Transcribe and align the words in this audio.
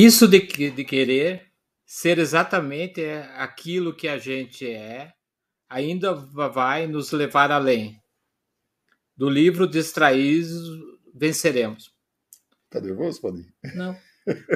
Isso 0.00 0.28
de, 0.28 0.38
de 0.70 0.84
querer 0.84 1.50
ser 1.84 2.20
exatamente 2.20 3.04
aquilo 3.34 3.92
que 3.92 4.06
a 4.06 4.16
gente 4.16 4.64
é, 4.70 5.12
ainda 5.68 6.14
vai 6.14 6.86
nos 6.86 7.10
levar 7.10 7.50
além. 7.50 8.00
Do 9.16 9.28
livro 9.28 9.66
Distraídos 9.66 10.52
Venceremos. 11.12 11.92
Tá 12.70 12.80
nervoso, 12.80 13.20
Paulinho? 13.20 13.52
Não. 13.74 13.98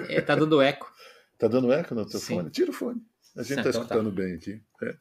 É, 0.09 0.21
tá 0.21 0.37
dando 0.37 0.63
eco. 0.63 0.89
tá 1.37 1.49
dando 1.49 1.73
eco 1.73 1.93
no 1.93 2.07
teu 2.07 2.21
Sim. 2.21 2.37
fone? 2.37 2.51
Tira 2.51 2.71
o 2.71 2.75
fone. 2.75 3.03
A 3.35 3.43
gente 3.43 3.59
está 3.59 3.71
então, 3.71 3.73
tá. 3.73 3.79
escutando 3.81 4.11
tá. 4.11 4.23
bem 4.23 4.35
aqui. 4.37 4.63
É. 4.85 4.97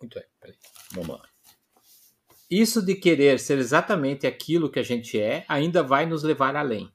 Muito 0.00 0.14
bem. 0.14 0.24
Peraí. 0.38 0.56
Vamos 0.92 1.18
lá. 1.18 1.28
Isso 2.48 2.80
de 2.80 2.94
querer 2.94 3.40
ser 3.40 3.58
exatamente 3.58 4.24
aquilo 4.24 4.70
que 4.70 4.78
a 4.78 4.84
gente 4.84 5.18
é 5.18 5.44
ainda 5.48 5.82
vai 5.82 6.06
nos 6.06 6.22
levar 6.22 6.54
além. 6.54 6.93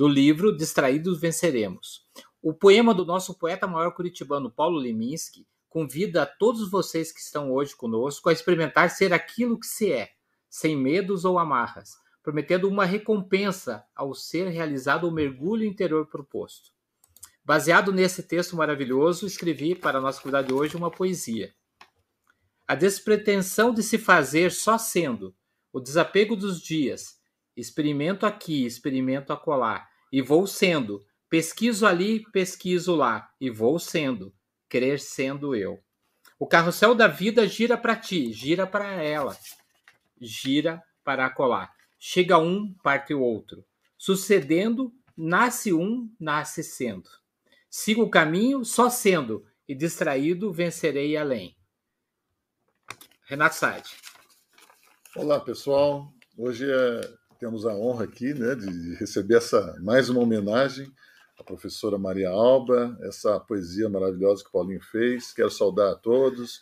Do 0.00 0.08
livro 0.08 0.56
Distraídos 0.56 1.20
Venceremos. 1.20 2.06
O 2.40 2.54
poema 2.54 2.94
do 2.94 3.04
nosso 3.04 3.34
poeta 3.34 3.66
maior 3.66 3.90
curitibano 3.90 4.50
Paulo 4.50 4.78
Leminski 4.78 5.46
convida 5.68 6.22
a 6.22 6.26
todos 6.26 6.70
vocês 6.70 7.12
que 7.12 7.20
estão 7.20 7.52
hoje 7.52 7.76
conosco 7.76 8.30
a 8.30 8.32
experimentar 8.32 8.88
ser 8.88 9.12
aquilo 9.12 9.60
que 9.60 9.66
se 9.66 9.92
é, 9.92 10.12
sem 10.48 10.74
medos 10.74 11.26
ou 11.26 11.38
amarras, 11.38 11.98
prometendo 12.22 12.66
uma 12.66 12.86
recompensa 12.86 13.84
ao 13.94 14.14
ser 14.14 14.48
realizado 14.48 15.06
o 15.06 15.12
mergulho 15.12 15.66
interior 15.66 16.06
proposto. 16.06 16.70
Baseado 17.44 17.92
nesse 17.92 18.22
texto 18.22 18.56
maravilhoso, 18.56 19.26
escrevi 19.26 19.74
para 19.74 19.98
a 19.98 20.00
nossa 20.00 20.22
comunidade 20.22 20.50
hoje 20.50 20.78
uma 20.78 20.90
poesia. 20.90 21.52
A 22.66 22.74
despretensão 22.74 23.74
de 23.74 23.82
se 23.82 23.98
fazer 23.98 24.50
só 24.50 24.78
sendo, 24.78 25.36
o 25.70 25.78
desapego 25.78 26.34
dos 26.34 26.58
dias, 26.58 27.20
experimento 27.54 28.24
aqui, 28.24 28.64
experimento 28.64 29.30
acolá, 29.30 29.89
e 30.12 30.20
vou 30.20 30.46
sendo, 30.46 31.04
pesquiso 31.28 31.86
ali, 31.86 32.24
pesquiso 32.32 32.94
lá, 32.94 33.30
e 33.40 33.50
vou 33.50 33.78
sendo, 33.78 34.34
crer 34.68 34.98
sendo 35.00 35.54
eu. 35.54 35.78
O 36.38 36.46
carrossel 36.46 36.94
da 36.94 37.06
vida 37.06 37.46
gira 37.46 37.76
para 37.76 37.96
ti, 37.96 38.32
gira 38.32 38.66
para 38.66 39.02
ela, 39.02 39.36
gira 40.20 40.82
para 41.04 41.26
acolá. 41.26 41.70
Chega 41.98 42.38
um, 42.38 42.72
parte 42.82 43.12
o 43.12 43.20
outro. 43.20 43.64
Sucedendo, 43.98 44.92
nasce 45.16 45.72
um, 45.72 46.10
nasce 46.18 46.62
sendo. 46.64 47.10
Sigo 47.68 48.02
o 48.02 48.10
caminho 48.10 48.64
só 48.64 48.88
sendo, 48.88 49.46
e 49.68 49.74
distraído 49.74 50.52
vencerei 50.52 51.16
além. 51.16 51.56
Renato 53.24 53.54
Sade. 53.54 53.94
Olá, 55.14 55.38
pessoal. 55.38 56.12
Hoje 56.36 56.66
é, 56.68 57.00
temos 57.40 57.64
a 57.64 57.74
honra 57.74 58.04
aqui 58.04 58.34
né, 58.34 58.54
de 58.54 58.94
receber 58.96 59.36
essa 59.38 59.74
mais 59.80 60.10
uma 60.10 60.20
homenagem 60.20 60.92
à 61.38 61.42
professora 61.42 61.96
Maria 61.96 62.28
Alba, 62.28 62.98
essa 63.00 63.40
poesia 63.40 63.88
maravilhosa 63.88 64.42
que 64.42 64.50
o 64.50 64.52
Paulinho 64.52 64.82
fez. 64.82 65.32
Quero 65.32 65.50
saudar 65.50 65.90
a 65.90 65.94
todos. 65.94 66.60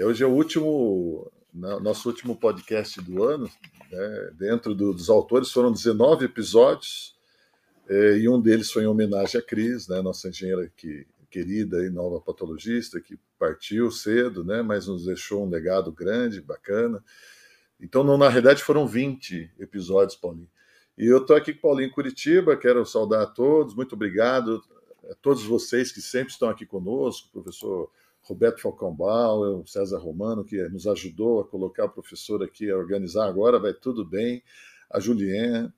Hoje 0.00 0.24
é 0.24 0.26
o 0.26 0.30
último, 0.30 1.30
né, 1.52 1.78
nosso 1.80 2.08
último 2.08 2.34
podcast 2.34 2.98
do 3.02 3.22
ano, 3.22 3.50
né? 3.92 4.30
Dentro 4.38 4.74
do, 4.74 4.94
dos 4.94 5.10
autores 5.10 5.50
foram 5.50 5.70
19 5.70 6.24
episódios, 6.24 7.14
é, 7.86 8.16
e 8.16 8.26
um 8.26 8.40
deles 8.40 8.72
foi 8.72 8.84
em 8.84 8.86
homenagem 8.86 9.38
à 9.38 9.44
Cris, 9.44 9.86
né? 9.86 10.00
nossa 10.00 10.30
engenheira 10.30 10.72
que, 10.74 11.06
querida 11.30 11.84
e 11.84 11.90
nova 11.90 12.20
patologista, 12.22 13.00
que 13.00 13.18
partiu 13.38 13.90
cedo, 13.90 14.44
né? 14.44 14.62
mas 14.62 14.86
nos 14.86 15.04
deixou 15.04 15.44
um 15.44 15.50
legado 15.50 15.92
grande, 15.92 16.40
bacana. 16.40 17.04
Então, 17.80 18.04
não, 18.04 18.18
na 18.18 18.28
realidade, 18.28 18.62
foram 18.62 18.86
20 18.86 19.52
episódios, 19.58 20.16
Paulinho. 20.16 20.48
E 20.98 21.06
eu 21.06 21.18
estou 21.18 21.34
aqui 21.34 21.52
com 21.52 21.58
o 21.58 21.62
Paulinho 21.62 21.90
Curitiba, 21.90 22.56
quero 22.56 22.84
saudar 22.84 23.22
a 23.22 23.26
todos, 23.26 23.74
muito 23.74 23.94
obrigado 23.94 24.62
a 25.10 25.14
todos 25.14 25.42
vocês 25.44 25.90
que 25.90 26.00
sempre 26.00 26.32
estão 26.32 26.48
aqui 26.48 26.66
conosco, 26.66 27.30
professor 27.32 27.90
Roberto 28.22 28.60
Falcão 28.60 28.94
Bauer, 28.94 29.58
o 29.58 29.66
César 29.66 29.98
Romano, 29.98 30.44
que 30.44 30.62
nos 30.68 30.86
ajudou 30.86 31.40
a 31.40 31.46
colocar 31.46 31.86
o 31.86 31.90
professor 31.90 32.42
aqui, 32.42 32.70
a 32.70 32.76
organizar 32.76 33.26
agora, 33.26 33.58
vai 33.58 33.72
tudo 33.72 34.04
bem, 34.04 34.42
a 34.90 35.00
Julienne, 35.00 35.72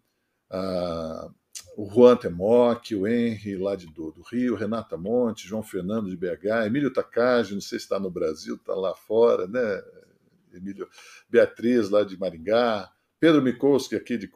a, 0.50 1.30
o 1.76 1.88
Juan 1.88 2.16
Temoc, 2.16 2.90
o 2.92 3.06
Henry, 3.06 3.56
lá 3.56 3.76
de, 3.76 3.86
do, 3.86 4.10
do, 4.10 4.22
Rio, 4.22 4.54
Renata 4.54 4.96
Monte, 4.96 5.46
João 5.48 5.62
Fernando 5.62 6.10
de 6.10 6.16
BH, 6.16 6.66
Emílio 6.66 6.92
Takagi, 6.92 7.54
não 7.54 7.60
sei 7.60 7.78
se 7.78 7.84
está 7.84 7.98
no 7.98 8.10
Brasil, 8.10 8.56
está 8.56 8.74
lá 8.74 8.94
fora, 8.94 9.46
né? 9.46 9.82
Emílio 10.56 10.88
Beatriz, 11.28 11.90
lá 11.90 12.04
de 12.04 12.18
Maringá, 12.18 12.90
Pedro 13.18 13.42
Mikowski, 13.42 13.94
aqui 13.94 14.16
de 14.16 14.30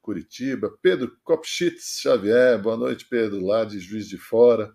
Curitiba, 0.00 0.76
Pedro 0.80 1.16
Kopschitz 1.22 2.00
Xavier, 2.00 2.60
boa 2.60 2.76
noite, 2.76 3.06
Pedro, 3.08 3.44
lá 3.44 3.64
de 3.64 3.78
Juiz 3.78 4.08
de 4.08 4.18
Fora 4.18 4.74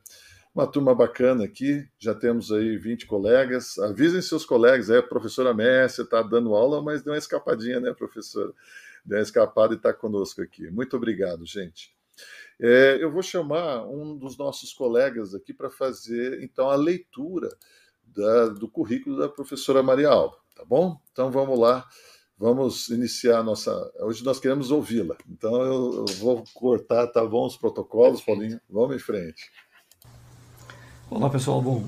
uma 0.54 0.68
turma 0.68 0.94
bacana 0.94 1.46
aqui, 1.46 1.88
já 1.98 2.14
temos 2.14 2.52
aí 2.52 2.78
20 2.78 3.08
colegas. 3.08 3.80
Avisem 3.80 4.22
seus 4.22 4.46
colegas, 4.46 4.90
aí 4.90 5.00
a 5.00 5.04
professora 5.04 5.54
Messia 5.54 6.04
está 6.04 6.22
dando 6.22 6.54
aula, 6.54 6.82
mas 6.82 7.02
deu 7.02 7.14
uma 7.14 7.18
escapadinha, 7.18 7.80
né, 7.80 7.92
professora? 7.92 8.54
Deu 9.04 9.18
uma 9.18 9.24
escapada 9.24 9.74
e 9.74 9.78
está 9.78 9.92
conosco 9.92 10.42
aqui. 10.42 10.70
Muito 10.70 10.96
obrigado, 10.96 11.44
gente. 11.46 11.96
É, 12.62 12.98
eu 13.02 13.12
vou 13.12 13.24
chamar 13.24 13.88
um 13.88 14.16
dos 14.16 14.38
nossos 14.38 14.72
colegas 14.72 15.34
aqui 15.34 15.52
para 15.52 15.72
fazer, 15.72 16.44
então, 16.44 16.70
a 16.70 16.76
leitura 16.76 17.50
da, 18.04 18.50
do 18.50 18.70
currículo 18.70 19.18
da 19.18 19.28
professora 19.28 19.82
Maria 19.82 20.10
Alba, 20.10 20.38
tá 20.56 20.64
bom? 20.66 21.00
Então, 21.12 21.32
vamos 21.32 21.60
lá. 21.60 21.88
Vamos 22.38 22.90
iniciar 22.90 23.40
a 23.40 23.44
nossa. 23.44 23.72
Hoje 24.02 24.24
nós 24.24 24.40
queremos 24.40 24.72
ouvi-la. 24.72 25.16
Então 25.30 25.62
eu, 25.62 26.06
eu, 26.06 26.06
vou 26.16 26.44
cortar, 26.54 27.08
tá 27.08 27.24
bom, 27.24 27.46
os 27.46 27.56
protocolos, 27.56 28.22
Paulinho. 28.22 28.60
Vamos 28.70 28.96
em 28.96 29.00
frente. 29.00 29.50
Olá 31.10 31.30
pessoal, 31.30 31.62
bom, 31.62 31.88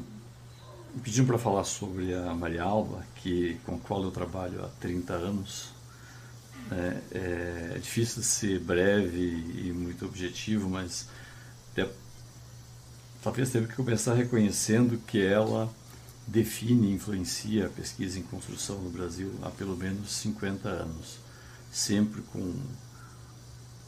pedindo 1.03 1.27
para 1.27 1.37
falar 1.37 1.63
sobre 1.63 2.13
a 2.13 2.33
Maria 2.33 2.63
Alba, 2.63 3.03
que, 3.15 3.59
com 3.65 3.75
a 3.75 3.79
qual 3.79 4.03
eu 4.03 4.11
trabalho 4.11 4.63
há 4.63 4.69
30 4.79 5.13
anos. 5.13 5.73
É, 6.71 7.73
é 7.75 7.79
difícil 7.79 8.23
ser 8.23 8.59
breve 8.59 9.19
e 9.19 9.71
muito 9.73 10.05
objetivo, 10.05 10.69
mas 10.69 11.09
é, 11.75 11.87
talvez 13.21 13.51
tenha 13.51 13.67
que 13.67 13.75
começar 13.75 14.13
reconhecendo 14.13 14.97
que 14.99 15.23
ela 15.23 15.69
define 16.27 16.87
e 16.89 16.93
influencia 16.93 17.67
a 17.67 17.69
pesquisa 17.69 18.19
em 18.19 18.23
construção 18.23 18.79
no 18.81 18.89
Brasil 18.89 19.31
há 19.43 19.49
pelo 19.49 19.75
menos 19.75 20.11
50 20.11 20.67
anos, 20.67 21.17
sempre 21.71 22.21
com 22.21 22.53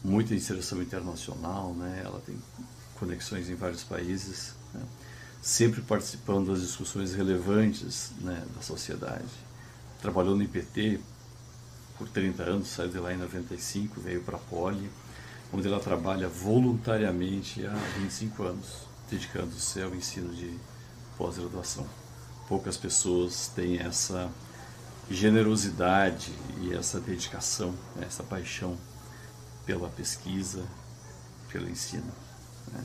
muita 0.04 0.36
inserção 0.36 0.82
internacional, 0.82 1.74
né? 1.74 2.02
ela 2.06 2.22
tem 2.26 2.38
conexões 3.00 3.50
em 3.50 3.56
vários 3.56 3.84
países. 3.84 4.54
Né? 4.74 4.82
sempre 5.42 5.82
participando 5.82 6.52
das 6.52 6.62
discussões 6.62 7.14
relevantes 7.14 8.12
né, 8.22 8.44
da 8.56 8.62
sociedade. 8.62 9.24
Trabalhou 10.02 10.36
no 10.36 10.44
IPT 10.44 11.00
por 11.98 12.10
30 12.10 12.44
anos, 12.44 12.68
saiu 12.68 12.90
de 12.90 13.00
lá 13.00 13.14
em 13.14 13.18
95, 13.18 14.00
veio 14.02 14.22
para 14.22 14.36
a 14.36 14.40
Poli, 14.40 14.90
onde 15.52 15.68
ela 15.68 15.80
trabalha 15.80 16.28
voluntariamente 16.28 17.66
há 17.66 17.74
25 17.98 18.44
anos, 18.44 18.68
dedicando-se 19.10 19.82
ao 19.82 19.96
ensino 19.96 20.34
de 20.34 20.54
pós-graduação. 21.18 21.88
Poucas 22.48 22.78
pessoas 22.78 23.52
têm 23.56 23.78
essa 23.80 24.30
generosidade 25.10 26.32
e 26.62 26.74
essa 26.74 27.00
dedicação, 27.00 27.72
né, 27.96 28.06
essa 28.06 28.24
paixão 28.24 28.78
pela 29.66 29.90
pesquisa, 29.90 30.64
pelo 31.50 31.70
ensino. 31.70 32.12
Né? 32.72 32.84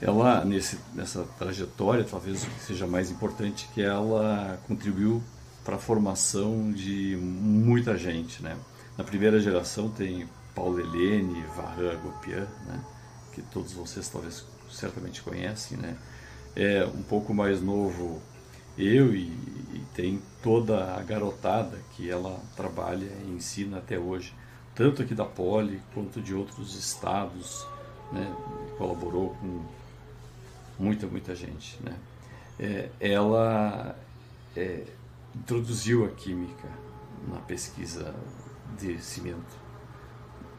ela 0.00 0.44
nesse, 0.44 0.78
nessa 0.94 1.24
trajetória 1.38 2.04
talvez 2.04 2.46
seja 2.66 2.86
mais 2.86 3.10
importante 3.10 3.68
que 3.74 3.82
ela 3.82 4.58
contribuiu 4.66 5.22
para 5.64 5.76
a 5.76 5.78
formação 5.78 6.72
de 6.72 7.16
muita 7.20 7.96
gente, 7.96 8.42
né? 8.42 8.56
Na 8.96 9.04
primeira 9.04 9.38
geração 9.38 9.90
tem 9.90 10.26
Paulo 10.54 10.80
Helene, 10.80 11.44
Varran 11.54 11.96
Gopian, 11.98 12.48
né? 12.66 12.80
Que 13.32 13.42
todos 13.42 13.72
vocês 13.72 14.08
talvez 14.08 14.44
certamente 14.70 15.22
conhecem, 15.22 15.76
né? 15.76 15.96
É 16.56 16.84
um 16.84 17.02
pouco 17.02 17.34
mais 17.34 17.60
novo 17.60 18.22
eu 18.80 19.14
e, 19.14 19.26
e 19.74 19.84
tem 19.94 20.20
toda 20.42 20.94
a 20.94 21.02
garotada 21.02 21.78
que 21.94 22.10
ela 22.10 22.40
trabalha 22.56 23.10
e 23.24 23.30
ensina 23.30 23.78
até 23.78 23.98
hoje, 23.98 24.34
tanto 24.74 25.02
aqui 25.02 25.14
da 25.14 25.24
Poli 25.24 25.80
quanto 25.92 26.20
de 26.20 26.34
outros 26.34 26.74
estados, 26.74 27.66
né? 28.12 28.34
Colaborou 28.78 29.36
com 29.40 29.62
muita, 30.78 31.06
muita 31.06 31.34
gente. 31.34 31.78
Né? 31.82 31.96
É, 32.58 32.88
ela 32.98 33.96
é, 34.56 34.84
introduziu 35.34 36.06
a 36.06 36.08
química 36.08 36.68
na 37.28 37.38
pesquisa 37.40 38.14
de 38.78 38.98
cimento 39.02 39.58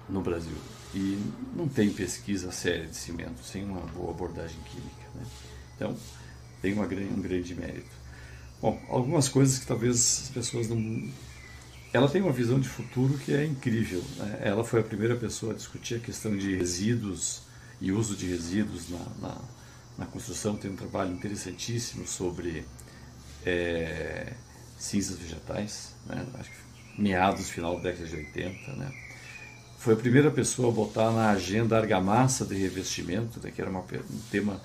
no 0.07 0.21
Brasil. 0.21 0.55
E 0.93 1.19
não 1.55 1.67
tem 1.67 1.89
pesquisa 1.91 2.51
séria 2.51 2.85
de 2.85 2.95
cimento 2.95 3.43
sem 3.43 3.63
uma 3.63 3.81
boa 3.87 4.11
abordagem 4.11 4.59
química. 4.63 5.07
Né? 5.15 5.23
Então, 5.75 5.97
tem 6.61 6.73
uma, 6.73 6.83
um 6.83 7.21
grande 7.21 7.55
mérito. 7.55 8.00
Bom, 8.61 8.79
algumas 8.89 9.27
coisas 9.27 9.57
que 9.57 9.65
talvez 9.65 10.21
as 10.23 10.29
pessoas 10.29 10.69
não. 10.69 11.09
Ela 11.91 12.07
tem 12.07 12.21
uma 12.21 12.31
visão 12.31 12.59
de 12.59 12.69
futuro 12.69 13.17
que 13.17 13.33
é 13.33 13.43
incrível. 13.43 14.03
Né? 14.17 14.39
Ela 14.43 14.63
foi 14.63 14.81
a 14.81 14.83
primeira 14.83 15.15
pessoa 15.15 15.51
a 15.51 15.55
discutir 15.55 15.95
a 15.95 15.99
questão 15.99 16.37
de 16.37 16.55
resíduos 16.55 17.41
e 17.81 17.91
uso 17.91 18.15
de 18.15 18.27
resíduos 18.27 18.87
na, 18.89 18.99
na, 19.19 19.41
na 19.97 20.05
construção. 20.05 20.55
Tem 20.55 20.69
um 20.69 20.75
trabalho 20.75 21.11
interessantíssimo 21.11 22.07
sobre 22.07 22.63
é, 23.43 24.33
cinzas 24.77 25.17
vegetais, 25.17 25.95
né? 26.05 26.23
acho 26.35 26.51
que 26.51 27.01
meados, 27.01 27.49
final 27.49 27.77
da 27.77 27.89
década 27.89 28.07
de 28.07 28.15
80. 28.15 28.73
Né? 28.73 28.91
Foi 29.79 29.95
a 29.95 29.97
primeira 29.97 30.29
pessoa 30.29 30.69
a 30.69 30.71
botar 30.71 31.09
na 31.11 31.31
agenda 31.31 31.75
argamassa 31.75 32.45
de 32.45 32.55
revestimento, 32.55 33.39
né? 33.43 33.49
que 33.49 33.59
era 33.59 33.71
uma, 33.71 33.81
um 33.81 34.19
tema 34.29 34.61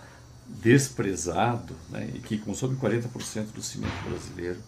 desprezado 0.48 1.74
né? 1.90 2.10
e 2.14 2.20
que 2.20 2.38
consome 2.38 2.76
40% 2.76 3.52
do 3.52 3.62
cimento 3.62 4.08
brasileiro. 4.08 4.58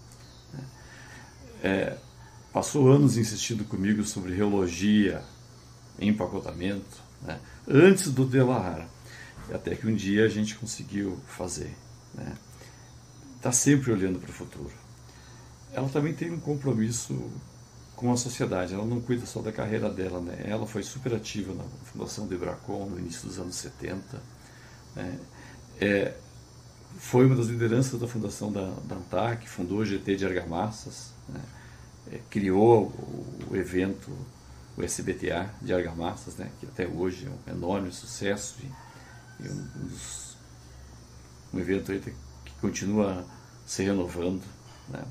Né? 0.53 0.65
É, 1.63 1.99
passou 2.53 2.91
anos 2.91 3.17
insistindo 3.17 3.65
comigo 3.65 4.03
sobre 4.05 4.35
reologia, 4.35 5.23
empacotamento, 6.01 7.03
né? 7.23 7.41
antes 7.67 8.11
do 8.11 8.25
Delahara. 8.25 8.89
Até 9.53 9.75
que 9.75 9.87
um 9.87 9.95
dia 9.95 10.25
a 10.25 10.29
gente 10.29 10.57
conseguiu 10.57 11.19
fazer. 11.27 11.75
Está 13.37 13.49
né? 13.49 13.53
Sempre 13.53 13.93
olhando 13.93 14.19
para 14.19 14.29
o 14.31 14.33
futuro. 14.33 14.73
Ela 15.73 15.89
também 15.89 16.13
tem 16.13 16.31
um 16.31 16.41
compromisso 16.41 17.31
com 17.97 18.13
a 18.13 18.17
sociedade. 18.17 18.75
Ela 18.75 18.85
não 18.85 19.01
cuida 19.01 19.27
só 19.27 19.41
da 19.41 19.51
carreira 19.51 19.89
dela. 19.89 20.21
Né? 20.21 20.45
Ela 20.45 20.67
foi 20.67 20.83
super 20.83 21.15
ativa 21.15 21.55
na 21.55 21.65
fundação 21.85 22.27
do 22.27 22.35
Ibracom 22.35 22.87
no 22.87 22.99
início 22.99 23.27
dos 23.27 23.39
anos 23.39 23.57
70. 23.57 24.23
Né? 24.95 25.19
É, 25.81 26.15
foi 26.99 27.27
uma 27.27 27.37
das 27.37 27.47
lideranças 27.47 28.01
da 28.01 28.09
fundação 28.09 28.51
da, 28.51 28.71
da 28.85 28.97
ANTAC, 28.97 29.49
fundou 29.49 29.79
o 29.79 29.85
GT 29.85 30.17
de 30.17 30.27
Argamassas, 30.27 31.13
né? 31.29 31.41
é, 32.13 32.21
criou 32.31 32.87
o, 32.87 33.49
o 33.51 33.57
evento 33.57 34.11
o 34.79 34.85
SBTA 34.85 35.53
de 35.61 35.75
argamassas, 35.75 36.37
né, 36.37 36.49
que 36.61 36.67
até 36.67 36.87
hoje 36.87 37.27
é 37.27 37.53
um 37.53 37.57
enorme 37.57 37.91
sucesso 37.91 38.59
e, 38.63 39.45
e 39.45 39.49
um, 39.49 39.67
dos, 39.89 40.37
um, 41.53 41.59
evento 41.59 41.93
que 42.45 42.53
continua 42.61 43.27
se 43.67 43.83
renovando. 43.83 44.45
Né. 44.89 45.05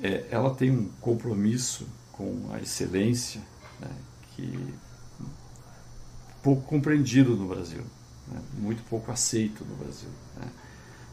É, 0.00 0.28
ela 0.30 0.54
tem 0.54 0.70
um 0.70 0.88
compromisso 1.00 1.88
com 2.12 2.50
a 2.52 2.60
excelência 2.60 3.40
né, 3.80 3.90
que 4.36 4.72
pouco 6.40 6.62
compreendido 6.62 7.34
no 7.34 7.48
Brasil, 7.48 7.82
né, 8.30 8.40
muito 8.58 8.82
pouco 8.88 9.10
aceito 9.10 9.64
no 9.64 9.76
Brasil. 9.76 10.10
Né. 10.36 10.48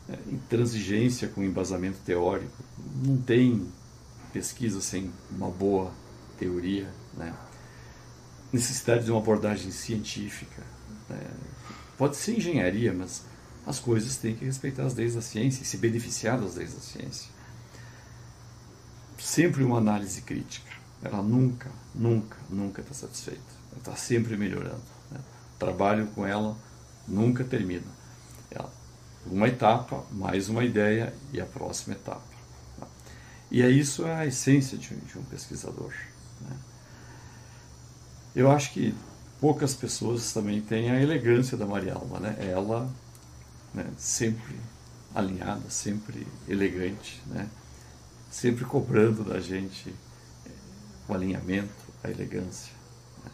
É, 0.07 0.17
intransigência 0.31 1.27
com 1.27 1.43
embasamento 1.43 1.97
teórico, 2.05 2.63
não 3.03 3.17
tem 3.17 3.67
pesquisa 4.31 4.79
sem 4.79 5.11
uma 5.31 5.49
boa 5.49 5.91
teoria, 6.37 6.87
né? 7.17 7.33
necessidade 8.53 9.05
de 9.05 9.11
uma 9.11 9.19
abordagem 9.19 9.71
científica. 9.71 10.61
Né? 11.09 11.19
Pode 11.97 12.17
ser 12.17 12.37
engenharia, 12.37 12.93
mas 12.93 13.23
as 13.65 13.79
coisas 13.79 14.17
têm 14.17 14.35
que 14.35 14.45
respeitar 14.45 14.83
as 14.83 14.93
leis 14.93 15.15
da 15.15 15.21
ciência 15.21 15.63
e 15.63 15.65
se 15.65 15.77
beneficiar 15.77 16.39
das 16.39 16.55
leis 16.55 16.73
da 16.73 16.79
ciência. 16.79 17.29
Sempre 19.17 19.63
uma 19.63 19.77
análise 19.77 20.21
crítica. 20.21 20.71
Ela 21.01 21.21
nunca, 21.21 21.71
nunca, 21.93 22.37
nunca 22.49 22.81
está 22.81 22.93
satisfeita. 22.93 23.41
Ela 23.71 23.79
está 23.79 23.95
sempre 23.95 24.37
melhorando. 24.37 24.83
Né? 25.11 25.19
Trabalho 25.57 26.07
com 26.07 26.25
ela 26.25 26.55
nunca 27.07 27.43
termina. 27.43 27.87
Ela, 28.51 28.71
uma 29.25 29.47
etapa, 29.47 30.03
mais 30.11 30.49
uma 30.49 30.63
ideia 30.63 31.13
e 31.33 31.41
a 31.41 31.45
próxima 31.45 31.95
etapa. 31.95 32.35
E 33.51 33.61
é 33.61 33.69
isso 33.69 34.05
a 34.05 34.25
essência 34.25 34.77
de 34.77 34.93
um, 34.93 34.97
de 34.97 35.17
um 35.17 35.23
pesquisador. 35.23 35.93
Né? 36.41 36.57
Eu 38.35 38.51
acho 38.51 38.71
que 38.73 38.93
poucas 39.39 39.73
pessoas 39.73 40.33
também 40.33 40.61
têm 40.61 40.91
a 40.91 41.01
elegância 41.01 41.57
da 41.57 41.65
Maria 41.65 41.93
Alma, 41.93 42.19
né? 42.19 42.35
Ela, 42.39 42.89
né, 43.73 43.85
sempre 43.97 44.59
alinhada, 45.13 45.69
sempre 45.69 46.27
elegante, 46.47 47.21
né? 47.27 47.49
Sempre 48.29 48.65
cobrando 48.65 49.23
da 49.23 49.39
gente 49.39 49.93
eh, 50.45 50.49
o 51.07 51.13
alinhamento, 51.13 51.69
a 52.03 52.09
elegância. 52.09 52.73
Né? 53.23 53.31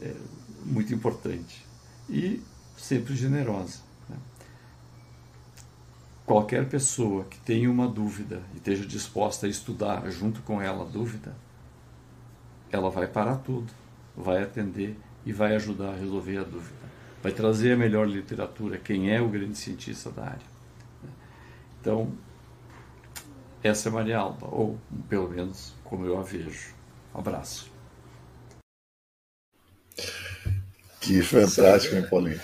É 0.00 0.16
muito 0.64 0.94
importante. 0.94 1.66
E 2.08 2.42
sempre 2.80 3.14
generosa. 3.14 3.78
Né? 4.08 4.16
Qualquer 6.26 6.68
pessoa 6.68 7.24
que 7.24 7.38
tenha 7.40 7.70
uma 7.70 7.88
dúvida 7.88 8.42
e 8.54 8.58
esteja 8.58 8.86
disposta 8.86 9.46
a 9.46 9.48
estudar 9.48 10.10
junto 10.10 10.42
com 10.42 10.60
ela 10.60 10.82
a 10.82 10.88
dúvida, 10.88 11.34
ela 12.70 12.90
vai 12.90 13.06
parar 13.06 13.36
tudo 13.36 13.80
vai 14.16 14.42
atender 14.42 14.96
e 15.24 15.32
vai 15.32 15.54
ajudar 15.56 15.90
a 15.90 15.96
resolver 15.96 16.38
a 16.38 16.44
dúvida. 16.44 16.90
Vai 17.22 17.32
trazer 17.32 17.72
a 17.72 17.76
melhor 17.76 18.08
literatura, 18.08 18.78
quem 18.78 19.10
é 19.10 19.20
o 19.20 19.28
grande 19.28 19.56
cientista 19.56 20.10
da 20.10 20.24
área. 20.24 20.50
Então, 21.80 22.12
essa 23.62 23.88
é 23.88 23.92
Maria 23.92 24.18
Alba, 24.18 24.46
ou 24.46 24.78
pelo 25.08 25.28
menos 25.28 25.74
como 25.84 26.04
eu 26.04 26.18
a 26.18 26.22
vejo. 26.22 26.74
Um 27.14 27.18
abraço. 27.18 27.70
Que 31.00 31.22
fantástico, 31.22 31.96
hein, 31.96 32.06
Paulinho? 32.08 32.40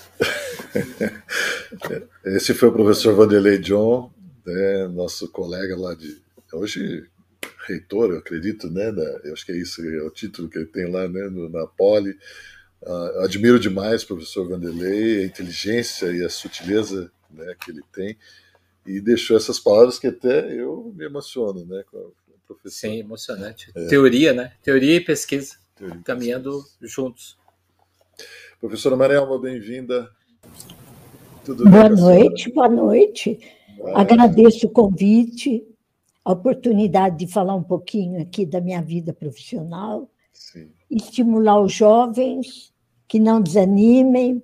Esse 2.24 2.54
foi 2.54 2.68
o 2.68 2.72
professor 2.72 3.14
Vanderlei 3.14 3.58
John, 3.58 4.12
né, 4.44 4.88
nosso 4.88 5.28
colega 5.28 5.76
lá 5.76 5.94
de. 5.94 6.24
Hoje 6.52 7.08
reitor, 7.66 8.10
eu 8.10 8.18
acredito, 8.18 8.70
né? 8.70 8.90
Da, 8.92 9.02
eu 9.24 9.32
acho 9.32 9.44
que 9.44 9.52
é 9.52 9.56
isso, 9.56 9.84
é 9.84 10.02
o 10.02 10.10
título 10.10 10.48
que 10.48 10.58
ele 10.58 10.66
tem 10.66 10.90
lá, 10.90 11.08
né? 11.08 11.28
No, 11.28 11.48
na 11.48 11.66
Poli. 11.66 12.16
Uh, 12.82 13.20
admiro 13.24 13.58
demais 13.58 14.02
o 14.02 14.06
professor 14.06 14.48
Vanderlei, 14.48 15.22
a 15.22 15.26
inteligência 15.26 16.06
e 16.06 16.24
a 16.24 16.28
sutileza 16.28 17.10
né, 17.30 17.54
que 17.60 17.70
ele 17.70 17.82
tem, 17.92 18.16
e 18.86 19.00
deixou 19.00 19.36
essas 19.36 19.58
palavras 19.58 19.98
que 19.98 20.06
até 20.06 20.52
eu 20.52 20.92
me 20.94 21.04
emociono, 21.04 21.64
né? 21.64 21.84
Com 21.90 21.98
a 21.98 22.46
professora. 22.46 22.92
Sim, 22.92 23.00
emocionante. 23.00 23.72
É. 23.74 23.86
Teoria, 23.86 24.32
né? 24.32 24.52
Teoria 24.62 24.96
e 24.96 25.00
pesquisa, 25.00 25.56
Teoria 25.74 26.00
caminhando 26.04 26.62
pesquisa. 26.62 26.86
juntos. 26.86 27.36
Professora 28.60 28.96
Marielma, 28.96 29.38
bem-vinda. 29.38 30.10
Boa 31.46 31.88
noite, 31.90 32.50
boa 32.52 32.68
noite. 32.68 33.38
Agradeço 33.94 34.66
o 34.66 34.70
convite 34.70 35.62
a 36.24 36.32
oportunidade 36.32 37.18
de 37.18 37.32
falar 37.32 37.54
um 37.54 37.62
pouquinho 37.62 38.20
aqui 38.20 38.46
da 38.46 38.60
minha 38.60 38.80
vida 38.82 39.12
profissional, 39.12 40.10
Sim. 40.32 40.70
estimular 40.90 41.60
os 41.60 41.72
jovens 41.72 42.72
que 43.06 43.20
não 43.20 43.40
desanimem, 43.40 44.42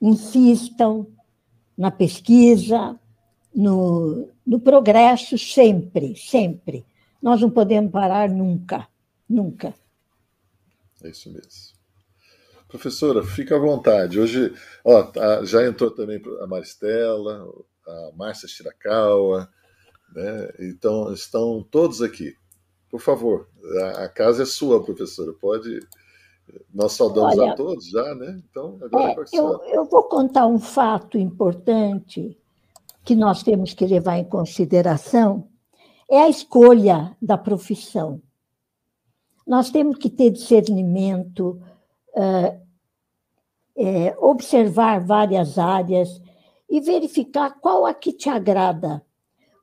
insistam 0.00 1.06
na 1.76 1.90
pesquisa, 1.90 2.98
no, 3.54 4.28
no 4.44 4.58
progresso 4.58 5.36
sempre, 5.38 6.16
sempre. 6.16 6.84
Nós 7.22 7.40
não 7.40 7.50
podemos 7.50 7.92
parar 7.92 8.28
nunca, 8.28 8.88
nunca. 9.28 9.74
É 11.04 11.10
isso 11.10 11.30
mesmo. 11.30 11.79
Professora, 12.70 13.22
fica 13.24 13.56
à 13.56 13.58
vontade. 13.58 14.20
Hoje, 14.20 14.54
ó, 14.84 15.02
tá, 15.02 15.44
já 15.44 15.66
entrou 15.66 15.90
também 15.90 16.22
a 16.40 16.46
Maristela, 16.46 17.46
a 17.86 18.12
Márcia 18.16 18.48
Shirakawa, 18.48 19.48
né? 20.14 20.48
Então, 20.60 21.12
estão 21.12 21.66
todos 21.68 22.00
aqui. 22.00 22.34
Por 22.88 23.00
favor, 23.00 23.48
a, 23.82 24.04
a 24.04 24.08
casa 24.08 24.44
é 24.44 24.46
sua, 24.46 24.82
professora. 24.82 25.32
Pode. 25.32 25.80
Nós 26.72 26.92
saudamos 26.92 27.36
Olha, 27.36 27.52
a 27.52 27.56
todos 27.56 27.88
já, 27.88 28.14
né? 28.14 28.40
Então, 28.48 28.78
agora 28.82 29.12
é, 29.12 29.38
eu, 29.38 29.60
eu 29.72 29.84
vou 29.84 30.04
contar 30.04 30.46
um 30.46 30.58
fato 30.58 31.18
importante 31.18 32.36
que 33.04 33.14
nós 33.14 33.42
temos 33.42 33.74
que 33.74 33.86
levar 33.86 34.18
em 34.18 34.24
consideração: 34.24 35.48
é 36.08 36.22
a 36.22 36.28
escolha 36.28 37.16
da 37.20 37.36
profissão. 37.36 38.22
Nós 39.46 39.70
temos 39.70 39.96
que 39.98 40.08
ter 40.08 40.30
discernimento, 40.30 41.60
uh, 42.14 42.60
é, 43.76 44.16
observar 44.18 45.00
várias 45.00 45.58
áreas 45.58 46.20
e 46.68 46.80
verificar 46.80 47.58
qual 47.60 47.86
a 47.86 47.94
que 47.94 48.12
te 48.12 48.28
agrada 48.28 49.04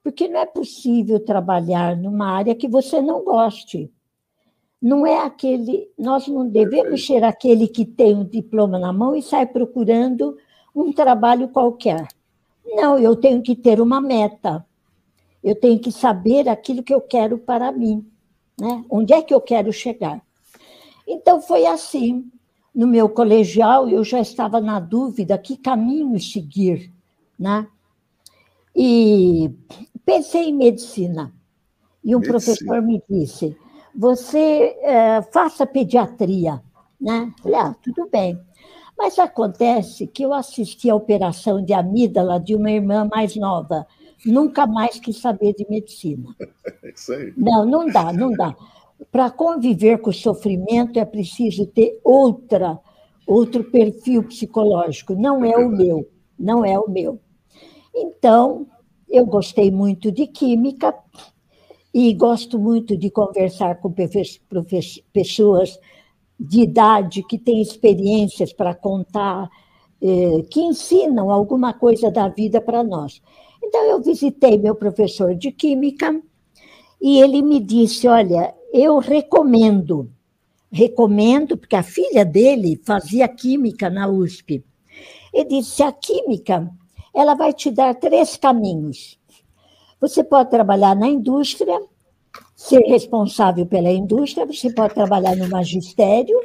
porque 0.07 0.25
não 0.29 0.39
é 0.39 0.45
possível 0.45 1.19
trabalhar 1.19 1.97
numa 1.97 2.31
área 2.31 2.55
que 2.55 2.65
você 2.65 3.01
não 3.01 3.25
goste. 3.25 3.91
Não 4.81 5.05
é 5.05 5.17
aquele, 5.17 5.91
nós 5.99 6.29
não 6.29 6.47
devemos 6.47 7.05
ser 7.05 7.25
aquele 7.25 7.67
que 7.67 7.83
tem 7.83 8.15
um 8.15 8.23
diploma 8.23 8.79
na 8.79 8.93
mão 8.93 9.13
e 9.13 9.21
sai 9.21 9.45
procurando 9.45 10.37
um 10.73 10.93
trabalho 10.93 11.49
qualquer. 11.49 12.07
Não, 12.65 12.97
eu 12.97 13.17
tenho 13.17 13.41
que 13.41 13.53
ter 13.53 13.81
uma 13.81 13.99
meta. 13.99 14.65
Eu 15.43 15.59
tenho 15.59 15.77
que 15.77 15.91
saber 15.91 16.47
aquilo 16.47 16.81
que 16.81 16.93
eu 16.93 17.01
quero 17.01 17.37
para 17.37 17.69
mim, 17.73 18.09
né? 18.57 18.85
Onde 18.89 19.11
é 19.11 19.21
que 19.21 19.33
eu 19.33 19.41
quero 19.41 19.73
chegar? 19.73 20.21
Então 21.05 21.41
foi 21.41 21.65
assim. 21.65 22.31
No 22.77 22.85
meu 22.85 23.09
colegial, 23.09 23.89
eu 23.89 24.03
já 24.03 24.19
estava 24.19 24.61
na 24.61 24.79
dúvida 24.79 25.35
que 25.35 25.57
caminho 25.57 26.19
seguir, 26.19 26.93
né? 27.37 27.67
E 28.75 29.49
pensei 30.05 30.49
em 30.49 30.55
medicina. 30.55 31.33
E 32.05 32.15
um 32.15 32.19
medicina. 32.19 32.39
professor 32.39 32.81
me 32.83 33.01
disse: 33.09 33.57
você 33.95 34.77
é, 34.83 35.23
faça 35.23 35.65
pediatria. 35.65 36.61
Né? 37.01 37.33
Falei, 37.41 37.59
ah, 37.59 37.75
tudo 37.81 38.07
bem. 38.11 38.39
Mas 38.95 39.17
acontece 39.17 40.05
que 40.05 40.21
eu 40.21 40.31
assisti 40.31 40.87
a 40.87 40.95
operação 40.95 41.65
de 41.65 41.73
amígdala 41.73 42.39
de 42.39 42.53
uma 42.53 42.69
irmã 42.69 43.09
mais 43.11 43.35
nova. 43.35 43.87
Nunca 44.23 44.67
mais 44.67 44.99
quis 44.99 45.17
saber 45.17 45.55
de 45.55 45.65
medicina. 45.67 46.29
Isso 46.93 47.11
aí. 47.11 47.33
Não, 47.35 47.65
não 47.65 47.87
dá, 47.87 48.13
não 48.13 48.31
dá. 48.31 48.55
Para 49.11 49.29
conviver 49.29 49.99
com 49.99 50.09
o 50.09 50.13
sofrimento 50.13 50.99
é 50.99 51.05
preciso 51.05 51.65
ter 51.65 51.99
outra, 52.03 52.79
outro 53.25 53.63
perfil 53.63 54.23
psicológico. 54.23 55.13
Não 55.15 55.45
é 55.45 55.55
o 55.57 55.69
meu, 55.69 56.09
não 56.37 56.65
é 56.65 56.77
o 56.77 56.89
meu. 56.89 57.19
Então, 57.93 58.67
eu 59.09 59.25
gostei 59.25 59.71
muito 59.71 60.11
de 60.11 60.27
química 60.27 60.95
e 61.93 62.13
gosto 62.13 62.59
muito 62.59 62.97
de 62.97 63.09
conversar 63.09 63.79
com 63.79 63.93
pessoas 65.13 65.79
de 66.39 66.61
idade 66.61 67.23
que 67.23 67.37
têm 67.37 67.61
experiências 67.61 68.53
para 68.53 68.75
contar, 68.75 69.49
eh, 70.01 70.43
que 70.51 70.61
ensinam 70.61 71.31
alguma 71.31 71.73
coisa 71.73 72.11
da 72.11 72.27
vida 72.27 72.61
para 72.61 72.83
nós. 72.83 73.21
Então, 73.63 73.83
eu 73.85 74.01
visitei 74.01 74.57
meu 74.57 74.75
professor 74.75 75.33
de 75.33 75.51
química 75.51 76.21
e 77.01 77.19
ele 77.19 77.41
me 77.41 77.59
disse: 77.59 78.07
Olha, 78.07 78.53
eu 78.73 78.99
recomendo, 78.99 80.11
recomendo, 80.71 81.57
porque 81.57 81.75
a 81.75 81.83
filha 81.83 82.25
dele 82.25 82.81
fazia 82.85 83.27
química 83.27 83.89
na 83.89 84.07
USP. 84.07 84.63
Ele 85.33 85.61
disse: 85.61 85.83
a 85.83 85.91
química 85.91 86.69
ela 87.13 87.33
vai 87.33 87.53
te 87.53 87.71
dar 87.71 87.95
três 87.95 88.37
caminhos. 88.37 89.19
Você 89.99 90.23
pode 90.23 90.51
trabalhar 90.51 90.95
na 90.95 91.07
indústria, 91.07 91.81
ser 92.55 92.81
responsável 92.81 93.65
pela 93.65 93.91
indústria, 93.91 94.45
você 94.45 94.71
pode 94.71 94.93
trabalhar 94.93 95.35
no 95.35 95.49
magistério, 95.49 96.39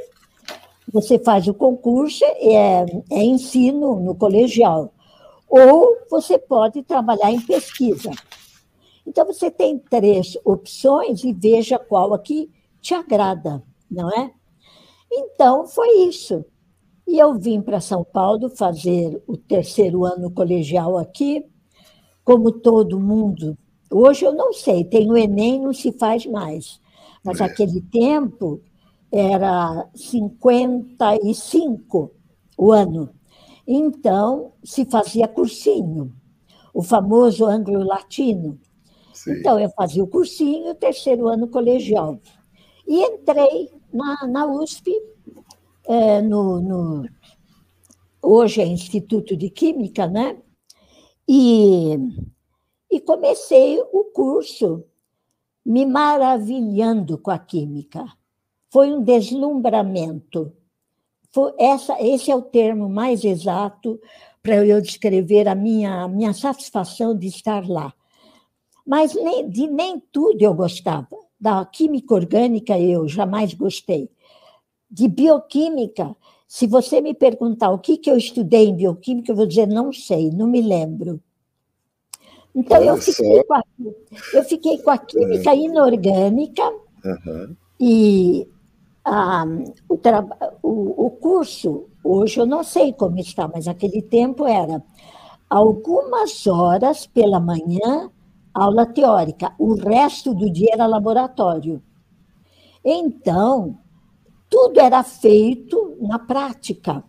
você 0.91 1.19
faz 1.19 1.47
o 1.47 1.55
concurso, 1.55 2.25
é, 2.25 2.87
é 3.11 3.23
ensino 3.23 4.01
no 4.01 4.15
colegial, 4.15 4.93
ou 5.49 5.99
você 6.11 6.39
pode 6.39 6.83
trabalhar 6.83 7.31
em 7.31 7.41
pesquisa. 7.41 8.11
Então, 9.07 9.27
você 9.27 9.51
tem 9.51 9.79
três 9.79 10.39
opções 10.45 11.25
e 11.25 11.33
veja 11.33 11.79
qual 11.79 12.13
aqui 12.15 12.51
te 12.81 12.95
agrada, 12.95 13.63
não 13.91 14.09
é? 14.11 14.31
Então, 15.11 15.67
foi 15.67 16.07
isso. 16.07 16.45
E 17.07 17.19
eu 17.19 17.35
vim 17.35 17.61
para 17.61 17.81
São 17.81 18.03
Paulo 18.05 18.49
fazer 18.49 19.23
o 19.27 19.37
terceiro 19.37 20.05
ano 20.05 20.31
colegial 20.31 20.97
aqui, 20.97 21.45
como 22.25 22.53
todo 22.53 23.01
mundo. 23.01 23.59
Hoje 23.91 24.25
eu 24.25 24.33
não 24.33 24.53
sei, 24.53 24.85
tem 24.85 25.11
o 25.11 25.17
Enem, 25.17 25.61
não 25.61 25.73
se 25.73 25.91
faz 25.93 26.25
mais. 26.25 26.81
Mas 27.25 27.41
é. 27.41 27.45
aquele 27.45 27.81
tempo 27.81 28.61
era 29.11 29.89
55 29.95 32.13
o 32.57 32.71
ano. 32.73 33.11
Então, 33.67 34.53
se 34.65 34.85
fazia 34.87 35.27
cursinho, 35.29 36.13
o 36.73 36.83
famoso 36.83 37.45
anglo-latino. 37.45 38.59
Então, 39.29 39.59
eu 39.59 39.71
fazia 39.71 40.03
o 40.03 40.09
cursinho, 40.09 40.75
terceiro 40.75 41.29
ano 41.29 41.49
colegial. 41.49 42.19
E 42.87 43.03
entrei 43.03 43.71
na, 43.93 44.27
na 44.27 44.47
USP, 44.47 44.91
é, 45.87 46.21
no, 46.21 46.61
no, 46.61 47.09
hoje 48.23 48.61
é 48.61 48.67
Instituto 48.67 49.37
de 49.37 49.51
Química, 49.51 50.07
né? 50.07 50.39
E, 51.29 51.97
e 52.91 53.01
comecei 53.01 53.81
o 53.93 54.05
curso 54.13 54.85
me 55.65 55.87
maravilhando 55.87 57.19
com 57.19 57.31
a 57.31 57.39
química. 57.39 58.05
Foi 58.71 58.93
um 58.93 59.03
deslumbramento. 59.03 60.53
Foi 61.31 61.53
essa, 61.59 62.01
esse 62.01 62.31
é 62.31 62.37
o 62.37 62.43
termo 62.43 62.89
mais 62.89 63.25
exato 63.25 64.01
para 64.43 64.65
eu 64.67 64.81
descrever 64.81 65.47
a 65.47 65.55
minha, 65.55 66.03
a 66.03 66.09
minha 66.09 66.35
satisfação 66.35 67.17
de 67.17 67.29
estar 67.29 67.69
lá. 67.69 67.95
Mas 68.87 69.15
nem, 69.15 69.49
de 69.49 69.67
nem 69.67 70.01
tudo 70.13 70.43
eu 70.43 70.55
gostava. 70.55 71.09
Da 71.41 71.65
química 71.65 72.15
orgânica 72.15 72.79
eu 72.79 73.09
jamais 73.09 73.55
gostei. 73.55 74.09
De 74.91 75.09
bioquímica, 75.09 76.15
se 76.47 76.67
você 76.67 77.01
me 77.01 77.15
perguntar 77.15 77.71
o 77.71 77.79
que, 77.79 77.97
que 77.97 78.11
eu 78.11 78.17
estudei 78.17 78.69
em 78.69 78.77
bioquímica, 78.77 79.33
eu 79.33 79.37
vou 79.37 79.47
dizer 79.47 79.67
não 79.67 79.93
sei, 79.93 80.31
não 80.31 80.47
me 80.47 80.61
lembro. 80.61 81.21
Então, 82.55 82.83
eu 82.83 82.97
fiquei, 82.99 83.41
a, 83.51 83.63
eu 84.35 84.45
fiquei, 84.45 84.79
com 84.79 84.91
a, 84.91 84.99
química 84.99 85.51
é. 85.51 85.57
inorgânica 85.57 86.63
uhum. 87.03 87.57
e 87.81 88.47
ah, 89.05 89.47
o, 89.89 89.99
o, 90.63 91.07
o, 91.07 91.11
curso, 91.13 91.87
hoje 92.05 92.39
eu 92.39 92.45
não 92.45 92.63
sei 92.63 92.93
como 92.93 93.19
está, 93.19 93.49
mas 93.49 93.65
naquele 93.65 94.03
tempo 94.03 94.47
era 94.47 94.83
algumas 95.49 96.47
horas 96.47 97.07
pela 97.07 97.41
manhã 97.41 98.11
aula 98.55 98.87
teórica, 98.87 99.53
o 99.59 99.75
resto 99.75 100.35
do 100.35 100.51
dia 100.51 100.71
era 100.73 100.87
laboratório. 100.87 101.83
Então, 102.85 103.79
tudo 104.49 104.81
era 104.81 105.03
feito 105.03 105.97
na 106.01 106.19
prática. 106.19 107.03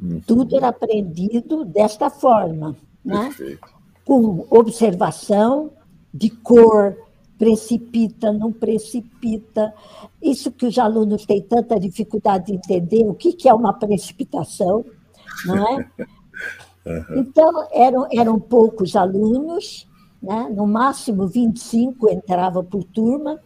Uhum. 0.00 0.20
Tudo 0.26 0.56
era 0.56 0.68
aprendido 0.68 1.64
desta 1.64 2.08
forma, 2.10 2.76
né? 3.04 3.30
com 4.04 4.46
observação 4.50 5.70
de 6.12 6.30
cor, 6.30 6.96
precipita, 7.38 8.32
não 8.32 8.52
precipita. 8.52 9.72
Isso 10.20 10.50
que 10.50 10.66
os 10.66 10.78
alunos 10.78 11.24
têm 11.24 11.42
tanta 11.42 11.78
dificuldade 11.78 12.46
de 12.46 12.54
entender, 12.54 13.06
o 13.06 13.14
que 13.14 13.48
é 13.48 13.54
uma 13.54 13.72
precipitação, 13.72 14.84
não 15.46 15.78
é? 15.78 15.90
Uhum. 16.86 17.18
Então, 17.18 17.68
eram, 17.72 18.08
eram 18.10 18.40
poucos 18.40 18.96
alunos, 18.96 19.86
né? 20.22 20.48
no 20.54 20.66
máximo 20.66 21.26
25 21.26 22.10
entrava 22.10 22.62
por 22.62 22.84
turma, 22.84 23.40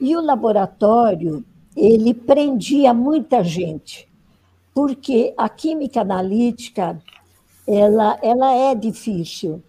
e 0.00 0.16
o 0.16 0.20
laboratório 0.20 1.44
ele 1.76 2.14
prendia 2.14 2.94
muita 2.94 3.44
gente, 3.44 4.08
porque 4.74 5.34
a 5.36 5.48
química 5.48 6.00
analítica 6.00 7.00
ela, 7.66 8.18
ela 8.22 8.52
é 8.54 8.74
difícil, 8.74 9.62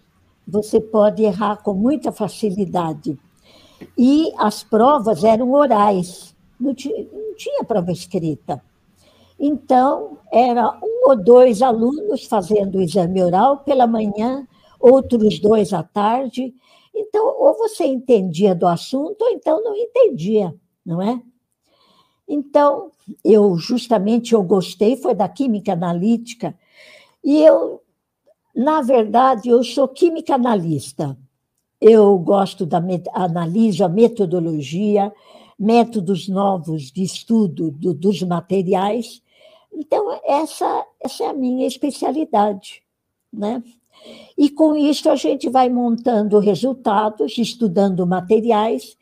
você 0.46 0.80
pode 0.80 1.22
errar 1.22 1.56
com 1.62 1.74
muita 1.74 2.10
facilidade. 2.10 3.16
E 3.96 4.32
as 4.38 4.62
provas 4.62 5.22
eram 5.22 5.52
orais, 5.52 6.34
não 6.58 6.74
tinha, 6.74 7.06
não 7.12 7.36
tinha 7.36 7.64
prova 7.64 7.92
escrita. 7.92 8.62
Então, 9.38 10.18
era 10.32 10.78
um 10.82 11.10
ou 11.10 11.16
dois 11.16 11.62
alunos 11.62 12.24
fazendo 12.24 12.78
o 12.78 12.82
exame 12.82 13.22
oral 13.22 13.58
pela 13.58 13.86
manhã 13.86 14.46
outros 14.82 15.38
dois 15.38 15.72
à 15.72 15.82
tarde. 15.82 16.54
Então, 16.94 17.24
ou 17.38 17.54
você 17.54 17.84
entendia 17.84 18.54
do 18.54 18.66
assunto, 18.66 19.22
ou 19.22 19.30
então 19.30 19.62
não 19.62 19.74
entendia, 19.74 20.54
não 20.84 21.00
é? 21.00 21.22
Então, 22.28 22.90
eu 23.24 23.56
justamente 23.56 24.34
eu 24.34 24.42
gostei 24.42 24.96
foi 24.96 25.14
da 25.14 25.28
química 25.28 25.72
analítica 25.72 26.56
e 27.24 27.42
eu, 27.42 27.80
na 28.54 28.82
verdade, 28.82 29.48
eu 29.48 29.62
sou 29.62 29.88
química 29.88 30.34
analista. 30.34 31.16
Eu 31.80 32.16
gosto 32.18 32.64
da 32.64 32.80
analiso 33.12 33.84
a 33.84 33.88
metodologia, 33.88 35.12
métodos 35.58 36.28
novos 36.28 36.90
de 36.90 37.02
estudo 37.02 37.70
do, 37.70 37.92
dos 37.92 38.22
materiais. 38.22 39.22
Então, 39.72 40.20
essa, 40.24 40.86
essa 41.00 41.24
é 41.24 41.26
a 41.28 41.32
minha 41.32 41.66
especialidade, 41.66 42.82
né? 43.32 43.62
E 44.36 44.50
com 44.50 44.74
isso 44.74 45.08
a 45.08 45.16
gente 45.16 45.48
vai 45.48 45.68
montando 45.68 46.38
resultados, 46.38 47.36
estudando 47.38 48.06
materiais. 48.06 48.96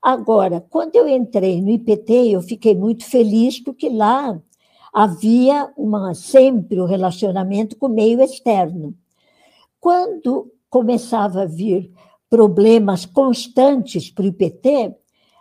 Agora, 0.00 0.64
quando 0.70 0.96
eu 0.96 1.08
entrei 1.08 1.60
no 1.60 1.70
IPT, 1.70 2.30
eu 2.30 2.42
fiquei 2.42 2.74
muito 2.74 3.04
feliz 3.04 3.60
porque 3.60 3.88
lá 3.88 4.40
havia 4.92 5.72
uma, 5.76 6.14
sempre 6.14 6.80
o 6.80 6.84
um 6.84 6.86
relacionamento 6.86 7.76
com 7.76 7.86
o 7.86 7.94
meio 7.94 8.22
externo. 8.22 8.94
Quando 9.80 10.50
começava 10.70 11.42
a 11.42 11.46
vir 11.46 11.90
problemas 12.30 13.04
constantes 13.06 14.10
para 14.10 14.24
o 14.24 14.28
IPT, 14.28 14.94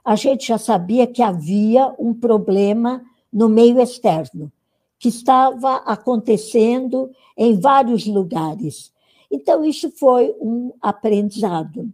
a 0.04 0.16
gente 0.16 0.48
já 0.48 0.58
sabia 0.58 1.06
que 1.06 1.22
havia 1.22 1.94
um 2.00 2.14
problema 2.14 3.04
no 3.32 3.50
meio 3.50 3.80
externo 3.80 4.52
que 5.00 5.10
estava 5.10 5.76
acontecendo 5.78 7.12
em 7.38 7.60
vários 7.60 8.06
lugares. 8.06 8.92
Então, 9.32 9.64
isso 9.64 9.92
foi 9.92 10.36
um 10.40 10.74
aprendizado. 10.82 11.90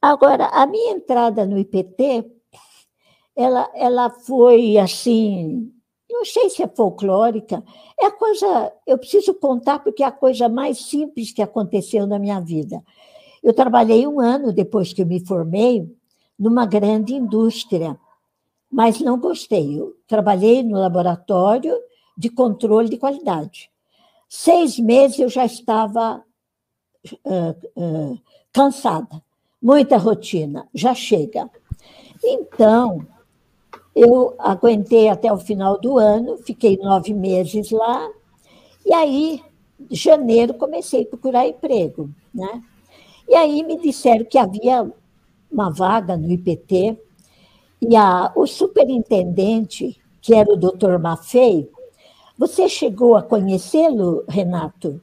Agora, 0.00 0.46
a 0.46 0.66
minha 0.66 0.92
entrada 0.92 1.46
no 1.46 1.58
IPT, 1.58 2.30
ela, 3.36 3.70
ela 3.74 4.10
foi 4.10 4.76
assim, 4.76 5.72
não 6.10 6.24
sei 6.24 6.50
se 6.50 6.62
é 6.62 6.68
folclórica, 6.68 7.62
é 8.00 8.06
a 8.06 8.10
coisa, 8.10 8.72
eu 8.86 8.98
preciso 8.98 9.32
contar 9.34 9.78
porque 9.78 10.02
é 10.02 10.06
a 10.06 10.12
coisa 10.12 10.48
mais 10.48 10.78
simples 10.78 11.32
que 11.32 11.40
aconteceu 11.40 12.06
na 12.06 12.18
minha 12.18 12.40
vida. 12.40 12.82
Eu 13.42 13.54
trabalhei 13.54 14.06
um 14.06 14.20
ano 14.20 14.52
depois 14.52 14.92
que 14.92 15.02
eu 15.02 15.06
me 15.06 15.24
formei 15.24 15.86
numa 16.38 16.66
grande 16.66 17.14
indústria 17.14 17.96
mas 18.72 18.98
não 19.00 19.20
gostei. 19.20 19.78
trabalhei 20.08 20.62
no 20.62 20.78
laboratório 20.78 21.78
de 22.16 22.30
controle 22.30 22.88
de 22.88 22.96
qualidade. 22.96 23.70
Seis 24.34 24.78
meses 24.78 25.18
eu 25.18 25.28
já 25.28 25.44
estava 25.44 26.24
uh, 27.22 27.50
uh, 27.76 28.18
cansada, 28.50 29.22
muita 29.60 29.98
rotina, 29.98 30.66
já 30.74 30.94
chega. 30.94 31.50
Então, 32.24 33.06
eu 33.94 34.34
aguentei 34.38 35.10
até 35.10 35.30
o 35.30 35.36
final 35.36 35.78
do 35.78 35.98
ano, 35.98 36.38
fiquei 36.38 36.78
nove 36.78 37.12
meses 37.12 37.70
lá, 37.72 38.10
e 38.86 38.94
aí, 38.94 39.42
janeiro, 39.90 40.54
comecei 40.54 41.02
a 41.02 41.06
procurar 41.06 41.46
emprego. 41.46 42.08
Né? 42.34 42.62
E 43.28 43.34
aí 43.34 43.62
me 43.62 43.78
disseram 43.82 44.24
que 44.24 44.38
havia 44.38 44.90
uma 45.50 45.68
vaga 45.68 46.16
no 46.16 46.30
IPT, 46.30 46.96
e 47.82 47.94
a, 47.94 48.32
o 48.34 48.46
superintendente, 48.46 50.00
que 50.22 50.34
era 50.34 50.50
o 50.50 50.56
doutor 50.56 50.98
Maffei, 50.98 51.70
você 52.48 52.68
chegou 52.68 53.16
a 53.16 53.22
conhecê-lo, 53.22 54.24
Renato? 54.28 55.00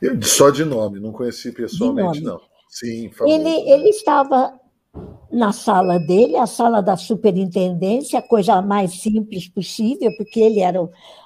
Eu, 0.00 0.20
só 0.22 0.50
de 0.50 0.64
nome, 0.64 1.00
não 1.00 1.12
conheci 1.12 1.52
pessoalmente, 1.52 2.20
não. 2.20 2.40
Sim, 2.68 3.10
ele, 3.26 3.70
ele 3.70 3.90
estava 3.90 4.58
na 5.30 5.52
sala 5.52 5.98
dele, 5.98 6.36
a 6.36 6.46
sala 6.46 6.80
da 6.80 6.96
superintendência, 6.96 8.18
a 8.18 8.26
coisa 8.26 8.62
mais 8.62 9.00
simples 9.00 9.48
possível, 9.48 10.10
porque 10.16 10.40
ele 10.40 10.60
era 10.60 10.80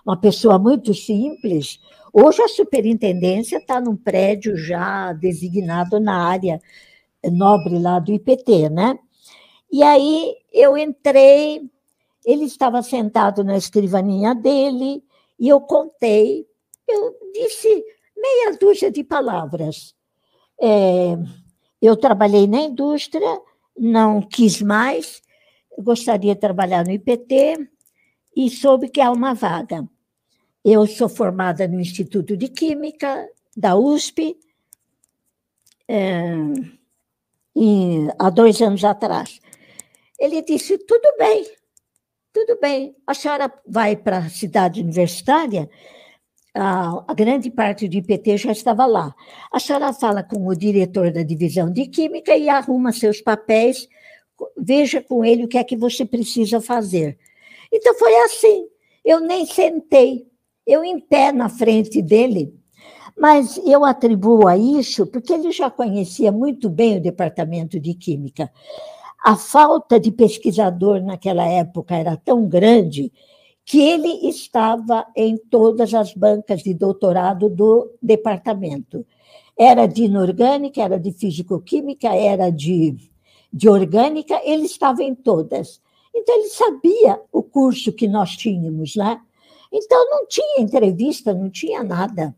uma 0.04 0.16
pessoa 0.16 0.58
muito 0.58 0.94
simples. 0.94 1.80
Hoje 2.12 2.42
a 2.42 2.48
superintendência 2.48 3.58
está 3.58 3.80
num 3.80 3.96
prédio 3.96 4.56
já 4.56 5.12
designado 5.12 6.00
na 6.00 6.26
área 6.26 6.60
nobre 7.30 7.78
lá 7.78 7.98
do 7.98 8.12
IPT, 8.12 8.70
né? 8.70 8.98
E 9.70 9.82
aí 9.82 10.34
eu 10.52 10.76
entrei, 10.76 11.60
ele 12.24 12.44
estava 12.44 12.82
sentado 12.82 13.44
na 13.44 13.56
escrivaninha 13.56 14.34
dele, 14.34 15.02
e 15.38 15.48
eu 15.48 15.60
contei, 15.60 16.46
eu 16.88 17.14
disse 17.32 17.84
meia 18.16 18.56
dúzia 18.58 18.90
de 18.90 19.04
palavras. 19.04 19.94
É, 20.60 21.16
eu 21.80 21.96
trabalhei 21.96 22.46
na 22.46 22.60
indústria, 22.62 23.40
não 23.76 24.22
quis 24.22 24.62
mais, 24.62 25.22
gostaria 25.78 26.34
de 26.34 26.40
trabalhar 26.40 26.84
no 26.84 26.90
IPT 26.90 27.68
e 28.34 28.50
soube 28.50 28.88
que 28.88 29.00
há 29.00 29.10
uma 29.10 29.34
vaga. 29.34 29.86
Eu 30.64 30.86
sou 30.86 31.08
formada 31.08 31.68
no 31.68 31.78
Instituto 31.78 32.36
de 32.36 32.48
Química 32.48 33.28
da 33.56 33.76
USP 33.76 34.36
é, 35.88 36.34
em, 37.54 38.08
há 38.18 38.30
dois 38.30 38.60
anos 38.60 38.84
atrás. 38.84 39.40
Ele 40.18 40.42
disse: 40.42 40.78
tudo 40.78 41.16
bem, 41.18 41.46
tudo 42.36 42.58
bem, 42.60 42.94
a 43.06 43.14
senhora 43.14 43.50
vai 43.66 43.96
para 43.96 44.18
a 44.18 44.28
cidade 44.28 44.82
universitária 44.82 45.70
a, 46.54 47.02
a, 47.08 47.14
grande 47.14 47.50
parte 47.50 47.88
do 47.88 47.96
IPT 47.96 48.36
já 48.36 48.52
estava 48.52 48.84
lá. 48.84 49.14
A 49.50 49.58
senhora 49.58 49.90
fala 49.94 50.22
com 50.22 50.46
o 50.46 50.54
diretor 50.54 51.10
da 51.10 51.22
divisão 51.22 51.72
de 51.72 51.86
Química 51.86 52.36
e 52.36 52.50
arruma 52.50 52.92
seus 52.92 53.22
papéis, 53.22 53.88
veja 54.54 55.00
com 55.00 55.24
ele 55.24 55.44
o 55.44 55.48
que 55.48 55.56
é 55.56 55.64
que 55.64 55.78
você 55.78 56.04
precisa 56.04 56.60
fazer. 56.60 57.18
Então 57.72 57.94
foi 57.94 58.14
assim. 58.24 58.68
Eu 59.02 59.20
nem 59.20 59.46
sentei, 59.46 60.26
eu 60.66 60.84
em 60.84 61.00
pé 61.00 61.32
na 61.32 61.48
frente 61.48 62.02
dele, 62.02 62.54
mas 63.16 63.58
eu 63.64 63.82
atribuo 63.82 64.46
a 64.46 64.58
isso 64.58 65.06
porque 65.06 65.32
ele 65.32 65.52
já 65.52 65.70
conhecia 65.70 66.30
muito 66.30 66.68
bem 66.68 66.98
o 66.98 67.02
departamento 67.02 67.80
de 67.80 67.94
Química. 67.94 68.50
A 69.28 69.34
falta 69.34 69.98
de 69.98 70.12
pesquisador 70.12 71.02
naquela 71.02 71.44
época 71.48 71.96
era 71.96 72.16
tão 72.16 72.46
grande 72.48 73.12
que 73.64 73.80
ele 73.80 74.28
estava 74.28 75.04
em 75.16 75.36
todas 75.36 75.92
as 75.94 76.14
bancas 76.14 76.62
de 76.62 76.72
doutorado 76.72 77.48
do 77.48 77.92
departamento. 78.00 79.04
Era 79.58 79.86
de 79.86 80.04
inorgânica, 80.04 80.80
era 80.80 80.96
de 80.96 81.10
físico-química, 81.10 82.14
era 82.14 82.50
de, 82.50 82.96
de 83.52 83.68
orgânica, 83.68 84.40
ele 84.44 84.66
estava 84.66 85.02
em 85.02 85.12
todas. 85.12 85.82
Então, 86.14 86.32
ele 86.36 86.48
sabia 86.48 87.20
o 87.32 87.42
curso 87.42 87.92
que 87.92 88.06
nós 88.06 88.36
tínhamos. 88.36 88.94
Né? 88.94 89.20
Então, 89.72 90.08
não 90.08 90.28
tinha 90.28 90.60
entrevista, 90.60 91.34
não 91.34 91.50
tinha 91.50 91.82
nada. 91.82 92.32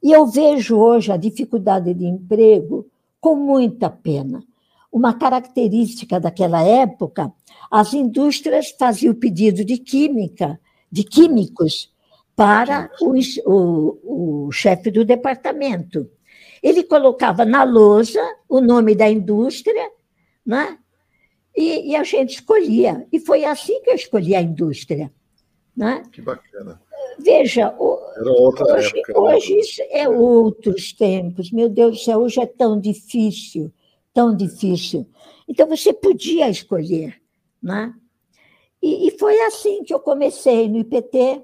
E 0.00 0.12
eu 0.12 0.24
vejo 0.24 0.78
hoje 0.78 1.10
a 1.10 1.16
dificuldade 1.16 1.92
de 1.92 2.06
emprego 2.06 2.86
com 3.20 3.34
muita 3.34 3.90
pena. 3.90 4.44
Uma 4.92 5.14
característica 5.14 6.18
daquela 6.18 6.62
época 6.62 7.32
as 7.70 7.94
indústrias 7.94 8.74
faziam 8.76 9.14
pedido 9.14 9.64
de 9.64 9.78
química, 9.78 10.58
de 10.90 11.04
químicos, 11.04 11.92
para 12.34 12.90
o, 13.00 13.12
o, 13.46 14.46
o 14.46 14.50
chefe 14.50 14.90
do 14.90 15.04
departamento. 15.04 16.10
Ele 16.62 16.82
colocava 16.82 17.44
na 17.44 17.64
lousa 17.64 18.20
o 18.48 18.60
nome 18.60 18.94
da 18.94 19.08
indústria, 19.10 19.90
né? 20.44 20.78
E, 21.54 21.90
e, 21.90 21.96
a 21.96 22.02
gente 22.02 22.36
escolhia. 22.36 23.06
E 23.12 23.20
foi 23.20 23.44
assim 23.44 23.82
que 23.82 23.90
eu 23.90 23.94
escolhi 23.94 24.34
a 24.34 24.40
indústria. 24.40 25.12
Né? 25.76 26.02
Que 26.10 26.22
bacana. 26.22 26.80
Veja, 27.18 27.74
outra 27.78 28.76
hoje, 28.76 28.98
época, 28.98 29.12
né? 29.12 29.18
hoje 29.18 29.58
isso 29.58 29.82
é 29.90 30.08
outros 30.08 30.92
tempos. 30.92 31.50
Meu 31.50 31.68
Deus 31.68 31.98
do 31.98 32.04
céu, 32.04 32.20
hoje 32.20 32.40
é 32.40 32.46
tão 32.46 32.80
difícil, 32.80 33.70
tão 34.12 34.34
difícil. 34.34 35.08
Então 35.48 35.66
você 35.68 35.92
podia 35.92 36.48
escolher. 36.48 37.20
Né? 37.62 37.94
E, 38.82 39.08
e 39.08 39.18
foi 39.18 39.40
assim 39.42 39.82
que 39.84 39.92
eu 39.92 40.00
comecei 40.00 40.68
no 40.68 40.78
IPT, 40.78 41.42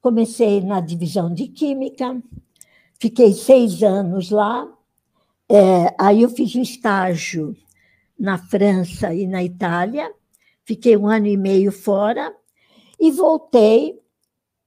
comecei 0.00 0.60
na 0.60 0.80
divisão 0.80 1.32
de 1.32 1.48
Química, 1.48 2.22
fiquei 3.00 3.32
seis 3.32 3.82
anos 3.82 4.30
lá, 4.30 4.68
é, 5.48 5.94
aí 5.98 6.22
eu 6.22 6.28
fiz 6.28 6.54
o 6.54 6.60
estágio 6.60 7.56
na 8.18 8.36
França 8.36 9.14
e 9.14 9.26
na 9.26 9.42
Itália, 9.42 10.12
fiquei 10.64 10.96
um 10.96 11.06
ano 11.06 11.26
e 11.26 11.36
meio 11.36 11.72
fora 11.72 12.34
e 13.00 13.10
voltei 13.10 13.98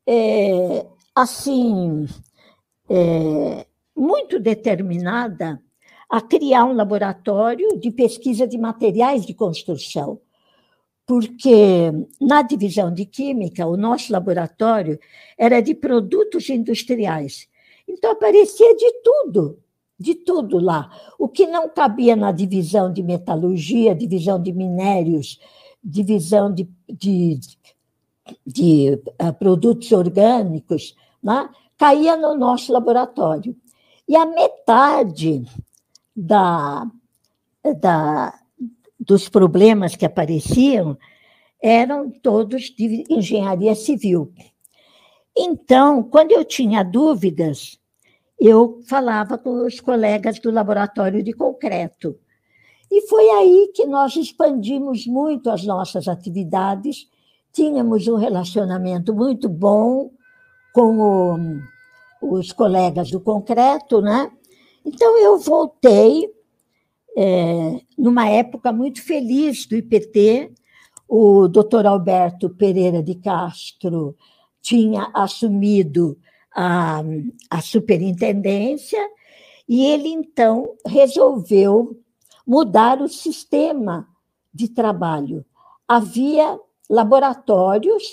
é, 0.07 0.85
assim, 1.13 2.07
é, 2.89 3.67
muito 3.95 4.39
determinada 4.39 5.61
a 6.11 6.21
criar 6.21 6.65
um 6.65 6.73
laboratório 6.73 7.79
de 7.79 7.89
pesquisa 7.89 8.45
de 8.45 8.57
materiais 8.57 9.25
de 9.25 9.33
construção 9.33 10.19
porque 11.11 11.91
na 12.21 12.41
divisão 12.41 12.93
de 12.93 13.05
química, 13.05 13.67
o 13.67 13.75
nosso 13.75 14.13
laboratório 14.13 14.97
era 15.37 15.59
de 15.59 15.75
produtos 15.75 16.49
industriais. 16.49 17.49
Então 17.85 18.11
aparecia 18.11 18.73
de 18.77 18.89
tudo, 19.03 19.59
de 19.99 20.15
tudo 20.15 20.57
lá. 20.57 20.89
O 21.19 21.27
que 21.27 21.45
não 21.47 21.67
cabia 21.67 22.15
na 22.15 22.31
divisão 22.31 22.93
de 22.93 23.03
metalurgia, 23.03 23.93
divisão 23.93 24.41
de 24.41 24.53
minérios, 24.53 25.37
divisão 25.83 26.53
de, 26.53 26.69
de, 26.87 27.39
de 28.47 29.01
uh, 29.21 29.33
produtos 29.37 29.91
orgânicos, 29.91 30.95
né? 31.21 31.49
caía 31.77 32.15
no 32.15 32.37
nosso 32.37 32.71
laboratório. 32.71 33.53
E 34.07 34.15
a 34.15 34.25
metade 34.25 35.43
da, 36.15 36.85
da, 37.79 38.33
dos 38.99 39.29
problemas 39.29 39.95
que 39.95 40.05
apareciam 40.05 40.97
eram 41.61 42.09
todos 42.09 42.63
de 42.75 43.03
engenharia 43.09 43.75
civil. 43.75 44.33
Então, 45.37 46.03
quando 46.03 46.31
eu 46.31 46.43
tinha 46.43 46.83
dúvidas, 46.83 47.79
eu 48.39 48.81
falava 48.87 49.37
com 49.37 49.65
os 49.65 49.79
colegas 49.79 50.39
do 50.39 50.51
laboratório 50.51 51.23
de 51.23 51.31
concreto. 51.31 52.17
E 52.91 53.07
foi 53.07 53.29
aí 53.29 53.71
que 53.73 53.85
nós 53.85 54.15
expandimos 54.15 55.05
muito 55.05 55.49
as 55.49 55.63
nossas 55.63 56.07
atividades, 56.07 57.07
tínhamos 57.53 58.07
um 58.07 58.15
relacionamento 58.15 59.13
muito 59.13 59.47
bom 59.47 60.11
com 60.73 61.61
o, 62.21 62.37
os 62.37 62.51
colegas 62.51 63.09
do 63.11 63.21
concreto, 63.21 64.01
né? 64.01 64.29
Então 64.85 65.17
eu 65.17 65.37
voltei 65.37 66.29
é, 67.17 67.81
numa 67.97 68.27
época 68.29 68.71
muito 68.71 69.03
feliz 69.03 69.65
do 69.65 69.75
IPT, 69.75 70.53
o 71.07 71.47
doutor 71.47 71.85
Alberto 71.85 72.49
Pereira 72.49 73.03
de 73.03 73.15
Castro 73.15 74.15
tinha 74.61 75.11
assumido 75.13 76.17
a, 76.55 77.01
a 77.49 77.61
superintendência 77.61 78.99
e 79.67 79.85
ele, 79.85 80.09
então, 80.09 80.75
resolveu 80.85 81.97
mudar 82.45 83.01
o 83.01 83.07
sistema 83.07 84.07
de 84.53 84.67
trabalho. 84.67 85.45
Havia 85.87 86.59
laboratórios 86.89 88.03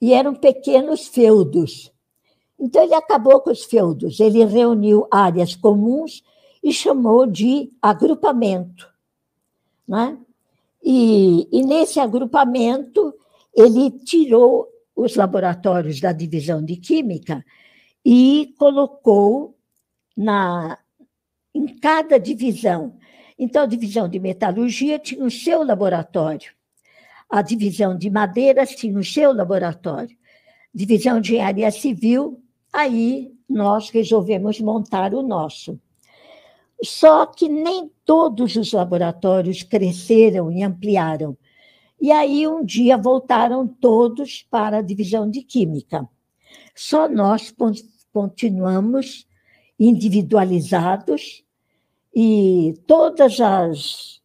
e 0.00 0.12
eram 0.12 0.34
pequenos 0.34 1.06
feudos. 1.06 1.92
Então, 2.58 2.82
ele 2.82 2.94
acabou 2.94 3.40
com 3.40 3.50
os 3.50 3.64
feudos, 3.64 4.18
ele 4.18 4.44
reuniu 4.44 5.06
áreas 5.10 5.54
comuns 5.54 6.22
e 6.62 6.72
chamou 6.72 7.26
de 7.26 7.70
agrupamento. 7.80 8.88
Né? 9.86 10.18
E, 10.82 11.46
e 11.52 11.62
nesse 11.62 12.00
agrupamento, 12.00 13.14
ele 13.54 13.90
tirou 13.90 14.68
os 14.94 15.14
laboratórios 15.14 16.00
da 16.00 16.12
divisão 16.12 16.64
de 16.64 16.76
química 16.76 17.44
e 18.04 18.54
colocou 18.58 19.56
na 20.16 20.78
em 21.54 21.66
cada 21.78 22.18
divisão. 22.18 22.98
Então, 23.38 23.62
a 23.62 23.66
divisão 23.66 24.08
de 24.08 24.18
metalurgia 24.18 24.98
tinha 24.98 25.24
o 25.24 25.30
seu 25.30 25.62
laboratório, 25.62 26.52
a 27.30 27.42
divisão 27.42 27.96
de 27.96 28.10
madeiras 28.10 28.70
tinha 28.70 28.98
o 28.98 29.04
seu 29.04 29.32
laboratório, 29.32 30.16
divisão 30.74 31.20
de 31.20 31.32
engenharia 31.32 31.70
civil, 31.70 32.42
aí 32.76 33.32
nós 33.48 33.90
resolvemos 33.90 34.60
montar 34.60 35.14
o 35.14 35.22
nosso. 35.22 35.80
Só 36.82 37.24
que 37.24 37.48
nem 37.48 37.90
todos 38.04 38.54
os 38.56 38.72
laboratórios 38.72 39.62
cresceram 39.62 40.52
e 40.52 40.62
ampliaram. 40.62 41.36
E 41.98 42.12
aí, 42.12 42.46
um 42.46 42.62
dia, 42.62 42.98
voltaram 42.98 43.66
todos 43.66 44.46
para 44.50 44.78
a 44.78 44.82
divisão 44.82 45.30
de 45.30 45.42
química. 45.42 46.06
Só 46.74 47.08
nós 47.08 47.54
continuamos 48.12 49.26
individualizados 49.80 51.42
e 52.14 52.74
todas 52.86 53.40
as 53.40 54.20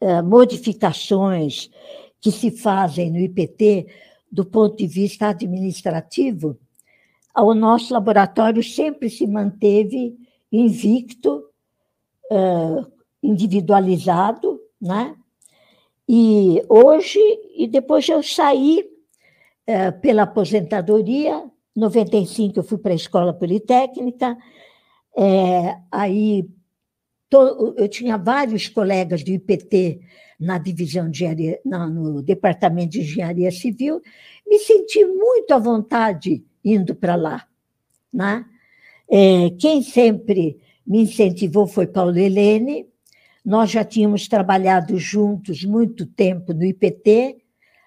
uh, 0.00 0.22
modificações 0.24 1.70
que 2.20 2.32
se 2.32 2.50
fazem 2.50 3.10
no 3.10 3.18
IPT, 3.18 3.86
do 4.32 4.44
ponto 4.44 4.76
de 4.76 4.86
vista 4.86 5.28
administrativo, 5.28 6.58
o 7.36 7.54
nosso 7.54 7.92
laboratório 7.92 8.62
sempre 8.62 9.08
se 9.08 9.26
manteve 9.26 10.16
invicto, 10.50 11.44
individualizado, 13.22 14.60
né? 14.80 15.14
E 16.08 16.62
hoje, 16.68 17.20
e 17.56 17.68
depois 17.68 18.08
eu 18.08 18.22
saí 18.22 18.84
pela 20.02 20.22
aposentadoria, 20.22 21.44
95 21.76 22.58
eu 22.58 22.62
fui 22.64 22.78
para 22.78 22.92
a 22.92 22.96
Escola 22.96 23.32
Politécnica, 23.32 24.36
é, 25.16 25.76
aí 25.90 26.48
to, 27.28 27.74
eu 27.76 27.88
tinha 27.88 28.16
vários 28.16 28.68
colegas 28.68 29.22
do 29.22 29.30
IPT 29.30 30.00
na 30.38 30.58
divisão 30.58 31.10
de 31.10 31.24
engenharia, 31.24 31.60
no 31.64 32.22
departamento 32.22 32.92
de 32.92 33.00
engenharia 33.00 33.50
civil, 33.52 34.00
me 34.46 34.58
senti 34.58 35.04
muito 35.04 35.52
à 35.52 35.58
vontade 35.58 36.44
indo 36.64 36.94
para 36.94 37.14
lá. 37.14 37.46
Né? 38.12 38.44
É, 39.08 39.50
quem 39.58 39.82
sempre 39.82 40.60
me 40.86 41.02
incentivou 41.02 41.66
foi 41.66 41.86
Paulo 41.86 42.18
Helene. 42.18 42.86
Nós 43.44 43.70
já 43.70 43.84
tínhamos 43.84 44.28
trabalhado 44.28 44.98
juntos 44.98 45.64
muito 45.64 46.04
tempo 46.06 46.52
no 46.52 46.64
IPT, 46.64 47.38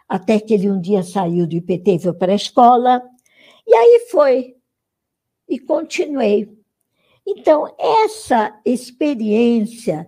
até 0.08 0.40
que 0.40 0.54
ele 0.54 0.70
um 0.70 0.80
dia 0.80 1.04
saiu 1.04 1.48
do 1.48 1.56
IPT 1.56 1.96
e 1.96 2.00
foi 2.00 2.14
para 2.14 2.32
a 2.32 2.36
escola. 2.36 3.02
E 3.66 3.74
aí 3.74 4.08
foi. 4.10 4.56
E 5.48 5.60
continuei. 5.60 6.50
Então, 7.26 7.74
essa 7.80 8.60
experiência 8.66 10.08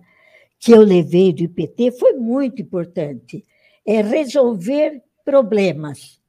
que 0.60 0.72
eu 0.72 0.82
levei 0.82 1.32
do 1.32 1.44
IPT 1.44 1.92
foi 1.92 2.14
muito 2.14 2.62
importante. 2.62 3.46
É 3.86 4.02
resolver 4.02 5.02
problemas 5.24 6.20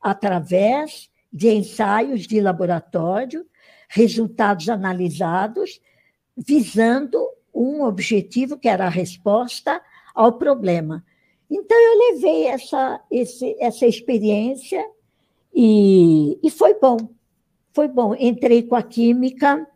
através 0.00 1.10
de 1.36 1.50
ensaios 1.50 2.26
de 2.26 2.40
laboratório, 2.40 3.44
resultados 3.90 4.70
analisados, 4.70 5.82
visando 6.34 7.18
um 7.54 7.82
objetivo 7.84 8.58
que 8.58 8.66
era 8.66 8.86
a 8.86 8.88
resposta 8.88 9.82
ao 10.14 10.38
problema. 10.38 11.04
Então, 11.50 11.76
eu 11.78 12.14
levei 12.14 12.46
essa, 12.46 13.04
esse, 13.10 13.54
essa 13.60 13.86
experiência 13.86 14.82
e, 15.54 16.38
e 16.42 16.48
foi 16.50 16.72
bom. 16.80 16.96
Foi 17.74 17.86
bom. 17.86 18.14
Entrei 18.18 18.62
com 18.62 18.74
a 18.74 18.82
química 18.82 19.68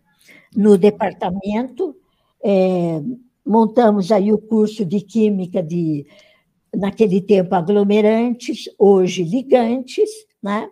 no 0.57 0.79
departamento, 0.79 1.95
é, 2.43 3.03
montamos 3.45 4.11
aí 4.11 4.33
o 4.33 4.39
curso 4.39 4.83
de 4.83 5.03
química 5.03 5.63
de, 5.63 6.07
naquele 6.75 7.21
tempo, 7.21 7.55
aglomerantes, 7.55 8.65
hoje 8.79 9.23
ligantes, 9.25 10.09
né? 10.43 10.67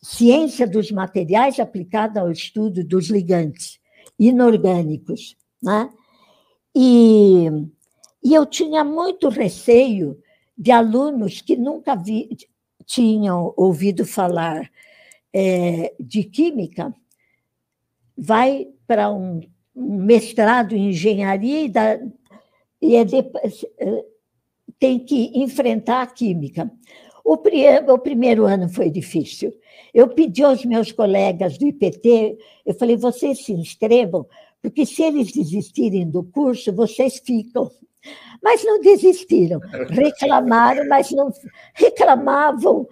Ciência 0.00 0.66
dos 0.66 0.90
materiais 0.90 1.58
aplicada 1.58 2.20
ao 2.20 2.30
estudo 2.30 2.84
dos 2.84 3.08
ligantes 3.08 3.78
inorgânicos. 4.18 5.36
Né? 5.62 5.90
E, 6.74 7.46
e 8.22 8.34
eu 8.34 8.46
tinha 8.46 8.84
muito 8.84 9.28
receio 9.28 10.18
de 10.56 10.70
alunos 10.70 11.40
que 11.40 11.56
nunca 11.56 11.94
vi, 11.94 12.28
tinham 12.84 13.52
ouvido 13.56 14.04
falar 14.04 14.70
é, 15.32 15.94
de 16.00 16.24
química, 16.24 16.94
vai 18.16 18.68
para 18.86 19.12
um, 19.12 19.40
mestrado 19.74 20.74
em 20.74 20.88
engenharia 20.88 21.62
e, 21.62 21.68
da, 21.68 22.00
e 22.82 22.96
é 22.96 23.04
de, 23.04 23.18
é, 23.18 24.04
tem 24.78 24.98
que 24.98 25.30
enfrentar 25.34 26.02
a 26.02 26.06
química. 26.06 26.70
O, 27.24 27.34
o 27.34 27.98
primeiro 27.98 28.46
ano 28.46 28.68
foi 28.68 28.90
difícil. 28.90 29.52
Eu 29.98 30.06
pedi 30.06 30.44
aos 30.44 30.64
meus 30.64 30.92
colegas 30.92 31.58
do 31.58 31.66
IPT, 31.66 32.38
eu 32.64 32.72
falei, 32.72 32.96
vocês 32.96 33.44
se 33.44 33.52
inscrevam, 33.52 34.28
porque 34.62 34.86
se 34.86 35.02
eles 35.02 35.32
desistirem 35.32 36.08
do 36.08 36.22
curso, 36.22 36.72
vocês 36.72 37.18
ficam. 37.18 37.68
Mas 38.40 38.62
não 38.62 38.80
desistiram, 38.80 39.58
reclamaram, 39.90 40.86
mas 40.86 41.10
não 41.10 41.32
reclamavam, 41.74 42.86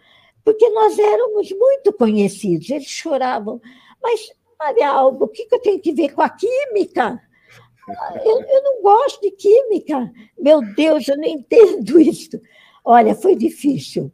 porque 0.44 0.68
nós 0.70 0.98
éramos 0.98 1.48
muito 1.52 1.92
conhecidos. 1.92 2.68
Eles 2.70 2.88
choravam, 2.88 3.60
mas 4.02 4.28
Maria 4.58 4.90
Alba, 4.90 5.26
o 5.26 5.28
que, 5.28 5.46
eu 5.48 5.60
tenho 5.60 5.78
que 5.78 5.92
ver 5.92 6.12
com 6.12 6.22
a 6.22 6.28
química? 6.28 7.22
Eu, 8.24 8.42
eu 8.42 8.62
não 8.64 8.82
gosto 8.82 9.20
de 9.20 9.30
química. 9.30 10.12
Meu 10.36 10.60
Deus, 10.74 11.06
eu 11.06 11.16
não 11.16 11.28
entendo 11.28 12.00
isso. 12.00 12.40
Olha, 12.84 13.14
foi 13.14 13.36
difícil. 13.36 14.10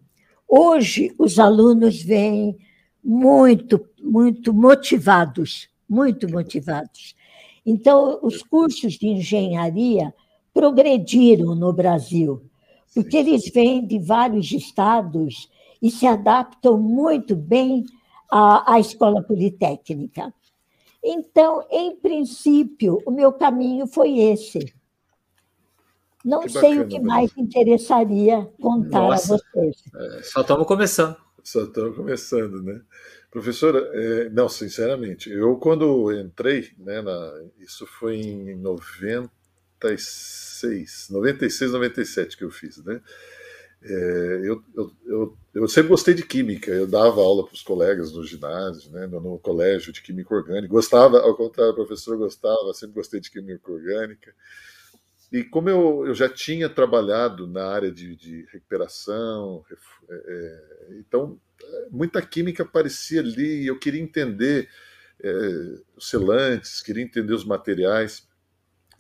Hoje, 0.47 1.15
os 1.19 1.39
alunos 1.39 2.03
vêm 2.03 2.59
muito, 3.03 3.85
muito 4.01 4.53
motivados, 4.53 5.69
muito 5.89 6.31
motivados. 6.31 7.17
Então, 7.65 8.19
os 8.23 8.43
cursos 8.43 8.95
de 8.95 9.09
engenharia 9.09 10.15
progrediram 10.53 11.55
no 11.55 11.73
Brasil, 11.73 12.43
porque 12.95 13.17
eles 13.17 13.51
vêm 13.53 13.87
de 13.87 13.99
vários 13.99 14.53
estados 14.53 15.49
e 15.81 15.91
se 15.91 16.07
adaptam 16.07 16.79
muito 16.79 17.35
bem 17.35 17.85
à, 18.31 18.75
à 18.75 18.81
escola 18.81 19.23
politécnica. 19.23 20.33
Então, 21.03 21.67
em 21.71 21.97
princípio, 21.97 23.03
o 23.05 23.11
meu 23.11 23.33
caminho 23.33 23.87
foi 23.87 24.19
esse. 24.19 24.73
Não 26.25 26.43
que 26.43 26.51
sei 26.51 26.77
bacana, 26.77 26.83
o 26.85 26.89
que 26.89 27.01
mais 27.01 27.37
interessaria 27.37 28.49
contar 28.61 29.01
Nossa, 29.01 29.35
a 29.35 29.39
vocês. 29.39 29.83
É, 29.95 30.23
só 30.23 30.43
estamos 30.43 30.67
começando. 30.67 31.17
Só 31.43 31.65
estamos 31.65 31.97
começando, 31.97 32.63
né? 32.63 32.81
Professora, 33.31 33.79
é, 33.95 34.29
não, 34.31 34.49
sinceramente, 34.49 35.31
eu 35.31 35.57
quando 35.57 36.13
entrei, 36.13 36.71
né, 36.79 37.01
na, 37.01 37.43
isso 37.59 37.87
foi 37.87 38.17
em 38.17 38.55
96, 38.57 41.09
96, 41.11 41.73
97 41.73 42.37
que 42.37 42.45
eu 42.45 42.51
fiz, 42.51 42.77
né? 42.85 43.01
É, 43.85 44.41
eu, 44.45 44.63
eu, 44.77 44.93
eu, 45.05 45.37
eu, 45.55 45.67
sempre 45.67 45.89
gostei 45.89 46.15
de 46.15 46.25
química, 46.25 46.71
eu 46.71 46.87
dava 46.87 47.21
aula 47.21 47.45
para 47.45 47.55
os 47.55 47.63
colegas 47.63 48.13
no 48.13 48.25
ginásio, 48.25 48.93
né, 48.93 49.09
no, 49.09 49.21
no, 49.21 49.41
colégio 49.41 49.93
de 49.93 50.01
química 50.01 50.33
orgânica. 50.33 50.69
Gostava, 50.69 51.19
ao 51.19 51.35
contrário, 51.35 51.75
professor 51.75 52.17
gostava, 52.17 52.73
sempre 52.75 52.95
gostei 52.95 53.19
de 53.19 53.29
química 53.31 53.73
orgânica. 53.73 54.33
E 55.33 55.43
como 55.43 55.71
eu, 55.71 56.07
eu 56.07 56.15
já 56.15 56.29
tinha 56.29 56.69
trabalhado 56.69 57.47
na 57.47 57.67
área 57.67 57.91
de, 57.91 58.15
de 58.15 58.47
recuperação, 58.53 59.65
é, 60.11 60.15
é, 60.15 60.97
então 60.99 61.41
muita 61.91 62.21
química 62.21 62.65
aparecia 62.65 63.21
ali, 63.21 63.63
e 63.63 63.67
eu 63.67 63.79
queria 63.79 64.03
entender 64.03 64.69
é, 65.23 65.31
os 65.97 66.11
selantes, 66.11 66.83
queria 66.83 67.03
entender 67.03 67.33
os 67.33 67.47
materiais. 67.47 68.29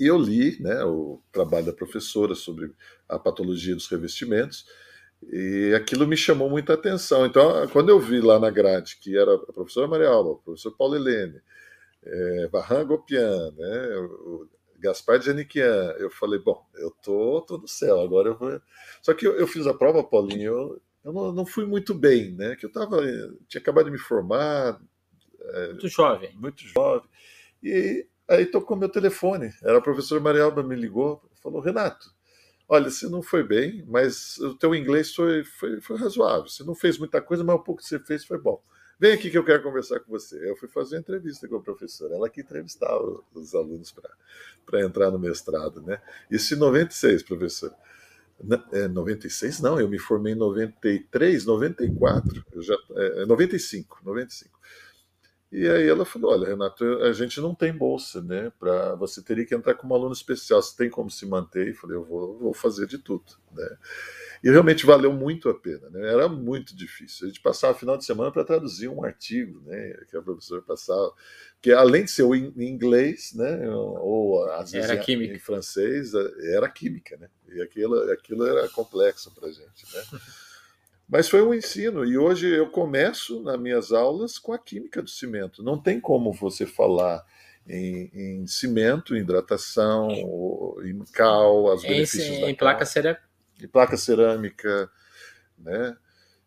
E 0.00 0.06
eu 0.06 0.16
li 0.16 0.58
né, 0.58 0.82
o 0.84 1.20
trabalho 1.30 1.66
da 1.66 1.72
professora 1.72 2.34
sobre 2.34 2.72
a 3.06 3.18
patologia 3.18 3.74
dos 3.74 3.88
revestimentos, 3.88 4.66
e 5.30 5.74
aquilo 5.76 6.06
me 6.06 6.16
chamou 6.16 6.48
muita 6.48 6.72
atenção. 6.72 7.26
Então, 7.26 7.68
quando 7.68 7.90
eu 7.90 8.00
vi 8.00 8.22
lá 8.22 8.40
na 8.40 8.50
grade 8.50 8.96
que 8.96 9.18
era 9.18 9.34
a 9.34 9.52
professora 9.52 9.86
Maria 9.86 10.08
Alba, 10.08 10.30
o 10.30 10.36
professor 10.36 10.72
Paulo 10.72 10.96
Helene, 10.96 11.42
é, 12.04 12.48
Barran 12.48 12.86
Gopian, 12.86 13.52
né, 13.52 13.96
o, 13.98 14.48
Gaspar 14.82 15.18
de 15.18 15.26
Janiquian. 15.26 15.94
Eu 15.98 16.10
falei, 16.10 16.40
bom, 16.40 16.66
eu 16.74 16.90
tô, 17.02 17.40
tô 17.42 17.56
no 17.56 17.68
céu, 17.68 18.00
agora 18.00 18.30
eu 18.30 18.36
vou. 18.36 18.60
Só 19.00 19.14
que 19.14 19.26
eu, 19.26 19.34
eu 19.36 19.46
fiz 19.46 19.66
a 19.66 19.74
prova, 19.74 20.02
Paulinho, 20.02 20.42
eu, 20.42 20.82
eu 21.04 21.12
não, 21.12 21.32
não, 21.32 21.46
fui 21.46 21.64
muito 21.64 21.94
bem, 21.94 22.32
né? 22.32 22.56
Que 22.56 22.66
eu 22.66 22.72
tava, 22.72 23.00
tinha 23.48 23.60
acabado 23.60 23.86
de 23.86 23.92
me 23.92 23.98
formar. 23.98 24.80
É, 25.40 25.66
muito 25.68 25.88
jovem. 25.88 26.34
Muito 26.34 26.62
jovem. 26.66 27.08
E 27.62 28.06
aí 28.28 28.44
tocou 28.44 28.76
meu 28.76 28.88
telefone. 28.88 29.52
Era 29.62 29.78
a 29.78 29.82
professora 29.82 30.20
Maria 30.20 30.42
Alba, 30.42 30.62
me 30.62 30.74
ligou, 30.74 31.22
falou, 31.42 31.60
Renato, 31.60 32.12
olha, 32.68 32.90
você 32.90 33.08
não 33.08 33.22
foi 33.22 33.42
bem, 33.42 33.84
mas 33.86 34.38
o 34.38 34.54
teu 34.54 34.74
inglês 34.74 35.14
foi, 35.14 35.44
foi, 35.44 35.80
foi 35.80 35.96
razoável. 35.96 36.48
Você 36.48 36.64
não 36.64 36.74
fez 36.74 36.98
muita 36.98 37.22
coisa, 37.22 37.44
mas 37.44 37.56
o 37.56 37.60
pouco 37.60 37.80
que 37.80 37.88
você 37.88 38.00
fez 38.00 38.24
foi 38.24 38.38
bom. 38.38 38.62
Vem 39.02 39.14
aqui 39.14 39.30
que 39.30 39.36
eu 39.36 39.44
quero 39.44 39.64
conversar 39.64 39.98
com 39.98 40.12
você. 40.12 40.48
Eu 40.48 40.54
fui 40.54 40.68
fazer 40.68 40.94
uma 40.94 41.00
entrevista 41.00 41.48
com 41.48 41.56
a 41.56 41.60
professora, 41.60 42.14
ela 42.14 42.30
que 42.30 42.40
entrevistava 42.40 43.20
os 43.34 43.52
alunos 43.52 43.92
para 44.64 44.80
entrar 44.80 45.10
no 45.10 45.18
mestrado, 45.18 45.82
né? 45.82 46.00
Isso 46.30 46.54
em 46.54 46.56
96, 46.56 47.24
professor. 47.24 47.74
É, 48.70 48.86
96 48.86 49.58
não, 49.58 49.80
eu 49.80 49.88
me 49.88 49.98
formei 49.98 50.34
em 50.34 50.36
93, 50.36 51.44
94, 51.44 52.44
eu 52.52 52.62
já, 52.62 52.76
é, 52.94 53.26
95, 53.26 53.98
95. 54.04 54.56
E 55.52 55.68
aí 55.68 55.86
ela 55.86 56.06
falou: 56.06 56.32
Olha, 56.32 56.48
Renato, 56.48 56.82
a 57.02 57.12
gente 57.12 57.38
não 57.38 57.54
tem 57.54 57.76
bolsa, 57.76 58.22
né? 58.22 58.50
Para 58.58 58.94
você 58.94 59.22
teria 59.22 59.44
que 59.44 59.54
entrar 59.54 59.74
como 59.74 59.94
aluno 59.94 60.14
especial. 60.14 60.62
Você 60.62 60.74
tem 60.74 60.88
como 60.88 61.10
se 61.10 61.26
manter? 61.26 61.68
E 61.68 61.74
falei: 61.74 61.94
Eu 61.94 62.04
vou, 62.04 62.38
vou 62.38 62.54
fazer 62.54 62.86
de 62.86 62.96
tudo, 62.96 63.24
né? 63.52 63.76
E 64.42 64.50
realmente 64.50 64.86
valeu 64.86 65.12
muito 65.12 65.50
a 65.50 65.54
pena, 65.54 65.90
né? 65.90 66.08
Era 66.10 66.26
muito 66.26 66.74
difícil. 66.74 67.26
A 67.26 67.28
gente 67.28 67.42
passava 67.42 67.78
final 67.78 67.98
de 67.98 68.04
semana 68.06 68.32
para 68.32 68.44
traduzir 68.44 68.88
um 68.88 69.04
artigo, 69.04 69.60
né? 69.66 69.92
Que 70.10 70.16
a 70.16 70.22
professora 70.22 70.62
passava, 70.62 71.12
que 71.60 71.70
além 71.70 72.06
de 72.06 72.10
ser 72.10 72.24
em 72.24 72.68
inglês, 72.68 73.34
né? 73.34 73.70
Ou 73.70 74.42
às 74.52 74.72
vezes 74.72 74.88
era 74.88 75.04
em, 75.06 75.34
em 75.34 75.38
francês, 75.38 76.12
era 76.54 76.68
química, 76.70 77.18
né? 77.18 77.28
E 77.52 77.60
aquilo, 77.60 78.10
aquilo 78.10 78.46
era 78.46 78.66
complexo 78.70 79.30
para 79.34 79.48
a 79.48 79.52
gente, 79.52 79.84
né? 79.94 80.02
Mas 81.12 81.28
foi 81.28 81.42
um 81.42 81.52
ensino, 81.52 82.06
e 82.06 82.16
hoje 82.16 82.48
eu 82.48 82.70
começo 82.70 83.42
nas 83.42 83.60
minhas 83.60 83.92
aulas 83.92 84.38
com 84.38 84.50
a 84.54 84.58
química 84.58 85.02
do 85.02 85.10
cimento. 85.10 85.62
Não 85.62 85.76
tem 85.76 86.00
como 86.00 86.32
você 86.32 86.64
falar 86.64 87.22
em, 87.68 88.10
em 88.14 88.46
cimento, 88.46 89.14
em 89.14 89.18
hidratação, 89.18 90.08
em 90.82 90.98
cal, 91.12 91.70
as 91.70 91.82
benefícios 91.82 92.38
em, 92.38 92.40
da 92.40 92.50
em 92.50 92.54
placa 92.54 92.86
cerâmica. 92.86 93.22
Em 93.62 93.68
placa 93.68 93.96
cerâmica, 93.98 94.90
né? 95.58 95.94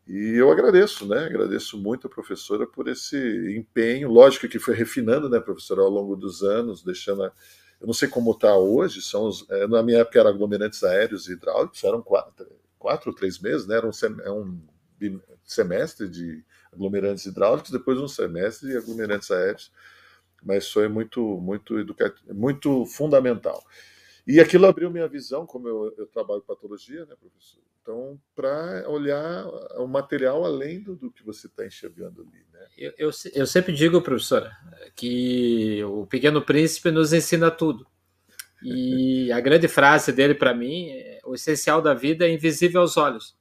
E 0.08 0.34
eu 0.36 0.52
agradeço, 0.52 1.08
né? 1.08 1.26
Agradeço 1.26 1.78
muito 1.78 2.08
a 2.08 2.10
professora 2.10 2.66
por 2.66 2.88
esse 2.88 3.16
empenho. 3.56 4.10
Lógico 4.10 4.48
que 4.48 4.58
foi 4.58 4.74
refinando, 4.74 5.30
né, 5.30 5.40
professora, 5.40 5.82
ao 5.82 5.90
longo 5.92 6.16
dos 6.16 6.42
anos, 6.42 6.84
deixando. 6.84 7.24
A... 7.24 7.32
Eu 7.80 7.86
não 7.86 7.94
sei 7.94 8.10
como 8.10 8.32
está 8.32 8.58
hoje, 8.58 9.00
são 9.04 9.28
os... 9.28 9.48
É, 9.48 9.68
na 9.68 9.84
minha 9.84 10.00
época 10.00 10.20
eram 10.20 10.32
aglomerantes 10.32 10.84
aéreos 10.84 11.28
e 11.28 11.34
hidráulicos, 11.34 11.84
eram 11.84 12.02
quatro, 12.02 12.48
quatro 12.86 13.10
ou 13.10 13.16
três 13.16 13.40
meses, 13.40 13.66
né? 13.66 13.78
Era 13.78 13.88
um, 13.88 13.92
é 14.22 14.32
um 14.32 14.62
semestre 15.44 16.08
de 16.08 16.46
aglomerantes 16.72 17.26
hidráulicos, 17.26 17.72
depois 17.72 17.98
um 17.98 18.08
semestre 18.08 18.70
de 18.70 18.78
aglomerantes 18.78 19.32
aéreos, 19.32 19.72
mas 20.44 20.72
foi 20.72 20.88
muito, 20.88 21.20
muito 21.42 21.80
educativo, 21.80 22.32
muito 22.32 22.86
fundamental. 22.86 23.66
E 24.28 24.40
aquilo 24.40 24.68
abriu 24.68 24.92
minha 24.92 25.08
visão, 25.08 25.48
como 25.48 25.68
eu, 25.68 25.96
eu 25.98 26.06
trabalho 26.06 26.44
patologia, 26.44 27.08
né, 27.08 27.16
professor? 27.20 27.64
Então, 27.82 28.20
para 28.36 28.88
olhar 28.88 29.48
o 29.80 29.88
material 29.88 30.46
além 30.46 30.82
do, 30.82 30.96
do 30.96 31.12
que 31.12 31.24
você 31.24 31.48
está 31.48 31.66
enxergando 31.66 32.22
ali. 32.22 32.44
Né? 32.54 32.68
Eu, 32.78 32.94
eu, 32.98 33.12
eu, 33.34 33.48
sempre 33.48 33.74
digo, 33.74 34.02
professora, 34.02 34.52
que 34.96 35.84
o 35.84 36.06
Pequeno 36.06 36.44
Príncipe 36.44 36.92
nos 36.92 37.14
ensina 37.14 37.50
tudo. 37.50 37.88
E 38.66 39.32
a 39.32 39.40
grande 39.40 39.68
frase 39.68 40.12
dele 40.12 40.34
para 40.34 40.54
mim 40.54 40.90
é: 40.90 41.20
o 41.24 41.36
essencial 41.36 41.82
da 41.82 41.94
vida 41.94 42.26
é 42.26 42.34
invisível 42.34 42.82
aos 42.82 42.98
olhos. 42.98 43.38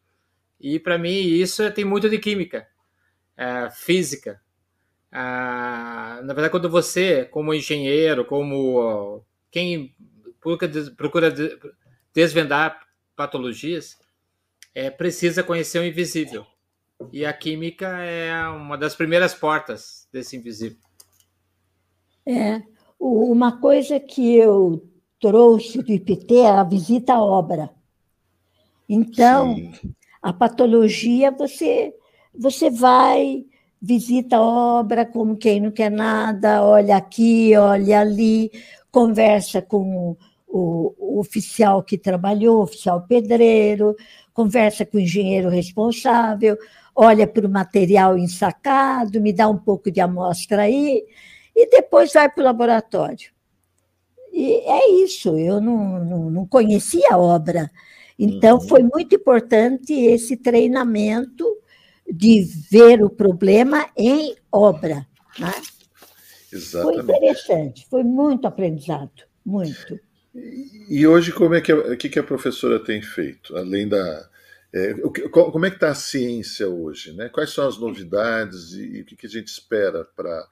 E 0.61 0.79
para 0.79 0.99
mim 0.99 1.19
isso 1.19 1.63
é, 1.63 1.71
tem 1.71 1.85
muito 1.85 2.11
de 2.11 2.19
química, 2.19 2.67
é, 3.37 3.71
física. 3.71 4.41
na 5.11 6.21
verdade, 6.27 6.51
quando 6.51 6.69
você, 6.69 7.25
como 7.25 7.55
engenheiro, 7.55 8.25
como 8.27 9.25
quem 9.51 9.95
procura 10.97 11.33
desvendar 12.13 12.81
patologias, 13.17 13.99
é, 14.75 14.91
precisa 14.91 15.43
conhecer 15.43 15.79
o 15.79 15.85
invisível. 15.85 16.45
E 17.13 17.25
a 17.25 17.33
química 17.33 17.89
é 17.99 18.47
uma 18.49 18.77
das 18.77 18.95
primeiras 18.95 19.35
portas 19.35 20.07
desse 20.13 20.37
invisível. 20.37 20.79
É, 22.27 22.63
uma 22.99 23.61
coisa 23.61 23.99
que 23.99 24.37
eu 24.37 24.94
trouxe 25.25 25.83
do 25.83 25.91
IPT 25.91 26.45
a 26.45 26.63
visita 26.63 27.15
à 27.15 27.25
obra. 27.25 27.71
Então, 28.87 29.55
Sim. 29.55 29.73
a 30.23 30.35
patologia, 30.35 31.31
você, 31.31 31.95
você 32.39 32.69
vai, 32.69 33.47
visita 33.81 34.37
a 34.37 34.43
obra 34.43 35.07
como 35.07 35.39
quem 35.39 35.63
não 35.63 35.71
quer 35.71 35.91
nada, 35.91 36.63
olha 36.63 36.95
aqui, 36.95 37.57
olha 37.57 38.01
ali, 38.01 38.51
conversa 38.93 39.63
com 39.63 40.15
o, 40.47 40.95
o 40.99 41.19
oficial 41.19 41.83
que 41.83 41.97
trabalhou, 41.97 42.59
o 42.59 42.65
oficial 42.65 43.07
pedreiro, 43.09 43.97
conversa 44.35 44.85
com 44.85 44.99
o 44.99 45.01
engenheiro 45.01 45.49
responsável, 45.49 46.59
olha 46.95 47.27
para 47.27 47.47
o 47.47 47.51
material 47.51 48.19
ensacado, 48.19 49.23
me 49.23 49.33
dá 49.33 49.49
um 49.49 49.57
pouco 49.57 49.91
de 49.91 50.03
amostra 50.03 50.63
aí, 50.65 51.03
e 51.57 51.71
depois 51.71 52.13
vai 52.13 52.29
para 52.29 52.43
o 52.43 52.45
laboratório. 52.45 53.34
E 54.35 54.55
é 54.67 54.91
isso, 55.05 55.39
eu 55.39 55.61
não, 55.61 56.05
não, 56.05 56.31
não 56.31 56.47
conhecia 56.47 57.11
a 57.13 57.17
obra. 57.17 57.71
Então, 58.19 58.59
uhum. 58.59 58.69
foi 58.69 58.83
muito 58.83 59.15
importante 59.15 59.93
esse 59.93 60.37
treinamento 60.37 61.47
de 62.11 62.45
ver 62.69 63.01
o 63.01 63.09
problema 63.09 63.89
em 63.97 64.35
obra. 64.51 65.07
Né? 65.39 65.53
Exatamente. 66.53 67.05
Foi 67.07 67.17
interessante, 67.17 67.87
foi 67.89 68.03
muito 68.03 68.49
aprendizado, 68.49 69.23
muito. 69.47 70.01
E 70.89 71.07
hoje, 71.07 71.31
como 71.31 71.55
é 71.55 71.61
que 71.61 71.71
a, 71.71 71.97
que, 71.97 72.09
que 72.09 72.19
a 72.19 72.25
professora 72.25 72.81
tem 72.81 73.01
feito? 73.01 73.57
Além 73.57 73.89
da. 73.89 74.29
É, 74.73 74.95
como 75.31 75.65
é 75.65 75.71
que 75.71 75.77
está 75.77 75.91
a 75.91 75.95
ciência 75.95 76.69
hoje? 76.69 77.13
Né? 77.13 77.29
Quais 77.29 77.51
são 77.51 77.69
as 77.69 77.79
novidades 77.79 78.73
e, 78.73 78.97
e 78.97 79.01
o 79.03 79.05
que, 79.05 79.15
que 79.15 79.27
a 79.27 79.31
gente 79.31 79.47
espera 79.47 80.05
para 80.05 80.45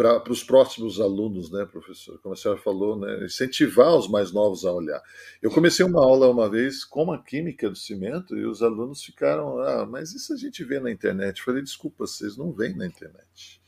para 0.00 0.32
os 0.32 0.42
próximos 0.42 0.98
alunos, 0.98 1.50
né, 1.50 1.66
professor? 1.66 2.18
Como 2.22 2.32
a 2.32 2.36
senhora 2.36 2.58
falou, 2.58 2.98
né, 2.98 3.22
incentivar 3.22 3.94
os 3.94 4.08
mais 4.08 4.32
novos 4.32 4.64
a 4.64 4.72
olhar. 4.72 5.02
Eu 5.42 5.50
comecei 5.50 5.84
uma 5.84 6.02
aula 6.02 6.30
uma 6.30 6.48
vez 6.48 6.86
com 6.86 7.12
a 7.12 7.22
química 7.22 7.68
do 7.68 7.76
cimento 7.76 8.34
e 8.34 8.46
os 8.46 8.62
alunos 8.62 9.04
ficaram, 9.04 9.58
ah, 9.58 9.84
mas 9.84 10.14
isso 10.14 10.32
a 10.32 10.36
gente 10.38 10.64
vê 10.64 10.80
na 10.80 10.90
internet. 10.90 11.38
Eu 11.40 11.44
falei, 11.44 11.62
desculpa, 11.62 12.06
vocês 12.06 12.34
não 12.38 12.50
veem 12.50 12.74
na 12.74 12.86
internet. 12.86 13.60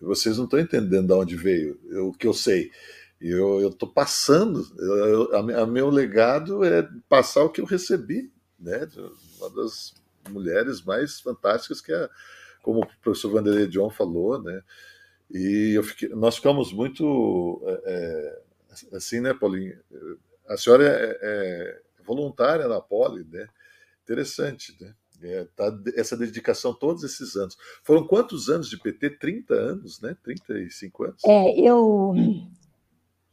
Vocês 0.00 0.38
não 0.38 0.46
estão 0.46 0.58
entendendo 0.58 1.06
de 1.06 1.12
onde 1.12 1.36
veio 1.36 1.78
o 2.08 2.12
que 2.12 2.26
eu 2.26 2.34
sei. 2.34 2.72
Eu 3.20 3.68
estou 3.68 3.88
passando, 3.88 4.66
eu, 4.76 5.36
a, 5.36 5.62
a, 5.62 5.66
meu 5.68 5.88
legado 5.88 6.64
é 6.64 6.88
passar 7.08 7.44
o 7.44 7.50
que 7.50 7.60
eu 7.60 7.64
recebi, 7.64 8.28
né, 8.58 8.88
uma 9.38 9.50
das 9.50 9.94
mulheres 10.28 10.82
mais 10.82 11.20
fantásticas 11.20 11.80
que 11.80 11.92
é, 11.92 12.10
como 12.60 12.80
o 12.80 12.86
professor 13.00 13.30
Vanderlei 13.30 13.68
John 13.68 13.88
falou, 13.88 14.42
né, 14.42 14.62
e 15.30 15.80
fiquei, 15.82 16.08
nós 16.10 16.36
ficamos 16.36 16.72
muito 16.72 17.62
é, 17.66 17.82
é, 17.86 18.96
assim, 18.96 19.20
né, 19.20 19.34
Paulinho? 19.34 19.78
A 20.48 20.56
senhora 20.56 20.86
é, 20.86 21.18
é 21.22 21.80
voluntária 22.04 22.68
na 22.68 22.80
Poli, 22.80 23.24
né? 23.24 23.46
Interessante, 24.04 24.76
né? 24.80 24.94
É, 25.22 25.46
tá, 25.56 25.76
essa 25.96 26.16
dedicação 26.16 26.74
todos 26.74 27.02
esses 27.02 27.36
anos. 27.36 27.56
Foram 27.82 28.06
quantos 28.06 28.48
anos 28.48 28.68
de 28.68 28.78
PT? 28.78 29.10
30 29.18 29.54
anos, 29.54 30.00
né? 30.00 30.16
35 30.22 31.04
anos? 31.04 31.24
É, 31.24 31.58
eu. 31.58 32.14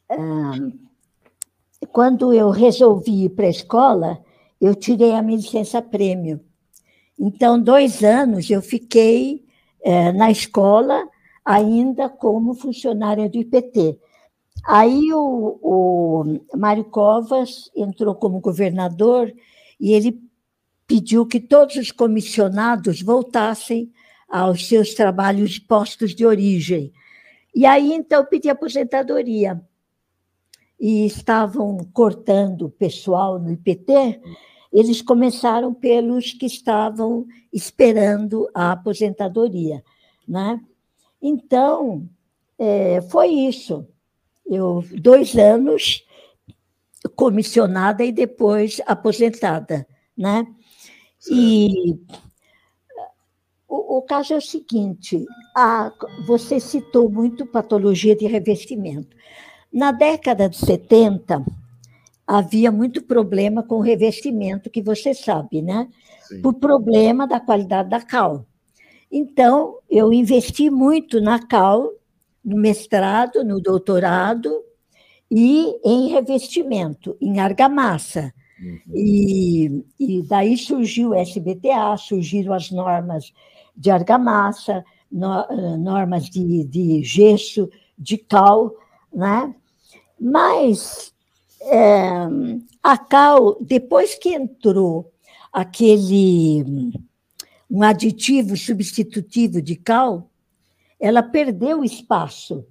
Ah, 0.10 0.53
quando 1.91 2.34
eu 2.34 2.49
resolvi 2.49 3.25
ir 3.25 3.29
para 3.29 3.45
a 3.45 3.49
escola, 3.49 4.23
eu 4.60 4.73
tirei 4.73 5.13
a 5.13 5.21
minha 5.21 5.38
licença 5.38 5.82
prêmio. 5.82 6.39
Então, 7.19 7.62
dois 7.62 8.03
anos 8.03 8.49
eu 8.49 8.62
fiquei 8.62 9.45
é, 9.82 10.12
na 10.13 10.32
escola 10.32 11.08
ainda 11.43 12.10
como 12.10 12.53
funcionária 12.53 13.29
do 13.29 13.38
IPT. 13.38 13.99
Aí 14.65 15.12
o, 15.13 15.60
o 15.62 16.58
Mário 16.58 16.86
Covas 16.86 17.69
entrou 17.75 18.15
como 18.15 18.39
governador 18.39 19.34
e 19.79 19.91
ele 19.91 20.21
pediu 20.88 21.25
que 21.25 21.39
todos 21.39 21.75
os 21.75 21.91
comissionados 21.91 23.01
voltassem 23.01 23.91
aos 24.29 24.67
seus 24.67 24.93
trabalhos 24.93 25.60
postos 25.60 26.15
de 26.15 26.25
origem. 26.25 26.91
E 27.53 27.65
aí, 27.65 27.93
então, 27.93 28.25
pedi 28.25 28.49
aposentadoria. 28.49 29.62
E 30.79 31.06
estavam 31.06 31.77
cortando 31.93 32.63
o 32.63 32.69
pessoal 32.69 33.39
no 33.39 33.51
IPT, 33.51 34.19
eles 34.71 35.01
começaram 35.01 35.73
pelos 35.73 36.34
que 36.34 36.47
estavam 36.47 37.27
esperando 37.53 38.49
a 38.53 38.71
aposentadoria. 38.71 39.84
Né? 40.27 40.60
Então, 41.24 42.10
é, 42.60 43.02
foi 43.04 43.30
isso. 43.30 43.88
Eu, 44.46 44.84
dois 44.92 45.38
anos 45.38 46.06
comissionada 47.16 48.04
e 48.04 48.12
depois 48.12 48.82
aposentada, 48.86 49.88
né? 50.18 50.46
E 51.32 51.98
o, 53.68 53.98
o, 53.98 54.02
caso 54.02 54.34
é 54.34 54.38
o 54.38 54.42
seguinte: 54.42 55.26
a, 55.56 55.94
você 56.28 56.60
citou 56.60 57.10
muito 57.10 57.46
patologia 57.46 58.16
de 58.16 58.28
revestimento. 58.28 59.16
Na 59.72 59.94
década 59.94 60.50
de 60.50 60.58
70, 60.58 61.44
havia 62.28 62.70
muito 62.70 63.02
problema 63.02 63.64
com 63.64 63.76
o 63.76 63.82
revestimento, 63.82 64.70
que 64.70 64.82
você 64.82 65.14
sabe, 65.14 65.62
né? 65.62 65.88
Sim. 66.28 66.42
Por 66.42 66.56
problema 66.56 67.26
da 67.26 67.40
qualidade 67.40 67.90
da 67.90 68.02
cal. 68.02 68.46
Então, 69.15 69.78
eu 69.88 70.12
investi 70.12 70.71
muito 70.71 71.21
na 71.21 71.38
cal, 71.38 71.88
no 72.43 72.58
mestrado, 72.58 73.43
no 73.43 73.62
doutorado 73.62 74.52
e 75.30 75.80
em 75.86 76.08
revestimento, 76.08 77.15
em 77.21 77.39
argamassa. 77.39 78.34
Uhum. 78.60 78.80
E, 78.95 79.86
e 79.99 80.23
daí 80.23 80.58
surgiu 80.58 81.10
o 81.10 81.13
SBTA, 81.13 81.95
surgiram 81.95 82.54
as 82.54 82.71
normas 82.71 83.32
de 83.78 83.91
argamassa, 83.91 84.84
no, 85.12 85.78
normas 85.78 86.28
de, 86.28 86.63
de 86.63 87.04
gesso, 87.04 87.69
de 87.95 88.17
cal, 88.17 88.73
né? 89.13 89.54
Mas 90.19 91.13
é, 91.62 92.28
a 92.82 92.97
cal, 92.97 93.58
depois 93.62 94.15
que 94.15 94.30
entrou 94.30 95.12
aquele 95.52 96.91
um 97.69 97.84
aditivo 97.84 98.56
substitutivo 98.56 99.62
de 99.62 99.76
cal, 99.76 100.30
ela 100.99 101.23
perdeu 101.23 101.84
espaço. 101.84 102.65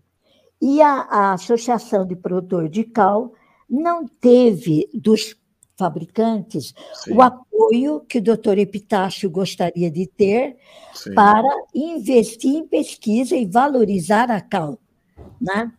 E 0.61 0.81
a, 0.81 1.01
a 1.11 1.33
Associação 1.33 2.07
de 2.07 2.15
Produtor 2.15 2.69
de 2.69 2.85
Cal 2.85 3.33
não 3.69 4.07
teve 4.07 4.89
dos 4.95 5.37
fabricantes 5.77 6.73
Sim. 6.95 7.15
o 7.15 7.23
apoio 7.23 8.01
que 8.09 8.19
o 8.19 8.23
doutor 8.23 8.59
Epitácio 8.59 9.29
gostaria 9.29 9.91
de 9.91 10.07
ter 10.07 10.57
Sim. 10.95 11.15
para 11.15 11.49
investir 11.75 12.55
em 12.55 12.67
pesquisa 12.67 13.35
e 13.35 13.47
valorizar 13.47 14.31
a 14.31 14.41
cal. 14.41 14.79
Né? 15.41 15.73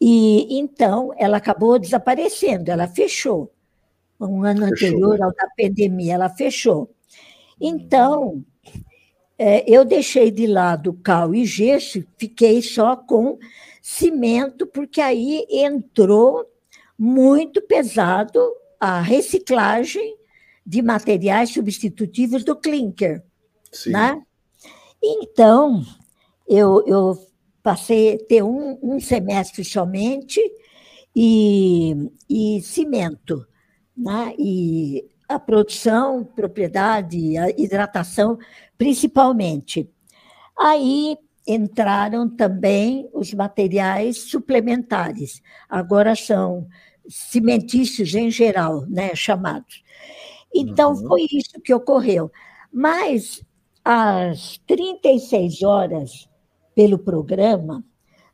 E 0.00 0.58
então 0.58 1.12
ela 1.18 1.36
acabou 1.36 1.78
desaparecendo, 1.78 2.70
ela 2.70 2.86
fechou. 2.86 3.52
Um 4.20 4.44
ano 4.44 4.66
fechou. 4.68 4.88
anterior 4.88 5.22
ao 5.22 5.32
da 5.32 5.48
pandemia, 5.56 6.14
ela 6.14 6.28
fechou. 6.30 6.90
Então, 7.60 8.44
é, 9.38 9.64
eu 9.70 9.84
deixei 9.84 10.30
de 10.30 10.46
lado 10.46 10.92
cal 10.94 11.34
e 11.34 11.44
gesso, 11.44 12.04
fiquei 12.16 12.60
só 12.60 12.96
com 12.96 13.38
cimento, 13.80 14.66
porque 14.66 15.00
aí 15.00 15.46
entrou 15.48 16.44
muito 16.98 17.62
pesado 17.62 18.40
a 18.80 19.00
reciclagem 19.00 20.16
de 20.66 20.82
materiais 20.82 21.50
substitutivos 21.50 22.44
do 22.44 22.56
clinker. 22.56 23.22
Sim. 23.72 23.90
Né? 23.90 24.22
Então, 25.02 25.82
eu, 26.46 26.84
eu 26.86 27.18
passei 27.62 28.14
a 28.14 28.18
ter 28.18 28.42
um, 28.42 28.78
um 28.82 29.00
semestre 29.00 29.64
somente 29.64 30.40
e, 31.14 32.10
e 32.28 32.60
cimento. 32.62 33.46
Né? 33.96 34.34
E 34.38 35.08
a 35.28 35.38
produção, 35.38 36.24
propriedade, 36.24 37.36
a 37.36 37.50
hidratação, 37.50 38.38
principalmente. 38.78 39.90
Aí 40.58 41.16
entraram 41.46 42.28
também 42.28 43.08
os 43.12 43.32
materiais 43.32 44.18
suplementares. 44.30 45.42
Agora 45.68 46.14
são 46.16 46.66
cimentícios 47.08 48.14
em 48.14 48.30
geral, 48.30 48.84
né, 48.86 49.14
chamados. 49.14 49.82
Então, 50.54 50.92
uhum. 50.92 51.08
foi 51.08 51.26
isso 51.30 51.60
que 51.62 51.74
ocorreu. 51.74 52.30
Mas, 52.72 53.42
às 53.84 54.58
36 54.66 55.62
horas 55.62 56.28
pelo 56.74 56.98
programa, 56.98 57.84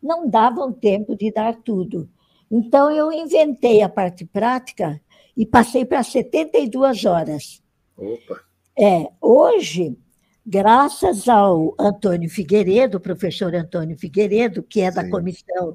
não 0.02 0.28
davam 0.28 0.72
tempo 0.72 1.16
de 1.16 1.32
dar 1.32 1.54
tudo. 1.62 2.08
Então, 2.50 2.90
eu 2.90 3.12
inventei 3.12 3.82
a 3.82 3.88
parte 3.88 4.24
prática 4.24 5.00
e 5.36 5.44
passei 5.44 5.84
para 5.84 6.02
72 6.02 7.04
horas. 7.04 7.62
Opa! 7.96 8.40
É, 8.78 9.08
hoje, 9.20 9.96
graças 10.44 11.28
ao 11.28 11.74
Antônio 11.78 12.28
Figueiredo, 12.28 13.00
professor 13.00 13.54
Antônio 13.54 13.96
Figueiredo, 13.96 14.62
que 14.62 14.80
é 14.80 14.90
da 14.90 15.04
Sim. 15.04 15.10
comissão 15.10 15.74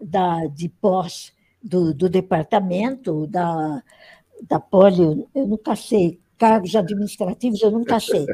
da, 0.00 0.46
de 0.46 0.68
pós 0.68 1.32
do, 1.62 1.92
do 1.92 2.08
departamento, 2.08 3.26
da, 3.26 3.82
da 4.48 4.58
polio, 4.58 5.28
eu 5.34 5.46
nunca 5.46 5.76
sei, 5.76 6.18
cargos 6.38 6.74
administrativos, 6.74 7.60
eu 7.60 7.70
nunca 7.70 7.98
sei. 7.98 8.24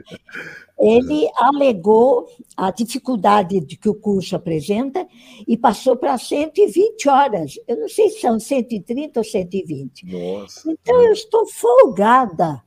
Ele 0.79 1.29
alegou 1.37 2.29
a 2.57 2.71
dificuldade 2.71 3.61
de 3.61 3.77
que 3.77 3.89
o 3.89 3.95
curso 3.95 4.37
apresenta 4.37 5.07
e 5.47 5.57
passou 5.57 5.97
para 5.97 6.19
120 6.19 7.09
horas. 7.09 7.55
Eu 7.67 7.79
não 7.79 7.89
sei 7.89 8.11
se 8.11 8.21
são 8.21 8.39
130 8.39 9.19
ou 9.19 9.25
120. 9.25 10.07
Nossa. 10.07 10.71
Então, 10.71 11.03
eu 11.03 11.13
estou 11.13 11.47
folgada. 11.47 12.63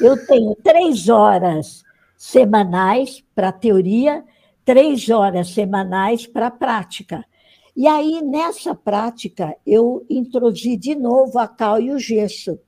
Eu 0.00 0.26
tenho 0.26 0.54
três 0.56 1.08
horas 1.08 1.82
semanais 2.16 3.24
para 3.34 3.52
teoria, 3.52 4.24
três 4.64 5.08
horas 5.10 5.50
semanais 5.50 6.26
para 6.26 6.50
prática. 6.50 7.24
E 7.76 7.86
aí, 7.86 8.22
nessa 8.22 8.74
prática, 8.74 9.54
eu 9.66 10.04
introduzi 10.08 10.76
de 10.76 10.94
novo 10.94 11.38
a 11.38 11.46
cal 11.46 11.78
e 11.78 11.90
o 11.92 11.98
gesso, 11.98 12.58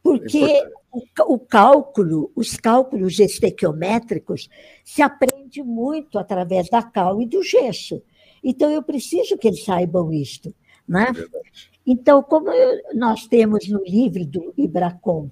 porque 0.00 0.62
o, 1.26 1.38
cálculo, 1.38 2.30
os 2.34 2.56
cálculos 2.56 3.18
estequiométricos, 3.18 4.48
se 4.84 5.02
aprende 5.02 5.62
muito 5.62 6.18
através 6.18 6.68
da 6.68 6.82
cal 6.82 7.20
e 7.20 7.26
do 7.26 7.42
gesso. 7.42 8.02
Então, 8.42 8.70
eu 8.70 8.82
preciso 8.82 9.36
que 9.36 9.48
eles 9.48 9.64
saibam 9.64 10.12
isto. 10.12 10.54
Né? 10.86 11.06
Então, 11.86 12.22
como 12.22 12.50
eu, 12.50 12.80
nós 12.94 13.26
temos 13.26 13.68
no 13.68 13.82
livro 13.84 14.24
do 14.26 14.52
Ibracom 14.56 15.30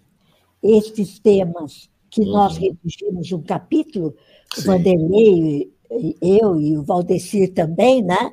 estes 0.62 1.18
temas 1.18 1.90
que 2.10 2.20
uhum. 2.22 2.32
nós 2.32 2.56
redigimos 2.56 3.32
um 3.32 3.42
capítulo, 3.42 4.14
Sim. 4.54 4.60
o 4.60 4.64
Vanderlei, 4.64 5.72
eu 6.20 6.60
e 6.60 6.76
o 6.76 6.82
Valdecir 6.82 7.52
também, 7.52 8.02
né? 8.02 8.32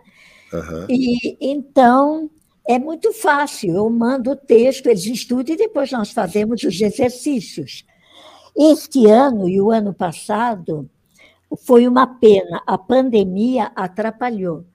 Uhum. 0.54 0.86
E 0.90 1.38
então 1.40 2.30
é 2.70 2.78
muito 2.78 3.12
fácil. 3.12 3.76
Eu 3.76 3.90
mando 3.90 4.30
o 4.30 4.36
texto, 4.36 4.86
eles 4.86 5.04
estudam 5.04 5.56
e 5.56 5.58
depois 5.58 5.92
nós 5.92 6.12
fazemos 6.12 6.62
os 6.62 6.80
exercícios. 6.80 7.84
Este 8.56 9.08
ano 9.08 9.50
e 9.50 9.60
o 9.60 9.72
ano 9.72 9.92
passado 9.92 10.88
foi 11.66 11.88
uma 11.88 12.06
pena, 12.06 12.62
a 12.68 12.78
pandemia 12.78 13.72
atrapalhou, 13.76 14.68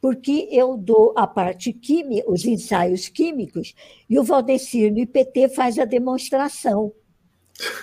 porque 0.00 0.48
eu 0.50 0.78
dou 0.78 1.12
a 1.14 1.26
parte 1.26 1.70
química, 1.70 2.30
os 2.30 2.46
ensaios 2.46 3.08
químicos, 3.08 3.74
e 4.08 4.18
o 4.18 4.24
Valdecir 4.24 4.90
no 4.90 5.00
IPT 5.00 5.50
faz 5.50 5.78
a 5.78 5.84
demonstração. 5.84 6.94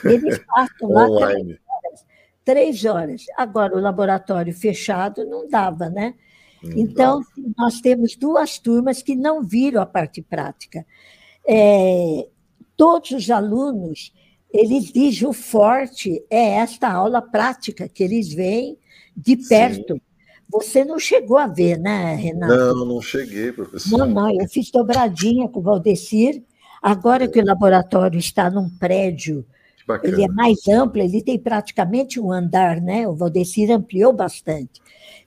Eles 0.03 0.39
passam 0.49 0.89
lá 0.89 1.05
três 1.05 1.59
horas, 1.67 2.05
três 2.43 2.85
horas. 2.85 3.25
Agora, 3.37 3.77
o 3.77 3.79
laboratório 3.79 4.53
fechado 4.55 5.23
não 5.23 5.47
dava, 5.47 5.87
né? 5.87 6.15
Então, 6.63 7.21
nós 7.57 7.81
temos 7.81 8.15
duas 8.15 8.59
turmas 8.59 9.01
que 9.01 9.15
não 9.15 9.41
viram 9.41 9.81
a 9.81 9.85
parte 9.85 10.21
prática. 10.21 10.85
É, 11.47 12.27
todos 12.77 13.11
os 13.11 13.29
alunos, 13.29 14.13
eles 14.53 14.91
dizem 14.91 15.27
o 15.27 15.33
forte 15.33 16.23
é 16.29 16.57
esta 16.57 16.91
aula 16.91 17.21
prática, 17.21 17.89
que 17.89 18.03
eles 18.03 18.31
veem 18.31 18.77
de 19.15 19.37
perto. 19.37 19.95
Sim. 19.95 20.01
Você 20.49 20.83
não 20.83 20.99
chegou 20.99 21.37
a 21.37 21.47
ver, 21.47 21.79
né, 21.79 22.13
Renato? 22.15 22.53
Não, 22.53 22.85
não 22.85 23.01
cheguei, 23.01 23.51
professor. 23.51 23.99
Não, 23.99 24.07
não, 24.07 24.29
eu 24.29 24.47
fiz 24.49 24.69
dobradinha 24.69 25.47
com 25.47 25.59
o 25.59 25.63
Valdecir. 25.63 26.43
Agora 26.81 27.27
que 27.27 27.39
o 27.39 27.45
laboratório 27.45 28.19
está 28.19 28.49
num 28.49 28.69
prédio, 28.69 29.45
ele 30.03 30.23
é 30.23 30.27
mais 30.27 30.67
amplo, 30.67 31.01
ele 31.01 31.23
tem 31.23 31.39
praticamente 31.39 32.19
um 32.19 32.31
andar, 32.31 32.81
né? 32.81 33.07
O 33.07 33.15
Valdecir 33.15 33.71
ampliou 33.71 34.11
bastante 34.11 34.81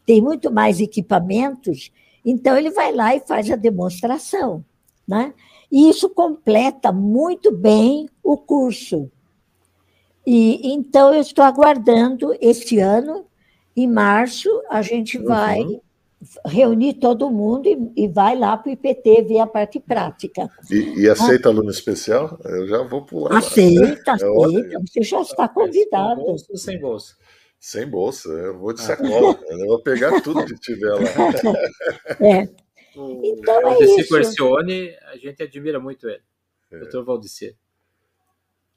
tem 0.06 0.20
muito 0.20 0.50
mais 0.50 0.80
equipamentos, 0.80 1.90
então 2.24 2.56
ele 2.56 2.70
vai 2.70 2.92
lá 2.92 3.14
e 3.14 3.20
faz 3.20 3.50
a 3.50 3.56
demonstração. 3.56 4.64
Né? 5.06 5.34
E 5.70 5.88
isso 5.88 6.08
completa 6.08 6.92
muito 6.92 7.52
bem 7.52 8.08
o 8.22 8.36
curso. 8.36 9.10
E 10.26 10.72
então 10.72 11.12
eu 11.12 11.20
estou 11.20 11.44
aguardando 11.44 12.34
este 12.40 12.78
ano, 12.78 13.26
em 13.76 13.86
março, 13.86 14.48
a 14.70 14.80
gente 14.80 15.18
uhum. 15.18 15.24
vai 15.24 15.66
reunir 16.46 16.94
todo 16.94 17.30
mundo 17.30 17.68
e, 17.68 18.04
e 18.04 18.08
vai 18.08 18.36
lá 18.36 18.56
para 18.56 18.70
o 18.70 18.72
IPT 18.72 19.22
ver 19.22 19.40
a 19.40 19.46
parte 19.46 19.78
prática. 19.78 20.48
E, 20.70 21.00
e 21.00 21.08
aceita 21.08 21.48
ah, 21.48 21.52
aluno 21.52 21.70
especial? 21.70 22.38
Eu 22.44 22.66
já 22.66 22.82
vou 22.84 23.02
pular. 23.02 23.36
Aceita, 23.36 24.02
lá. 24.06 24.14
aceita. 24.14 24.76
É 24.76 24.78
você 24.78 25.02
já 25.02 25.20
está 25.20 25.48
convidado. 25.48 26.20
Sem 26.20 26.26
bolsa, 26.26 26.56
sem 26.56 26.80
bolsa. 26.80 27.14
Sem 27.64 27.88
bolsa, 27.88 28.28
eu 28.28 28.58
vou 28.58 28.74
de 28.74 28.82
ah. 28.82 28.84
sacola, 28.84 29.40
eu 29.48 29.66
vou 29.66 29.82
pegar 29.82 30.20
tudo 30.20 30.44
que 30.44 30.54
tiver 30.56 30.92
lá. 30.92 31.00
É. 32.20 32.42
Então, 32.94 33.58
o 33.58 33.82
é 33.82 33.84
isso. 33.84 34.08
Coercione, 34.10 34.90
a 35.10 35.16
gente 35.16 35.42
admira 35.42 35.80
muito 35.80 36.06
ele, 36.06 36.20
é. 36.70 36.78
doutor 36.80 37.06
Valdecir. 37.06 37.56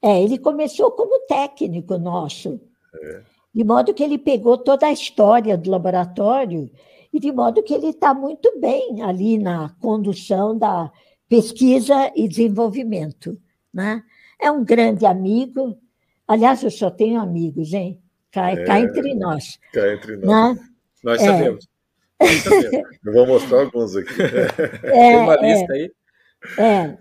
É, 0.01 0.23
ele 0.23 0.37
começou 0.37 0.89
como 0.91 1.19
técnico 1.27 1.97
nosso, 1.97 2.61
é. 2.95 3.23
de 3.53 3.61
modo 3.65 3.93
que 3.93 4.01
ele 4.01 4.17
pegou 4.17 4.57
toda 4.57 4.87
a 4.87 4.91
história 4.93 5.57
do 5.57 5.69
laboratório 5.69 6.71
e 7.11 7.19
de 7.19 7.29
modo 7.29 7.61
que 7.63 7.73
ele 7.73 7.89
está 7.89 8.13
muito 8.13 8.57
bem 8.57 9.01
ali 9.01 9.37
na 9.37 9.75
condução 9.81 10.57
da 10.57 10.89
pesquisa 11.27 12.09
e 12.15 12.25
desenvolvimento. 12.25 13.37
Né? 13.73 14.01
É 14.41 14.49
um 14.49 14.63
grande 14.63 15.05
amigo. 15.05 15.77
Aliás, 16.25 16.63
eu 16.63 16.71
só 16.71 16.89
tenho 16.89 17.19
amigos, 17.19 17.73
hein? 17.73 18.01
Cá, 18.31 18.51
é, 18.51 18.63
cá 18.65 18.79
entre 18.79 19.15
nós. 19.15 19.59
Cá 19.73 19.93
entre 19.93 20.17
nós. 20.17 20.57
Né? 20.57 20.67
Nós 21.03 21.21
sabemos. 21.21 21.67
É. 22.19 22.25
Nós 22.25 22.43
sabemos. 22.43 22.89
Eu 23.05 23.13
vou 23.13 23.27
mostrar 23.27 23.61
alguns 23.61 23.95
aqui. 23.95 24.21
É, 24.83 24.91
Tem 24.91 25.17
uma 25.17 25.35
lista 25.35 25.73
aí? 25.73 25.91
É. 26.57 26.97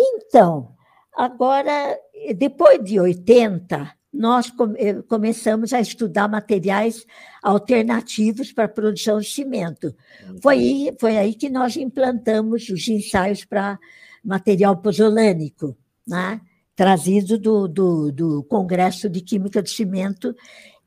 Então, 0.00 0.74
agora, 1.14 1.98
depois 2.36 2.82
de 2.82 2.98
80, 2.98 3.92
nós 4.12 4.52
eh, 4.76 5.00
começamos 5.08 5.72
a 5.72 5.80
estudar 5.80 6.28
materiais 6.28 7.06
alternativos 7.42 8.52
para 8.52 8.64
a 8.64 8.68
produção 8.68 9.18
de 9.18 9.28
cimento. 9.28 9.94
Foi 10.42 10.58
aí, 10.58 10.96
foi 11.00 11.16
aí 11.16 11.34
que 11.34 11.48
nós 11.48 11.76
implantamos 11.76 12.68
os 12.68 12.86
ensaios 12.88 13.44
para 13.44 13.78
material 14.22 14.76
pozolânico, 14.76 15.76
né? 16.06 16.40
Trazido 16.74 17.38
do, 17.38 17.68
do, 17.68 18.12
do, 18.12 18.42
Congresso 18.44 19.08
de 19.08 19.20
Química 19.20 19.62
do 19.62 19.68
Cimento 19.68 20.34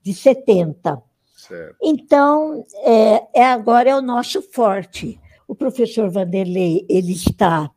de 0.01 0.13
70. 0.13 1.01
Certo. 1.36 1.77
Então, 1.81 2.65
é, 2.83 3.41
é, 3.41 3.45
agora 3.45 3.89
é 3.89 3.95
o 3.95 4.01
nosso 4.01 4.41
forte. 4.41 5.19
O 5.47 5.53
professor 5.53 6.09
Vanderlei 6.09 6.86
ele 6.89 7.13
está 7.13 7.69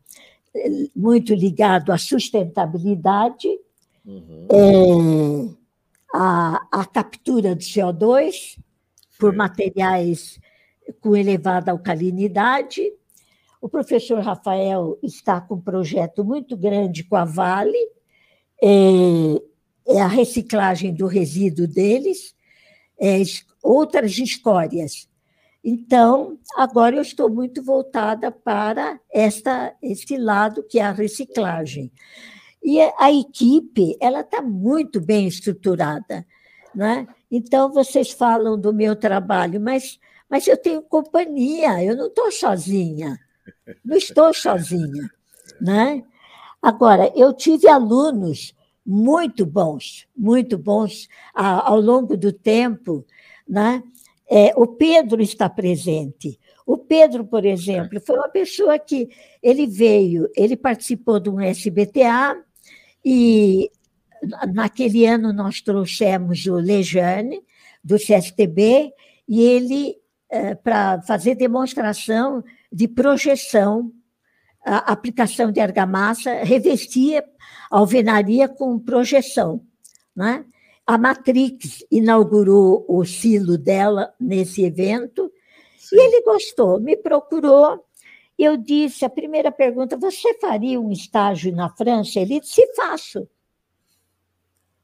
eh, 0.54 0.88
muito 0.96 1.34
ligado 1.34 1.92
à 1.92 1.98
sustentabilidade, 1.98 3.48
uhum. 4.06 4.46
é, 4.50 5.54
a, 6.14 6.66
a 6.72 6.84
captura 6.86 7.54
de 7.54 7.66
CO2 7.66 8.58
por 9.18 9.34
materiais 9.34 10.40
com 11.00 11.14
elevada 11.14 11.72
alcalinidade. 11.72 12.92
O 13.60 13.68
professor 13.68 14.20
Rafael 14.20 14.98
está 15.02 15.40
com 15.40 15.56
um 15.56 15.60
projeto 15.60 16.24
muito 16.24 16.56
grande 16.56 17.04
com 17.04 17.16
a 17.16 17.24
Vale, 17.24 17.76
é, 18.62 19.96
é 19.96 20.00
a 20.00 20.06
reciclagem 20.06 20.94
do 20.94 21.06
resíduo 21.06 21.66
deles, 21.66 22.34
é, 23.00 23.22
outras 23.62 24.18
escórias. 24.18 25.08
Então, 25.62 26.38
agora 26.56 26.96
eu 26.96 27.02
estou 27.02 27.28
muito 27.28 27.62
voltada 27.62 28.30
para 28.30 28.98
esta, 29.12 29.74
este 29.82 30.16
lado 30.16 30.62
que 30.62 30.78
é 30.78 30.82
a 30.82 30.92
reciclagem. 30.92 31.92
E 32.62 32.80
a 32.80 33.12
equipe 33.12 33.96
ela 34.00 34.20
está 34.20 34.40
muito 34.40 35.00
bem 35.00 35.26
estruturada. 35.26 36.26
Né? 36.74 37.06
Então, 37.30 37.72
vocês 37.72 38.10
falam 38.10 38.58
do 38.58 38.72
meu 38.72 38.94
trabalho, 38.96 39.60
mas, 39.60 39.98
mas 40.28 40.46
eu 40.46 40.56
tenho 40.56 40.82
companhia, 40.82 41.82
eu 41.82 41.96
não 41.96 42.06
estou 42.06 42.30
sozinha. 42.30 43.18
Não 43.84 43.96
estou 43.96 44.32
sozinha. 44.32 45.10
Né? 45.60 46.04
Agora, 46.60 47.12
eu 47.14 47.32
tive 47.32 47.68
alunos 47.68 48.54
muito 48.84 49.44
bons, 49.44 50.08
muito 50.16 50.56
bons 50.56 51.08
ao 51.34 51.80
longo 51.80 52.16
do 52.16 52.32
tempo. 52.32 53.04
Né? 53.46 53.82
É, 54.28 54.52
o 54.56 54.66
Pedro 54.66 55.22
está 55.22 55.48
presente. 55.48 56.38
O 56.66 56.76
Pedro, 56.76 57.24
por 57.24 57.44
exemplo, 57.46 58.00
foi 58.00 58.16
uma 58.16 58.28
pessoa 58.28 58.78
que 58.78 59.08
ele 59.42 59.66
veio, 59.66 60.28
ele 60.36 60.56
participou 60.56 61.18
de 61.18 61.30
um 61.30 61.40
SBTA, 61.40 62.36
e 63.04 63.70
naquele 64.52 65.06
ano 65.06 65.32
nós 65.32 65.60
trouxemos 65.62 66.44
o 66.46 66.56
Lejane, 66.56 67.40
do 67.82 67.96
CSTB, 67.96 68.92
e 69.26 69.40
ele, 69.42 69.96
eh, 70.30 70.54
para 70.56 71.00
fazer 71.02 71.36
demonstração 71.36 72.44
de 72.70 72.86
projeção, 72.86 73.90
a 74.68 74.92
aplicação 74.92 75.50
de 75.50 75.60
argamassa, 75.60 76.42
revestia 76.42 77.24
a 77.70 77.78
alvenaria 77.78 78.48
com 78.48 78.78
projeção. 78.78 79.60
Né? 80.14 80.44
A 80.86 80.96
Matrix 80.96 81.84
inaugurou 81.90 82.84
o 82.88 83.04
silo 83.04 83.56
dela 83.58 84.12
nesse 84.20 84.64
evento, 84.64 85.32
Sim. 85.78 85.96
e 85.96 86.00
ele 86.00 86.22
gostou, 86.22 86.80
me 86.80 86.96
procurou 86.96 87.84
eu 88.38 88.56
disse, 88.56 89.04
a 89.04 89.10
primeira 89.10 89.50
pergunta, 89.50 89.96
você 89.96 90.32
faria 90.38 90.80
um 90.80 90.92
estágio 90.92 91.52
na 91.52 91.68
França? 91.68 92.20
Ele 92.20 92.38
disse, 92.38 92.64
faço. 92.76 93.28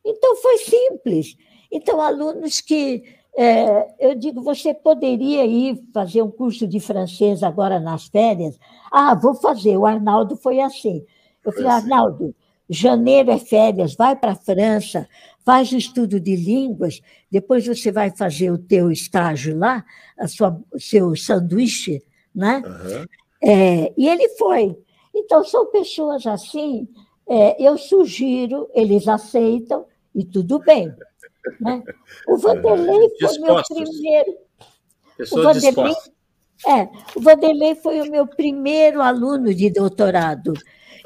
Então, 0.05 0.35
foi 0.37 0.59
simples. 0.59 1.37
Então, 1.71 2.01
alunos 2.01 2.61
que. 2.61 3.05
É, 3.37 3.89
eu 3.99 4.15
digo, 4.15 4.43
você 4.43 4.73
poderia 4.73 5.45
ir 5.45 5.83
fazer 5.93 6.23
um 6.23 6.31
curso 6.31 6.69
de 6.69 6.79
francês 6.79 7.43
agora 7.43 7.81
nas 7.81 8.07
férias? 8.07 8.59
Ah, 8.91 9.15
vou 9.15 9.35
fazer. 9.35 9.77
O 9.77 9.87
Arnaldo 9.87 10.37
foi 10.37 10.61
assim. 10.61 11.05
Eu 11.45 11.53
falei, 11.53 11.69
assim. 11.69 11.83
Arnaldo, 11.83 12.35
janeiro 12.69 13.31
é 13.31 13.39
férias, 13.39 13.95
vai 13.95 14.17
para 14.17 14.33
a 14.33 14.37
França, 14.37 15.09
faz 15.45 15.73
o 15.73 15.77
estudo 15.77 16.19
de 16.19 16.37
línguas, 16.37 17.01
depois 17.31 17.67
você 17.67 17.93
vai 17.93 18.11
fazer 18.11 18.51
o 18.51 18.59
teu 18.59 18.91
estágio 18.91 19.59
lá, 19.59 19.85
a 20.19 20.27
sua, 20.27 20.59
o 20.73 20.81
seu 20.81 21.15
sanduíche, 21.17 22.03
né? 22.35 22.63
Uhum. 22.65 23.05
É, 23.43 23.93
e 23.97 24.09
ele 24.09 24.29
foi. 24.31 24.77
Então, 25.15 25.45
são 25.45 25.67
pessoas 25.67 26.27
assim, 26.27 26.89
é, 27.29 27.63
eu 27.63 27.77
sugiro, 27.77 28.69
eles 28.75 29.07
aceitam, 29.07 29.85
e 30.15 30.25
tudo 30.25 30.59
bem. 30.61 30.93
Né? 31.61 31.83
O 32.29 32.37
Vanderlei 32.37 33.11
foi 33.21 33.39
meu 33.39 33.63
primeiro. 33.63 34.37
Pessoas 35.17 35.57
o 35.57 35.61
Vanderlei, 35.61 35.95
é, 36.67 36.89
o 37.15 37.21
Vanderlei 37.21 37.75
foi 37.75 38.01
o 38.01 38.11
meu 38.11 38.27
primeiro 38.27 39.01
aluno 39.01 39.55
de 39.55 39.71
doutorado. 39.71 40.55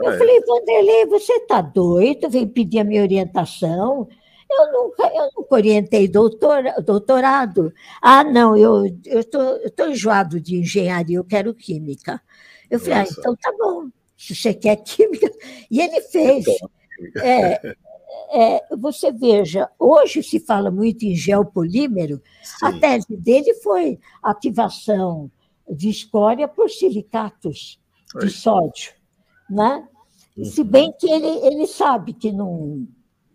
Eu 0.01 0.13
é. 0.13 0.19
falei, 0.19 0.41
Vanderlei, 0.47 1.07
você 1.07 1.33
está 1.35 1.61
doido? 1.61 2.31
Vem 2.31 2.47
pedir 2.47 2.81
a 2.81 2.85
minha 2.85 3.03
orientação. 3.03 4.09
Eu 4.51 4.73
nunca, 4.73 5.07
eu 5.15 5.31
nunca 5.37 5.55
orientei 5.55 6.09
doutor, 6.09 6.63
doutorado. 6.83 7.73
Ah, 8.01 8.25
não, 8.25 8.57
eu 8.57 8.87
estou 9.05 9.89
enjoado 9.89 10.41
de 10.41 10.57
engenharia, 10.57 11.19
eu 11.19 11.25
quero 11.25 11.55
química. 11.55 12.21
Eu 12.71 12.79
falei, 12.79 12.99
ah, 12.99 13.07
então 13.11 13.37
tá 13.37 13.53
bom, 13.59 13.89
se 14.17 14.35
você 14.35 14.55
quer 14.55 14.77
química. 14.77 15.31
E 15.71 15.81
ele 15.81 16.01
fez. 16.03 16.47
É, 17.23 17.61
é, 18.33 18.77
você 18.77 19.13
veja, 19.13 19.69
hoje 19.79 20.23
se 20.23 20.41
fala 20.41 20.71
muito 20.71 21.05
em 21.05 21.15
geopolímero, 21.15 22.21
Sim. 22.43 22.67
a 22.67 22.73
tese 22.79 23.17
dele 23.17 23.55
foi 23.55 23.99
ativação 24.23 25.31
de 25.69 25.89
escória 25.89 26.49
por 26.49 26.71
silicatos 26.71 27.79
Oi. 28.15 28.27
de 28.27 28.31
sódio. 28.31 28.93
Né? 29.49 29.87
Se 30.43 30.61
uhum. 30.61 30.67
bem 30.67 30.93
que 30.99 31.11
ele, 31.11 31.47
ele 31.47 31.67
sabe 31.67 32.13
que 32.13 32.31
não, 32.33 32.87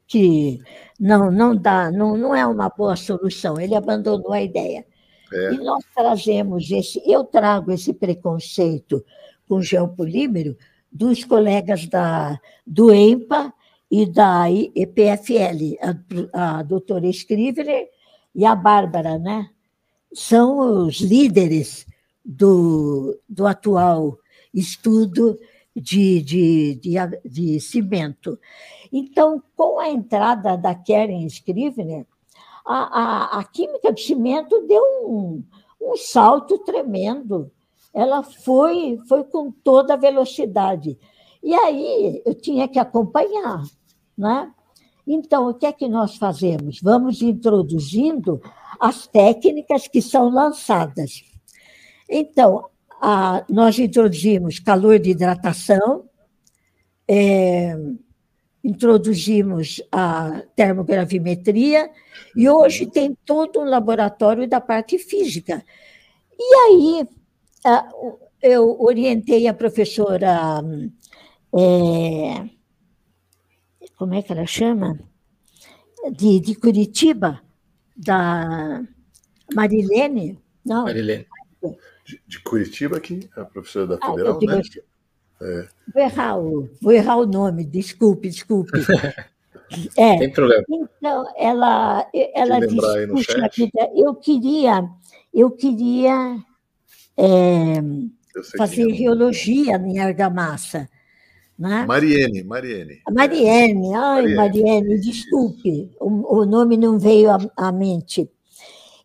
que 0.07 0.59
não, 0.99 1.31
não 1.31 1.55
dá, 1.55 1.91
não, 1.91 2.17
não 2.17 2.36
é 2.36 2.45
uma 2.45 2.69
boa 2.69 2.95
solução, 2.95 3.59
ele 3.59 3.75
abandonou 3.75 4.31
a 4.31 4.41
ideia. 4.41 4.86
É. 5.31 5.53
E 5.53 5.57
nós 5.57 5.84
trazemos 5.95 6.69
esse, 6.71 7.01
eu 7.05 7.23
trago 7.23 7.71
esse 7.71 7.93
preconceito 7.93 9.03
com 9.47 9.61
geopolímero 9.61 10.55
dos 10.91 11.23
colegas 11.23 11.88
da, 11.88 12.39
do 12.65 12.93
EMPA 12.93 13.53
e 13.96 14.08
da 14.08 14.50
EPFL, 14.50 15.78
a, 16.34 16.58
a 16.58 16.64
doutora 16.64 17.08
Scrivener 17.10 17.88
e 18.34 18.44
a 18.44 18.56
Bárbara, 18.56 19.20
né? 19.20 19.52
São 20.12 20.88
os 20.88 21.00
líderes 21.00 21.86
do, 22.26 23.16
do 23.30 23.46
atual 23.46 24.18
estudo 24.52 25.39
de, 25.76 26.24
de, 26.24 26.74
de, 26.82 26.94
de 27.24 27.60
cimento. 27.60 28.39
Então, 28.91 29.44
com 29.56 29.80
a 29.80 29.88
entrada 29.89 30.58
da 30.58 30.74
Karen 30.74 31.28
Scrivener, 31.28 32.08
a, 32.66 32.78
a, 32.78 33.39
a 33.41 33.44
química 33.44 33.94
de 33.94 34.02
cimento 34.02 34.66
deu 34.66 34.82
um, 35.08 35.44
um 35.80 35.96
salto 35.96 36.58
tremendo 36.58 37.52
ela 37.94 38.24
foi, 38.24 39.00
foi 39.08 39.24
com 39.24 39.52
toda 39.52 39.94
a 39.94 39.98
velocidade. 39.98 40.98
E 41.44 41.54
aí 41.54 42.24
eu 42.26 42.34
tinha 42.34 42.68
que 42.68 42.80
acompanhar. 42.80 43.62
Né? 44.18 44.51
Então, 45.05 45.49
o 45.49 45.53
que 45.53 45.66
é 45.66 45.72
que 45.74 45.88
nós 45.88 46.16
fazemos? 46.16 46.80
Vamos 46.82 47.22
introduzindo 47.22 48.41
as 48.80 49.07
técnicas 49.07 49.88
que 49.88 50.01
são 50.01 50.30
lançadas. 50.30 51.24
Então, 52.09 52.66
a, 53.01 53.43
nós 53.49 53.78
introduzimos 53.80 54.59
calor 54.59 54.97
de 54.99 55.11
hidratação, 55.11 56.05
é, 57.07 57.76
introduzimos 58.64 59.82
a 59.91 60.41
termogravimetria, 60.55 61.89
e 62.36 62.49
hoje 62.49 62.86
tem 62.86 63.18
todo 63.26 63.59
um 63.59 63.66
laboratório 63.66 64.47
da 64.47 64.61
parte 64.61 64.97
física. 64.97 65.64
E 66.39 66.55
aí, 66.55 67.07
eu 68.41 68.82
orientei 68.82 69.47
a 69.47 69.53
professora. 69.53 70.61
É, 71.55 72.49
como 73.98 74.14
é 74.14 74.22
que 74.22 74.32
ela 74.32 74.46
chama? 74.46 75.00
De, 76.12 76.39
de 76.39 76.56
Curitiba, 76.56 77.41
da 77.96 78.84
Marilene. 79.54 80.39
Não. 80.66 80.86
Marilene. 80.86 81.26
De, 82.06 82.22
de 82.28 82.39
Curitiba 82.41 82.98
aqui, 82.98 83.30
a 83.36 83.46
professora 83.46 83.88
da 83.88 83.98
ah, 84.02 84.12
Federal, 84.12 84.39
ah, 84.41 84.46
né? 84.46 84.62
É. 85.41 85.68
Vou, 85.94 86.04
errar 86.04 86.38
o, 86.38 86.70
vou 86.82 86.91
errar 86.91 87.18
o 87.18 87.26
nome, 87.26 87.66
desculpe, 87.66 88.30
desculpe. 88.30 88.72
É. 89.98 90.20
Tem 90.20 90.32
problema. 90.32 90.64
Então, 90.70 91.26
ela, 91.36 92.08
ela 92.36 92.60
disse, 92.60 93.08
puxa 93.08 93.50
vida, 93.56 93.89
eu 93.96 94.14
queria, 94.14 94.88
eu 95.34 95.50
queria 95.50 96.38
é, 97.18 97.78
eu 98.36 98.44
fazer 98.56 98.91
é. 98.91 98.94
geologia 98.94 99.78
em 99.78 100.00
argamassa. 100.00 100.88
Né? 101.64 101.86
Mariene, 101.88 102.43
Mariene. 102.43 103.01
Mariene, 103.09 103.95
ai, 103.95 104.34
Mariene, 104.34 104.36
Mariene 104.36 104.99
desculpe, 104.99 105.89
o, 105.97 106.39
o, 106.39 106.45
nome 106.45 106.76
não 106.76 106.99
veio 106.99 107.32
à, 107.32 107.38
à 107.55 107.72
mente. 107.72 108.30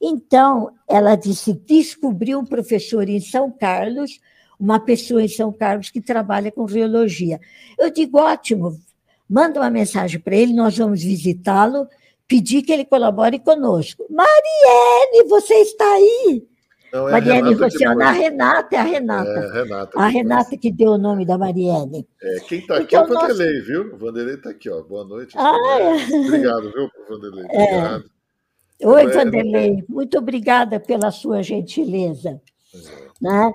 Então, 0.03 0.73
ela 0.89 1.15
disse: 1.15 1.53
descobriu 1.53 2.41
um 2.41 2.45
professor 2.45 3.09
em 3.09 3.21
São 3.21 3.49
Carlos, 3.49 4.19
uma 4.59 4.81
pessoa 4.81 5.23
em 5.23 5.29
São 5.29 5.53
Carlos 5.53 5.91
que 5.91 6.01
trabalha 6.01 6.51
com 6.51 6.67
geologia. 6.67 7.41
Eu 7.79 7.93
digo: 7.93 8.19
ótimo, 8.19 8.77
manda 9.31 9.61
uma 9.61 9.71
mensagem 9.71 10.19
para 10.19 10.35
ele, 10.35 10.53
nós 10.53 10.77
vamos 10.77 11.01
visitá-lo, 11.01 11.87
pedir 12.27 12.63
que 12.63 12.73
ele 12.73 12.85
colabore 12.85 13.39
conosco. 13.39 14.05
Mariene, 14.11 15.29
você 15.29 15.55
está 15.61 15.95
aí? 15.95 16.45
Não, 16.93 17.09
é 17.09 17.13
Mariane 17.13 17.55
Rossiano, 17.55 18.03
a 18.03 18.11
Renata 18.11 18.77
é 18.77 18.79
a 18.79 18.83
Renata. 18.83 19.31
É, 19.31 19.39
a 19.39 19.53
Renata. 19.53 19.99
A 19.99 20.07
Renata 20.09 20.57
que 20.57 20.71
deu 20.73 20.93
o 20.93 20.99
nome 20.99 21.27
da 21.27 21.37
Mariane. 21.37 22.07
É, 22.23 22.41
quem 22.41 22.61
está 22.61 22.79
aqui 22.79 22.97
é 22.97 23.01
o 23.01 23.07
Vanderlei, 23.07 23.55
nosso... 23.55 23.67
viu? 23.67 23.95
O 23.95 23.99
Vanderlei 23.99 24.35
está 24.35 24.51
aqui, 24.51 24.71
ó. 24.71 24.83
Boa 24.83 25.05
noite. 25.05 25.37
Ah, 25.37 25.57
é. 25.81 26.27
Obrigado, 26.27 26.73
viu, 26.73 26.91
Vanderlei? 27.09 27.45
É. 27.51 27.63
Obrigado. 27.63 28.05
Oi, 28.85 29.03
é, 29.03 29.07
Vanderlei. 29.09 29.85
Muito 29.89 30.19
obrigada 30.19 30.81
pela 30.81 31.11
sua 31.11 31.43
gentileza. 31.43 32.41
É. 32.75 32.79
Né? 33.21 33.53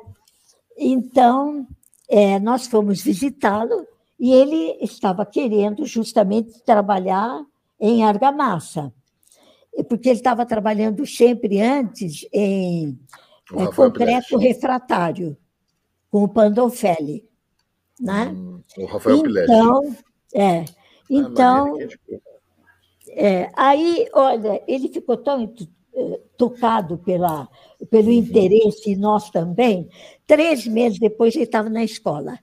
Então, 0.77 1.67
é, 2.09 2.39
nós 2.39 2.67
fomos 2.67 3.01
visitá-lo 3.01 3.87
e 4.19 4.31
ele 4.33 4.77
estava 4.81 5.25
querendo 5.25 5.85
justamente 5.85 6.63
trabalhar 6.63 7.41
em 7.79 8.03
argamassa, 8.03 8.93
porque 9.87 10.09
ele 10.09 10.19
estava 10.19 10.45
trabalhando 10.45 11.05
sempre 11.05 11.61
antes 11.61 12.27
em 12.31 12.99
é, 13.55 13.65
concreto 13.67 14.37
refratário, 14.37 15.35
com 16.11 16.23
o 16.23 16.27
Pandolfelli. 16.27 17.27
Né? 17.99 18.27
Hum, 18.27 18.61
o 18.77 18.85
Rafael 18.85 19.23
Então, 19.25 19.95
é, 20.33 20.59
ah, 20.59 20.65
então 21.09 21.77
é, 23.09 23.51
aí, 23.55 24.07
olha, 24.13 24.61
ele 24.67 24.87
ficou 24.89 25.17
tão 25.17 25.53
eh, 25.95 26.19
tocado 26.35 26.97
pela, 26.97 27.47
pelo 27.89 28.07
uhum. 28.07 28.13
interesse, 28.13 28.91
e 28.91 28.95
nós 28.95 29.29
também. 29.29 29.87
Três 30.25 30.65
meses 30.65 30.99
depois, 30.99 31.35
ele 31.35 31.43
estava 31.43 31.69
na 31.69 31.83
escola. 31.83 32.39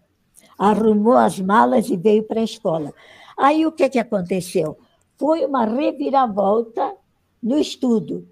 Arrumou 0.56 1.14
as 1.14 1.40
malas 1.40 1.88
e 1.90 1.96
veio 1.96 2.22
para 2.22 2.40
a 2.40 2.44
escola. 2.44 2.94
Aí, 3.36 3.66
o 3.66 3.72
que, 3.72 3.88
que 3.88 3.98
aconteceu? 3.98 4.78
Foi 5.18 5.44
uma 5.44 5.64
reviravolta 5.64 6.94
no 7.42 7.58
estudo. 7.58 8.28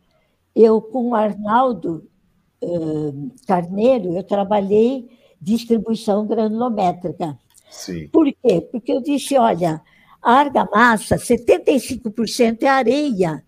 Eu, 0.55 0.81
com 0.81 1.11
o 1.11 1.15
Arnaldo 1.15 2.09
uh, 2.63 3.31
Carneiro, 3.47 4.17
eu 4.17 4.23
trabalhei 4.23 5.09
distribuição 5.41 6.27
granulométrica. 6.27 7.39
Sim. 7.71 8.09
Por 8.09 8.27
quê? 8.27 8.61
Porque 8.61 8.93
eu 8.93 9.01
disse, 9.01 9.37
olha, 9.37 9.81
a 10.23 10.33
argamassa, 10.33 11.17
75% 11.17 12.63
é 12.63 12.69
areia. 12.69 13.45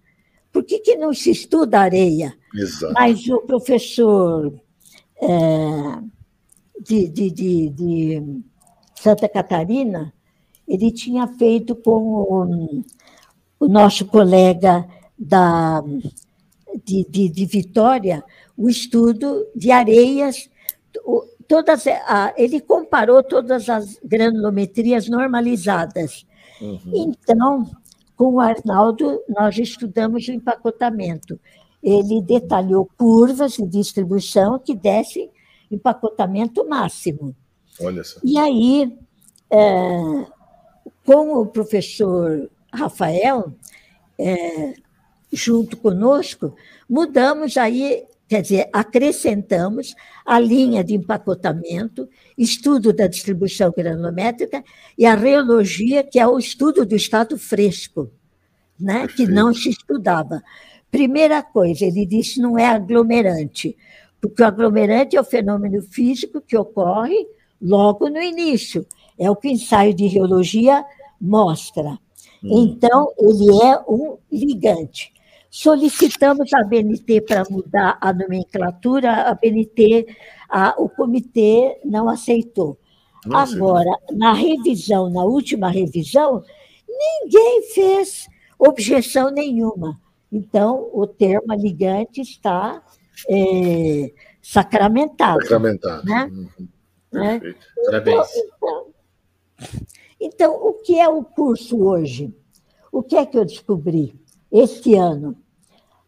Por 0.52 0.64
que, 0.64 0.78
que 0.78 0.96
não 0.96 1.12
se 1.12 1.30
estuda 1.30 1.80
areia? 1.80 2.34
Exato. 2.54 2.92
Mas 2.92 3.26
o 3.28 3.40
professor 3.40 4.52
é, 5.20 5.28
de, 6.80 7.08
de, 7.08 7.30
de, 7.30 7.68
de, 7.70 8.42
Santa 8.94 9.28
Catarina, 9.28 10.12
ele 10.66 10.90
tinha 10.90 11.26
feito 11.26 11.74
com 11.74 11.90
o, 11.90 12.84
o 13.58 13.68
nosso 13.68 14.04
colega 14.06 14.86
da, 15.20 15.82
de, 16.84 17.04
de, 17.06 17.28
de, 17.28 17.44
Vitória 17.44 18.24
o 18.56 18.70
estudo 18.70 19.46
de 19.54 19.70
areias. 19.70 20.48
Todas, 21.46 21.84
ele 22.36 22.60
comparou 22.60 23.22
todas 23.22 23.68
as 23.68 23.98
granulometrias 24.02 25.08
normalizadas. 25.08 26.26
Uhum. 26.60 26.78
Então, 26.94 27.70
com 28.16 28.34
o 28.34 28.40
Arnaldo, 28.40 29.20
nós 29.28 29.58
estudamos 29.58 30.26
o 30.28 30.32
empacotamento. 30.32 31.38
Ele 31.82 32.22
detalhou 32.22 32.88
curvas 32.96 33.52
de 33.52 33.66
distribuição 33.66 34.58
que 34.58 34.74
dessem 34.74 35.30
empacotamento 35.70 36.66
máximo. 36.68 37.34
Olha 37.80 38.04
só. 38.04 38.20
E 38.22 38.38
aí, 38.38 38.98
é, 39.50 40.26
com 41.04 41.34
o 41.34 41.46
professor 41.46 42.50
Rafael, 42.72 43.52
é, 44.18 44.74
junto 45.32 45.76
conosco, 45.76 46.54
mudamos 46.88 47.56
aí 47.56 48.04
Quer 48.30 48.42
dizer, 48.42 48.70
acrescentamos 48.72 49.92
a 50.24 50.38
linha 50.38 50.84
de 50.84 50.94
empacotamento, 50.94 52.08
estudo 52.38 52.92
da 52.92 53.08
distribuição 53.08 53.72
granulométrica 53.76 54.62
e 54.96 55.04
a 55.04 55.16
reologia, 55.16 56.04
que 56.04 56.16
é 56.16 56.24
o 56.24 56.38
estudo 56.38 56.86
do 56.86 56.94
estado 56.94 57.36
fresco, 57.36 58.08
né? 58.78 59.08
que 59.08 59.26
não 59.26 59.52
se 59.52 59.70
estudava. 59.70 60.40
Primeira 60.92 61.42
coisa, 61.42 61.84
ele 61.84 62.06
disse 62.06 62.40
não 62.40 62.56
é 62.56 62.66
aglomerante, 62.66 63.76
porque 64.20 64.44
o 64.44 64.46
aglomerante 64.46 65.16
é 65.16 65.20
o 65.20 65.24
fenômeno 65.24 65.82
físico 65.82 66.40
que 66.40 66.56
ocorre 66.56 67.26
logo 67.60 68.08
no 68.08 68.22
início. 68.22 68.86
É 69.18 69.28
o 69.28 69.34
que 69.34 69.48
o 69.48 69.50
ensaio 69.50 69.92
de 69.92 70.06
reologia 70.06 70.84
mostra. 71.20 71.98
Hum. 72.44 72.62
Então, 72.62 73.12
ele 73.18 73.60
é 73.60 73.76
um 73.88 74.18
ligante. 74.30 75.12
Solicitamos 75.50 76.52
a 76.54 76.62
BNT 76.62 77.22
para 77.22 77.42
mudar 77.50 77.98
a 78.00 78.12
nomenclatura, 78.12 79.22
a 79.22 79.34
BNT, 79.34 80.06
a, 80.48 80.74
o 80.78 80.88
comitê 80.88 81.80
não 81.84 82.08
aceitou. 82.08 82.78
Nossa, 83.26 83.56
Agora, 83.56 83.90
na 84.12 84.32
revisão, 84.32 85.10
na 85.10 85.24
última 85.24 85.68
revisão, 85.68 86.44
ninguém 86.88 87.62
fez 87.74 88.28
objeção 88.58 89.30
nenhuma. 89.30 90.00
Então, 90.30 90.88
o 90.92 91.06
termo 91.06 91.52
ligante 91.54 92.20
está 92.20 92.80
é, 93.28 94.12
sacramentado. 94.40 95.42
Sacramentado. 95.42 96.04
Né? 96.04 96.30
Uhum. 96.32 96.68
Né? 97.12 97.40
Então, 97.76 98.24
então, 98.36 98.86
então, 100.20 100.54
o 100.54 100.74
que 100.74 101.00
é 101.00 101.08
o 101.08 101.24
curso 101.24 101.82
hoje? 101.82 102.32
O 102.92 103.02
que 103.02 103.16
é 103.16 103.26
que 103.26 103.36
eu 103.36 103.44
descobri? 103.44 104.19
Este 104.50 104.94
ano. 104.94 105.36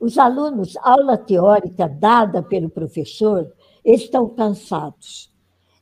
Os 0.00 0.18
alunos, 0.18 0.76
aula 0.78 1.16
teórica 1.16 1.88
dada 1.88 2.42
pelo 2.42 2.68
professor, 2.68 3.52
estão 3.84 4.28
cansados. 4.28 5.32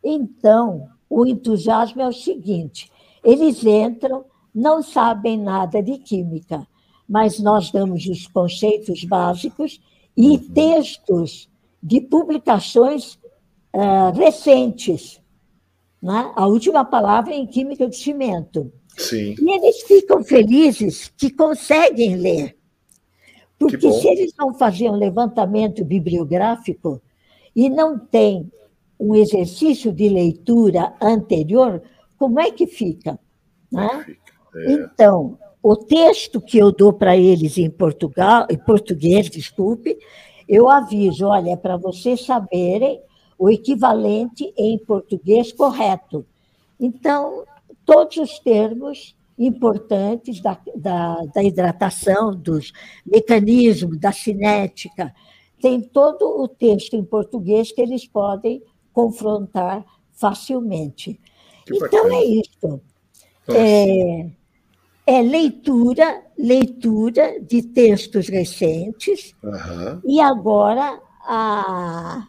Então, 0.02 0.88
o 1.08 1.26
entusiasmo 1.26 2.02
é 2.02 2.08
o 2.08 2.12
seguinte: 2.12 2.90
eles 3.24 3.64
entram, 3.64 4.24
não 4.54 4.82
sabem 4.82 5.38
nada 5.38 5.82
de 5.82 5.98
química, 5.98 6.66
mas 7.08 7.38
nós 7.40 7.70
damos 7.70 8.06
os 8.06 8.26
conceitos 8.26 9.04
básicos 9.04 9.80
e 10.16 10.30
uhum. 10.30 10.48
textos 10.52 11.50
de 11.82 12.00
publicações 12.00 13.14
uh, 13.74 14.12
recentes. 14.14 15.20
Né? 16.00 16.32
A 16.34 16.46
última 16.46 16.84
palavra 16.84 17.32
é 17.32 17.36
em 17.36 17.46
química 17.46 17.88
de 17.88 17.96
cimento. 17.96 18.72
Sim. 19.00 19.34
E 19.40 19.50
eles 19.50 19.82
ficam 19.82 20.22
felizes 20.22 21.12
que 21.16 21.30
conseguem 21.30 22.16
ler. 22.16 22.56
Porque 23.58 23.90
se 23.92 24.08
eles 24.08 24.32
não 24.38 24.54
fazem 24.54 24.90
um 24.90 24.96
levantamento 24.96 25.84
bibliográfico 25.84 27.00
e 27.54 27.68
não 27.68 27.98
têm 27.98 28.50
um 28.98 29.14
exercício 29.14 29.92
de 29.92 30.08
leitura 30.08 30.94
anterior, 31.00 31.82
como 32.18 32.38
é 32.38 32.50
que 32.50 32.66
fica? 32.66 33.18
Né? 33.70 34.16
É. 34.54 34.72
Então, 34.72 35.38
o 35.62 35.76
texto 35.76 36.40
que 36.40 36.58
eu 36.58 36.72
dou 36.72 36.92
para 36.92 37.16
eles 37.16 37.58
em 37.58 37.70
Portugal, 37.70 38.46
em 38.50 38.58
português, 38.58 39.28
desculpe, 39.28 39.98
eu 40.48 40.68
aviso, 40.68 41.26
olha, 41.26 41.56
para 41.56 41.76
vocês 41.76 42.24
saberem 42.24 43.00
o 43.38 43.48
equivalente 43.48 44.52
em 44.56 44.78
português 44.78 45.52
correto. 45.52 46.26
Então, 46.78 47.44
todos 47.90 48.18
os 48.18 48.38
termos 48.38 49.16
importantes 49.36 50.40
da, 50.40 50.56
da, 50.76 51.16
da 51.34 51.42
hidratação, 51.42 52.32
dos 52.32 52.72
mecanismos, 53.04 53.98
da 53.98 54.12
cinética. 54.12 55.12
Tem 55.60 55.80
todo 55.80 56.40
o 56.40 56.46
texto 56.46 56.94
em 56.94 57.02
português 57.02 57.72
que 57.72 57.80
eles 57.80 58.06
podem 58.06 58.62
confrontar 58.92 59.84
facilmente. 60.12 61.18
Que 61.66 61.74
então, 61.74 62.04
bacana. 62.04 62.14
é 62.14 62.24
isso. 62.24 62.80
É, 63.48 64.26
é, 65.06 65.22
leitura, 65.22 66.22
leitura 66.38 67.40
de 67.40 67.62
textos 67.62 68.28
recentes, 68.28 69.34
uhum. 69.42 70.00
e 70.04 70.20
agora 70.20 71.00
a, 71.22 72.28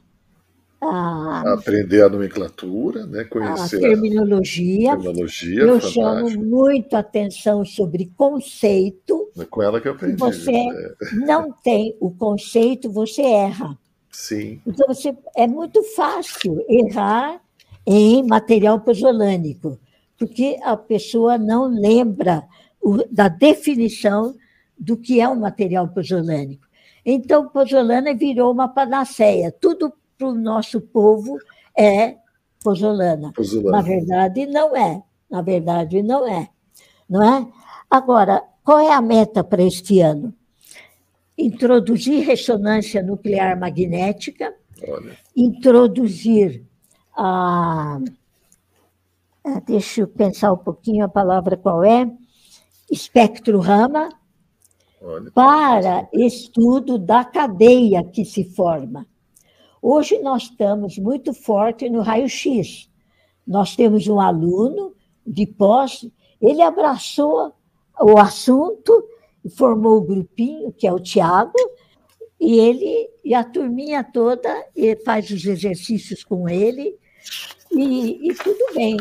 a, 0.82 1.54
aprender 1.54 2.02
a 2.02 2.10
nomenclatura, 2.10 3.06
né? 3.06 3.24
conhecer 3.24 3.78
a 3.78 3.80
terminologia. 3.80 4.94
A 4.94 4.98
terminologia 4.98 5.62
eu 5.62 5.80
fantástico. 5.80 5.94
chamo 5.94 6.44
muito 6.44 6.96
atenção 6.96 7.64
sobre 7.64 8.12
conceito. 8.18 9.30
É 9.38 9.46
com 9.46 9.62
ela 9.62 9.80
que 9.80 9.88
eu 9.88 9.92
aprendi. 9.92 10.18
Você 10.18 10.52
é. 10.52 10.96
não 11.14 11.52
tem 11.52 11.96
o 12.00 12.10
conceito, 12.10 12.92
você 12.92 13.22
erra. 13.22 13.78
Sim. 14.12 14.60
Então, 14.66 14.88
você, 14.88 15.16
é 15.36 15.46
muito 15.46 15.84
fácil 15.84 16.66
errar 16.68 17.40
em 17.86 18.24
material 18.24 18.80
pozolânico, 18.82 19.80
porque 20.18 20.60
a 20.64 20.76
pessoa 20.76 21.38
não 21.38 21.68
lembra 21.68 22.44
o, 22.82 22.98
da 23.10 23.28
definição 23.28 24.36
do 24.78 24.98
que 24.98 25.22
é 25.22 25.30
um 25.30 25.40
material 25.40 25.88
pozolânico. 25.88 26.68
Então, 27.06 27.48
pozolana 27.50 28.14
virou 28.14 28.52
uma 28.52 28.68
panaceia. 28.68 29.52
Tudo 29.52 29.94
para 30.22 30.28
o 30.28 30.36
nosso 30.36 30.80
povo 30.80 31.40
é 31.76 32.18
pozolana. 32.64 33.34
Pozolana. 33.34 33.72
Na 33.78 33.82
verdade, 33.82 34.46
não 34.46 34.76
é. 34.76 35.02
Na 35.28 35.42
verdade, 35.42 36.04
não 36.04 36.28
é. 36.28 36.48
Não 37.10 37.24
é? 37.24 37.48
Agora, 37.90 38.44
qual 38.64 38.80
é 38.80 38.94
a 38.94 39.02
meta 39.02 39.44
para 39.44 39.64
este 39.64 40.00
ano? 40.00 40.32
Introduzir 41.36 42.24
ressonância 42.24 43.02
nuclear 43.02 43.60
magnética, 43.60 44.54
Olha. 44.88 45.18
introduzir 45.36 46.64
a. 47.18 48.00
ah, 49.44 49.60
Deixa 49.66 50.02
eu 50.02 50.08
pensar 50.08 50.54
um 50.54 50.58
pouquinho 50.58 51.04
a 51.04 51.10
palavra 51.10 51.58
qual 51.58 51.84
é. 51.84 52.08
Espectro-rama, 52.92 54.10
Olha. 55.02 55.32
para 55.32 56.08
estudo 56.14 57.00
da 57.00 57.26
cadeia 57.26 58.04
que 58.04 58.24
se 58.24 58.44
forma. 58.44 59.08
Hoje 59.82 60.20
nós 60.20 60.44
estamos 60.44 60.98
muito 60.98 61.34
forte 61.34 61.90
no 61.90 62.02
raio-x. 62.02 62.90
Nós 63.48 63.76
temos 63.76 64.08
um 64.08 64.20
aluno 64.20 64.96
de 65.26 65.46
pós, 65.46 66.08
ele 66.40 66.62
abraçou 66.62 67.54
o 68.00 68.18
assunto 68.18 69.08
formou 69.50 69.98
o 69.98 70.02
grupinho, 70.02 70.72
que 70.72 70.88
é 70.88 70.94
o 70.94 71.00
Tiago, 71.00 71.58
e 72.40 72.60
ele 72.60 73.10
e 73.24 73.34
a 73.34 73.44
turminha 73.44 74.04
toda 74.04 74.50
faz 75.06 75.30
os 75.30 75.46
exercícios 75.46 76.24
com 76.24 76.50
ele, 76.50 76.98
e, 77.72 78.30
e 78.30 78.36
tudo 78.36 78.74
bem. 78.74 78.98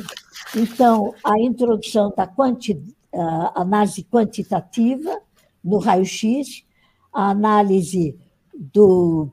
Então, 0.56 1.14
a 1.24 1.38
introdução 1.40 2.12
da 2.16 2.26
quanti, 2.26 2.80
a 3.12 3.62
análise 3.62 4.04
quantitativa 4.04 5.20
no 5.62 5.78
raio-x, 5.78 6.64
a 7.12 7.30
análise 7.30 8.18
do, 8.54 9.30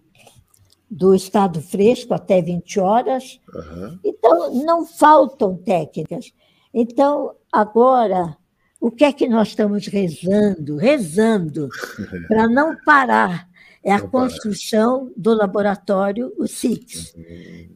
do 0.90 1.14
estado 1.14 1.62
fresco 1.62 2.14
até 2.14 2.42
20 2.42 2.80
horas. 2.80 3.40
Aham. 3.54 4.00
Então, 4.04 4.54
não 4.66 4.86
faltam 4.86 5.56
técnicas. 5.58 6.32
Então, 6.74 7.36
agora, 7.52 8.38
o 8.80 8.90
que 8.92 9.04
é 9.04 9.12
que 9.12 9.28
nós 9.28 9.50
estamos 9.50 9.88
rezando? 9.88 10.78
Rezando 10.78 11.68
para 12.28 12.48
não 12.48 12.76
parar. 12.86 13.48
É 13.84 13.92
a 13.94 14.00
Não 14.00 14.10
parar. 14.10 14.24
construção 14.30 15.12
do 15.16 15.34
laboratório, 15.34 16.34
o 16.38 16.46
SIX. 16.48 17.14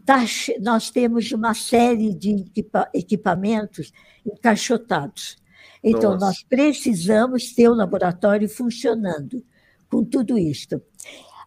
Tá 0.05 0.25
che- 0.25 0.57
nós 0.59 0.89
temos 0.89 1.31
uma 1.31 1.53
série 1.53 2.13
de 2.13 2.31
equipa- 2.35 2.89
equipamentos 2.93 3.93
encaixotados. 4.25 5.37
Então, 5.83 6.11
Nossa. 6.13 6.25
nós 6.25 6.43
precisamos 6.43 7.53
ter 7.53 7.69
o 7.69 7.73
laboratório 7.75 8.47
funcionando 8.49 9.43
com 9.89 10.03
tudo 10.03 10.37
isto. 10.37 10.81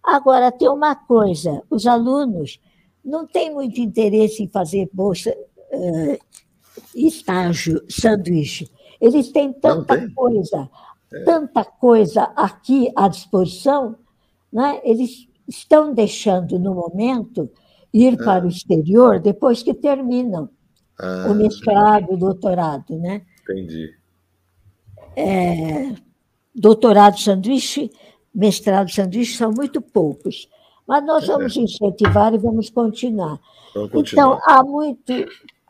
Agora, 0.04 0.52
tem 0.52 0.68
uma 0.68 0.94
coisa: 0.94 1.62
os 1.70 1.86
alunos 1.86 2.60
não 3.02 3.26
têm 3.26 3.52
muito 3.52 3.80
interesse 3.80 4.42
em 4.42 4.48
fazer 4.48 4.88
bolsa, 4.92 5.34
eh, 5.72 6.18
estágio, 6.94 7.82
sanduíche. 7.88 8.70
Eles 9.00 9.30
têm 9.32 9.52
tanta 9.52 9.96
tem? 9.96 10.10
coisa, 10.10 10.68
tanta 11.24 11.64
coisa 11.64 12.24
aqui 12.36 12.90
à 12.94 13.08
disposição, 13.08 13.96
né? 14.52 14.80
eles 14.84 15.28
estão 15.48 15.92
deixando, 15.92 16.58
no 16.58 16.74
momento, 16.74 17.50
ir 17.92 18.16
para 18.16 18.44
o 18.44 18.48
exterior 18.48 19.20
depois 19.20 19.62
que 19.62 19.74
terminam 19.74 20.48
Ah, 20.98 21.26
o 21.28 21.34
mestrado, 21.34 22.12
o 22.12 22.16
doutorado. 22.16 22.98
Né? 22.98 23.22
entendi. 23.42 23.94
doutorado 26.54 27.18
sanduíche, 27.18 27.90
mestrado 28.34 28.90
sanduíche 28.90 29.36
são 29.36 29.52
muito 29.52 29.80
poucos. 29.80 30.48
Mas 30.86 31.04
nós 31.04 31.26
vamos 31.26 31.56
incentivar 31.56 32.34
e 32.34 32.38
vamos 32.38 32.68
continuar. 32.68 33.40
Vamos 33.74 33.90
continuar. 33.90 34.36
Então, 34.36 34.40
há 34.44 34.62
muito, 34.62 35.12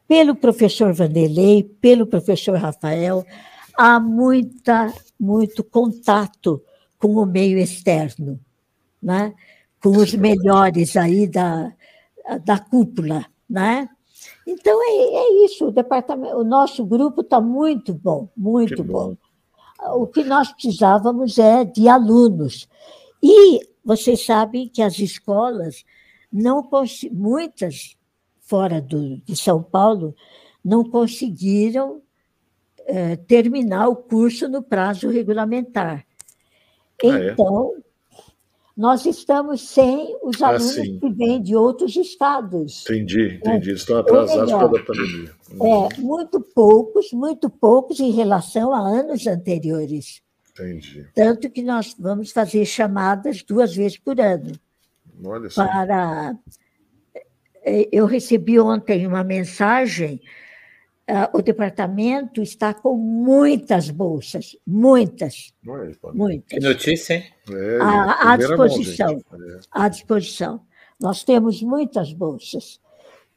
pelo 0.08 0.34
professor 0.34 0.92
Vanderlei, 0.92 1.62
pelo 1.80 2.06
professor 2.06 2.56
Rafael, 2.56 3.24
há 3.76 4.00
muita, 4.00 4.92
muito 5.18 5.62
contato 5.62 6.60
com 6.98 7.14
o 7.16 7.26
meio 7.26 7.58
externo, 7.58 8.40
né? 9.00 9.34
com 9.80 9.90
os 9.90 10.14
melhores 10.14 10.96
aí 10.96 11.26
da, 11.26 11.72
da 12.44 12.58
cúpula. 12.58 13.26
Né? 13.48 13.88
Então, 14.46 14.80
é, 14.82 15.16
é 15.16 15.44
isso, 15.44 15.68
o, 15.68 15.70
departamento, 15.70 16.36
o 16.36 16.44
nosso 16.44 16.84
grupo 16.84 17.20
está 17.20 17.40
muito 17.40 17.94
bom, 17.94 18.28
muito 18.36 18.82
bom. 18.82 19.10
bom. 19.10 19.16
O 19.92 20.06
que 20.06 20.24
nós 20.24 20.52
precisávamos 20.52 21.38
é 21.38 21.64
de 21.64 21.88
alunos. 21.88 22.68
E 23.22 23.60
vocês 23.84 24.24
sabem 24.24 24.68
que 24.68 24.82
as 24.82 24.98
escolas, 24.98 25.84
não 26.32 26.68
muitas 27.12 27.96
fora 28.40 28.80
do, 28.80 29.18
de 29.18 29.36
São 29.36 29.62
Paulo, 29.62 30.14
não 30.64 30.84
conseguiram 30.84 32.02
eh, 32.86 33.16
terminar 33.16 33.88
o 33.88 33.96
curso 33.96 34.48
no 34.48 34.62
prazo 34.62 35.08
regulamentar. 35.08 36.06
Ah, 37.02 37.06
é? 37.06 37.34
Nós 38.76 39.06
estamos 39.06 39.68
sem 39.68 40.16
os 40.22 40.42
Ah, 40.42 40.48
alunos 40.48 40.74
sim. 40.74 40.98
que 40.98 41.08
vêm 41.10 41.40
de 41.40 41.54
outros 41.54 41.94
estados. 41.94 42.82
Entendi, 42.88 43.36
entendi. 43.36 43.70
Eles 43.70 43.80
estão 43.82 43.98
atrasados 43.98 44.52
melhor. 44.52 44.68
da 44.72 44.82
pandemia. 44.82 45.30
Uhum, 45.52 45.86
É, 45.86 46.00
muito 46.00 46.40
poucos, 46.40 47.12
muito 47.12 47.48
poucos 47.48 48.00
em 48.00 48.10
relação 48.10 48.72
a 48.74 48.80
anos 48.80 49.26
anteriores. 49.28 50.20
Entendi. 50.50 51.06
Tanto 51.14 51.48
que 51.50 51.62
nós 51.62 51.94
vamos 51.98 52.32
fazer 52.32 52.64
chamadas 52.64 53.42
duas 53.44 53.74
vezes 53.74 53.96
por 53.98 54.20
ano 54.20 54.52
Olha 55.24 55.48
só. 55.50 55.64
para. 55.66 56.36
eh, 57.64 57.88
Eu 57.92 58.06
recebi 58.06 58.58
ontem 58.58 59.06
uma 59.06 59.22
mensagem. 59.22 60.20
Ah, 61.08 61.30
O 61.32 61.42
departamento 61.42 62.42
está 62.42 62.72
com 62.74 62.96
muitas 62.96 63.90
bolsas, 63.90 64.56
muitas, 64.66 65.52
Paulo. 65.64 66.16
Que 66.16 66.18
muitas, 66.18 66.62
notícia, 66.64 67.14
hein? 67.14 67.24
É, 67.50 67.78
à, 67.80 68.12
à 68.12 68.26
mão, 68.26 68.36
disposição. 68.38 69.08
gente. 69.08 69.24
É. 69.32 69.60
à 69.70 69.88
disposição. 69.88 70.60
Nós 71.00 71.22
temos 71.24 71.62
muitas 71.62 72.12
bolsas. 72.12 72.80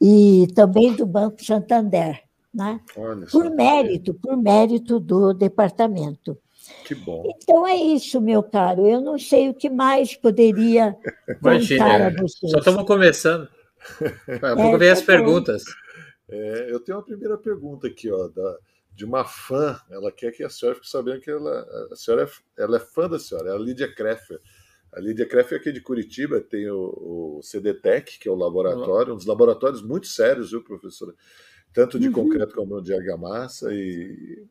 E 0.00 0.46
também 0.54 0.94
do 0.94 1.04
Banco 1.04 1.44
Santander, 1.44 2.22
né? 2.54 2.80
Olha 2.96 3.26
por 3.26 3.50
mérito, 3.50 4.14
por 4.14 4.36
mérito 4.36 5.00
do 5.00 5.34
departamento. 5.34 6.38
Que 6.84 6.94
bom. 6.94 7.24
Então 7.26 7.66
é 7.66 7.74
isso, 7.74 8.20
meu 8.20 8.42
caro. 8.42 8.86
Eu 8.86 9.00
não 9.00 9.18
sei 9.18 9.48
o 9.48 9.54
que 9.54 9.68
mais 9.68 10.14
poderia 10.14 10.96
contar 11.42 11.50
a 11.50 12.10
Imagina, 12.10 12.10
vocês. 12.18 12.52
só 12.52 12.58
estamos 12.58 12.84
começando. 12.84 13.48
Pouco 14.56 14.76
É, 14.76 14.78
vem 14.78 14.90
as 14.90 15.00
tá 15.00 15.18
bom. 15.18 15.24
É, 16.28 16.72
eu 16.72 16.80
tenho 16.80 16.98
uma 16.98 17.04
primeira 17.04 17.36
pergunta 17.38 17.86
aqui, 17.86 18.10
ó, 18.10 18.28
da, 18.28 18.58
de 18.92 19.04
uma 19.04 19.24
fã. 19.24 19.80
Ela 19.90 20.12
quer 20.12 20.32
que 20.32 20.44
a 20.44 20.50
senhora 20.50 20.76
fique 20.76 20.88
sabendo 20.88 21.20
que 21.20 21.30
ela, 21.30 21.88
a 21.90 21.96
senhora 21.96 22.24
é, 22.24 22.62
ela 22.62 22.76
é 22.76 22.80
fã 22.80 23.08
da 23.08 23.18
senhora, 23.18 23.50
é 23.50 23.54
a 23.54 23.58
Lídia 23.58 23.92
Kreffer. 23.94 24.40
A 24.92 25.00
Lídia 25.00 25.26
Kreffer 25.26 25.58
é 25.58 25.60
aqui 25.60 25.72
de 25.72 25.80
Curitiba, 25.82 26.40
tem 26.40 26.70
o, 26.70 27.38
o 27.38 27.40
CDTEC, 27.42 28.18
que 28.18 28.28
é 28.28 28.32
o 28.32 28.34
laboratório, 28.34 29.12
um 29.12 29.16
dos 29.16 29.26
laboratórios 29.26 29.82
muito 29.82 30.06
sérios, 30.06 30.50
viu, 30.50 30.62
professora? 30.64 31.14
Tanto 31.72 31.98
de 31.98 32.06
Uhum. 32.08 32.12
concreto 32.14 32.54
como 32.54 32.80
de 32.80 32.94
argamassa 32.94 33.72
e 33.72 34.46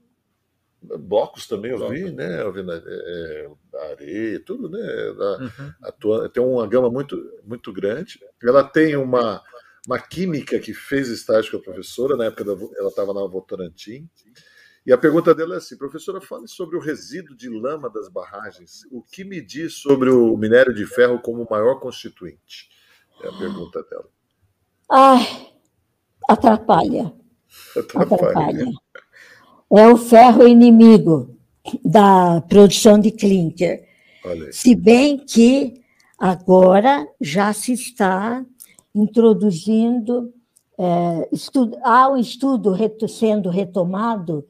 blocos 0.81 1.47
também 1.47 1.71
eu 1.71 1.89
vi, 1.89 2.11
né? 2.11 2.41
Eu 2.41 2.51
vi 2.53 2.61
na- 2.63 2.75
é, 2.75 2.81
é, 2.85 3.49
areia, 3.91 4.39
tudo, 4.39 4.69
né? 4.69 4.79
Ela 5.07 5.41
Uhum. 5.41 5.73
atua- 5.81 6.29
tem 6.29 6.41
uma 6.41 6.67
gama 6.67 6.89
muito, 6.89 7.17
muito 7.43 7.73
grande. 7.73 8.19
Ela 8.43 8.63
tem 8.63 8.95
uma, 8.95 9.43
uma 9.87 9.97
química 9.97 10.59
que 10.59 10.73
fez 10.73 11.07
estágio 11.07 11.51
com 11.53 11.57
a 11.57 11.61
professora, 11.61 12.17
na 12.17 12.25
época 12.25 12.43
da, 12.43 12.51
ela 12.77 12.89
estava 12.89 13.13
na 13.13 13.25
Votorantim. 13.25 14.07
E 14.85 14.91
a 14.91 14.97
pergunta 14.97 15.33
dela 15.33 15.55
é 15.55 15.57
assim: 15.57 15.77
professora, 15.77 16.19
fale 16.19 16.47
sobre 16.47 16.75
o 16.75 16.79
resíduo 16.81 17.35
de 17.35 17.49
lama 17.49 17.89
das 17.89 18.09
barragens. 18.09 18.81
O 18.91 19.01
que 19.01 19.23
me 19.23 19.41
diz 19.41 19.75
sobre 19.75 20.09
o 20.09 20.35
minério 20.35 20.73
de 20.73 20.85
ferro 20.85 21.19
como 21.19 21.43
o 21.43 21.47
maior 21.49 21.79
constituinte? 21.79 22.69
É 23.23 23.29
a 23.29 23.37
pergunta 23.37 23.81
dela. 23.83 24.09
Ai, 24.91 25.47
atrapalha, 26.29 27.13
Atrapalha. 27.75 28.13
atrapalha. 28.13 28.71
É 29.75 29.87
o 29.87 29.97
ferro 29.97 30.47
inimigo 30.47 31.37
da 31.83 32.41
produção 32.41 32.99
de 32.99 33.11
clinker. 33.11 33.85
Se 34.51 34.75
bem 34.75 35.17
que 35.25 35.81
agora 36.17 37.05
já 37.19 37.51
se 37.53 37.73
está 37.73 38.45
introduzindo. 38.97 40.33
É, 40.77 41.29
estudo, 41.31 41.77
há 41.83 42.09
um 42.09 42.17
estudo 42.17 42.71
reto, 42.71 43.07
sendo 43.07 43.49
retomado 43.49 44.45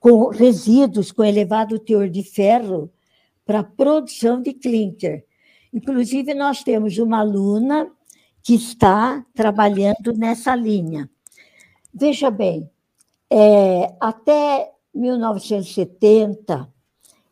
com 0.00 0.28
resíduos 0.28 1.12
com 1.12 1.22
elevado 1.22 1.78
teor 1.78 2.08
de 2.08 2.22
ferro 2.22 2.90
para 3.44 3.62
produção 3.62 4.42
de 4.42 4.52
clinker. 4.52 5.24
Inclusive, 5.72 6.34
nós 6.34 6.62
temos 6.62 6.98
uma 6.98 7.20
aluna 7.20 7.90
que 8.42 8.54
está 8.54 9.24
trabalhando 9.34 10.12
nessa 10.16 10.56
linha. 10.56 11.08
Veja 11.94 12.30
bem, 12.30 12.68
é, 13.30 13.94
até 14.00 14.72
1970, 14.94 16.68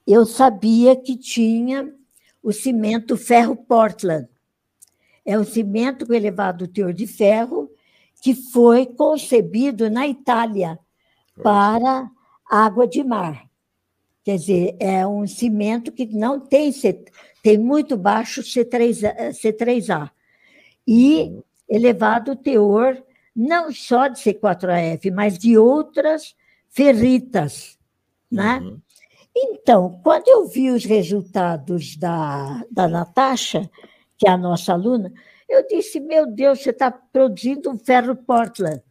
eu 0.07 0.25
sabia 0.25 0.95
que 0.95 1.17
tinha 1.17 1.93
o 2.43 2.53
cimento 2.53 3.17
ferro 3.17 3.57
Portland. 3.57 4.30
É 5.25 5.39
um 5.39 5.45
cimento 5.45 6.07
com 6.07 6.15
elevado 6.15 6.67
teor 6.67 6.93
de 6.93 7.07
ferro 7.07 7.71
que 8.23 8.35
foi 8.35 8.87
concebido 8.87 9.91
na 9.91 10.07
Itália 10.07 10.79
para 11.43 12.11
água 12.51 12.87
de 12.87 13.03
mar. 13.03 13.49
Quer 14.23 14.37
dizer, 14.37 14.77
é 14.79 15.07
um 15.07 15.27
cimento 15.27 15.91
que 15.91 16.07
não 16.07 16.39
tem, 16.39 16.71
tem 17.43 17.59
muito 17.59 17.97
baixo 17.97 18.43
C3, 18.43 19.33
C3A 19.33 20.11
e 20.87 21.39
elevado 21.69 22.37
teor 22.37 23.03
não 23.35 23.73
só 23.73 24.09
de 24.09 24.21
C4AF, 24.21 25.11
mas 25.15 25.39
de 25.39 25.57
outras 25.57 26.35
ferritas, 26.69 27.79
né? 28.31 28.59
Uhum. 28.59 28.81
Então, 29.35 30.01
quando 30.03 30.29
eu 30.29 30.49
vi 30.49 30.71
os 30.71 30.85
resultados 30.85 31.97
da, 31.97 32.65
da 32.71 32.89
Natasha, 32.89 33.71
que 34.21 34.29
é 34.29 34.31
a 34.31 34.37
nossa 34.37 34.75
aluna, 34.75 35.11
eu 35.49 35.67
disse, 35.67 35.99
meu 35.99 36.27
Deus, 36.27 36.63
você 36.63 36.71
está 36.71 36.91
produzindo 36.91 37.71
um 37.71 37.79
ferro 37.79 38.15
Portland. 38.15 38.83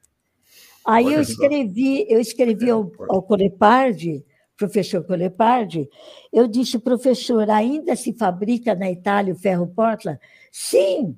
Aí 0.84 1.06
Olha 1.06 1.16
eu 1.18 1.22
escrevi, 1.22 2.06
eu 2.10 2.20
escrevi 2.20 2.68
ao, 2.72 2.92
ao 3.08 3.22
Colepardi, 3.22 4.26
professor 4.58 5.04
Colepardi, 5.04 5.88
eu 6.34 6.48
disse, 6.48 6.80
professor, 6.80 7.48
ainda 7.48 7.96
se 7.96 8.12
fabrica 8.12 8.74
na 8.74 8.90
Itália 8.90 9.32
o 9.32 9.38
ferro 9.38 9.68
Portland? 9.68 10.20
Sim, 10.52 11.16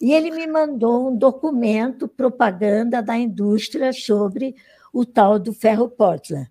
e 0.00 0.12
ele 0.12 0.30
me 0.30 0.46
mandou 0.46 1.10
um 1.10 1.16
documento, 1.16 2.06
propaganda 2.06 3.02
da 3.02 3.18
indústria 3.18 3.92
sobre 3.92 4.54
o 4.92 5.04
tal 5.04 5.36
do 5.40 5.52
ferro 5.52 5.88
Portland. 5.88 6.48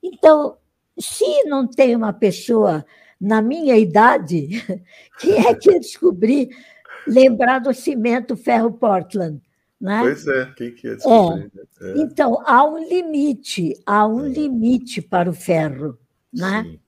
Então, 0.00 0.56
se 0.96 1.42
não 1.46 1.66
tem 1.66 1.96
uma 1.96 2.12
pessoa 2.12 2.86
na 3.20 3.42
minha 3.42 3.76
idade, 3.76 4.48
quem 5.18 5.46
é 5.46 5.54
que 5.54 5.78
descobrir 5.78 6.48
lembrar 7.06 7.58
do 7.58 7.74
cimento 7.74 8.36
ferro 8.36 8.72
Portland? 8.72 9.40
Né? 9.80 10.00
Pois 10.00 10.26
é, 10.26 10.52
quem 10.56 10.74
que 10.74 10.88
é 10.88 10.94
descobrir? 10.96 11.50
É. 11.80 11.90
É. 11.90 11.98
Então, 11.98 12.42
há 12.44 12.64
um 12.64 12.78
limite, 12.88 13.74
há 13.86 14.06
um 14.06 14.26
é. 14.26 14.28
limite 14.28 15.00
para 15.00 15.30
o 15.30 15.34
ferro. 15.34 15.98
Né? 16.32 16.78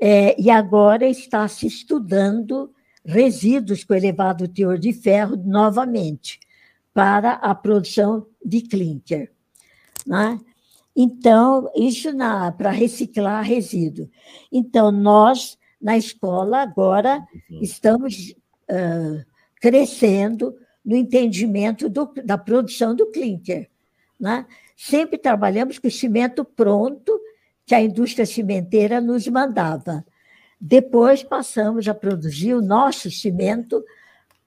É, 0.00 0.40
e 0.40 0.50
agora 0.50 1.06
está 1.06 1.46
se 1.48 1.66
estudando 1.66 2.72
resíduos 3.04 3.84
com 3.84 3.94
elevado 3.94 4.48
teor 4.48 4.78
de 4.78 4.92
ferro 4.92 5.36
novamente 5.36 6.40
para 6.92 7.32
a 7.32 7.54
produção 7.54 8.26
de 8.44 8.62
clinker. 8.62 9.30
Né? 10.06 10.38
Então, 11.00 11.70
isso 11.76 12.12
para 12.50 12.72
reciclar 12.72 13.44
resíduo. 13.44 14.10
Então, 14.50 14.90
nós, 14.90 15.56
na 15.80 15.96
escola, 15.96 16.60
agora 16.60 17.24
uhum. 17.48 17.60
estamos 17.62 18.34
uh, 18.68 19.24
crescendo 19.60 20.56
no 20.84 20.96
entendimento 20.96 21.88
do, 21.88 22.12
da 22.24 22.36
produção 22.36 22.96
do 22.96 23.06
clinker. 23.12 23.70
Né? 24.18 24.44
Sempre 24.76 25.18
trabalhamos 25.18 25.78
com 25.78 25.88
cimento 25.88 26.44
pronto 26.44 27.16
que 27.64 27.76
a 27.76 27.80
indústria 27.80 28.26
cimenteira 28.26 29.00
nos 29.00 29.28
mandava. 29.28 30.04
Depois 30.60 31.22
passamos 31.22 31.86
a 31.86 31.94
produzir 31.94 32.54
o 32.54 32.60
nosso 32.60 33.08
cimento 33.08 33.84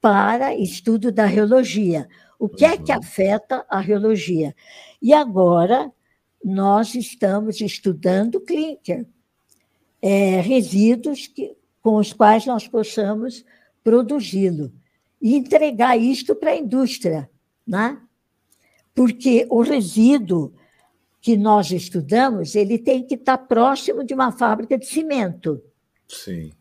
para 0.01 0.53
estudo 0.53 1.13
da 1.13 1.25
reologia. 1.25 2.09
O 2.37 2.49
que 2.49 2.65
é 2.65 2.75
que 2.75 2.91
uhum. 2.91 2.99
afeta 2.99 3.65
a 3.69 3.79
reologia? 3.79 4.53
E 5.01 5.13
agora 5.13 5.89
nós 6.43 6.95
estamos 6.95 7.61
estudando 7.61 8.39
clinker, 8.41 9.05
é, 10.01 10.41
resíduos 10.41 11.27
que, 11.27 11.55
com 11.81 11.95
os 11.95 12.13
quais 12.13 12.45
nós 12.45 12.67
possamos 12.67 13.45
produzi-lo 13.83 14.71
e 15.21 15.35
entregar 15.35 15.97
isto 15.97 16.35
para 16.35 16.51
a 16.51 16.57
indústria, 16.57 17.29
né? 17.65 17.99
Porque 18.93 19.45
o 19.49 19.61
resíduo 19.61 20.53
que 21.21 21.37
nós 21.37 21.71
estudamos, 21.71 22.55
ele 22.55 22.79
tem 22.79 23.03
que 23.05 23.13
estar 23.13 23.37
próximo 23.37 24.03
de 24.03 24.13
uma 24.13 24.31
fábrica 24.31 24.77
de 24.77 24.87
cimento. 24.87 25.61
Sim. 26.07 26.51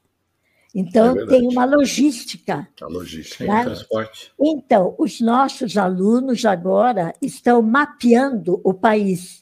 Então, 0.74 1.18
é 1.18 1.26
tem 1.26 1.48
uma 1.48 1.64
logística. 1.64 2.68
A 2.80 2.86
logística, 2.86 3.44
né? 3.44 3.62
o 3.62 3.64
transporte. 3.64 4.32
Então, 4.38 4.94
os 4.98 5.20
nossos 5.20 5.76
alunos 5.76 6.44
agora 6.44 7.12
estão 7.20 7.60
mapeando 7.60 8.60
o 8.62 8.72
país. 8.72 9.39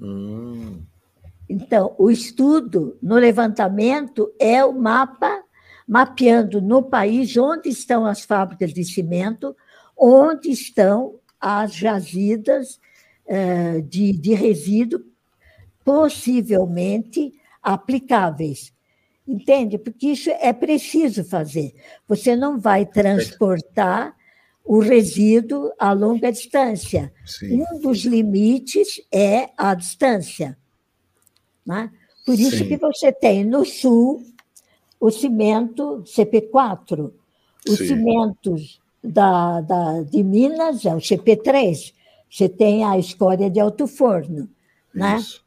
Hum. 0.00 0.82
Então, 1.48 1.94
o 1.98 2.10
estudo 2.10 2.96
no 3.02 3.16
levantamento 3.16 4.32
é 4.38 4.64
o 4.64 4.72
mapa 4.72 5.42
mapeando 5.86 6.60
no 6.60 6.82
país 6.82 7.36
onde 7.36 7.68
estão 7.68 8.06
as 8.06 8.20
fábricas 8.20 8.72
de 8.72 8.84
cimento, 8.84 9.56
onde 9.98 10.48
estão 10.48 11.16
as 11.40 11.74
jazidas 11.74 12.78
eh, 13.26 13.80
de, 13.80 14.12
de 14.12 14.32
resíduo 14.34 15.02
possivelmente 15.84 17.32
aplicáveis. 17.60 18.72
Entende? 19.26 19.78
Porque 19.78 20.08
isso 20.08 20.30
é 20.30 20.52
preciso 20.52 21.24
fazer. 21.24 21.74
Você 22.06 22.36
não 22.36 22.58
vai 22.58 22.86
transportar 22.86 24.14
o 24.64 24.78
resíduo 24.78 25.72
a 25.78 25.92
longa 25.92 26.30
distância. 26.30 27.12
Sim. 27.24 27.62
Um 27.62 27.80
dos 27.80 28.04
limites 28.04 29.00
é 29.12 29.50
a 29.56 29.74
distância. 29.74 30.56
Né? 31.66 31.90
Por 32.24 32.38
isso 32.38 32.58
Sim. 32.58 32.68
que 32.68 32.76
você 32.76 33.12
tem 33.12 33.44
no 33.44 33.64
sul 33.64 34.22
o 34.98 35.10
cimento 35.10 36.02
CP4, 36.04 37.10
os 37.68 37.78
Sim. 37.78 37.86
cimentos 37.86 38.80
da, 39.02 39.60
da, 39.62 40.02
de 40.02 40.22
Minas 40.22 40.84
é 40.84 40.94
o 40.94 40.98
CP3, 40.98 41.94
você 42.30 42.48
tem 42.48 42.84
a 42.84 42.98
escória 42.98 43.50
de 43.50 43.58
alto 43.58 43.86
forno. 43.86 44.48
Né? 44.94 45.16
Isso. 45.16 45.42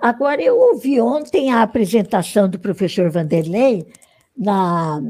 Agora, 0.00 0.40
eu 0.40 0.58
ouvi 0.58 0.98
ontem 0.98 1.52
a 1.52 1.62
apresentação 1.62 2.48
do 2.48 2.58
professor 2.58 3.10
Vanderlei 3.10 3.86
na, 4.36 5.02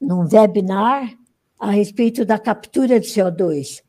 num 0.00 0.28
webinar 0.28 1.16
a 1.60 1.70
respeito 1.70 2.24
da 2.24 2.38
captura 2.38 2.98
de 2.98 3.06
CO2. 3.06 3.82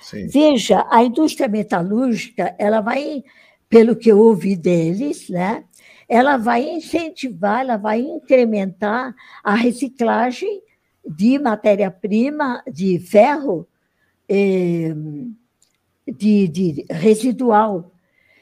Sim. 0.00 0.28
Veja, 0.28 0.86
a 0.88 1.02
indústria 1.02 1.48
metalúrgica, 1.48 2.54
ela 2.58 2.80
vai, 2.80 3.24
pelo 3.68 3.96
que 3.96 4.10
eu 4.10 4.18
ouvi 4.18 4.54
deles, 4.56 5.28
né, 5.28 5.64
ela 6.08 6.36
vai 6.36 6.62
incentivar, 6.62 7.62
ela 7.62 7.76
vai 7.76 8.00
incrementar 8.00 9.12
a 9.42 9.54
reciclagem 9.54 10.62
de 11.04 11.38
matéria-prima, 11.38 12.62
de 12.72 12.98
ferro, 13.00 13.66
eh, 14.28 14.94
de, 16.06 16.46
de 16.46 16.86
residual, 16.88 17.92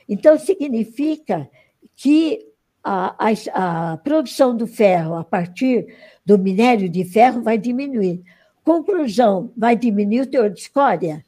então, 0.09 0.39
significa 0.39 1.49
que 1.97 2.47
a, 2.83 3.17
a, 3.19 3.93
a, 3.93 3.97
produção 3.99 4.57
do 4.57 4.67
ferro 4.67 5.15
a 5.15 5.25
partir 5.25 5.87
do 6.25 6.39
minério 6.39 6.89
de 6.89 7.05
ferro 7.05 7.43
vai 7.43 7.57
diminuir. 7.57 8.23
Conclusão: 8.65 9.53
vai 9.57 9.77
diminuir 9.77 10.23
o 10.23 10.27
teor 10.27 10.51
de 10.51 10.61
escória 10.61 11.25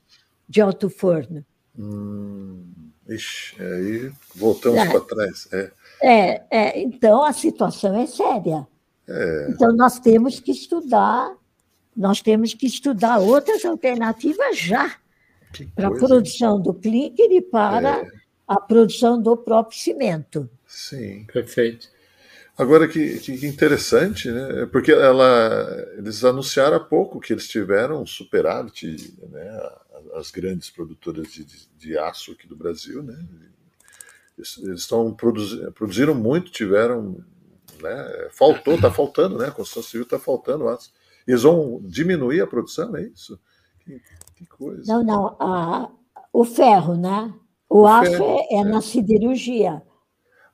de 0.48 0.60
alto 0.60 0.88
forno. 0.88 1.44
Hum, 1.78 2.64
ixi, 3.08 3.54
aí 3.62 4.12
voltamos 4.34 4.78
é. 4.78 4.90
para 4.90 5.00
trás. 5.00 5.48
É. 5.52 5.70
É, 6.02 6.42
é, 6.50 6.82
então 6.82 7.22
a 7.22 7.32
situação 7.32 7.96
é 7.98 8.06
séria. 8.06 8.66
É. 9.08 9.48
Então 9.50 9.74
nós 9.76 10.00
temos 10.00 10.40
que 10.40 10.50
estudar, 10.50 11.34
nós 11.96 12.20
temos 12.20 12.54
que 12.54 12.66
estudar 12.66 13.18
outras 13.18 13.64
alternativas 13.64 14.58
já 14.58 14.96
para 15.74 15.88
a 15.88 15.92
produção 15.92 16.60
do 16.60 16.74
clínico 16.74 17.22
e 17.22 17.40
para 17.40 18.00
é 18.00 18.10
a 18.46 18.60
produção 18.60 19.20
do 19.20 19.36
próprio 19.36 19.78
cimento. 19.78 20.48
Sim. 20.66 21.24
Perfeito. 21.32 21.88
Agora 22.58 22.88
que, 22.88 23.18
que 23.18 23.46
interessante, 23.46 24.30
né? 24.30 24.64
Porque 24.72 24.90
ela, 24.90 25.68
eles 25.98 26.24
anunciaram 26.24 26.76
há 26.76 26.80
pouco 26.80 27.20
que 27.20 27.34
eles 27.34 27.46
tiveram 27.46 28.06
superávit, 28.06 29.14
né? 29.28 29.70
As 30.14 30.30
grandes 30.30 30.70
produtoras 30.70 31.30
de, 31.30 31.44
de, 31.44 31.68
de 31.76 31.98
aço 31.98 32.32
aqui 32.32 32.46
do 32.46 32.56
Brasil, 32.56 33.02
né? 33.02 33.14
Eles, 34.38 34.56
estão 34.80 35.12
produzindo, 35.12 35.70
produziram 35.72 36.14
muito, 36.14 36.50
tiveram, 36.50 37.22
né? 37.82 38.28
Faltou, 38.32 38.76
está 38.76 38.90
faltando, 38.90 39.36
né? 39.36 39.48
A 39.48 39.52
construção 39.52 39.82
civil 39.82 40.04
está 40.04 40.18
faltando 40.18 40.66
aço. 40.66 40.90
Eles 41.26 41.42
vão 41.42 41.82
diminuir 41.84 42.40
a 42.40 42.46
produção, 42.46 42.96
é 42.96 43.02
isso? 43.02 43.38
Que, 43.80 44.00
que 44.34 44.46
coisa. 44.46 44.82
Não, 44.86 45.04
não. 45.04 45.36
A, 45.38 45.90
o 46.32 46.42
ferro, 46.42 46.96
né? 46.96 47.34
O, 47.68 47.82
o 47.82 47.86
aço 47.86 48.12
ferro, 48.12 48.38
é, 48.50 48.60
é, 48.60 48.64
na 48.64 48.80
siderurgia. 48.80 49.82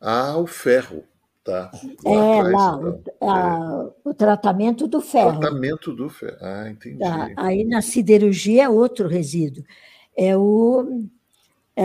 Ah, 0.00 0.36
o 0.36 0.48
ferro. 0.48 1.04
Tá. 1.44 1.72
Lá 2.04 2.12
é, 2.12 2.38
atrás, 2.38 2.52
lá, 2.52 2.78
então. 2.78 3.14
o, 3.20 3.30
a, 3.30 3.92
é. 4.04 4.08
o, 4.08 4.14
tratamento 4.14 4.86
do 4.86 5.00
ferro. 5.00 5.40
Tratamento 5.40 5.92
do 5.92 6.08
ferro. 6.08 6.36
Ah, 6.40 6.70
entendi. 6.70 6.98
Tá. 6.98 7.30
Aí 7.36 7.64
na 7.64 7.82
siderurgia 7.82 8.64
é 8.64 8.68
outro 8.68 9.08
resíduo. 9.08 9.64
É 10.16 10.36
o, 10.36 11.04
é, 11.76 11.84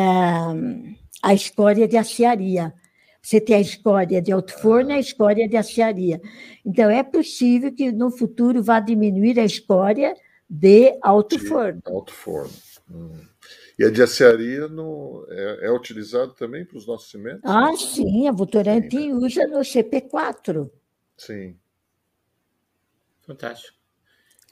a 1.23 1.33
escória 1.33 1.87
de 1.87 1.97
aciaria. 1.97 2.71
Você 3.19 3.41
tem 3.41 3.55
a 3.55 3.59
escória 3.59 4.21
de 4.21 4.31
alto 4.31 4.53
forno 4.59 4.91
e 4.91 4.93
a 4.93 4.99
escória 4.99 5.49
de 5.49 5.57
aciaria. 5.57 6.21
Então, 6.65 6.89
é 6.89 7.03
possível 7.03 7.73
que 7.73 7.91
no 7.91 8.09
futuro 8.11 8.63
vá 8.63 8.79
diminuir 8.79 9.39
a 9.39 9.43
escória 9.43 10.15
de 10.49 10.97
alto 11.01 11.37
de 11.37 11.45
forno. 11.45 11.81
Alto 11.85 12.13
forno. 12.13 12.53
Hum. 12.89 13.11
E 13.77 13.85
a 13.85 13.91
de 13.91 14.01
aciaria 14.01 14.67
no, 14.67 15.25
é, 15.29 15.67
é 15.67 15.71
utilizado 15.71 16.33
também 16.33 16.65
para 16.65 16.77
os 16.77 16.87
nossos 16.87 17.11
cimentos? 17.11 17.41
Ah, 17.43 17.71
sim, 17.75 18.27
a 18.27 18.31
Votorantim 18.31 19.09
né? 19.09 19.13
usa 19.13 19.45
no 19.47 19.59
CP4. 19.59 20.69
Sim. 21.15 21.57
Fantástico. 23.21 23.77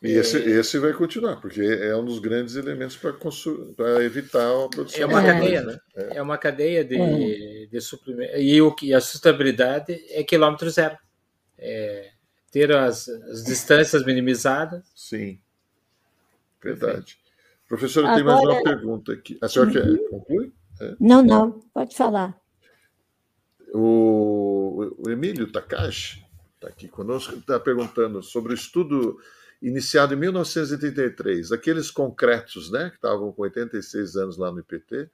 E 0.03 0.11
esse, 0.11 0.37
esse 0.37 0.77
vai 0.77 0.93
continuar, 0.93 1.37
porque 1.37 1.61
é 1.61 1.95
um 1.95 2.05
dos 2.05 2.19
grandes 2.19 2.55
elementos 2.55 2.95
para 2.97 4.03
evitar 4.03 4.65
a 4.65 4.69
produção. 4.69 5.01
É 5.01 5.05
uma 5.05 5.23
cadeia, 5.23 5.63
né? 5.63 5.79
É, 5.95 6.17
é 6.17 6.21
uma 6.21 6.37
cadeia 6.37 6.85
de, 6.85 6.95
é. 6.95 7.65
de 7.65 7.81
suplemento. 7.81 8.37
E 8.37 8.61
o 8.61 8.75
que 8.75 8.93
a 8.93 9.01
sustentabilidade 9.01 9.93
é 10.09 10.23
quilômetro 10.23 10.69
zero. 10.69 10.97
É 11.57 12.11
ter 12.51 12.71
as, 12.71 13.09
as 13.09 13.43
distâncias 13.43 14.05
minimizadas. 14.05 14.85
Sim. 14.95 15.41
Verdade. 16.61 17.17
Professora, 17.67 18.07
Agora... 18.07 18.17
tem 18.17 18.25
mais 18.25 18.41
uma 18.41 18.63
pergunta 18.63 19.13
aqui. 19.13 19.37
A 19.41 19.47
senhora 19.47 19.71
uhum. 19.71 19.97
quer 19.97 20.09
concluir? 20.09 20.53
É. 20.79 20.95
Não, 20.99 21.23
não, 21.23 21.51
pode 21.73 21.95
falar. 21.95 22.39
O, 23.73 24.93
o 25.05 25.09
Emílio 25.09 25.51
Takashi 25.51 26.25
está 26.55 26.67
aqui 26.67 26.87
conosco, 26.87 27.35
está 27.35 27.59
perguntando 27.59 28.21
sobre 28.21 28.53
o 28.53 28.55
estudo 28.55 29.17
iniciado 29.61 30.13
em 30.13 30.17
1983, 30.17 31.51
aqueles 31.51 31.89
concretos, 31.89 32.71
né, 32.71 32.89
que 32.89 32.97
estavam 32.97 33.31
com 33.31 33.41
86 33.41 34.15
anos 34.15 34.37
lá 34.37 34.51
no 34.51 34.59
IPT, 34.59 35.09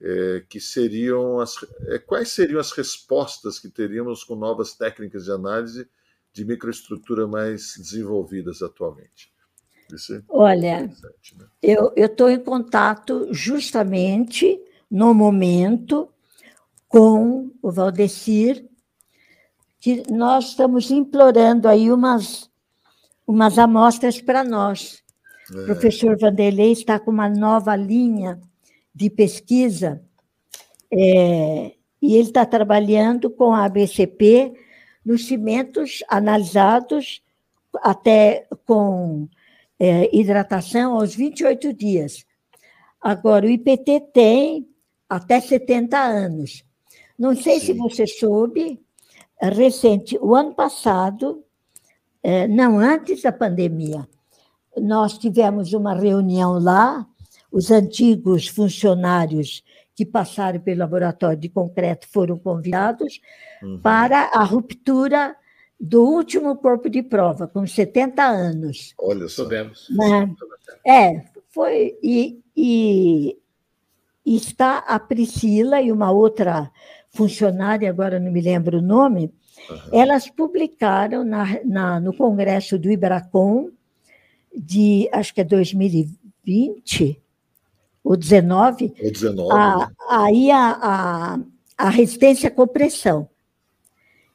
é, 0.00 0.44
que 0.48 0.60
seriam 0.60 1.40
as, 1.40 1.56
é, 1.88 1.98
quais 1.98 2.30
seriam 2.30 2.60
as 2.60 2.70
respostas 2.72 3.58
que 3.58 3.68
teríamos 3.68 4.24
com 4.24 4.36
novas 4.36 4.74
técnicas 4.74 5.24
de 5.24 5.32
análise 5.32 5.88
de 6.32 6.44
microestrutura 6.44 7.26
mais 7.26 7.74
desenvolvidas 7.76 8.62
atualmente? 8.62 9.32
É 9.92 10.22
Olha, 10.28 10.80
né? 10.82 10.90
eu 11.62 11.92
estou 11.96 12.30
em 12.30 12.40
contato 12.40 13.28
justamente 13.32 14.60
no 14.90 15.14
momento 15.14 16.08
com 16.88 17.50
o 17.60 17.70
Valdecir, 17.70 18.64
que 19.78 20.02
nós 20.10 20.48
estamos 20.48 20.90
implorando 20.90 21.68
aí 21.68 21.92
umas, 21.92 22.50
umas 23.26 23.58
amostras 23.58 24.20
para 24.20 24.42
nós. 24.42 25.02
É. 25.54 25.60
O 25.60 25.64
professor 25.66 26.18
Vanderlei 26.18 26.72
está 26.72 26.98
com 26.98 27.10
uma 27.10 27.28
nova 27.28 27.76
linha 27.76 28.40
de 28.94 29.10
pesquisa 29.10 30.02
é, 30.90 31.74
e 32.00 32.14
ele 32.14 32.28
está 32.28 32.46
trabalhando 32.46 33.28
com 33.30 33.52
a 33.52 33.64
ABCP 33.64 34.54
nos 35.04 35.26
cimentos 35.26 36.02
analisados 36.08 37.22
até 37.82 38.46
com 38.64 39.28
é, 39.78 40.14
hidratação 40.16 40.94
aos 40.94 41.14
28 41.14 41.72
dias. 41.72 42.24
Agora, 43.00 43.46
o 43.46 43.50
IPT 43.50 44.00
tem 44.12 44.68
até 45.08 45.40
70 45.40 45.98
anos. 45.98 46.64
Não 47.18 47.34
sei 47.34 47.60
Sim. 47.60 47.66
se 47.66 47.72
você 47.74 48.06
soube, 48.06 48.80
recente, 49.40 50.18
o 50.20 50.34
ano 50.34 50.54
passado, 50.54 51.44
é, 52.22 52.46
não 52.48 52.78
antes 52.78 53.22
da 53.22 53.32
pandemia, 53.32 54.06
nós 54.76 55.16
tivemos 55.16 55.72
uma 55.72 55.94
reunião 55.94 56.58
lá, 56.58 57.06
os 57.50 57.70
antigos 57.70 58.48
funcionários 58.48 59.62
que 59.94 60.04
passaram 60.04 60.60
pelo 60.60 60.80
laboratório 60.80 61.38
de 61.38 61.48
concreto 61.48 62.06
foram 62.08 62.38
convidados 62.38 63.20
uhum. 63.62 63.80
para 63.80 64.30
a 64.34 64.44
ruptura 64.44 65.34
do 65.78 66.02
último 66.02 66.56
corpo 66.56 66.88
de 66.88 67.02
prova, 67.02 67.46
com 67.46 67.66
70 67.66 68.22
anos. 68.24 68.94
Olha, 68.98 69.28
soubemos. 69.28 69.88
Né? 69.90 70.34
É, 70.86 71.24
foi. 71.50 71.98
E, 72.02 72.40
e, 72.56 73.38
está 74.24 74.78
a 74.78 74.98
Priscila 74.98 75.80
e 75.80 75.92
uma 75.92 76.10
outra 76.10 76.70
funcionária, 77.10 77.88
agora 77.88 78.18
não 78.18 78.32
me 78.32 78.40
lembro 78.40 78.78
o 78.78 78.82
nome, 78.82 79.32
uhum. 79.70 79.78
elas 79.92 80.28
publicaram 80.28 81.24
na, 81.24 81.46
na, 81.64 82.00
no 82.00 82.12
Congresso 82.12 82.78
do 82.78 82.90
Ibracon, 82.90 83.70
de 84.54 85.08
acho 85.12 85.32
que 85.34 85.40
é 85.40 85.44
2020, 85.44 87.22
ou 88.02 88.16
19, 88.16 88.94
ou 89.02 89.10
19 89.10 89.52
a, 89.52 89.78
né? 89.78 89.88
aí 90.08 90.50
a, 90.50 90.78
a, 90.80 91.40
a 91.78 91.90
resistência 91.90 92.48
à 92.48 92.52
compressão. 92.52 93.28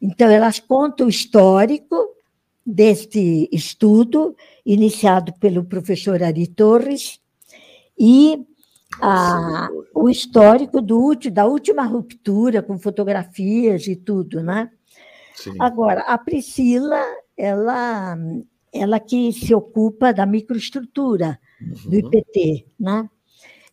Então, 0.02 0.30
elas 0.30 0.60
contam 0.60 1.06
o 1.08 1.10
histórico 1.10 1.95
deste 2.66 3.47
estudo, 3.52 4.36
iniciado 4.66 5.34
pelo 5.39 5.64
professor 5.64 6.24
Ari 6.24 6.47
Torres, 6.47 7.20
e 7.97 8.45
a, 8.99 9.70
o 9.93 10.10
histórico 10.10 10.82
do, 10.82 11.16
da 11.32 11.45
última 11.45 11.84
ruptura, 11.84 12.62
com 12.62 12.80
fotografias 12.80 13.88
e 13.88 13.95
tudo, 13.95 14.41
né? 14.41 14.70
Sim. 15.36 15.56
Agora, 15.60 16.02
a 16.02 16.18
Priscila, 16.18 17.02
ela, 17.38 18.18
ela 18.74 18.99
que 18.99 19.32
se 19.32 19.54
ocupa 19.54 20.14
da 20.14 20.26
microestrutura 20.26 21.39
uhum. 21.62 21.89
do 21.89 21.95
IPT, 21.95 22.66
né? 22.80 23.10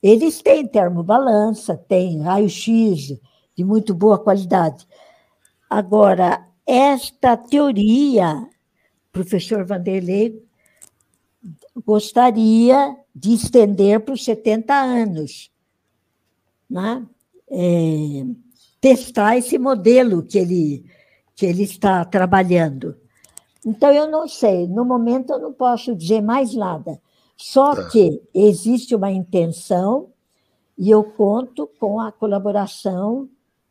Eles 0.03 0.41
têm 0.41 0.67
termobalança, 0.67 1.77
têm 1.77 2.23
raio-x 2.23 3.19
de 3.57 3.65
muito 3.65 3.93
boa 3.93 4.19
qualidade, 4.19 4.87
Agora, 5.69 6.47
esta 6.67 7.37
teoria, 7.37 8.49
professor 9.13 9.65
Vanderlei 9.65 10.43
gostaria 11.85 12.97
de 13.15 13.35
estender 13.35 14.01
para 14.01 14.15
os 14.15 14.25
70 14.25 14.75
anos, 14.75 15.51
né? 16.69 17.07
É, 17.51 18.25
testar 18.81 19.37
esse 19.37 19.59
modelo 19.59 20.23
que 20.23 20.39
ele, 20.39 20.85
que 21.35 21.47
ele 21.47 21.63
está 21.63 22.05
trabalhando. 22.05 22.97
Então, 23.65 23.93
eu 23.93 24.11
não 24.11 24.29
sei, 24.29 24.67
no 24.67 24.85
momento 24.85 25.33
eu 25.33 25.39
não 25.39 25.53
posso 25.53 25.95
dizer 25.95 26.21
mais 26.21 26.55
nada, 26.55 27.01
só 27.37 27.75
tá. 27.75 27.89
que 27.89 28.23
existe 28.35 28.95
uma 28.95 29.11
intenção 29.11 30.11
e 30.77 30.91
eu 30.91 31.03
conto 31.05 31.69
com 31.79 32.01
a 32.01 32.13
colaboração 32.13 33.29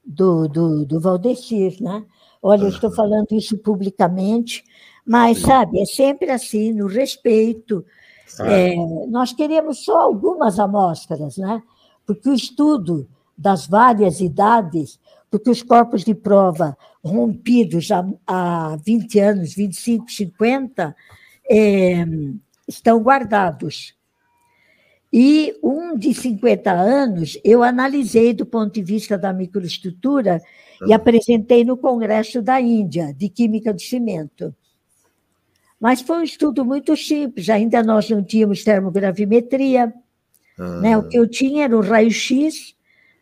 do, 0.08 0.48
do, 0.48 0.86
do 0.86 1.00
Valdecir, 1.02 1.76
né? 1.82 2.04
Olha, 2.42 2.64
eu 2.64 2.70
estou 2.70 2.90
falando 2.92 3.34
isso 3.34 3.58
publicamente, 3.58 4.64
mas, 5.06 5.40
sabe, 5.40 5.82
é 5.82 5.86
sempre 5.86 6.32
assim, 6.32 6.72
no 6.72 6.88
respeito. 6.88 7.86
É, 8.42 8.76
nós 9.08 9.34
queremos 9.34 9.84
só 9.84 10.00
algumas 10.00 10.60
amostras, 10.60 11.38
né? 11.38 11.62
Porque 12.06 12.30
o 12.30 12.34
estudo 12.34 13.08
das 13.38 13.68
várias 13.68 14.22
idades, 14.22 15.00
porque 15.30 15.50
os 15.50 15.62
corpos 15.62 16.04
de 16.04 16.16
prova 16.16 16.78
rompidos 17.04 17.90
há, 17.92 18.06
há 18.26 18.78
20 18.86 19.20
anos, 19.20 19.54
25, 19.54 20.12
50, 20.12 20.96
é, 21.50 22.06
estão 22.68 23.00
guardados. 23.02 23.97
E 25.20 25.58
um 25.64 25.98
de 25.98 26.14
50 26.14 26.72
anos, 26.72 27.40
eu 27.44 27.64
analisei 27.64 28.36
do 28.36 28.46
ponto 28.46 28.72
de 28.72 28.84
vista 28.84 29.18
da 29.18 29.34
microestrutura 29.34 30.40
e 30.86 30.94
apresentei 30.94 31.66
no 31.66 31.76
Congresso 31.76 32.40
da 32.40 32.62
Índia, 32.62 33.12
de 33.18 33.28
Química 33.28 33.74
do 33.74 33.82
Cimento. 33.82 34.56
Mas 35.82 36.02
foi 36.02 36.20
um 36.20 36.24
estudo 36.24 36.64
muito 36.64 36.96
simples, 36.96 37.50
ainda 37.50 37.82
nós 37.82 38.08
não 38.08 38.24
tínhamos 38.24 38.64
termogravimetria. 38.64 39.92
Ah. 40.56 40.82
Né? 40.82 40.96
O 40.96 41.10
que 41.10 41.18
eu 41.18 41.28
tinha 41.28 41.64
era 41.64 41.76
o 41.76 41.82
raio-x, 41.82 42.76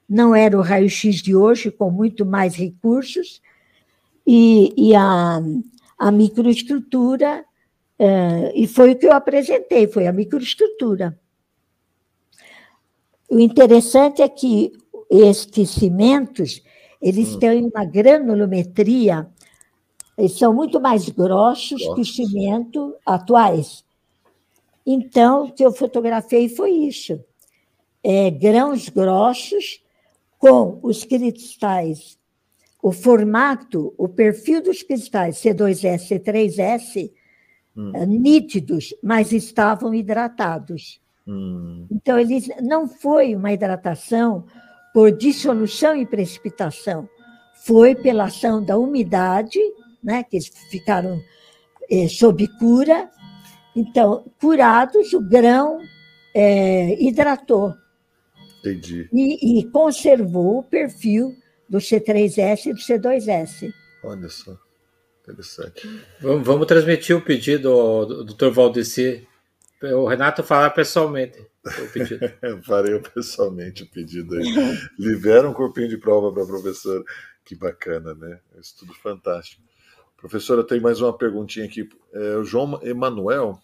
não 0.08 0.36
era 0.36 0.58
o 0.58 0.62
raio-x 0.62 1.22
de 1.22 1.34
hoje, 1.34 1.72
com 1.72 1.90
muito 1.90 2.26
mais 2.26 2.56
recursos, 2.56 3.42
e, 4.28 4.74
e 4.76 4.94
a, 4.94 5.42
a 5.98 6.12
microestrutura, 6.12 7.46
eh, 7.98 8.52
e 8.54 8.68
foi 8.68 8.92
o 8.92 8.96
que 8.98 9.06
eu 9.06 9.14
apresentei, 9.14 9.88
foi 9.88 10.08
a 10.08 10.12
microestrutura. 10.12 11.18
O 13.30 13.40
interessante 13.40 14.22
é 14.22 14.30
que 14.30 14.72
estes 15.10 15.72
cimentos, 15.72 16.62
eles 17.02 17.36
hum. 17.36 17.40
têm 17.40 17.66
uma 17.66 17.86
granulometria 17.86 19.28
Eles 20.18 20.38
são 20.38 20.54
muito 20.54 20.80
mais 20.80 21.10
grossos 21.10 21.82
que 21.82 22.02
o 22.02 22.06
cimento 22.06 22.96
atuais. 23.06 23.84
Então, 24.86 25.46
o 25.46 25.52
que 25.52 25.66
eu 25.66 25.72
fotografei 25.72 26.48
foi 26.48 26.72
isso: 26.72 27.20
é, 28.04 28.30
grãos 28.30 28.88
grossos 28.88 29.84
com 30.38 30.80
os 30.84 31.04
cristais, 31.04 32.20
o 32.82 32.92
formato, 32.92 33.94
o 33.98 34.08
perfil 34.08 34.62
dos 34.62 34.84
cristais 34.84 35.38
C2S, 35.38 36.08
C3S, 36.08 37.12
hum. 37.76 37.92
É, 37.96 38.06
nítidos, 38.06 38.94
mas 39.02 39.32
estavam 39.32 39.94
hidratados. 39.94 41.02
Hum. 41.28 41.88
Então, 41.92 42.20
eles 42.20 42.48
não 42.62 42.88
foi 42.88 43.36
uma 43.36 43.52
hidratação 43.52 44.46
por 44.94 45.12
dissolução 45.12 45.96
e 45.96 46.06
precipitação, 46.06 47.10
foi 47.66 47.96
pela 47.96 48.26
ação 48.26 48.64
da 48.64 48.78
umidade, 48.78 49.60
né, 50.04 50.24
que 50.24 50.38
eles 50.38 50.48
ficaram 50.70 51.20
eh, 51.90 52.08
sob 52.08 52.48
cura. 52.60 53.10
Então, 53.76 54.24
curados, 54.40 55.12
o 55.14 55.20
grão 55.20 55.80
eh, 56.34 56.96
hidratou. 57.00 57.74
Entendi. 58.60 59.10
E, 59.12 59.60
e, 59.60 59.64
conservou 59.70 60.60
o 60.60 60.64
perfil 60.64 61.36
do 61.68 61.80
C3S 61.80 62.68
e 62.68 62.74
do 62.74 62.80
C2S. 62.80 63.74
Olha 64.04 64.30
só, 64.30 64.58
interessante. 65.22 65.88
Vamos, 66.20 66.46
vamos 66.48 66.68
transmitir 66.68 67.16
o 67.16 67.22
pedido 67.22 68.06
do 68.06 68.24
Dr. 68.24 68.50
Valdeci. 68.50 69.28
O 69.94 70.08
Renato 70.08 70.44
falar 70.44 70.70
pessoalmente 70.72 71.46
o 71.66 71.92
pedido. 71.92 72.20
Farei 72.66 73.00
pessoalmente 73.00 73.84
o 73.84 73.88
pedido 73.88 74.36
aí. 74.36 74.46
Libera 74.98 75.50
um 75.50 75.54
corpinho 75.54 75.90
de 75.90 75.98
prova 75.98 76.32
para 76.32 76.44
a 76.44 76.48
professora. 76.48 77.04
Que 77.44 77.56
bacana, 77.56 78.14
né? 78.16 78.40
Estudo 78.60 78.94
fantástico. 78.94 79.62
Professora, 80.18 80.64
tem 80.64 80.80
mais 80.80 81.02
uma 81.02 81.16
perguntinha 81.16 81.66
aqui. 81.66 81.88
É, 82.14 82.38
o 82.38 82.44
João 82.44 82.80
Emanuel, 82.82 83.60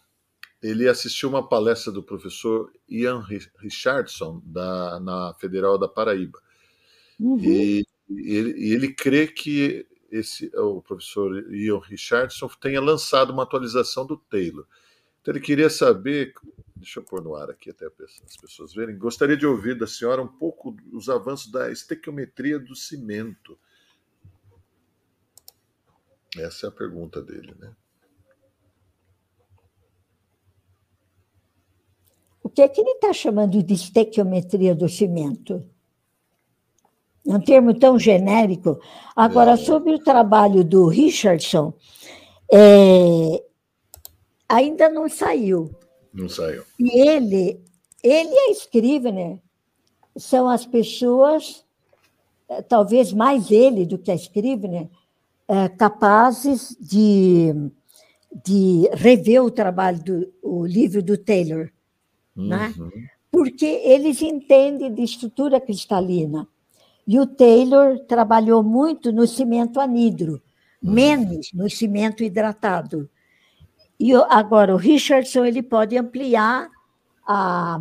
ele 0.61 0.87
assistiu 0.87 1.29
uma 1.29 1.47
palestra 1.47 1.91
do 1.91 2.03
professor 2.03 2.71
Ian 2.87 3.25
Richardson 3.59 4.41
da, 4.45 4.99
na 4.99 5.33
Federal 5.39 5.77
da 5.77 5.87
Paraíba. 5.87 6.39
Uhum. 7.19 7.39
E, 7.39 7.85
e, 8.09 8.35
ele, 8.35 8.53
e, 8.57 8.73
ele, 8.73 8.93
crê 8.93 9.27
que 9.27 9.87
esse, 10.11 10.51
o 10.55 10.81
professor 10.81 11.51
Ian 11.51 11.79
Richardson 11.79 12.47
tenha 12.59 12.81
lançado 12.81 13.31
uma 13.31 13.43
atualização 13.43 14.05
do 14.05 14.17
Taylor. 14.17 14.67
Então 15.21 15.33
ele 15.33 15.39
queria 15.39 15.69
saber, 15.69 16.33
deixa 16.75 16.99
eu 16.99 17.03
pôr 17.03 17.21
no 17.21 17.35
ar 17.35 17.49
aqui 17.49 17.69
até 17.69 17.85
as 17.85 18.37
pessoas 18.37 18.73
verem, 18.73 18.97
gostaria 18.97 19.37
de 19.37 19.45
ouvir 19.45 19.77
da 19.77 19.85
senhora 19.85 20.21
um 20.21 20.27
pouco 20.27 20.75
os 20.91 21.09
avanços 21.09 21.51
da 21.51 21.71
estequiometria 21.71 22.59
do 22.59 22.75
cimento. 22.75 23.57
Essa 26.37 26.67
é 26.67 26.69
a 26.69 26.71
pergunta 26.71 27.21
dele, 27.21 27.53
né? 27.59 27.75
O 32.43 32.49
que 32.49 32.61
é 32.61 32.67
que 32.67 32.81
ele 32.81 32.91
está 32.91 33.13
chamando 33.13 33.61
de 33.61 33.73
estequiometria 33.73 34.73
do 34.73 34.89
cimento? 34.89 35.63
É 37.27 37.35
um 37.35 37.39
termo 37.39 37.77
tão 37.77 37.99
genérico. 37.99 38.81
Agora, 39.15 39.51
é. 39.51 39.57
sobre 39.57 39.93
o 39.93 40.03
trabalho 40.03 40.63
do 40.63 40.87
Richardson, 40.87 41.73
é, 42.51 43.43
ainda 44.51 44.89
não 44.89 45.09
saiu. 45.09 45.73
Não 46.13 46.27
saiu. 46.27 46.63
E 46.79 46.99
ele, 46.99 47.61
ele 48.03 48.29
e 48.29 48.49
a 48.49 48.51
Scrivener 48.51 49.39
são 50.17 50.49
as 50.49 50.65
pessoas, 50.65 51.63
eh, 52.49 52.61
talvez 52.61 53.13
mais 53.13 53.49
ele 53.49 53.85
do 53.85 53.97
que 53.97 54.11
a 54.11 54.15
Scrivener, 54.15 54.89
é, 55.47 55.67
capazes 55.67 56.77
de, 56.79 57.53
de 58.45 58.89
rever 58.93 59.43
o 59.43 59.51
trabalho 59.51 60.01
do 60.01 60.33
o 60.41 60.65
livro 60.65 61.03
do 61.03 61.17
Taylor, 61.17 61.69
né? 62.33 62.73
uhum. 62.77 62.85
né? 62.85 63.09
porque 63.29 63.65
eles 63.65 64.21
entendem 64.21 64.93
de 64.93 65.01
estrutura 65.01 65.59
cristalina. 65.59 66.47
E 67.07 67.19
o 67.19 67.25
Taylor 67.25 67.99
trabalhou 67.99 68.63
muito 68.63 69.11
no 69.11 69.27
cimento 69.27 69.79
anidro, 69.79 70.41
uhum. 70.81 70.91
menos 70.93 71.51
no 71.53 71.69
cimento 71.69 72.23
hidratado. 72.23 73.09
E 74.01 74.15
agora 74.15 74.73
o 74.73 74.77
Richardson 74.77 75.45
ele 75.45 75.61
pode 75.61 75.95
ampliar 75.95 76.67
a, 77.27 77.79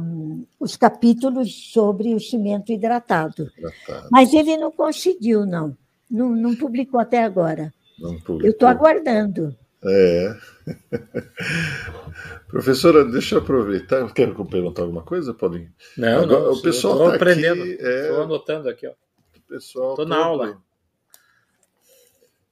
os 0.61 0.77
capítulos 0.77 1.73
sobre 1.73 2.15
o 2.15 2.21
cimento 2.21 2.71
hidratado. 2.71 3.51
hidratado. 3.57 4.09
Mas 4.13 4.35
ele 4.35 4.55
não 4.59 4.71
conseguiu, 4.71 5.47
não. 5.47 5.75
Não, 6.11 6.29
não 6.29 6.55
publicou 6.55 7.01
até 7.01 7.25
agora. 7.25 7.73
Publicou. 7.99 8.43
Eu 8.43 8.51
estou 8.51 8.69
aguardando. 8.69 9.57
É. 9.83 10.37
Professora, 12.49 13.03
deixa 13.03 13.37
eu 13.37 13.39
aproveitar. 13.39 14.13
Quer 14.13 14.35
perguntar 14.45 14.83
alguma 14.83 15.03
coisa, 15.03 15.33
Paulinho? 15.33 15.73
Não, 15.97 16.25
Agora, 16.25 16.41
não. 16.41 16.53
O 16.53 16.61
pessoal 16.61 17.03
está 17.05 17.15
aprendendo. 17.15 17.65
Estou 17.65 18.21
é... 18.21 18.23
anotando 18.25 18.69
aqui. 18.69 18.87
Ó. 18.87 18.91
O 18.91 19.49
pessoal. 19.49 19.91
Estou 19.93 20.07
na 20.07 20.19
aula. 20.19 20.63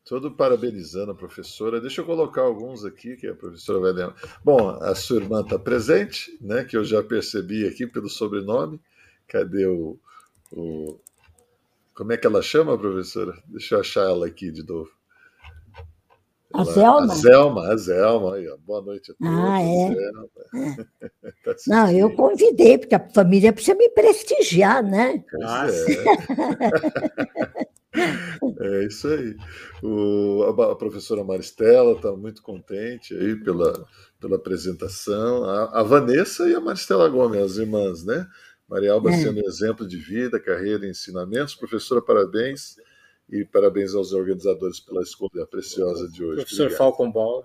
Todo 0.09 0.31
parabenizando 0.31 1.13
a 1.13 1.15
professora. 1.15 1.83
Deixa 1.83 2.01
eu 2.01 2.07
colocar 2.07 2.41
alguns 2.41 2.83
aqui 2.83 3.15
que 3.15 3.27
a 3.27 3.35
professora 3.35 3.79
vai 3.79 3.93
lembrar. 3.93 4.17
Bom, 4.43 4.71
a 4.71 4.95
sua 4.95 5.19
irmã 5.19 5.43
está 5.43 5.59
presente, 5.59 6.35
né? 6.41 6.65
Que 6.65 6.79
eu 6.79 6.83
já 6.83 7.03
percebi 7.03 7.67
aqui 7.67 7.87
pelo 7.87 8.09
sobrenome. 8.09 8.81
Cadê 9.27 9.67
o, 9.67 9.99
o, 10.51 10.99
como 11.95 12.11
é 12.13 12.17
que 12.17 12.27
ela 12.27 12.41
chama, 12.41 12.79
professora? 12.79 13.37
Deixa 13.47 13.75
eu 13.75 13.81
achar 13.81 14.05
ela 14.05 14.27
aqui 14.27 14.51
de 14.51 14.67
novo. 14.67 14.89
A 16.55 16.65
Zelma? 16.65 17.13
A 17.13 17.17
Zelma, 17.17 17.69
a 17.69 17.77
Zelma. 17.77 18.37
Aí. 18.37 18.49
Boa 18.67 18.81
noite 18.81 19.13
a 19.13 19.15
todos. 19.15 19.35
Ah, 19.35 19.63
é. 19.63 19.93
é. 19.93 20.85
tá 21.45 21.55
Não, 21.67 21.93
eu 21.93 22.15
convidei, 22.15 22.79
porque 22.79 22.95
a 22.95 23.11
família 23.11 23.53
precisa 23.53 23.77
me 23.77 23.91
prestigiar, 23.91 24.83
né? 24.83 25.23
Ah, 25.45 25.67
é. 25.69 27.59
é 28.61 28.85
isso 28.85 29.09
aí. 29.09 29.37
O, 29.83 30.43
a, 30.45 30.73
a 30.73 30.77
professora 30.77 31.25
Maristela 31.25 31.93
está 31.93 32.13
muito 32.13 32.43
contente 32.43 33.15
aí 33.15 33.37
pela, 33.37 33.87
pela 34.21 34.37
apresentação. 34.37 35.45
A, 35.45 35.81
a 35.81 35.83
Vanessa 35.83 36.49
e 36.49 36.55
a 36.55 36.61
Maristela 36.61 37.09
Gomes, 37.09 37.41
as 37.41 37.57
irmãs, 37.57 38.05
né? 38.05 38.27
Maria 38.69 38.93
Alba 38.93 39.11
é. 39.11 39.17
sendo 39.17 39.41
um 39.41 39.49
exemplo 39.49 39.89
de 39.89 39.97
vida, 39.97 40.39
carreira 40.39 40.87
e 40.87 40.91
ensinamentos. 40.91 41.55
Professora, 41.55 42.03
parabéns. 42.03 42.77
E 43.31 43.45
parabéns 43.45 43.95
aos 43.95 44.13
organizadores 44.13 44.81
pela 44.81 45.03
escolha 45.03 45.47
preciosa 45.47 46.09
de 46.09 46.25
hoje. 46.25 46.37
Professor 46.37 46.63
Obrigado. 46.63 46.79
Falcon 46.79 47.13
Bauer. 47.13 47.45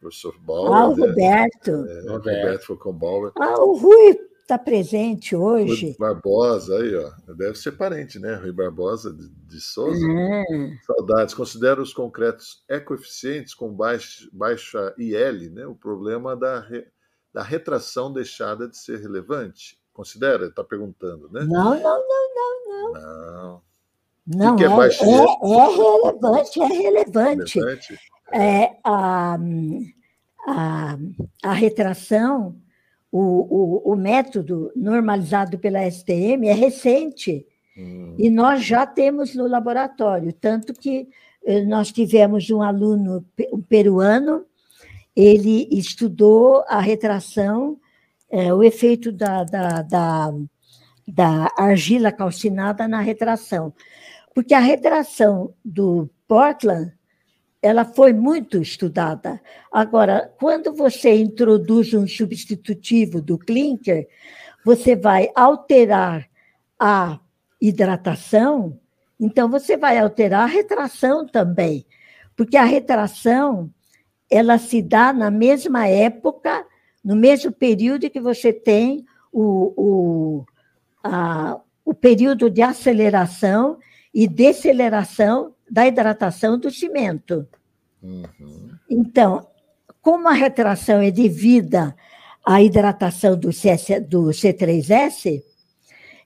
Professor 0.00 0.38
Bauer. 0.40 0.72
Ah, 0.72 0.88
o? 0.88 0.94
Roberto. 0.94 1.70
É, 1.70 2.10
Roberto. 2.10 2.10
Roberto 2.10 2.66
Falcon 2.66 2.92
Bauer. 2.92 3.32
Ah, 3.36 3.60
o 3.62 3.76
Rui 3.76 4.31
está 4.42 4.58
presente 4.58 5.34
hoje. 5.34 5.86
Rui 5.86 5.96
Barbosa, 5.98 6.76
aí, 6.78 6.94
ó. 6.94 7.10
Deve 7.34 7.54
ser 7.56 7.72
parente, 7.72 8.18
né? 8.18 8.34
Rui 8.34 8.52
Barbosa 8.52 9.12
de, 9.12 9.28
de 9.28 9.60
Souza. 9.60 10.04
Uhum. 10.04 10.76
Saudades. 10.86 11.34
Considera 11.34 11.80
os 11.80 11.92
concretos 11.92 12.64
ecoeficientes 12.68 13.54
com 13.54 13.72
baixa, 13.72 14.28
baixa 14.32 14.94
IL, 14.98 15.50
né? 15.52 15.66
O 15.66 15.74
problema 15.74 16.36
da, 16.36 16.60
re, 16.60 16.86
da 17.32 17.42
retração 17.42 18.12
deixada 18.12 18.68
de 18.68 18.76
ser 18.76 19.00
relevante. 19.00 19.78
Considera? 19.92 20.46
Está 20.46 20.64
perguntando, 20.64 21.30
né? 21.30 21.44
Não, 21.44 21.74
não, 21.74 21.80
não, 21.80 22.34
não, 22.34 22.92
não. 22.92 22.92
Não. 22.92 23.62
Não, 24.24 24.56
que 24.56 24.62
é, 24.62 24.66
é, 24.66 24.70
é, 24.70 24.72
relevante, 24.72 26.60
é 26.60 26.66
relevante. 26.66 27.58
relevante. 27.58 27.98
É, 28.32 28.76
a, 28.84 29.36
a, 30.46 30.96
a 31.42 31.52
retração, 31.52 32.56
o, 33.12 33.20
o, 33.20 33.92
o 33.92 33.96
método 33.96 34.72
normalizado 34.74 35.58
pela 35.58 35.88
STM 35.88 36.48
é 36.48 36.54
recente. 36.54 37.46
Hum. 37.76 38.14
E 38.18 38.30
nós 38.30 38.64
já 38.64 38.86
temos 38.86 39.34
no 39.34 39.46
laboratório, 39.46 40.32
tanto 40.32 40.72
que 40.72 41.08
eh, 41.44 41.62
nós 41.64 41.92
tivemos 41.92 42.50
um 42.50 42.62
aluno 42.62 43.24
um 43.52 43.60
peruano, 43.60 44.44
ele 45.14 45.68
estudou 45.70 46.64
a 46.66 46.80
retração 46.80 47.78
é, 48.32 48.52
o 48.52 48.62
efeito 48.62 49.12
da, 49.12 49.44
da, 49.44 49.82
da, 49.82 50.32
da 51.06 51.52
argila 51.54 52.10
calcinada 52.10 52.88
na 52.88 53.00
retração. 53.00 53.74
Porque 54.34 54.54
a 54.54 54.58
retração 54.58 55.52
do 55.62 56.08
Portland 56.26 56.90
ela 57.62 57.84
foi 57.84 58.12
muito 58.12 58.60
estudada. 58.60 59.40
Agora, 59.70 60.32
quando 60.38 60.74
você 60.74 61.14
introduz 61.14 61.94
um 61.94 62.06
substitutivo 62.06 63.22
do 63.22 63.38
clinker, 63.38 64.08
você 64.64 64.96
vai 64.96 65.30
alterar 65.34 66.28
a 66.78 67.20
hidratação, 67.60 68.78
então 69.18 69.48
você 69.48 69.76
vai 69.76 69.98
alterar 69.98 70.42
a 70.42 70.46
retração 70.46 71.24
também, 71.24 71.86
porque 72.36 72.56
a 72.56 72.64
retração 72.64 73.70
ela 74.28 74.58
se 74.58 74.82
dá 74.82 75.12
na 75.12 75.30
mesma 75.30 75.86
época 75.86 76.66
no 77.04 77.16
mesmo 77.16 77.50
período 77.50 78.10
que 78.10 78.20
você 78.20 78.52
tem 78.52 79.04
o, 79.32 79.72
o, 79.76 80.46
a, 81.02 81.60
o 81.84 81.92
período 81.92 82.48
de 82.48 82.62
aceleração 82.62 83.78
e 84.14 84.28
deceleração 84.28 85.51
da 85.72 85.86
hidratação 85.86 86.58
do 86.58 86.70
cimento. 86.70 87.48
Uhum. 88.02 88.72
Então, 88.90 89.46
como 90.02 90.28
a 90.28 90.32
retração 90.32 91.00
é 91.00 91.10
devida 91.10 91.96
à 92.44 92.60
hidratação 92.60 93.38
do, 93.38 93.50
C, 93.50 93.74
do 94.00 94.24
C3S, 94.24 95.42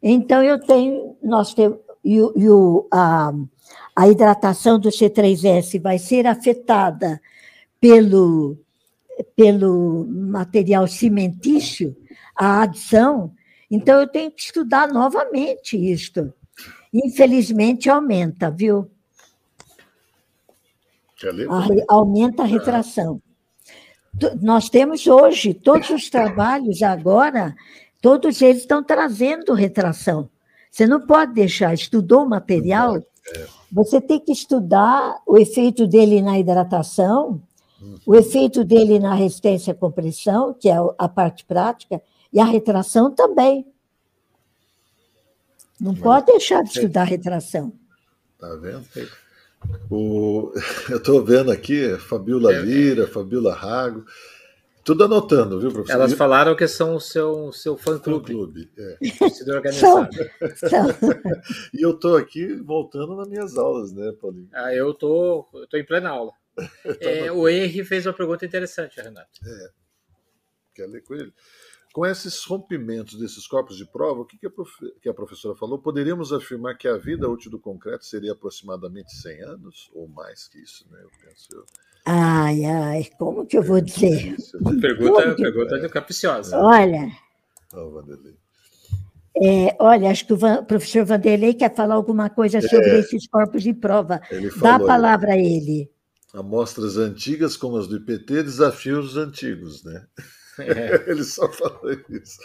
então 0.03 0.43
eu 0.43 0.59
tenho, 0.59 1.17
nós 1.23 1.55
temos, 1.55 1.79
e, 2.05 2.17
e 2.17 2.51
o, 2.51 2.89
a, 2.93 3.33
a 3.95 4.09
hidratação 4.09 4.81
do 4.81 4.89
C3S 4.89 5.81
vai 5.81 6.01
ser 6.01 6.27
afetada 6.27 7.21
pelo, 7.81 8.59
pelo 9.37 10.07
material 10.09 10.89
cimentício, 10.89 11.97
a 12.35 12.63
adição, 12.63 13.33
então 13.71 14.01
eu 14.01 14.09
tenho 14.09 14.33
que 14.33 14.43
estudar 14.43 14.89
novamente 14.89 15.77
isto. 15.77 16.35
Infelizmente 16.93 17.89
aumenta, 17.89 18.51
viu? 18.51 18.91
A, 21.89 21.95
aumenta 21.95 22.43
a 22.43 22.47
retração. 22.47 23.21
Nós 24.41 24.69
temos 24.69 25.07
hoje, 25.07 25.55
todos 25.55 25.91
os 25.91 26.09
trabalhos 26.09 26.83
agora, 26.83 27.55
todos 28.01 28.41
eles 28.41 28.63
estão 28.63 28.83
trazendo 28.83 29.53
retração. 29.53 30.29
Você 30.71 30.87
não 30.87 31.07
pode 31.07 31.33
deixar, 31.33 31.73
estudou 31.75 32.25
o 32.25 32.29
material, 32.29 32.97
é. 32.97 33.47
você 33.71 34.01
tem 34.01 34.21
que 34.21 34.33
estudar 34.33 35.21
o 35.27 35.39
efeito 35.39 35.87
dele 35.87 36.21
na 36.21 36.39
hidratação, 36.39 37.43
o 38.07 38.15
efeito 38.15 38.65
dele 38.65 38.99
na 38.99 39.15
resistência 39.15 39.73
à 39.73 39.77
compressão, 39.77 40.55
que 40.55 40.69
é 40.69 40.77
a 40.99 41.09
parte 41.09 41.45
prática, 41.45 42.01
e 42.33 42.41
a 42.41 42.45
retração 42.45 43.11
também. 43.11 43.67
Não 45.81 45.93
Mas, 45.93 46.01
pode 46.01 46.27
deixar 46.27 46.63
de 46.63 46.71
estudar 46.71 47.03
a 47.03 47.05
retração. 47.05 47.73
Está 48.35 48.55
vendo? 48.57 48.87
O, 49.91 50.53
eu 50.91 50.99
estou 50.99 51.25
vendo 51.25 51.51
aqui 51.51 51.97
Fabiola 51.99 52.55
é. 52.55 52.61
Lira, 52.61 53.07
Fabiola 53.07 53.55
Rago, 53.55 54.05
tudo 54.87 55.03
anotando, 55.03 55.59
viu, 55.59 55.73
professor? 55.73 55.97
Elas 55.97 56.13
falaram 56.13 56.55
que 56.55 56.69
são 56.69 56.95
o 56.95 57.01
seu, 57.01 57.53
seu 57.53 57.77
fã-clube. 57.77 58.33
Fã-clube, 58.33 58.71
é. 58.79 58.99
organizado. 59.53 60.11
e 61.75 61.85
eu 61.85 61.91
estou 61.91 62.17
aqui 62.17 62.55
voltando 62.55 63.17
nas 63.17 63.29
minhas 63.29 63.59
aulas, 63.59 63.93
né, 63.93 64.13
Paulinho? 64.21 64.49
Ah, 64.53 64.73
eu 64.73 64.95
tô, 64.95 65.41
estou 65.47 65.67
tô 65.67 65.77
em 65.77 65.85
plena 65.85 66.11
aula. 66.11 66.31
é, 67.01 67.33
o 67.33 67.49
Henry 67.49 67.85
fez 67.85 68.07
uma 68.07 68.13
pergunta 68.13 68.47
interessante, 68.47 69.01
Renato. 69.01 69.41
É. 69.45 69.71
Quer 70.73 70.87
ler 70.87 71.03
com 71.03 71.15
ele? 71.15 71.33
Com 71.97 72.05
esses 72.05 72.45
rompimentos 72.45 73.19
desses 73.19 73.47
corpos 73.47 73.75
de 73.75 73.87
prova, 73.87 74.21
o 74.21 74.27
que, 74.27 74.37
que, 74.37 74.47
a, 74.47 74.51
prof... 74.51 74.71
que 75.01 75.09
a 75.09 75.15
professora 75.15 75.57
falou? 75.57 75.79
Poderíamos 75.79 76.31
afirmar 76.31 76.77
que 76.77 76.87
a 76.87 76.99
vida 76.99 77.27
útil 77.27 77.51
do 77.51 77.59
concreto 77.59 78.05
seria 78.05 78.33
aproximadamente 78.33 79.17
100 79.17 79.43
anos 79.45 79.91
ou 79.95 80.07
mais 80.07 80.47
que 80.47 80.59
isso, 80.59 80.87
né? 80.91 80.99
Eu 81.03 81.09
penso. 81.25 81.49
Eu... 81.55 81.65
Ai, 82.05 82.67
ai, 82.67 83.11
como 83.19 83.47
que 83.47 83.57
eu 83.57 83.63
vou 83.63 83.81
dizer? 83.81 84.37
Pergunta, 84.79 85.35
que... 85.37 85.43
pergunta 85.43 85.77
é. 85.77 85.89
capiciosa. 85.89 86.59
Olha. 86.59 87.11
Oh, 87.73 88.03
é, 89.43 89.75
olha, 89.79 90.11
acho 90.11 90.27
que 90.27 90.35
o 90.35 90.37
Van, 90.37 90.65
professor 90.67 91.03
Vanderlei 91.03 91.55
quer 91.55 91.75
falar 91.75 91.95
alguma 91.95 92.29
coisa 92.29 92.61
sobre 92.61 92.91
é, 92.91 92.99
esses 92.99 93.27
corpos 93.27 93.63
de 93.63 93.73
prova. 93.73 94.21
Dá 94.61 94.75
a 94.75 94.81
palavra 94.81 95.33
a 95.33 95.39
ele. 95.39 95.91
Amostras 96.35 96.99
antigas, 96.99 97.57
como 97.57 97.79
as 97.79 97.87
do 97.87 97.97
IPT, 97.97 98.43
desafiam 98.43 99.01
os 99.01 99.17
antigos, 99.17 99.83
né? 99.83 100.05
É. 100.59 101.05
ele 101.11 101.25
só 101.25 101.51
falou 101.51 101.91
isso. 102.11 102.39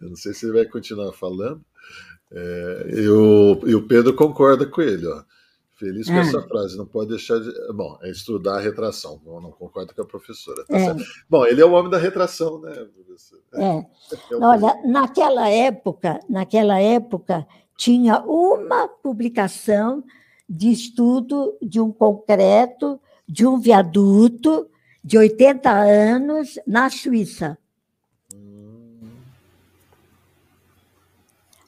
Eu 0.00 0.10
não 0.10 0.16
sei 0.16 0.34
se 0.34 0.46
ele 0.46 0.54
vai 0.54 0.64
continuar 0.66 1.12
falando. 1.12 1.64
É, 2.32 2.86
e, 2.96 3.08
o, 3.08 3.60
e, 3.66 3.74
o, 3.74 3.86
Pedro 3.86 4.14
concorda 4.14 4.66
com 4.66 4.82
ele. 4.82 5.06
Ó. 5.06 5.22
Feliz 5.76 6.06
com 6.06 6.14
é. 6.14 6.20
essa 6.20 6.40
frase, 6.42 6.76
não 6.76 6.86
pode 6.86 7.10
deixar 7.10 7.38
de. 7.38 7.50
Bom, 7.72 7.98
é 8.02 8.10
estudar 8.10 8.56
a 8.56 8.60
retração. 8.60 9.20
Não, 9.24 9.40
não 9.40 9.50
concordo 9.50 9.94
com 9.94 10.02
a 10.02 10.06
professora. 10.06 10.64
Tá 10.66 10.76
é. 10.76 10.96
Bom, 11.28 11.44
ele 11.44 11.60
é 11.60 11.64
o 11.64 11.72
homem 11.72 11.90
da 11.90 11.98
retração, 11.98 12.60
né, 12.60 12.72
professor? 12.94 13.40
É. 13.54 13.78
é 13.78 13.86
Olha, 14.40 14.80
naquela 14.84 15.48
época, 15.48 16.20
naquela 16.28 16.80
época, 16.80 17.46
tinha 17.76 18.20
uma 18.20 18.86
publicação 18.88 20.04
de 20.48 20.70
estudo 20.70 21.56
de 21.60 21.80
um 21.80 21.90
concreto, 21.90 23.00
de 23.26 23.46
um 23.46 23.58
viaduto, 23.58 24.68
de 25.04 25.18
80 25.18 25.70
anos 25.70 26.58
na 26.66 26.88
Suíça. 26.88 27.58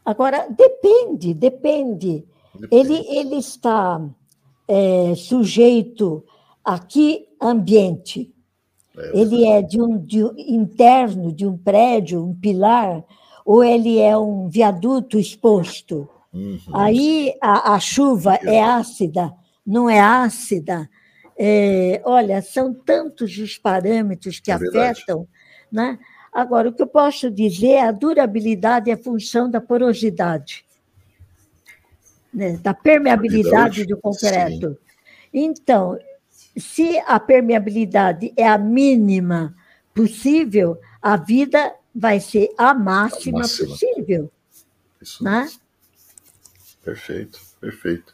Agora, 0.03 0.47
depende, 0.49 1.35
depende. 1.35 2.25
depende. 2.55 2.75
Ele, 2.75 2.95
ele 3.09 3.37
está 3.37 4.01
é, 4.67 5.15
sujeito 5.17 6.25
a 6.65 6.79
que 6.79 7.29
ambiente? 7.41 8.33
É, 8.97 9.21
ele 9.21 9.45
é 9.47 9.61
de 9.61 9.83
um, 9.83 9.99
de 9.99 10.25
um 10.25 10.33
interno 10.37 11.31
de 11.31 11.47
um 11.47 11.59
prédio, 11.59 12.25
um 12.25 12.35
pilar, 12.35 13.05
ou 13.45 13.63
ele 13.63 13.99
é 13.99 14.17
um 14.17 14.49
viaduto 14.49 15.19
exposto? 15.19 16.09
Uhum. 16.33 16.59
Aí 16.73 17.35
a, 17.41 17.75
a 17.75 17.81
chuva 17.81 18.37
é 18.37 18.63
ácida, 18.63 19.33
não 19.67 19.91
é 19.91 20.01
ácida, 20.01 20.89
é, 21.39 22.01
olha, 22.05 22.41
são 22.41 22.73
tantos 22.73 23.37
os 23.37 23.59
parâmetros 23.59 24.41
que 24.41 24.51
é 24.51 24.55
afetam, 24.55 25.29
né? 25.71 25.99
Agora, 26.33 26.69
o 26.69 26.73
que 26.73 26.83
eu 26.83 26.87
posso 26.87 27.31
dizer 27.31 27.69
é 27.69 27.83
a 27.83 27.93
durabilidade 27.93 28.91
é 28.91 28.97
função 28.97 29.51
da 29.51 29.61
porosidade, 29.61 30.65
né? 32.33 32.59
da 32.63 32.75
permeabilidade 32.75 33.87
do 33.87 33.97
concreto. 33.97 34.71
Sim. 34.71 34.79
Então, 35.33 35.99
se 36.57 36.99
a 37.07 37.19
permeabilidade 37.19 38.35
é 38.37 38.47
a 38.47 38.59
mínima 38.59 39.55
possível, 39.95 40.79
a 41.01 41.17
vida 41.17 41.75
vai 41.95 42.21
ser 42.21 42.51
a 42.59 42.75
máxima, 42.75 43.39
a 43.39 43.43
máxima. 43.43 43.69
possível. 43.69 44.31
Isso 45.01 45.25
né? 45.25 45.51
Perfeito, 46.85 47.41
perfeito. 47.61 48.13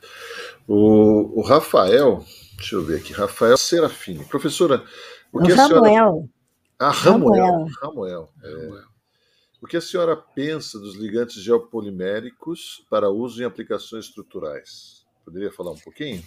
O, 0.66 1.40
o 1.40 1.42
Rafael 1.42 2.24
Deixa 2.62 2.76
eu 2.76 2.84
ver 2.84 2.98
aqui. 2.98 3.12
Rafael 3.12 3.56
Serafini. 3.56 4.24
Professora, 4.24 4.84
o 5.32 5.42
que 5.42 5.50
a 5.50 5.66
senhora. 5.66 6.24
Ah, 6.78 6.90
Ramuel. 6.90 7.66
Ramuel. 7.82 8.28
É. 8.40 8.82
O 9.60 9.66
que 9.66 9.76
a 9.76 9.80
senhora 9.80 10.16
pensa 10.16 10.78
dos 10.78 10.94
ligantes 10.94 11.42
geopoliméricos 11.42 12.86
para 12.88 13.10
uso 13.10 13.42
em 13.42 13.44
aplicações 13.44 14.04
estruturais? 14.04 15.04
Poderia 15.24 15.50
falar 15.50 15.72
um 15.72 15.78
pouquinho? 15.78 16.22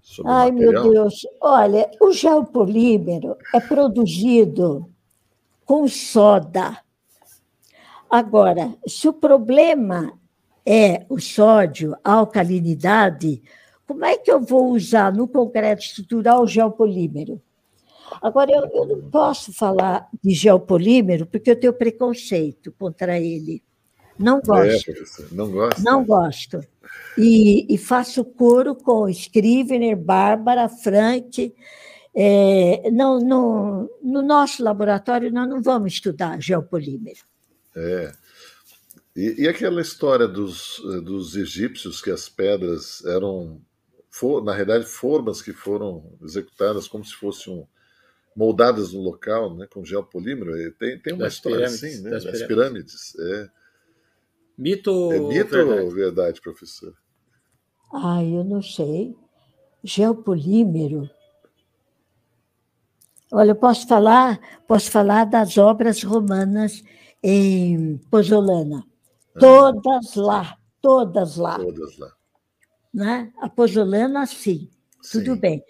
Sobre 0.00 0.30
Ai, 0.30 0.52
meu 0.52 0.70
Deus. 0.84 1.26
Olha, 1.40 1.90
o 2.00 2.12
geopolímero 2.12 3.36
é 3.52 3.58
produzido 3.58 4.88
com 5.64 5.88
soda. 5.88 6.78
Agora, 8.08 8.72
se 8.86 9.08
o 9.08 9.12
problema 9.12 10.16
é 10.64 11.04
o 11.08 11.18
sódio, 11.18 11.96
a 12.04 12.12
alcalinidade, 12.12 13.42
como 13.86 14.04
é 14.04 14.16
que 14.16 14.30
eu 14.30 14.40
vou 14.40 14.72
usar 14.72 15.12
no 15.12 15.28
concreto 15.28 15.82
estrutural 15.82 16.42
o 16.42 16.46
geopolímero? 16.46 17.40
Agora, 18.22 18.50
eu, 18.50 18.70
eu 18.72 18.86
não 18.86 19.10
posso 19.10 19.52
falar 19.52 20.08
de 20.22 20.32
geopolímero 20.32 21.26
porque 21.26 21.50
eu 21.50 21.58
tenho 21.58 21.72
preconceito 21.72 22.72
contra 22.78 23.18
ele. 23.18 23.62
Não 24.18 24.38
é, 24.38 24.42
gosto. 24.42 24.90
É, 24.90 24.94
não 25.32 25.50
gosto. 25.50 25.82
Não 25.82 26.04
gosto. 26.04 26.60
E, 27.18 27.72
e, 27.72 27.78
faço 27.78 28.24
coro 28.24 28.74
com 28.74 29.08
Scrivener, 29.08 29.96
Bárbara, 29.96 30.68
Frank. 30.68 31.52
É, 32.14 32.90
não, 32.90 33.18
não, 33.18 33.90
no 34.02 34.22
nosso 34.22 34.62
laboratório, 34.62 35.32
nós 35.32 35.48
não 35.48 35.60
vamos 35.60 35.94
estudar 35.94 36.40
geopolímero. 36.40 37.20
É. 37.76 38.12
E, 39.16 39.42
e 39.42 39.48
aquela 39.48 39.80
história 39.80 40.26
dos, 40.26 40.80
dos 41.04 41.36
egípcios 41.36 42.00
que 42.00 42.10
as 42.10 42.28
pedras 42.28 43.04
eram 43.04 43.60
for, 44.14 44.44
na 44.44 44.52
realidade, 44.52 44.86
formas 44.86 45.42
que 45.42 45.52
foram 45.52 46.16
executadas 46.22 46.86
como 46.86 47.04
se 47.04 47.12
fossem 47.14 47.66
moldadas 48.36 48.92
no 48.92 49.00
local, 49.00 49.56
né, 49.56 49.66
com 49.66 49.84
geopolímero. 49.84 50.52
Tem, 50.74 51.00
tem 51.00 51.14
uma 51.14 51.24
das 51.24 51.32
história 51.32 51.66
assim, 51.66 52.00
né? 52.00 52.10
Das, 52.10 52.22
das 52.22 52.42
pirâmides. 52.44 53.12
pirâmides. 53.12 53.18
É. 53.18 53.50
Mito, 54.56 55.12
é 55.12 55.18
mito 55.18 55.50
verdade. 55.50 55.80
ou 55.80 55.90
verdade, 55.90 56.40
professor? 56.40 56.94
Ah, 57.92 58.22
eu 58.22 58.44
não 58.44 58.62
sei. 58.62 59.16
Geopolímero. 59.82 61.10
Olha, 63.32 63.50
eu 63.50 63.56
posso 63.56 63.88
falar, 63.88 64.38
posso 64.68 64.92
falar 64.92 65.24
das 65.24 65.58
obras 65.58 66.04
romanas 66.04 66.84
em 67.20 67.98
Pozolana. 68.12 68.86
Ah. 69.34 69.40
Todas 69.40 70.14
lá, 70.14 70.56
todas 70.80 71.36
lá. 71.36 71.58
Todas 71.58 71.98
lá 71.98 72.14
né? 72.94 73.32
A 73.40 73.48
pozolana, 73.48 74.24
sim, 74.24 74.68
tudo 75.10 75.34
sim. 75.34 75.40
bem. 75.40 75.64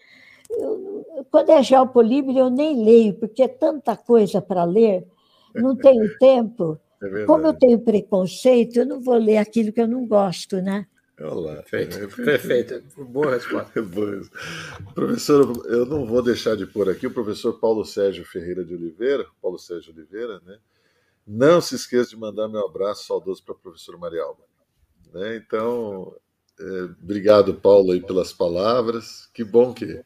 Eu, 0.51 1.25
quando 1.31 1.51
é 1.51 1.63
geopolímero, 1.63 2.39
eu 2.39 2.51
nem 2.51 2.85
leio, 2.85 3.15
porque 3.15 3.43
é 3.43 3.49
tanta 3.49 3.97
coisa 3.97 4.43
para 4.43 4.65
ler, 4.65 5.07
não 5.55 5.75
tenho 5.75 6.17
tempo. 6.19 6.79
É 7.03 7.25
Como 7.25 7.47
eu 7.47 7.55
tenho 7.55 7.81
preconceito, 7.81 8.77
eu 8.77 8.87
não 8.87 9.01
vou 9.01 9.17
ler 9.17 9.39
aquilo 9.39 9.73
que 9.73 9.81
eu 9.81 9.89
não 9.89 10.07
gosto, 10.07 10.61
né? 10.61 10.87
Olá. 11.21 11.63
Perfeito. 11.63 12.17
Perfeito. 12.17 12.83
Boa 13.05 13.35
resposta. 13.35 13.73
professor, 14.95 15.65
eu 15.67 15.87
não 15.87 16.05
vou 16.05 16.23
deixar 16.23 16.57
de 16.57 16.67
pôr 16.67 16.89
aqui 16.89 17.07
o 17.07 17.15
professor 17.15 17.59
Paulo 17.61 17.85
Sérgio 17.85 18.25
Ferreira 18.25 18.65
de 18.65 18.75
Oliveira, 18.75 19.25
Paulo 19.41 19.59
Sérgio 19.59 19.93
Oliveira, 19.93 20.41
né? 20.45 20.59
Não 21.27 21.61
se 21.61 21.75
esqueça 21.77 22.11
de 22.11 22.17
mandar 22.17 22.49
meu 22.49 22.67
abraço 22.67 23.07
saudoso 23.07 23.43
para 23.45 23.55
a 23.55 23.59
professora 23.59 23.97
Maria 23.97 24.23
Alba. 24.23 24.43
Né? 25.13 25.37
Então, 25.37 26.15
obrigado, 27.03 27.55
Paulo, 27.55 27.93
aí, 27.93 28.01
pelas 28.01 28.33
palavras. 28.33 29.29
Que 29.33 29.45
bom 29.45 29.73
que 29.73 30.03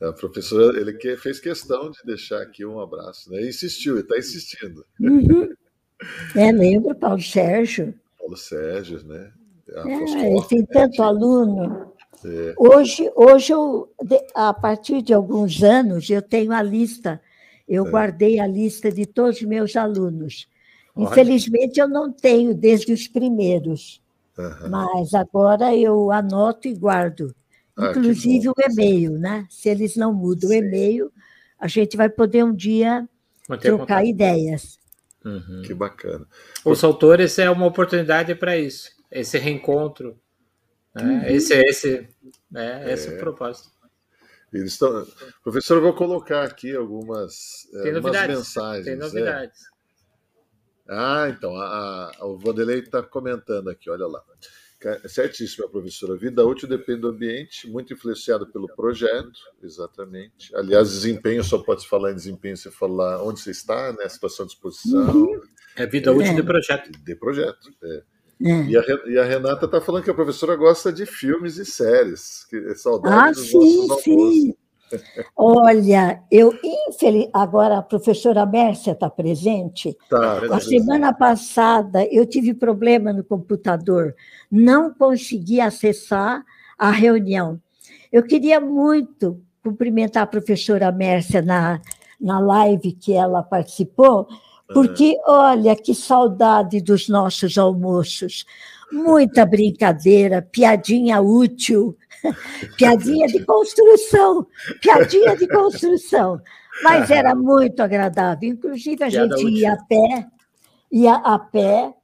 a 0.00 0.12
professora 0.12 0.78
ele 0.80 0.94
que, 0.94 1.16
fez 1.16 1.38
questão 1.38 1.90
de 1.90 1.98
deixar 2.04 2.40
aqui 2.40 2.64
um 2.64 2.80
abraço, 2.80 3.30
né? 3.30 3.42
E 3.42 3.48
insistiu, 3.48 3.96
e 3.96 4.00
está 4.00 4.18
insistindo. 4.18 4.84
Uhum. 4.98 5.54
É, 6.34 6.50
lembro, 6.50 6.94
Paulo 6.94 7.20
Sérgio. 7.20 7.94
Paulo 8.18 8.36
Sérgio, 8.36 9.04
né? 9.04 9.30
É, 9.68 10.48
tem 10.48 10.64
tanto 10.64 11.02
aluno. 11.02 11.92
É. 12.24 12.54
Hoje, 12.58 13.10
hoje 13.14 13.52
eu, 13.52 13.90
a 14.34 14.52
partir 14.52 15.02
de 15.02 15.12
alguns 15.14 15.62
anos, 15.62 16.08
eu 16.10 16.20
tenho 16.20 16.52
a 16.52 16.62
lista, 16.62 17.20
eu 17.68 17.86
é. 17.86 17.90
guardei 17.90 18.40
a 18.40 18.46
lista 18.46 18.90
de 18.90 19.06
todos 19.06 19.36
os 19.36 19.46
meus 19.46 19.76
alunos. 19.76 20.48
Infelizmente, 20.96 21.78
eu 21.78 21.88
não 21.88 22.12
tenho 22.12 22.54
desde 22.54 22.92
os 22.92 23.06
primeiros, 23.06 24.02
uhum. 24.40 24.70
mas 24.70 25.14
agora 25.14 25.74
eu 25.74 26.10
anoto 26.10 26.68
e 26.68 26.74
guardo. 26.74 27.34
Ah, 27.76 27.90
Inclusive 27.90 28.48
o 28.48 28.54
e-mail, 28.58 29.12
né? 29.12 29.46
Se 29.48 29.68
eles 29.68 29.96
não 29.96 30.12
mudam 30.12 30.50
Sim. 30.50 30.56
o 30.56 30.58
e-mail, 30.58 31.12
a 31.58 31.68
gente 31.68 31.96
vai 31.96 32.08
poder 32.08 32.44
um 32.44 32.54
dia 32.54 33.08
Manter 33.48 33.68
trocar 33.68 34.04
ideias. 34.04 34.78
Uhum. 35.24 35.62
Que 35.64 35.74
bacana. 35.74 36.26
Os 36.64 36.82
autores 36.82 37.38
é 37.38 37.50
uma 37.50 37.66
oportunidade 37.66 38.34
para 38.34 38.56
isso, 38.56 38.90
esse 39.10 39.38
reencontro. 39.38 40.18
Né? 40.94 41.02
Uhum. 41.02 41.24
Esse, 41.26 41.54
esse, 41.54 42.08
é, 42.54 42.92
esse 42.92 43.08
é 43.08 43.16
o 43.16 43.18
propósito. 43.18 43.70
Eles 44.52 44.72
estão... 44.72 45.06
Professor, 45.44 45.76
eu 45.76 45.82
vou 45.82 45.94
colocar 45.94 46.42
aqui 46.42 46.74
algumas, 46.74 47.68
é, 47.74 47.82
Tem 47.82 47.92
novidades. 47.92 48.36
mensagens. 48.36 48.84
Tem 48.84 48.94
é. 48.94 48.96
novidades. 48.96 49.60
É. 49.60 49.79
Ah, 50.90 51.28
então, 51.30 51.54
a, 51.56 52.10
a, 52.18 52.26
o 52.26 52.36
Vanderlei 52.36 52.80
está 52.80 53.00
comentando 53.00 53.70
aqui, 53.70 53.88
olha 53.88 54.06
lá. 54.06 54.20
Certíssima, 55.06 55.68
professora. 55.68 56.16
Vida 56.16 56.44
útil 56.44 56.66
depende 56.66 57.02
do 57.02 57.08
ambiente, 57.08 57.68
muito 57.68 57.92
influenciado 57.92 58.50
pelo 58.50 58.66
projeto, 58.74 59.38
exatamente. 59.62 60.54
Aliás, 60.56 60.90
desempenho 60.90 61.44
só 61.44 61.58
pode 61.58 61.86
falar 61.86 62.12
em 62.12 62.14
desempenho 62.14 62.56
se 62.56 62.70
falar 62.70 63.22
onde 63.22 63.40
você 63.40 63.50
está, 63.50 63.92
né? 63.92 64.08
Situação 64.08 64.46
de 64.46 64.52
exposição. 64.52 65.14
Uhum. 65.14 65.40
É 65.76 65.86
vida 65.86 66.10
útil 66.12 66.32
é. 66.32 66.34
de 66.34 66.42
projeto. 66.42 66.90
De 66.90 67.14
projeto, 67.14 67.70
é. 67.84 68.02
É. 68.42 68.64
E, 68.64 68.76
a, 68.76 68.82
e, 69.06 69.18
a, 69.18 69.24
Renata 69.24 69.66
está 69.66 69.82
falando 69.82 70.02
que 70.02 70.10
a 70.10 70.14
professora 70.14 70.56
gosta 70.56 70.90
de 70.90 71.04
filmes 71.04 71.58
e 71.58 71.64
séries. 71.64 72.46
Que 72.48 72.56
é 72.56 72.74
saudade 72.74 73.14
ah, 73.14 73.30
dos 73.32 73.50
sim, 73.50 73.86
nossos 73.86 74.02
sim. 74.02 74.54
Olha, 75.36 76.22
eu 76.30 76.52
infeliz... 76.62 77.28
agora 77.32 77.78
a 77.78 77.82
professora 77.82 78.44
Mércia 78.46 78.92
está 78.92 79.08
presente. 79.08 79.96
Tá, 80.08 80.40
a 80.52 80.60
semana 80.60 81.12
passada 81.12 82.04
eu 82.06 82.26
tive 82.26 82.54
problema 82.54 83.12
no 83.12 83.24
computador, 83.24 84.14
não 84.50 84.92
consegui 84.92 85.60
acessar 85.60 86.44
a 86.78 86.90
reunião. 86.90 87.60
Eu 88.12 88.22
queria 88.22 88.60
muito 88.60 89.40
cumprimentar 89.62 90.22
a 90.22 90.26
professora 90.26 90.90
Mércia 90.90 91.42
na, 91.42 91.80
na 92.20 92.40
live 92.40 92.92
que 92.92 93.12
ela 93.12 93.42
participou, 93.42 94.26
porque, 94.72 95.18
olha, 95.26 95.74
que 95.74 95.94
saudade 95.94 96.80
dos 96.80 97.08
nossos 97.08 97.58
almoços. 97.58 98.44
Muita 98.92 99.46
brincadeira, 99.46 100.42
piadinha 100.42 101.20
útil, 101.20 101.96
piadinha 102.76 103.26
de 103.26 103.44
construção, 103.44 104.46
piadinha 104.80 105.36
de 105.36 105.46
construção. 105.46 106.40
Mas 106.82 107.10
era 107.10 107.34
muito 107.34 107.80
agradável. 107.80 108.48
Inclusive, 108.48 109.04
a 109.04 109.08
Piada 109.08 109.36
gente 109.36 109.46
útil. 109.46 109.58
ia 109.58 109.72
a 109.72 109.84
pé, 109.84 110.26
ia 110.90 111.14
a 111.14 111.38
pé, 111.38 111.94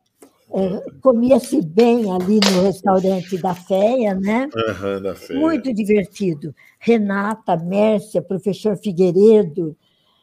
é, 0.52 0.90
comia-se 1.00 1.60
bem 1.60 2.10
ali 2.12 2.38
no 2.52 2.62
restaurante 2.62 3.36
da 3.38 3.54
Feia, 3.54 4.14
né? 4.14 4.48
Uhum, 4.54 5.02
da 5.02 5.14
Feia. 5.14 5.40
Muito 5.40 5.72
divertido. 5.74 6.54
Renata, 6.78 7.56
Mércia, 7.56 8.22
professor 8.22 8.76
Figueiredo. 8.76 9.76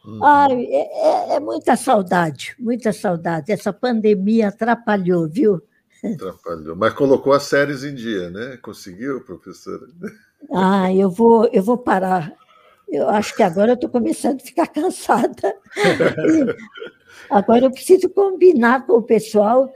Uhum. 0.05 0.23
Ai, 0.23 0.65
é, 0.65 1.33
é, 1.33 1.35
é 1.35 1.39
muita 1.39 1.75
saudade, 1.75 2.55
muita 2.59 2.93
saudade. 2.93 3.51
Essa 3.51 3.73
pandemia 3.73 4.49
atrapalhou, 4.49 5.27
viu? 5.27 5.61
Atrapalhou. 6.03 6.75
Mas 6.75 6.93
colocou 6.93 7.33
as 7.33 7.43
séries 7.43 7.83
em 7.83 7.95
dia, 7.95 8.29
né? 8.29 8.57
Conseguiu, 8.61 9.21
professora? 9.21 9.87
Ah, 10.51 10.93
eu 10.93 11.09
vou, 11.09 11.45
eu 11.53 11.63
vou 11.63 11.77
parar. 11.77 12.33
Eu 12.89 13.09
acho 13.09 13.35
que 13.35 13.41
agora 13.41 13.71
eu 13.71 13.75
estou 13.75 13.89
começando 13.89 14.41
a 14.41 14.43
ficar 14.43 14.67
cansada. 14.73 15.55
agora 17.29 17.65
eu 17.65 17.71
preciso 17.71 18.09
combinar 18.09 18.85
com 18.85 18.93
o 18.93 19.03
pessoal 19.03 19.71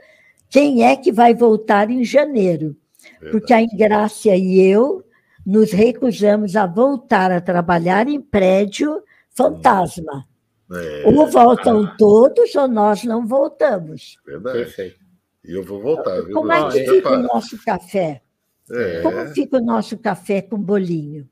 quem 0.50 0.84
é 0.84 0.96
que 0.96 1.10
vai 1.10 1.34
voltar 1.34 1.90
em 1.90 2.04
janeiro. 2.04 2.76
Verdade. 3.20 3.30
Porque 3.30 3.52
a 3.52 3.62
Ingrácia 3.62 4.36
e 4.36 4.60
eu 4.60 5.04
nos 5.44 5.72
recusamos 5.72 6.56
a 6.56 6.66
voltar 6.66 7.32
a 7.32 7.40
trabalhar 7.40 8.06
em 8.06 8.20
prédio 8.20 9.02
fantasma. 9.30 10.26
É. 10.70 11.04
Ou 11.06 11.26
voltam 11.30 11.84
ah. 11.84 11.94
todos 11.96 12.54
ou 12.54 12.68
nós 12.68 13.02
não 13.04 13.26
voltamos. 13.26 14.18
Verdade. 14.26 14.58
Perfeito. 14.58 15.07
E 15.44 15.52
eu 15.52 15.62
vou 15.62 15.80
voltar. 15.80 16.20
Viu? 16.22 16.34
Como 16.34 16.52
é 16.52 16.70
que 16.70 16.84
fica 16.84 17.10
o 17.10 17.22
nosso 17.22 17.64
café? 17.64 18.22
É. 18.70 19.00
Como 19.00 19.26
fica 19.28 19.56
o 19.56 19.64
nosso 19.64 19.96
café 19.98 20.42
com 20.42 20.58
bolinho? 20.58 21.28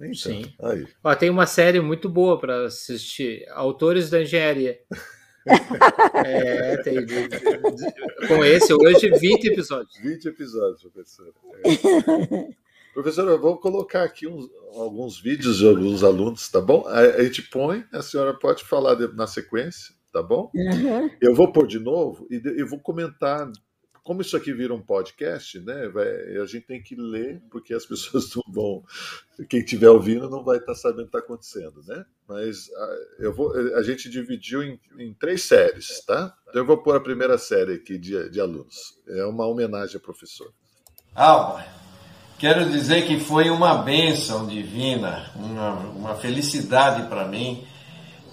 Então, 0.00 0.14
Sim. 0.14 0.52
Aí. 0.62 0.86
Ó, 1.04 1.14
tem 1.14 1.28
uma 1.28 1.46
série 1.46 1.80
muito 1.80 2.08
boa 2.08 2.38
para 2.38 2.64
assistir. 2.64 3.46
Autores 3.50 4.08
da 4.08 4.22
Engenharia. 4.22 4.80
é, 6.24 6.76
tem. 6.78 6.96
Com 8.26 8.44
esse 8.44 8.72
hoje, 8.72 9.10
20 9.10 9.44
episódios. 9.46 9.96
20 10.02 10.26
episódios, 10.26 10.82
professor. 10.82 11.34
É. 11.64 12.48
professor, 12.94 13.28
eu 13.28 13.40
vou 13.40 13.58
colocar 13.58 14.04
aqui 14.04 14.26
uns, 14.26 14.48
alguns 14.74 15.20
vídeos 15.20 15.58
de 15.58 15.68
alguns 15.68 16.02
alunos, 16.02 16.48
tá 16.48 16.60
bom? 16.62 16.86
A, 16.86 17.22
gente 17.22 17.42
põe, 17.42 17.84
a 17.92 18.00
senhora 18.00 18.32
pode 18.32 18.64
falar 18.64 18.96
na 19.14 19.26
sequência 19.26 19.99
tá 20.12 20.22
bom? 20.22 20.50
Uhum. 20.54 21.10
Eu 21.20 21.34
vou 21.34 21.52
pôr 21.52 21.66
de 21.66 21.78
novo 21.78 22.26
e 22.30 22.40
eu 22.56 22.68
vou 22.68 22.78
comentar. 22.78 23.50
Como 24.02 24.22
isso 24.22 24.36
aqui 24.36 24.52
vira 24.52 24.74
um 24.74 24.80
podcast, 24.80 25.60
né? 25.60 25.88
Vai, 25.88 26.08
a 26.38 26.46
gente 26.46 26.66
tem 26.66 26.82
que 26.82 26.96
ler, 26.96 27.40
porque 27.50 27.74
as 27.74 27.84
pessoas 27.86 28.34
não 28.34 28.42
vão. 28.52 28.82
Quem 29.48 29.60
estiver 29.60 29.90
ouvindo 29.90 30.28
não 30.28 30.42
vai 30.42 30.58
estar 30.58 30.74
sabendo 30.74 31.00
o 31.00 31.02
que 31.02 31.16
está 31.16 31.18
acontecendo, 31.18 31.82
né? 31.86 32.04
Mas 32.26 32.70
a, 32.72 32.96
eu 33.18 33.32
vou, 33.32 33.52
a 33.76 33.82
gente 33.82 34.08
dividiu 34.08 34.62
em, 34.62 34.80
em, 34.98 35.14
três 35.14 35.42
séries, 35.42 36.04
tá? 36.04 36.34
Então 36.48 36.62
eu 36.62 36.66
vou 36.66 36.82
pôr 36.82 36.96
a 36.96 37.00
primeira 37.00 37.36
série 37.38 37.74
aqui 37.74 37.98
de, 37.98 38.30
de 38.30 38.40
alunos. 38.40 38.98
É 39.06 39.24
uma 39.26 39.46
homenagem 39.46 39.96
ao 39.96 40.02
professor. 40.02 40.52
Alba, 41.14 41.66
quero 42.38 42.70
dizer 42.70 43.06
que 43.06 43.20
foi 43.20 43.50
uma 43.50 43.74
bênção 43.82 44.46
divina, 44.46 45.30
uma, 45.36 45.72
uma 45.90 46.14
felicidade 46.16 47.08
para 47.08 47.28
mim 47.28 47.66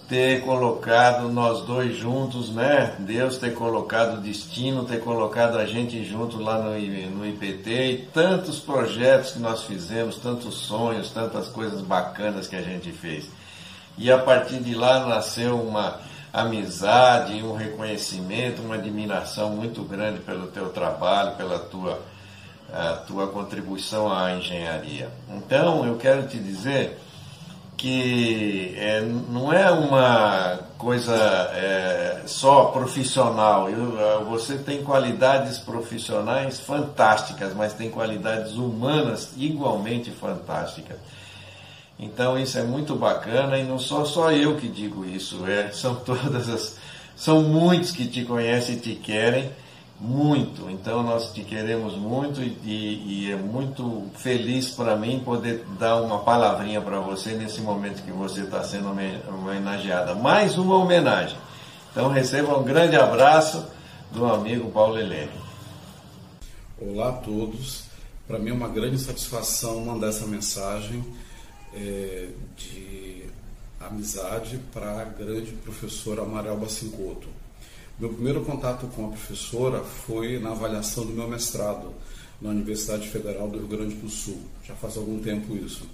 ter 0.07 0.41
colocado 0.41 1.29
nós 1.29 1.65
dois 1.65 1.97
juntos, 1.97 2.49
né? 2.49 2.95
Deus 2.99 3.37
ter 3.37 3.53
colocado 3.53 4.17
o 4.17 4.21
destino, 4.21 4.85
ter 4.85 5.01
colocado 5.01 5.57
a 5.57 5.65
gente 5.65 6.03
junto 6.05 6.41
lá 6.41 6.59
no, 6.59 6.71
no 6.71 7.27
IPT 7.27 7.69
e 7.69 7.97
tantos 8.13 8.59
projetos 8.59 9.31
que 9.31 9.39
nós 9.39 9.63
fizemos, 9.63 10.17
tantos 10.17 10.55
sonhos, 10.55 11.11
tantas 11.11 11.49
coisas 11.49 11.81
bacanas 11.81 12.47
que 12.47 12.55
a 12.55 12.61
gente 12.61 12.89
fez. 12.91 13.29
E 13.97 14.09
a 14.09 14.17
partir 14.17 14.59
de 14.59 14.73
lá 14.73 15.05
nasceu 15.05 15.59
uma 15.59 15.99
amizade, 16.31 17.43
um 17.43 17.55
reconhecimento, 17.55 18.61
uma 18.61 18.75
admiração 18.75 19.49
muito 19.49 19.83
grande 19.83 20.19
pelo 20.19 20.47
teu 20.47 20.69
trabalho, 20.69 21.35
pela 21.35 21.59
tua, 21.59 21.99
tua 23.07 23.27
contribuição 23.27 24.13
à 24.13 24.33
engenharia. 24.33 25.09
Então, 25.29 25.85
eu 25.85 25.97
quero 25.97 26.27
te 26.27 26.37
dizer 26.37 26.99
que 27.77 28.73
é, 28.75 29.01
não 29.01 29.53
é 29.53 29.69
uma 29.71 30.59
coisa 30.79 31.15
é, 31.53 32.23
só 32.25 32.65
profissional. 32.65 33.69
Eu, 33.69 34.25
você 34.25 34.57
tem 34.57 34.83
qualidades 34.83 35.59
profissionais 35.59 36.59
fantásticas, 36.59 37.53
mas 37.53 37.73
tem 37.73 37.91
qualidades 37.91 38.53
humanas 38.53 39.31
igualmente 39.37 40.09
fantásticas. 40.09 40.97
Então 41.99 42.37
isso 42.37 42.57
é 42.57 42.63
muito 42.63 42.95
bacana 42.95 43.57
e 43.57 43.63
não 43.63 43.77
sou 43.79 44.05
só 44.05 44.31
eu 44.31 44.55
que 44.55 44.67
digo 44.67 45.05
isso, 45.05 45.45
é, 45.47 45.71
são 45.71 45.95
todas 46.03 46.49
as, 46.49 46.77
são 47.15 47.41
muitos 47.43 47.91
que 47.91 48.07
te 48.07 48.23
conhecem 48.25 48.75
e 48.75 48.79
te 48.79 48.95
querem 48.95 49.51
muito. 49.99 50.69
Então 50.69 51.01
nós 51.01 51.31
te 51.31 51.41
queremos 51.41 51.95
muito 51.95 52.41
e, 52.41 53.25
e 53.25 53.31
é 53.31 53.35
muito 53.35 54.05
feliz 54.15 54.69
para 54.69 54.95
mim 54.95 55.21
poder 55.23 55.65
dar 55.79 56.01
uma 56.01 56.19
palavrinha 56.19 56.81
para 56.81 56.99
você 56.99 57.33
nesse 57.33 57.61
momento 57.61 58.03
que 58.03 58.11
você 58.11 58.41
está 58.41 58.63
sendo 58.63 58.89
homenageada. 59.29 60.13
Mais 60.13 60.57
uma 60.57 60.77
homenagem. 60.77 61.37
Então 61.91 62.09
receba 62.09 62.57
um 62.57 62.63
grande 62.63 62.95
abraço 62.95 63.65
do 64.11 64.25
amigo 64.25 64.69
Paulo 64.71 64.99
Helene. 64.99 65.31
Olá 66.79 67.09
a 67.09 67.13
todos. 67.13 67.85
Para 68.27 68.37
mim 68.37 68.51
é 68.51 68.53
uma 68.53 68.67
grande 68.67 68.99
satisfação 68.99 69.83
mandar 69.83 70.09
essa 70.09 70.27
mensagem 70.27 71.03
é, 71.73 72.29
de 72.55 73.25
amizade 73.79 74.59
para 74.73 75.01
a 75.01 75.05
grande 75.05 75.51
professora 75.53 76.21
Amarel 76.21 76.57
Bacincoto. 76.57 77.36
Meu 77.99 78.09
primeiro 78.09 78.41
contato 78.41 78.85
com 78.95 79.07
a 79.07 79.09
professora 79.09 79.83
foi 79.83 80.37
na 80.37 80.51
avaliação 80.51 81.03
do 81.03 81.13
meu 81.13 81.27
mestrado 81.27 81.91
na 82.39 82.49
Universidade 82.49 83.07
Federal 83.07 83.47
do 83.47 83.57
Rio 83.57 83.67
Grande 83.67 83.95
do 83.95 84.07
Sul. 84.07 84.37
Já 84.63 84.75
faz 84.75 84.97
algum 84.97 85.19
tempo 85.19 85.55
isso. 85.55 85.89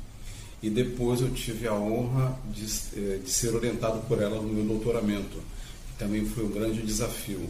E 0.62 0.70
depois 0.70 1.22
eu 1.22 1.34
tive 1.34 1.66
a 1.66 1.74
honra 1.74 2.38
de, 2.52 2.66
é, 2.98 3.20
de 3.20 3.30
ser 3.30 3.56
orientado 3.56 4.00
por 4.02 4.22
ela 4.22 4.36
no 4.36 4.50
meu 4.50 4.66
doutoramento, 4.66 5.38
que 5.88 5.98
também 5.98 6.26
foi 6.26 6.44
um 6.44 6.50
grande 6.50 6.82
desafio. 6.82 7.50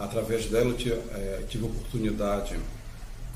Através 0.00 0.46
dela 0.46 0.70
eu 0.70 0.76
tive, 0.76 0.96
é, 0.96 1.44
tive 1.48 1.64
a 1.64 1.68
oportunidade 1.68 2.58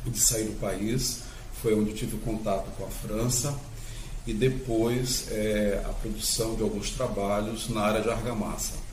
de 0.05 0.18
sair 0.18 0.47
do 0.47 0.59
país, 0.59 1.20
foi 1.62 1.74
onde 1.74 1.93
tive 1.93 2.16
contato 2.18 2.72
com 2.76 2.84
a 2.84 2.88
França 2.88 3.56
e 4.26 4.34
depois 4.34 5.28
é, 5.30 5.80
a 5.88 5.90
produção 5.90 6.56
de 6.56 6.62
alguns 6.64 6.90
trabalhos 6.90 7.68
na 7.68 7.82
área 7.82 8.01
de 8.01 8.10
argamassa. 8.10 8.85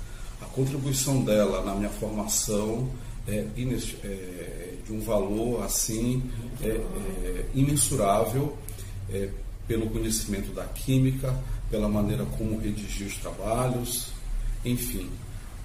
Contribuição 0.53 1.23
dela 1.23 1.63
na 1.63 1.73
minha 1.75 1.89
formação 1.89 2.89
é, 3.27 3.45
é 4.03 4.73
de 4.85 4.93
um 4.93 4.99
valor 4.99 5.63
assim 5.63 6.29
é, 6.61 6.67
é 6.67 7.45
imensurável 7.53 8.57
é, 9.09 9.29
pelo 9.67 9.89
conhecimento 9.89 10.51
da 10.51 10.65
química, 10.65 11.33
pela 11.69 11.87
maneira 11.87 12.25
como 12.37 12.59
redigiu 12.59 13.07
os 13.07 13.17
trabalhos, 13.17 14.11
enfim, 14.65 15.09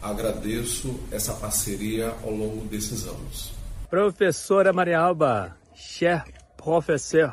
agradeço 0.00 0.98
essa 1.10 1.34
parceria 1.34 2.14
ao 2.22 2.30
longo 2.30 2.64
desses 2.66 3.06
anos. 3.06 3.52
Professora 3.90 4.72
Maria 4.72 5.00
Alba, 5.00 5.56
cher 5.74 6.24
professeur, 6.56 7.32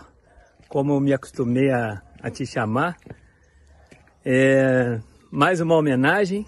como 0.68 1.00
me 1.00 1.14
acostumei 1.14 1.70
a, 1.72 2.02
a 2.22 2.32
te 2.32 2.46
chamar, 2.46 2.98
é 4.24 5.00
mais 5.32 5.62
uma 5.62 5.76
homenagem. 5.76 6.46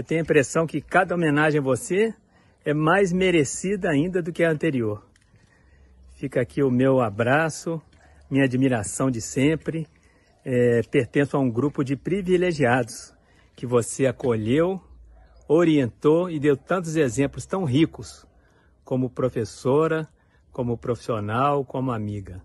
Eu 0.00 0.04
tenho 0.04 0.22
a 0.22 0.24
impressão 0.24 0.66
que 0.66 0.80
cada 0.80 1.14
homenagem 1.14 1.60
a 1.60 1.62
você 1.62 2.14
é 2.64 2.72
mais 2.72 3.12
merecida 3.12 3.90
ainda 3.90 4.22
do 4.22 4.32
que 4.32 4.42
a 4.42 4.50
anterior. 4.50 5.06
Fica 6.14 6.40
aqui 6.40 6.62
o 6.62 6.70
meu 6.70 7.02
abraço, 7.02 7.82
minha 8.30 8.44
admiração 8.44 9.10
de 9.10 9.20
sempre. 9.20 9.86
É, 10.42 10.80
pertenço 10.90 11.36
a 11.36 11.40
um 11.40 11.50
grupo 11.50 11.84
de 11.84 11.96
privilegiados 11.96 13.12
que 13.54 13.66
você 13.66 14.06
acolheu, 14.06 14.80
orientou 15.46 16.30
e 16.30 16.40
deu 16.40 16.56
tantos 16.56 16.96
exemplos 16.96 17.44
tão 17.44 17.64
ricos 17.64 18.26
como 18.82 19.10
professora, 19.10 20.08
como 20.50 20.78
profissional, 20.78 21.62
como 21.62 21.92
amiga. 21.92 22.42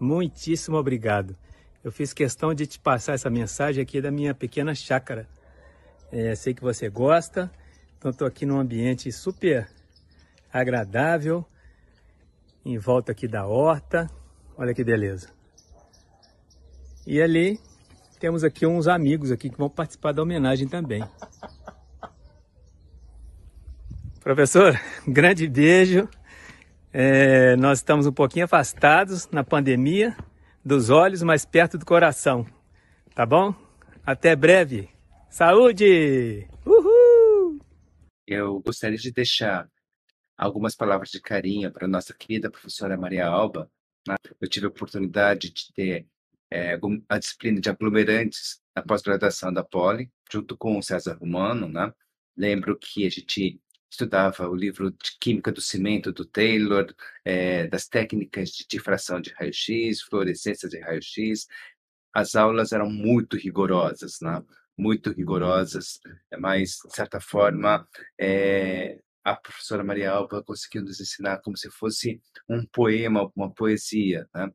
Muitíssimo 0.00 0.76
obrigado. 0.76 1.36
Eu 1.84 1.92
fiz 1.92 2.12
questão 2.12 2.52
de 2.52 2.66
te 2.66 2.80
passar 2.80 3.12
essa 3.14 3.30
mensagem 3.30 3.84
aqui 3.84 4.00
da 4.00 4.10
minha 4.10 4.34
pequena 4.34 4.74
chácara. 4.74 5.28
É, 6.10 6.34
sei 6.34 6.54
que 6.54 6.62
você 6.62 6.88
gosta, 6.88 7.50
então 7.98 8.10
estou 8.10 8.26
aqui 8.26 8.46
num 8.46 8.58
ambiente 8.58 9.12
super 9.12 9.68
agradável, 10.52 11.44
em 12.64 12.78
volta 12.78 13.12
aqui 13.12 13.28
da 13.28 13.46
horta. 13.46 14.10
Olha 14.56 14.74
que 14.74 14.82
beleza. 14.82 15.28
E 17.06 17.20
ali 17.20 17.60
temos 18.18 18.42
aqui 18.42 18.66
uns 18.66 18.88
amigos 18.88 19.30
aqui 19.30 19.48
que 19.50 19.58
vão 19.58 19.70
participar 19.70 20.12
da 20.12 20.22
homenagem 20.22 20.66
também. 20.66 21.04
Professor, 24.20 24.78
grande 25.06 25.46
beijo. 25.48 26.08
É, 26.92 27.54
nós 27.56 27.78
estamos 27.78 28.06
um 28.06 28.12
pouquinho 28.12 28.46
afastados 28.46 29.28
na 29.30 29.44
pandemia 29.44 30.16
dos 30.64 30.90
olhos, 30.90 31.22
mas 31.22 31.44
perto 31.44 31.78
do 31.78 31.86
coração. 31.86 32.46
Tá 33.14 33.24
bom? 33.24 33.54
Até 34.04 34.34
breve. 34.34 34.88
Saúde! 35.38 36.48
Uhul! 36.66 37.60
Eu 38.26 38.58
gostaria 38.58 38.98
de 38.98 39.12
deixar 39.12 39.70
algumas 40.36 40.74
palavras 40.74 41.10
de 41.10 41.20
carinho 41.20 41.70
para 41.70 41.86
nossa 41.86 42.12
querida 42.12 42.50
professora 42.50 42.96
Maria 42.96 43.28
Alba. 43.28 43.70
Né? 44.08 44.16
Eu 44.40 44.48
tive 44.48 44.66
a 44.66 44.68
oportunidade 44.68 45.52
de 45.52 45.72
ter 45.72 46.08
é, 46.50 46.76
a 47.08 47.18
disciplina 47.20 47.60
de 47.60 47.70
aglomerantes 47.70 48.60
na 48.74 48.82
pós-graduação 48.82 49.52
da 49.52 49.62
Poli, 49.62 50.10
junto 50.28 50.56
com 50.56 50.76
o 50.76 50.82
César 50.82 51.14
Romano. 51.14 51.68
Né? 51.68 51.94
Lembro 52.36 52.76
que 52.76 53.06
a 53.06 53.08
gente 53.08 53.60
estudava 53.88 54.48
o 54.48 54.56
livro 54.56 54.90
de 54.90 55.16
Química 55.20 55.52
do 55.52 55.60
Cimento 55.60 56.12
do 56.12 56.24
Taylor, 56.24 56.92
é, 57.24 57.68
das 57.68 57.86
técnicas 57.86 58.50
de 58.50 58.66
difração 58.68 59.20
de 59.20 59.30
raio-x, 59.34 60.02
fluorescência 60.02 60.68
de 60.68 60.80
raio-x. 60.80 61.46
As 62.12 62.34
aulas 62.34 62.72
eram 62.72 62.90
muito 62.90 63.36
rigorosas, 63.36 64.18
né? 64.20 64.42
Muito 64.78 65.10
rigorosas, 65.10 66.00
mas, 66.38 66.78
de 66.84 66.94
certa 66.94 67.20
forma, 67.20 67.86
é, 68.18 68.98
a 69.24 69.34
professora 69.36 69.82
Maria 69.82 70.12
Alba 70.12 70.42
conseguiu 70.42 70.82
nos 70.82 71.00
ensinar 71.00 71.40
como 71.42 71.56
se 71.56 71.70
fosse 71.70 72.20
um 72.48 72.64
poema, 72.64 73.30
uma 73.36 73.52
poesia. 73.52 74.28
Né? 74.34 74.50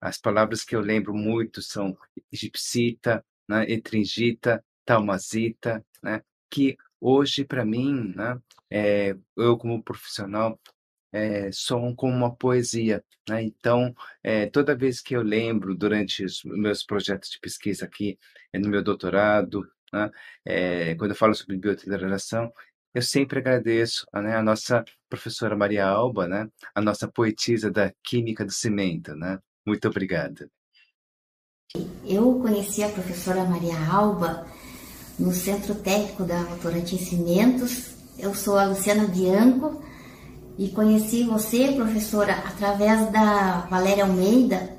As 0.00 0.18
palavras 0.18 0.64
que 0.64 0.74
eu 0.74 0.80
lembro 0.80 1.14
muito 1.14 1.60
são 1.62 1.96
egipcita, 2.32 3.24
né? 3.48 3.70
etringita, 3.70 4.64
talmazita, 4.84 5.84
né? 6.02 6.22
que 6.50 6.76
hoje, 7.00 7.44
para 7.44 7.64
mim, 7.64 8.14
né? 8.16 8.38
é, 8.70 9.16
eu 9.36 9.56
como 9.58 9.82
profissional 9.82 10.58
é, 11.12 11.50
soam 11.52 11.94
como 11.94 12.12
uma 12.12 12.34
poesia. 12.34 13.04
Né? 13.28 13.42
Então, 13.42 13.94
é, 14.22 14.46
toda 14.46 14.76
vez 14.76 15.00
que 15.00 15.16
eu 15.16 15.22
lembro, 15.22 15.74
durante 15.74 16.24
os 16.24 16.42
meus 16.44 16.82
projetos 16.82 17.30
de 17.30 17.40
pesquisa 17.40 17.84
aqui 17.84 18.18
é, 18.52 18.58
no 18.58 18.68
meu 18.68 18.82
doutorado, 18.82 19.66
né? 19.92 20.10
é, 20.44 20.94
quando 20.94 21.10
eu 21.12 21.16
falo 21.16 21.34
sobre 21.34 21.56
biodegradação, 21.56 22.52
eu 22.94 23.02
sempre 23.02 23.38
agradeço 23.38 24.06
né, 24.14 24.36
a 24.36 24.42
nossa 24.42 24.84
professora 25.08 25.54
Maria 25.54 25.86
Alba, 25.86 26.26
né, 26.26 26.48
a 26.74 26.80
nossa 26.80 27.06
poetisa 27.06 27.70
da 27.70 27.92
Química 28.02 28.44
do 28.44 28.52
Cimento. 28.52 29.14
Né? 29.14 29.38
Muito 29.66 29.86
obrigada. 29.86 30.50
Eu 32.04 32.40
conheci 32.40 32.82
a 32.82 32.88
professora 32.88 33.44
Maria 33.44 33.76
Alba 33.90 34.46
no 35.18 35.32
Centro 35.32 35.74
Técnico 35.74 36.24
da 36.24 36.42
Votorantim 36.44 36.96
Cimentos 36.96 37.96
eu 38.18 38.34
sou 38.34 38.58
a 38.58 38.64
Luciana 38.64 39.06
Bianco 39.06 39.82
e 40.58 40.68
conheci 40.68 41.24
você, 41.24 41.72
professora, 41.72 42.32
através 42.32 43.10
da 43.10 43.66
Valéria 43.70 44.04
Almeida, 44.04 44.74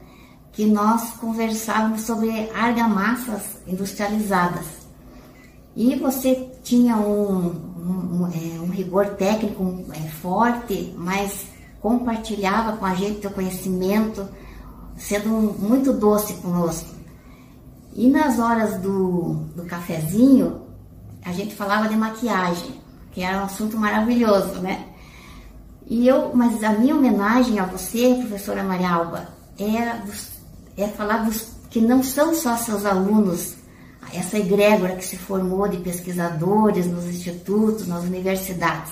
que 0.52 0.66
nós 0.66 1.12
conversávamos 1.12 2.02
sobre 2.02 2.49
argamassas 2.52 3.58
industrializadas. 3.68 4.66
E 5.76 5.95
você 5.95 6.49
tinha 6.64 6.98
um, 6.98 7.48
um, 7.78 8.22
um, 8.22 8.28
é, 8.28 8.60
um 8.60 8.70
rigor 8.70 9.10
técnico 9.10 9.86
é, 9.94 9.99
forte, 10.10 10.95
mas 10.98 11.45
compartilhava 11.80 12.76
com 12.78 12.86
a 12.86 12.95
gente 12.95 13.28
o 13.28 13.32
conhecimento, 13.32 14.28
sendo 14.98 15.30
muito 15.30 15.94
doce 15.94 16.34
conosco. 16.36 16.95
E 17.94 18.10
nas 18.10 18.40
horas 18.40 18.82
do, 18.82 19.36
do 19.56 19.64
cafezinho, 19.66 20.62
a 21.24 21.32
gente 21.32 21.54
falava 21.54 21.88
de 21.88 21.95
maquiagem 21.95 22.88
que 23.18 23.24
era 23.24 23.41
um 23.41 23.45
assunto 23.45 23.76
maravilhoso, 23.78 24.62
né? 24.62 24.86
E 25.89 26.07
eu, 26.07 26.31
mas 26.34 26.64
a 26.64 26.72
minha 26.73 26.95
homenagem 26.95 27.59
a 27.59 27.65
você, 27.65 28.15
professora 28.19 28.64
Maria 28.64 28.89
Alba, 28.89 29.30
é, 29.57 30.01
é 30.84 30.88
falar 30.88 31.30
que 31.69 31.80
não 31.80 32.03
são 32.03 32.35
só 32.35 32.57
seus 32.57 32.85
alunos, 32.85 33.55
essa 34.14 34.38
egrégora 34.38 34.95
que 34.95 35.05
se 35.05 35.18
formou 35.18 35.68
de 35.68 35.77
pesquisadores 35.77 36.88
nos 36.88 37.05
institutos, 37.05 37.88
nas 37.88 38.03
universidades. 38.03 38.91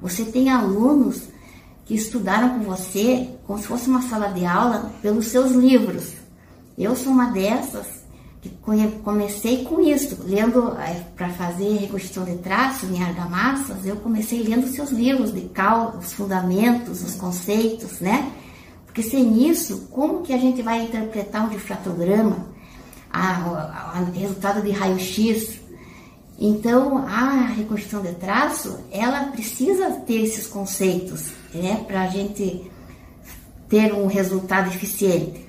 Você 0.00 0.24
tem 0.24 0.50
alunos 0.50 1.22
que 1.86 1.94
estudaram 1.94 2.58
com 2.58 2.64
você 2.64 3.30
como 3.46 3.58
se 3.58 3.66
fosse 3.66 3.88
uma 3.88 4.02
sala 4.02 4.28
de 4.28 4.44
aula 4.44 4.92
pelos 5.00 5.28
seus 5.28 5.52
livros. 5.52 6.12
Eu 6.76 6.94
sou 6.96 7.12
uma 7.12 7.30
dessas 7.30 8.03
comecei 9.02 9.64
com 9.64 9.80
isso, 9.80 10.18
lendo 10.24 10.76
é, 10.78 11.04
para 11.16 11.28
fazer 11.30 11.78
reconstrução 11.78 12.24
de 12.24 12.36
traços 12.36 12.90
em 12.90 13.02
argamassas, 13.02 13.84
eu 13.86 13.96
comecei 13.96 14.42
lendo 14.42 14.66
seus 14.68 14.90
livros 14.90 15.32
de 15.32 15.42
cal, 15.42 15.96
os 15.98 16.12
fundamentos, 16.12 17.02
os 17.02 17.14
conceitos, 17.14 18.00
né? 18.00 18.32
Porque 18.86 19.02
sem 19.02 19.48
isso, 19.48 19.88
como 19.90 20.22
que 20.22 20.32
a 20.32 20.38
gente 20.38 20.62
vai 20.62 20.82
interpretar 20.82 21.46
um 21.46 21.48
difratograma, 21.48 22.46
a, 23.12 24.04
resultado 24.14 24.62
de 24.62 24.70
raio-x? 24.70 25.60
Então, 26.38 26.98
a 26.98 27.46
reconstrução 27.46 28.02
de 28.02 28.12
traço, 28.14 28.78
ela 28.90 29.24
precisa 29.26 29.90
ter 30.00 30.22
esses 30.22 30.46
conceitos, 30.46 31.30
né? 31.52 31.84
Para 31.86 32.02
a 32.02 32.08
gente 32.08 32.70
ter 33.68 33.92
um 33.94 34.06
resultado 34.06 34.68
eficiente. 34.68 35.43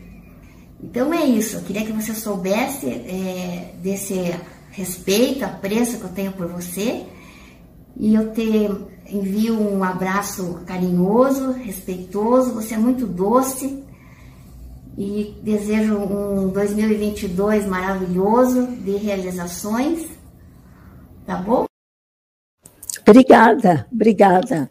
Então 0.86 1.12
é 1.12 1.26
isso, 1.26 1.58
eu 1.58 1.62
queria 1.64 1.84
que 1.84 1.92
você 1.92 2.14
soubesse 2.14 2.88
é, 2.88 3.74
desse 3.82 4.36
respeito, 4.70 5.44
apreço 5.44 5.98
que 5.98 6.04
eu 6.04 6.10
tenho 6.10 6.32
por 6.34 6.48
você 6.48 7.04
e 7.98 8.14
eu 8.14 8.32
te 8.32 8.70
envio 9.10 9.60
um 9.60 9.84
abraço 9.84 10.62
carinhoso, 10.68 11.54
respeitoso, 11.54 12.54
você 12.54 12.76
é 12.76 12.78
muito 12.78 13.08
doce 13.08 13.84
e 14.96 15.36
desejo 15.42 15.98
um 15.98 16.50
2022 16.50 17.66
maravilhoso 17.66 18.68
de 18.68 18.96
realizações. 18.98 20.08
Tá 21.26 21.38
bom? 21.38 21.66
Obrigada, 23.08 23.88
obrigada. 23.92 24.70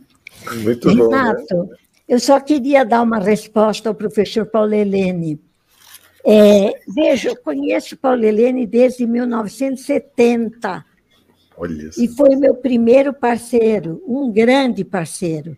Muito 0.63 0.89
Renato, 0.89 1.45
bom. 1.51 1.65
Né? 1.65 1.77
eu 2.07 2.21
só 2.21 2.39
queria 2.39 2.85
dar 2.85 3.03
uma 3.03 3.19
resposta 3.19 3.89
ao 3.89 3.95
professor 3.97 4.47
Paulo 4.47 4.75
Helene. 4.75 5.41
É, 6.27 6.81
veja, 6.89 7.29
eu 7.29 7.37
conheço 7.37 7.97
Paulo 7.97 8.25
Helene 8.25 8.67
desde 8.67 9.07
1970. 9.07 10.85
Olha 11.57 11.89
isso. 11.89 12.03
E 12.03 12.09
foi 12.09 12.35
meu 12.37 12.55
primeiro 12.55 13.13
parceiro, 13.13 14.03
um 14.07 14.33
grande 14.33 14.85
parceiro. 14.85 15.57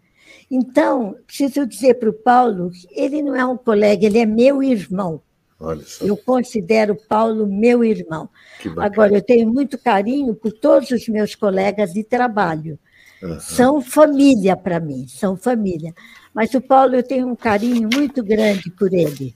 Então, 0.51 1.17
preciso 1.27 1.67
dizer 1.67 1.95
para 1.95 2.11
o 2.11 2.13
Paulo, 2.13 2.71
ele 2.91 3.23
não 3.23 3.35
é 3.35 3.45
um 3.45 3.57
colega, 3.57 4.07
ele 4.07 4.19
é 4.19 4.27
meu 4.27 4.63
irmão. 4.63 5.23
Olha 5.59 5.83
só. 5.85 6.05
Eu 6.05 6.17
considero 6.17 6.95
o 6.95 7.09
Paulo 7.09 7.47
meu 7.47 7.83
irmão. 7.83 8.29
Agora, 8.77 9.15
eu 9.15 9.23
tenho 9.23 9.49
muito 9.51 9.79
carinho 9.79 10.35
por 10.35 10.53
todos 10.53 10.91
os 10.91 11.09
meus 11.09 11.35
colegas 11.35 11.93
de 11.93 12.05
trabalho. 12.05 12.79
Uhum. 13.23 13.41
São 13.41 13.81
família 13.81 14.57
para 14.57 14.79
mim, 14.79 15.07
são 15.09 15.37
família. 15.37 15.95
Mas 16.35 16.53
o 16.53 16.61
Paulo, 16.61 16.97
eu 16.97 17.03
tenho 17.03 17.27
um 17.27 17.37
carinho 17.37 17.89
muito 17.93 18.23
grande 18.23 18.71
por 18.71 18.93
ele. 18.93 19.35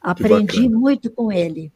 Aprendi 0.00 0.68
muito 0.68 1.10
com 1.10 1.32
ele. 1.32 1.72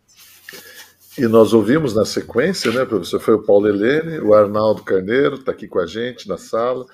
E 1.19 1.27
nós 1.27 1.53
ouvimos 1.53 1.95
na 1.95 2.07
sequência, 2.07 2.73
né, 2.73 2.85
professor? 2.87 3.21
Foi 3.21 3.35
o 3.35 3.43
Paulo 3.43 3.69
Helene, 3.69 4.19
o 4.19 4.33
Arnaldo 4.33 4.83
Carneiro, 4.83 5.35
está 5.35 5.53
aqui 5.53 5.69
com 5.69 5.79
a 5.79 5.87
gente 5.87 6.27
na 6.27 6.39
sala, 6.39 6.87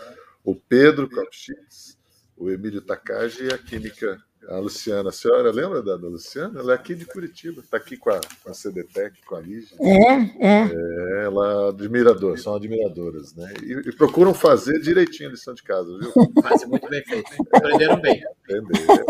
o 0.43 0.57
Pedro 0.57 1.09
Kopschitz, 1.09 1.97
o 2.37 2.51
Emílio 2.51 2.81
Takagi 2.81 3.45
e 3.45 3.53
a 3.53 3.59
química 3.59 4.19
a 4.49 4.59
Luciana, 4.59 5.11
a 5.11 5.13
senhora 5.13 5.53
lembra 5.53 5.83
da, 5.83 5.97
da 5.97 6.09
Luciana? 6.09 6.61
Ela 6.61 6.73
é 6.73 6.75
aqui 6.75 6.95
de 6.95 7.05
Curitiba, 7.05 7.61
está 7.61 7.77
aqui 7.77 7.97
com 7.97 8.11
a, 8.11 8.21
com 8.43 8.51
a 8.51 8.55
CDTEC, 8.55 9.23
com 9.27 9.37
a 9.37 9.41
Lígia. 9.41 9.77
É, 9.81 10.13
é. 10.39 10.63
é 10.63 11.25
ela 11.25 11.67
é 11.67 11.69
admiradora, 11.69 12.37
são 12.39 12.55
admiradoras, 12.55 13.35
né? 13.35 13.53
E, 13.63 13.73
e, 13.73 13.93
procuram 13.93 14.33
fazer 14.33 14.81
direitinho 14.81 15.29
a 15.29 15.33
lição 15.33 15.53
de 15.53 15.63
casa, 15.63 15.87
viu? 15.99 16.13
Fazem 16.43 16.67
muito 16.67 16.89
bem 16.89 17.05
feito. 17.05 17.31
Aprenderam 17.53 18.01
bem. 18.01 18.25
Aprenderam. 18.25 19.05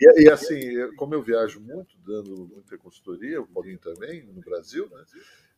E, 0.00 0.24
e, 0.24 0.30
assim, 0.30 0.60
como 0.96 1.14
eu 1.14 1.22
viajo 1.22 1.60
muito, 1.60 1.96
dando 2.06 2.50
muita 2.52 2.76
consultoria, 2.76 3.40
o 3.40 3.46
Paulinho 3.46 3.78
também, 3.78 4.22
no 4.24 4.42
Brasil, 4.42 4.88
né? 4.90 5.02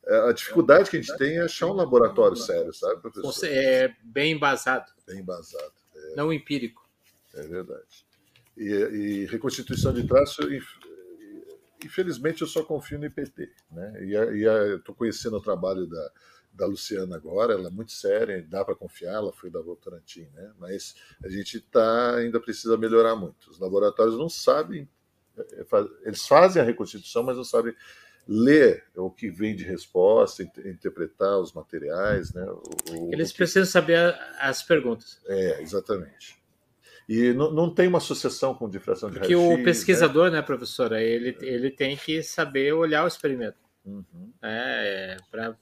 É, 0.04 0.28
a 0.28 0.32
dificuldade 0.32 0.90
que 0.90 0.96
a 0.96 1.00
gente 1.00 1.16
tem 1.16 1.38
é 1.38 1.42
achar 1.42 1.66
um 1.66 1.72
laboratório 1.72 2.36
sério, 2.36 2.72
sabe, 2.72 3.00
professor? 3.00 3.46
É 3.48 3.94
bem 4.02 4.32
embasado. 4.32 4.90
Bem 5.06 5.20
embasado. 5.20 5.72
É... 5.94 6.16
Não 6.16 6.32
empírico. 6.32 6.82
É 7.34 7.42
verdade. 7.42 8.04
E, 8.56 8.64
e 8.64 9.26
reconstituição 9.26 9.92
de 9.92 10.06
traço, 10.06 10.42
infelizmente, 11.84 12.42
eu 12.42 12.46
só 12.46 12.62
confio 12.62 12.98
no 12.98 13.06
IPT. 13.06 13.50
Né? 13.70 14.04
E, 14.04 14.76
estou 14.76 14.94
conhecendo 14.94 15.36
o 15.36 15.42
trabalho 15.42 15.86
da, 15.86 16.10
da 16.52 16.66
Luciana 16.66 17.16
agora, 17.16 17.54
ela 17.54 17.68
é 17.68 17.70
muito 17.70 17.92
séria, 17.92 18.44
dá 18.48 18.64
para 18.64 18.74
confiar, 18.74 19.14
ela 19.14 19.32
foi 19.32 19.50
da 19.50 19.60
Votorantim, 19.60 20.28
né? 20.34 20.52
mas 20.58 20.94
a 21.24 21.28
gente 21.28 21.60
tá, 21.60 22.16
ainda 22.16 22.38
precisa 22.38 22.76
melhorar 22.76 23.16
muito. 23.16 23.50
Os 23.50 23.58
laboratórios 23.58 24.18
não 24.18 24.28
sabem, 24.28 24.88
é, 25.36 25.64
eles 26.02 26.26
fazem 26.26 26.60
a 26.60 26.64
reconstituição, 26.64 27.22
mas 27.22 27.36
não 27.36 27.44
sabem 27.44 27.74
ler 28.28 28.84
o 28.94 29.10
que 29.10 29.30
vem 29.30 29.56
de 29.56 29.64
resposta, 29.64 30.42
interpretar 30.42 31.38
os 31.38 31.52
materiais. 31.52 32.32
Né? 32.32 32.44
O, 32.44 33.12
eles 33.12 33.32
precisam 33.32 33.66
saber 33.66 33.98
as 34.38 34.62
perguntas. 34.62 35.20
É, 35.26 35.62
exatamente. 35.62 36.41
E 37.08 37.32
não, 37.32 37.50
não 37.50 37.74
tem 37.74 37.88
uma 37.88 37.98
associação 37.98 38.54
com 38.54 38.68
difração 38.68 39.10
de 39.10 39.18
Porque 39.18 39.34
o 39.34 39.62
pesquisador, 39.62 40.30
né? 40.30 40.38
né, 40.38 40.42
professora, 40.42 41.02
ele, 41.02 41.36
ele 41.40 41.70
tem 41.70 41.96
que 41.96 42.22
saber 42.22 42.72
olhar 42.72 43.04
o 43.04 43.08
experimento 43.08 43.56
uhum. 43.84 44.04
é, 44.40 45.16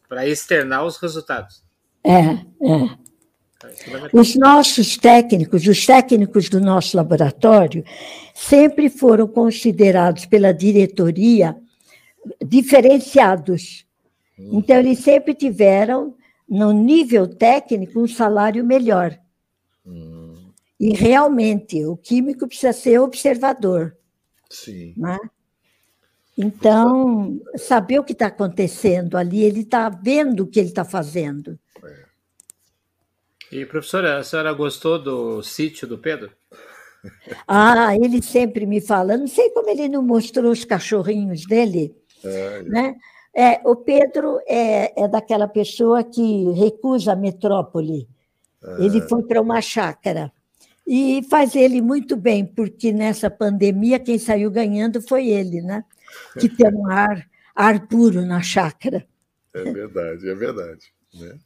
para 0.09 0.27
externar 0.27 0.85
os 0.85 0.97
resultados. 0.99 1.63
É, 2.05 2.21
é. 2.21 2.39
é 2.63 4.11
os 4.13 4.37
nossos 4.37 4.97
técnicos, 4.97 5.67
os 5.67 5.85
técnicos 5.85 6.49
do 6.49 6.61
nosso 6.61 6.97
laboratório, 6.97 7.85
sempre 8.35 8.89
foram 8.89 9.27
considerados 9.27 10.25
pela 10.27 10.53
diretoria 10.53 11.57
diferenciados. 12.45 13.85
Uhum. 14.39 14.59
Então, 14.59 14.77
eles 14.77 15.01
sempre 15.01 15.35
tiveram, 15.35 16.15
no 16.49 16.73
nível 16.73 17.27
técnico, 17.27 18.01
um 18.01 18.09
salário 18.09 18.65
melhor. 18.65 19.19
Uhum. 19.85 20.20
E 20.81 20.95
realmente, 20.95 21.85
o 21.85 21.95
químico 21.95 22.49
precisa 22.49 22.73
ser 22.73 22.99
observador. 22.99 23.95
Sim. 24.49 24.95
Né? 24.97 25.19
Então, 26.39 27.39
saber 27.59 27.99
o 27.99 28.05
que 28.05 28.13
está 28.13 28.29
acontecendo 28.29 29.19
ali, 29.19 29.45
ele 29.45 29.61
está 29.61 29.91
vendo 29.91 30.45
o 30.45 30.47
que 30.47 30.59
ele 30.59 30.71
está 30.71 30.83
fazendo. 30.83 31.59
É. 31.85 32.05
E, 33.53 33.67
professora, 33.67 34.17
a 34.17 34.25
senhora 34.25 34.51
gostou 34.55 34.99
do 34.99 35.43
sítio 35.43 35.87
do 35.87 35.99
Pedro? 35.99 36.33
Ah, 37.49 37.97
ele 37.97 38.21
sempre 38.21 38.67
me 38.67 38.79
fala. 38.79 39.17
Não 39.17 39.27
sei 39.27 39.49
como 39.51 39.71
ele 39.71 39.89
não 39.89 40.03
mostrou 40.03 40.53
os 40.53 40.67
cachorrinhos 40.67 41.47
dele. 41.47 41.97
É, 42.23 42.63
né? 42.65 42.95
É, 43.35 43.61
o 43.65 43.75
Pedro 43.75 44.39
é, 44.47 45.05
é 45.05 45.09
daquela 45.09 45.49
pessoa 45.49 46.05
que 46.05 46.51
recusa 46.53 47.13
a 47.13 47.17
metrópole. 47.17 48.07
É. 48.63 48.85
Ele 48.85 49.01
foi 49.01 49.23
para 49.23 49.41
uma 49.41 49.63
chácara. 49.63 50.31
E 50.93 51.23
faz 51.31 51.55
ele 51.55 51.81
muito 51.81 52.17
bem, 52.17 52.45
porque 52.45 52.91
nessa 52.91 53.31
pandemia 53.31 54.01
quem 54.01 54.19
saiu 54.19 54.51
ganhando 54.51 55.01
foi 55.01 55.29
ele, 55.29 55.63
né? 55.63 55.85
Que 56.37 56.49
tem 56.49 56.67
um 56.75 56.91
ar, 56.91 57.31
ar 57.55 57.87
puro 57.87 58.27
na 58.27 58.43
chácara. 58.43 59.07
É 59.55 59.63
verdade, 59.73 60.29
é 60.29 60.35
verdade. 60.35 60.93
Né? 61.15 61.39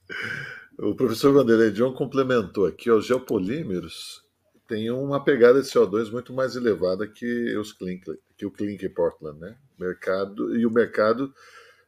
O 0.78 0.94
professor 0.94 1.34
Vanderlei 1.34 1.70
John 1.72 1.92
complementou 1.92 2.64
aqui, 2.64 2.90
os 2.90 3.04
geopolímeros 3.04 4.24
têm 4.66 4.90
uma 4.90 5.22
pegada 5.22 5.60
de 5.60 5.68
CO2 5.68 6.10
muito 6.10 6.32
mais 6.32 6.56
elevada 6.56 7.06
que, 7.06 7.54
os 7.58 7.70
Clinker, 7.70 8.18
que 8.38 8.46
o 8.46 8.50
Clinker 8.50 8.94
Portland, 8.94 9.38
né? 9.38 9.58
Mercado, 9.78 10.56
e 10.56 10.64
o 10.64 10.70
mercado, 10.70 11.34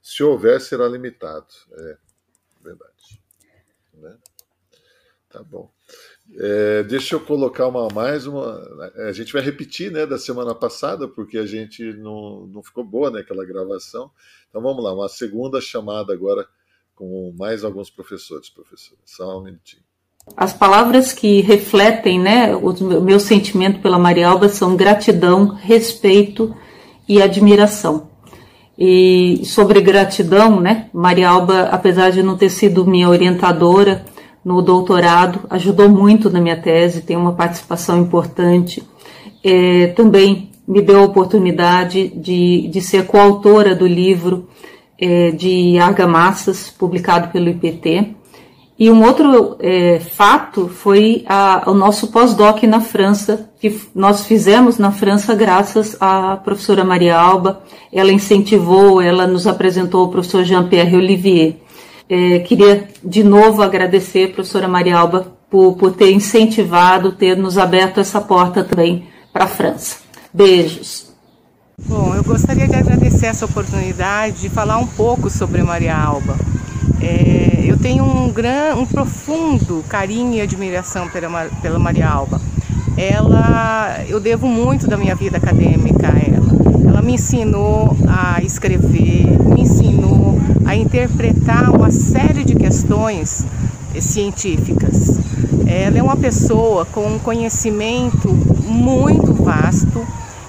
se 0.02 0.22
houver, 0.22 0.60
será 0.60 0.86
limitado. 0.86 1.46
É 1.72 1.96
verdade. 2.62 3.22
Né? 3.94 4.14
Tá 5.30 5.42
bom. 5.42 5.74
É, 6.34 6.82
deixa 6.82 7.14
eu 7.14 7.20
colocar 7.20 7.68
uma 7.68 7.88
mais 7.88 8.26
uma. 8.26 8.60
A 9.08 9.12
gente 9.12 9.32
vai 9.32 9.42
repetir, 9.42 9.90
né, 9.90 10.04
da 10.04 10.18
semana 10.18 10.54
passada, 10.54 11.06
porque 11.06 11.38
a 11.38 11.46
gente 11.46 11.82
não, 11.94 12.46
não 12.46 12.62
ficou 12.62 12.84
boa, 12.84 13.10
né, 13.10 13.20
aquela 13.20 13.44
gravação. 13.44 14.10
Então 14.48 14.60
vamos 14.60 14.82
lá, 14.82 14.92
uma 14.92 15.08
segunda 15.08 15.60
chamada 15.60 16.12
agora 16.12 16.46
com 16.94 17.32
mais 17.38 17.62
alguns 17.62 17.90
professores, 17.90 18.48
professor. 18.48 18.96
Só 19.04 19.38
um 19.38 19.44
minutinho. 19.44 19.82
As 20.36 20.52
palavras 20.52 21.12
que 21.12 21.40
refletem, 21.40 22.18
né, 22.18 22.54
o 22.56 23.00
meu 23.00 23.20
sentimento 23.20 23.80
pela 23.80 23.98
Maria 23.98 24.28
Alba 24.28 24.48
são 24.48 24.74
gratidão, 24.74 25.48
respeito 25.48 26.54
e 27.08 27.22
admiração. 27.22 28.10
E 28.76 29.42
sobre 29.44 29.80
gratidão, 29.80 30.60
né, 30.60 30.90
Maria 30.92 31.28
Alba, 31.28 31.64
apesar 31.64 32.10
de 32.10 32.22
não 32.22 32.36
ter 32.36 32.50
sido 32.50 32.84
minha 32.84 33.08
orientadora, 33.08 34.04
no 34.46 34.62
doutorado, 34.62 35.40
ajudou 35.50 35.88
muito 35.88 36.30
na 36.30 36.40
minha 36.40 36.56
tese, 36.56 37.00
tem 37.00 37.16
uma 37.16 37.32
participação 37.32 38.00
importante. 38.00 38.80
É, 39.42 39.88
também 39.88 40.52
me 40.68 40.80
deu 40.80 41.00
a 41.00 41.04
oportunidade 41.04 42.06
de, 42.14 42.68
de 42.68 42.80
ser 42.80 43.06
coautora 43.06 43.74
do 43.74 43.88
livro 43.88 44.48
é, 45.00 45.32
de 45.32 45.76
argamassas, 45.80 46.70
publicado 46.70 47.32
pelo 47.32 47.48
IPT. 47.48 48.14
E 48.78 48.88
um 48.88 49.04
outro 49.04 49.56
é, 49.58 49.98
fato 49.98 50.68
foi 50.68 51.24
a, 51.26 51.64
o 51.66 51.74
nosso 51.74 52.12
pós-doc 52.12 52.62
na 52.62 52.80
França, 52.80 53.50
que 53.60 53.80
nós 53.96 54.26
fizemos 54.26 54.78
na 54.78 54.92
França 54.92 55.34
graças 55.34 55.96
à 56.00 56.36
professora 56.36 56.84
Maria 56.84 57.18
Alba. 57.18 57.64
Ela 57.92 58.12
incentivou, 58.12 59.02
ela 59.02 59.26
nos 59.26 59.44
apresentou 59.48 60.04
o 60.04 60.10
professor 60.10 60.44
Jean-Pierre 60.44 60.94
Olivier. 60.94 61.65
É, 62.08 62.38
queria 62.40 62.88
de 63.02 63.24
novo 63.24 63.62
agradecer 63.62 64.32
professora 64.32 64.68
Maria 64.68 64.96
Alba 64.96 65.36
por, 65.50 65.76
por 65.76 65.92
ter 65.92 66.12
incentivado, 66.12 67.12
ter 67.12 67.36
nos 67.36 67.58
aberto 67.58 67.98
essa 67.98 68.20
porta 68.20 68.62
também 68.62 69.08
para 69.32 69.44
a 69.44 69.48
França. 69.48 69.96
Beijos. 70.32 71.06
Bom, 71.86 72.14
eu 72.14 72.24
gostaria 72.24 72.66
de 72.66 72.74
agradecer 72.74 73.26
essa 73.26 73.44
oportunidade 73.44 74.40
de 74.40 74.48
falar 74.48 74.78
um 74.78 74.86
pouco 74.86 75.28
sobre 75.28 75.62
Maria 75.62 75.96
Alba. 75.96 76.36
É, 77.02 77.64
eu 77.66 77.76
tenho 77.78 78.04
um, 78.04 78.32
gran, 78.32 78.74
um 78.76 78.86
profundo 78.86 79.84
carinho 79.88 80.34
e 80.34 80.40
admiração 80.40 81.08
pela, 81.08 81.44
pela 81.60 81.78
Maria 81.78 82.08
Alba. 82.08 82.40
Ela, 82.96 84.04
eu 84.08 84.18
devo 84.18 84.48
muito 84.48 84.86
da 84.86 84.96
minha 84.96 85.14
vida 85.14 85.36
acadêmica 85.36 86.08
a 86.08 86.18
ela. 86.18 86.88
Ela 86.88 87.02
me 87.02 87.14
ensinou 87.14 87.94
a 88.08 88.42
escrever, 88.42 89.38
me 89.44 89.60
ensinou 89.62 90.15
a 90.66 90.74
interpretar 90.74 91.70
uma 91.70 91.90
série 91.90 92.44
de 92.44 92.54
questões 92.54 93.46
científicas. 94.00 95.18
Ela 95.66 95.98
é 95.98 96.02
uma 96.02 96.16
pessoa 96.16 96.84
com 96.84 97.06
um 97.06 97.18
conhecimento 97.18 98.28
muito 98.28 99.32
vasto 99.32 100.04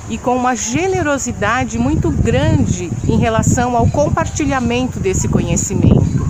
e 0.09 0.17
com 0.17 0.35
uma 0.35 0.55
generosidade 0.55 1.77
muito 1.77 2.09
grande 2.09 2.91
em 3.07 3.17
relação 3.17 3.75
ao 3.75 3.87
compartilhamento 3.87 4.99
desse 4.99 5.27
conhecimento. 5.27 6.27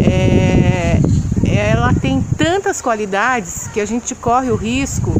É, 0.00 1.00
ela 1.44 1.92
tem 1.94 2.22
tantas 2.36 2.80
qualidades 2.80 3.68
que 3.68 3.80
a 3.80 3.86
gente 3.86 4.14
corre 4.14 4.50
o 4.50 4.56
risco 4.56 5.12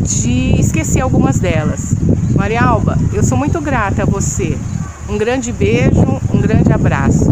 de 0.00 0.58
esquecer 0.58 1.00
algumas 1.00 1.38
delas. 1.38 1.94
Maria 2.34 2.62
Alba, 2.62 2.98
eu 3.12 3.22
sou 3.22 3.38
muito 3.38 3.60
grata 3.60 4.02
a 4.02 4.06
você. 4.06 4.56
Um 5.06 5.18
grande 5.18 5.52
beijo, 5.52 6.00
um 6.32 6.40
grande 6.40 6.72
abraço. 6.72 7.26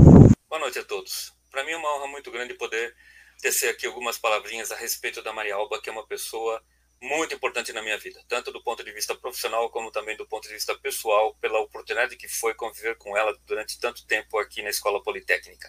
Boa 0.48 0.60
noite 0.60 0.78
a 0.78 0.84
todos. 0.84 1.32
Para 1.50 1.64
mim 1.64 1.72
é 1.72 1.76
uma 1.76 1.96
honra 1.96 2.06
muito 2.06 2.30
grande 2.30 2.52
poder 2.54 2.94
tecer 3.40 3.70
aqui 3.70 3.86
algumas 3.86 4.18
palavrinhas 4.18 4.70
a 4.70 4.76
respeito 4.76 5.22
da 5.22 5.32
Maria 5.32 5.54
Alba, 5.54 5.80
que 5.80 5.88
é 5.88 5.92
uma 5.92 6.06
pessoa 6.06 6.62
muito 7.00 7.34
importante 7.34 7.72
na 7.72 7.82
minha 7.82 7.96
vida, 7.98 8.22
tanto 8.28 8.52
do 8.52 8.62
ponto 8.62 8.84
de 8.84 8.92
vista 8.92 9.14
profissional 9.14 9.70
como 9.70 9.90
também 9.90 10.16
do 10.16 10.26
ponto 10.26 10.46
de 10.46 10.54
vista 10.54 10.74
pessoal, 10.74 11.34
pela 11.40 11.60
oportunidade 11.60 12.16
que 12.16 12.28
foi 12.28 12.54
conviver 12.54 12.96
com 12.96 13.16
ela 13.16 13.36
durante 13.46 13.80
tanto 13.80 14.06
tempo 14.06 14.38
aqui 14.38 14.62
na 14.62 14.68
Escola 14.70 15.02
Politécnica. 15.02 15.68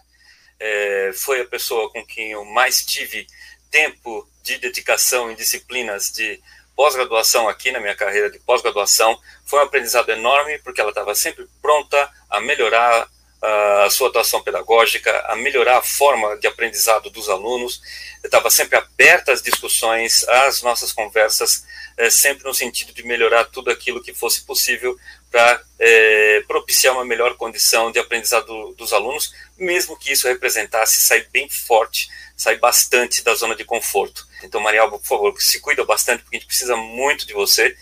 É, 0.59 1.11
foi 1.13 1.41
a 1.41 1.47
pessoa 1.47 1.89
com 1.89 2.05
quem 2.05 2.31
eu 2.31 2.43
mais 2.43 2.85
tive 2.85 3.25
tempo 3.71 4.29
de 4.43 4.57
dedicação 4.57 5.31
em 5.31 5.35
disciplinas 5.35 6.09
de 6.09 6.39
pós-graduação 6.75 7.47
aqui 7.47 7.71
na 7.71 7.79
minha 7.79 7.95
carreira 7.95 8.29
de 8.29 8.39
pós-graduação. 8.39 9.17
Foi 9.45 9.59
um 9.59 9.63
aprendizado 9.63 10.09
enorme, 10.09 10.59
porque 10.59 10.81
ela 10.81 10.89
estava 10.89 11.13
sempre 11.15 11.47
pronta 11.61 12.09
a 12.29 12.39
melhorar 12.39 13.07
a 13.43 13.89
sua 13.89 14.07
atuação 14.07 14.41
pedagógica, 14.41 15.25
a 15.27 15.35
melhorar 15.35 15.77
a 15.77 15.81
forma 15.81 16.37
de 16.37 16.47
aprendizado 16.47 17.09
dos 17.09 17.27
alunos. 17.27 17.81
Estava 18.23 18.49
sempre 18.49 18.77
aberta 18.77 19.33
às 19.33 19.41
discussões, 19.41 20.25
às 20.29 20.61
nossas 20.61 20.93
conversas, 20.93 21.65
é, 21.97 22.09
sempre 22.09 22.45
no 22.45 22.53
sentido 22.53 22.93
de 22.93 23.03
melhorar 23.03 23.43
tudo 23.45 23.69
aquilo 23.69 24.01
que 24.01 24.13
fosse 24.13 24.45
possível 24.45 24.97
para 25.29 25.61
é, 25.77 26.41
propiciar 26.47 26.93
uma 26.93 27.03
melhor 27.03 27.35
condição 27.35 27.91
de 27.91 27.99
aprendizado 27.99 28.73
dos 28.77 28.93
alunos, 28.93 29.33
mesmo 29.57 29.99
que 29.99 30.13
isso 30.13 30.27
representasse 30.27 31.01
sair 31.01 31.27
bem 31.29 31.49
forte, 31.49 32.07
sair 32.37 32.59
bastante 32.59 33.21
da 33.23 33.35
zona 33.35 33.55
de 33.55 33.65
conforto. 33.65 34.25
Então, 34.41 34.61
Maria 34.61 34.81
Alba, 34.83 34.97
por 34.99 35.05
favor, 35.05 35.35
se 35.41 35.59
cuida 35.59 35.83
bastante, 35.83 36.23
porque 36.23 36.37
a 36.37 36.39
gente 36.39 36.47
precisa 36.47 36.77
muito 36.77 37.27
de 37.27 37.33
você. 37.33 37.75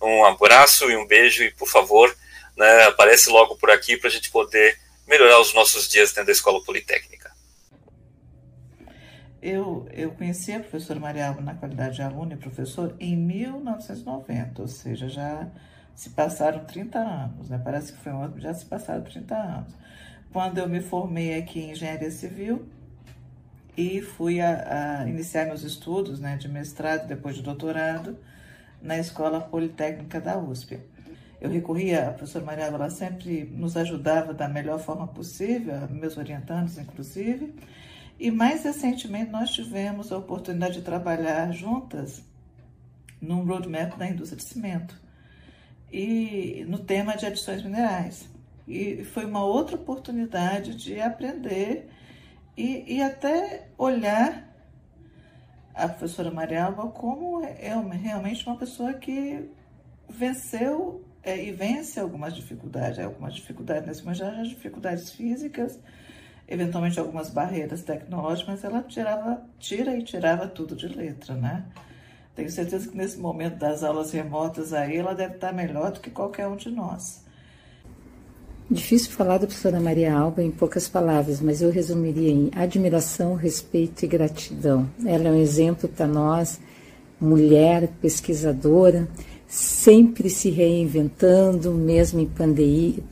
Um 0.00 0.24
abraço 0.24 0.88
e 0.88 0.96
um 0.96 1.06
beijo, 1.06 1.42
e 1.42 1.50
por 1.50 1.68
favor, 1.68 2.16
né, 2.56 2.84
aparece 2.84 3.28
logo 3.30 3.56
por 3.56 3.68
aqui 3.68 3.96
para 3.96 4.08
a 4.08 4.12
gente 4.12 4.30
poder 4.30 4.78
melhorar 5.08 5.40
os 5.40 5.54
nossos 5.54 5.88
dias 5.88 6.10
dentro 6.10 6.26
da 6.26 6.32
Escola 6.32 6.62
Politécnica. 6.62 7.32
Eu, 9.40 9.88
eu 9.92 10.10
conheci 10.12 10.52
a 10.52 10.60
professora 10.60 11.00
Maria 11.00 11.28
Alba 11.28 11.40
na 11.40 11.54
qualidade 11.54 11.96
de 11.96 12.02
aluna 12.02 12.34
e 12.34 12.36
professor 12.36 12.94
em 13.00 13.16
1990, 13.16 14.62
ou 14.62 14.68
seja, 14.68 15.08
já 15.08 15.48
se 15.94 16.10
passaram 16.10 16.64
30 16.64 16.98
anos, 16.98 17.48
né? 17.48 17.60
Parece 17.62 17.92
que 17.92 17.98
foi 17.98 18.12
ontem, 18.12 18.40
já 18.40 18.52
se 18.52 18.64
passaram 18.66 19.02
30 19.02 19.34
anos. 19.34 19.74
Quando 20.32 20.58
eu 20.58 20.68
me 20.68 20.80
formei 20.80 21.38
aqui 21.38 21.60
em 21.60 21.70
Engenharia 21.70 22.10
Civil 22.10 22.68
e 23.76 24.02
fui 24.02 24.40
a, 24.40 25.00
a 25.00 25.08
iniciar 25.08 25.46
meus 25.46 25.62
estudos 25.62 26.20
né, 26.20 26.36
de 26.36 26.48
mestrado, 26.48 27.06
depois 27.06 27.36
de 27.36 27.42
doutorado, 27.42 28.18
na 28.82 28.98
Escola 28.98 29.40
Politécnica 29.40 30.20
da 30.20 30.36
USP. 30.36 30.80
Eu 31.40 31.50
recorria, 31.50 32.08
a 32.08 32.12
professora 32.12 32.44
Maria, 32.44 32.64
ela 32.64 32.90
sempre 32.90 33.44
nos 33.44 33.76
ajudava 33.76 34.34
da 34.34 34.48
melhor 34.48 34.80
forma 34.80 35.06
possível, 35.06 35.88
meus 35.88 36.16
orientandos, 36.16 36.78
inclusive. 36.78 37.54
E 38.18 38.30
mais 38.30 38.64
recentemente 38.64 39.30
nós 39.30 39.50
tivemos 39.50 40.10
a 40.10 40.18
oportunidade 40.18 40.74
de 40.74 40.82
trabalhar 40.82 41.52
juntas 41.52 42.24
num 43.20 43.44
roadmap 43.44 43.96
da 43.96 44.08
indústria 44.08 44.36
de 44.36 44.44
cimento 44.44 45.00
e 45.92 46.64
no 46.68 46.78
tema 46.78 47.16
de 47.16 47.26
adições 47.26 47.62
minerais. 47.62 48.28
E 48.66 49.04
foi 49.04 49.24
uma 49.24 49.44
outra 49.44 49.76
oportunidade 49.76 50.74
de 50.74 51.00
aprender 51.00 51.88
e, 52.56 52.96
e 52.96 53.02
até 53.02 53.68
olhar 53.78 54.44
a 55.72 55.88
professora 55.88 56.32
Maria 56.32 56.64
Alba 56.64 56.88
como 56.88 57.44
é 57.44 57.72
realmente 57.96 58.44
uma 58.44 58.58
pessoa 58.58 58.94
que 58.94 59.48
venceu 60.08 61.07
é, 61.22 61.44
e 61.44 61.50
vence 61.50 61.98
algumas 61.98 62.34
dificuldades, 62.34 62.98
algumas 62.98 63.34
dificuldades 63.34 63.86
nesse 63.86 64.02
momento, 64.02 64.18
já 64.18 64.42
dificuldades 64.42 65.10
físicas, 65.12 65.78
eventualmente 66.46 66.98
algumas 66.98 67.30
barreiras 67.30 67.82
tecnológicas, 67.82 68.48
mas 68.48 68.64
ela 68.64 68.82
tirava, 68.82 69.42
tira 69.58 69.96
e 69.96 70.02
tirava 70.02 70.46
tudo 70.46 70.74
de 70.74 70.88
letra, 70.88 71.34
né? 71.34 71.64
Tenho 72.34 72.50
certeza 72.50 72.88
que 72.88 72.96
nesse 72.96 73.18
momento 73.18 73.56
das 73.56 73.82
aulas 73.82 74.12
remotas 74.12 74.72
aí, 74.72 74.96
ela 74.96 75.12
deve 75.12 75.34
estar 75.34 75.52
melhor 75.52 75.90
do 75.90 76.00
que 76.00 76.08
qualquer 76.08 76.46
um 76.46 76.56
de 76.56 76.70
nós. 76.70 77.26
Difícil 78.70 79.10
falar 79.10 79.38
da 79.38 79.46
professora 79.46 79.80
Maria 79.80 80.14
Alba 80.14 80.42
em 80.42 80.50
poucas 80.50 80.88
palavras, 80.88 81.40
mas 81.40 81.62
eu 81.62 81.70
resumiria 81.70 82.30
em 82.30 82.50
admiração, 82.54 83.34
respeito 83.34 84.04
e 84.04 84.06
gratidão. 84.06 84.88
Ela 85.06 85.28
é 85.28 85.32
um 85.32 85.40
exemplo 85.40 85.88
para 85.88 86.06
nós, 86.06 86.60
mulher, 87.20 87.88
pesquisadora, 88.00 89.08
sempre 89.48 90.28
se 90.28 90.50
reinventando, 90.50 91.72
mesmo 91.72 92.20
em 92.20 92.30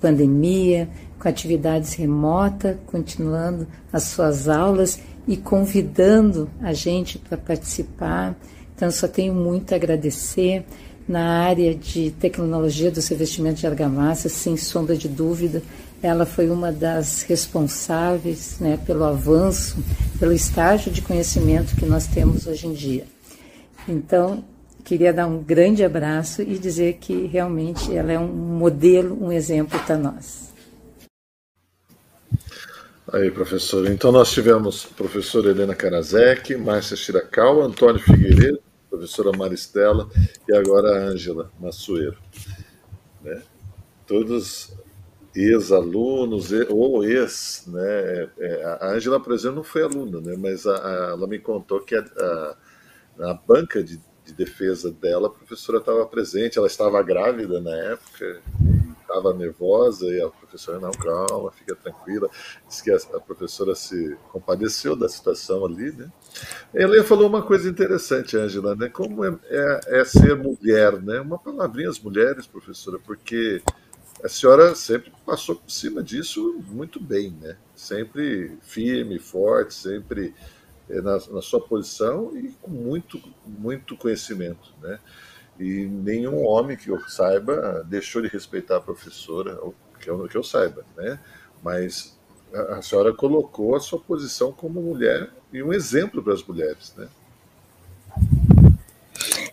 pandemia, 0.00 0.88
com 1.18 1.28
atividades 1.28 1.94
remotas, 1.94 2.76
continuando 2.86 3.66
as 3.90 4.04
suas 4.04 4.46
aulas 4.46 5.00
e 5.26 5.36
convidando 5.36 6.48
a 6.60 6.74
gente 6.74 7.18
para 7.18 7.38
participar. 7.38 8.36
Então, 8.74 8.90
só 8.90 9.08
tenho 9.08 9.34
muito 9.34 9.72
a 9.72 9.76
agradecer. 9.76 10.64
Na 11.08 11.44
área 11.44 11.72
de 11.72 12.10
tecnologia 12.10 12.90
do 12.90 13.00
revestimento 13.00 13.60
de 13.60 13.66
argamassa, 13.66 14.28
sem 14.28 14.56
sombra 14.56 14.96
de 14.96 15.08
dúvida, 15.08 15.62
ela 16.02 16.26
foi 16.26 16.50
uma 16.50 16.72
das 16.72 17.22
responsáveis 17.22 18.56
né, 18.58 18.76
pelo 18.84 19.04
avanço, 19.04 19.76
pelo 20.18 20.32
estágio 20.32 20.90
de 20.90 21.00
conhecimento 21.00 21.76
que 21.76 21.86
nós 21.86 22.08
temos 22.08 22.48
hoje 22.48 22.66
em 22.66 22.72
dia. 22.72 23.04
Então, 23.88 24.42
queria 24.86 25.12
dar 25.12 25.26
um 25.26 25.42
grande 25.42 25.84
abraço 25.84 26.42
e 26.42 26.56
dizer 26.58 26.98
que 27.00 27.26
realmente 27.26 27.92
ela 27.94 28.12
é 28.12 28.18
um 28.18 28.28
modelo, 28.28 29.20
um 29.20 29.32
exemplo 29.32 29.76
para 29.80 29.98
nós. 29.98 30.54
Aí, 33.12 33.30
professor. 33.32 33.90
Então, 33.90 34.12
nós 34.12 34.30
tivemos 34.30 34.84
professora 34.84 35.50
Helena 35.50 35.74
Karazek, 35.74 36.56
Márcia 36.56 36.96
Chiracal, 36.96 37.62
Antônio 37.62 38.00
Figueiredo, 38.00 38.60
professora 38.88 39.36
Maristela 39.36 40.08
e 40.48 40.54
agora 40.54 40.88
a 40.88 41.08
Ângela 41.08 41.50
Massueiro. 41.58 42.16
Né? 43.22 43.42
Todos 44.06 44.72
ex-alunos 45.34 46.50
ou 46.70 47.04
ex, 47.04 47.64
né? 47.66 48.28
É, 48.38 48.78
a 48.80 48.92
Ângela, 48.92 49.20
por 49.20 49.34
exemplo, 49.34 49.56
não 49.56 49.64
foi 49.64 49.82
aluna, 49.82 50.20
né? 50.20 50.36
Mas 50.38 50.66
a, 50.66 50.76
a, 50.76 51.10
ela 51.10 51.26
me 51.26 51.38
contou 51.38 51.80
que 51.80 51.94
a, 51.94 52.00
a, 52.00 52.56
a 53.30 53.34
banca 53.34 53.82
de 53.82 54.00
de 54.26 54.32
defesa 54.32 54.90
dela, 54.90 55.28
a 55.28 55.30
professora 55.30 55.78
estava 55.78 56.04
presente, 56.04 56.58
ela 56.58 56.66
estava 56.66 57.00
grávida 57.02 57.60
na 57.60 57.74
época, 57.74 58.42
estava 59.00 59.32
nervosa, 59.32 60.06
e 60.06 60.20
a 60.20 60.28
professora, 60.28 60.80
não, 60.80 60.90
calma, 60.90 61.52
fica 61.52 61.76
tranquila. 61.76 62.28
Diz 62.68 62.80
que 62.80 62.90
a, 62.90 63.20
professora 63.20 63.74
se 63.76 64.16
compadeceu 64.32 64.96
da 64.96 65.08
situação 65.08 65.64
ali, 65.64 65.92
né? 65.92 66.10
Ela 66.74 67.02
falou 67.04 67.28
uma 67.28 67.42
coisa 67.42 67.68
interessante, 67.68 68.36
Ângela, 68.36 68.74
né? 68.74 68.88
Como 68.88 69.24
é, 69.24 69.38
é, 69.48 70.00
é, 70.00 70.04
ser 70.04 70.34
mulher, 70.36 71.00
né? 71.00 71.20
Uma 71.20 71.38
palavrinha 71.38 71.88
as 71.88 72.00
mulheres, 72.00 72.46
professora, 72.46 72.98
porque 72.98 73.62
a 74.24 74.28
senhora 74.28 74.74
sempre 74.74 75.12
passou 75.24 75.54
por 75.54 75.70
cima 75.70 76.02
disso 76.02 76.60
muito 76.68 76.98
bem, 77.00 77.30
né? 77.40 77.56
Sempre 77.76 78.58
firme, 78.60 79.20
forte, 79.20 79.72
sempre 79.72 80.34
na, 80.88 81.12
na, 81.12 81.42
sua 81.42 81.60
posição 81.60 82.36
e 82.36 82.48
com 82.62 82.70
muito, 82.70 83.20
muito 83.44 83.96
conhecimento. 83.96 84.72
Né? 84.80 84.98
E 85.58 85.86
nenhum 85.86 86.44
homem 86.44 86.76
que 86.76 86.88
eu 86.88 87.00
saiba 87.08 87.84
deixou 87.88 88.22
de 88.22 88.28
respeitar 88.28 88.76
a 88.76 88.80
professora, 88.80 89.58
que 90.00 90.08
eu, 90.08 90.28
que 90.28 90.36
eu 90.36 90.42
saiba, 90.42 90.84
né? 90.96 91.18
mas 91.62 92.16
a, 92.52 92.78
a 92.78 92.82
senhora 92.82 93.12
colocou 93.12 93.74
a 93.74 93.80
sua 93.80 93.98
posição 93.98 94.52
como 94.52 94.80
mulher 94.80 95.30
e 95.52 95.62
um 95.62 95.72
exemplo 95.72 96.22
para 96.22 96.34
as 96.34 96.42
mulheres. 96.42 96.94
Né? 96.96 97.08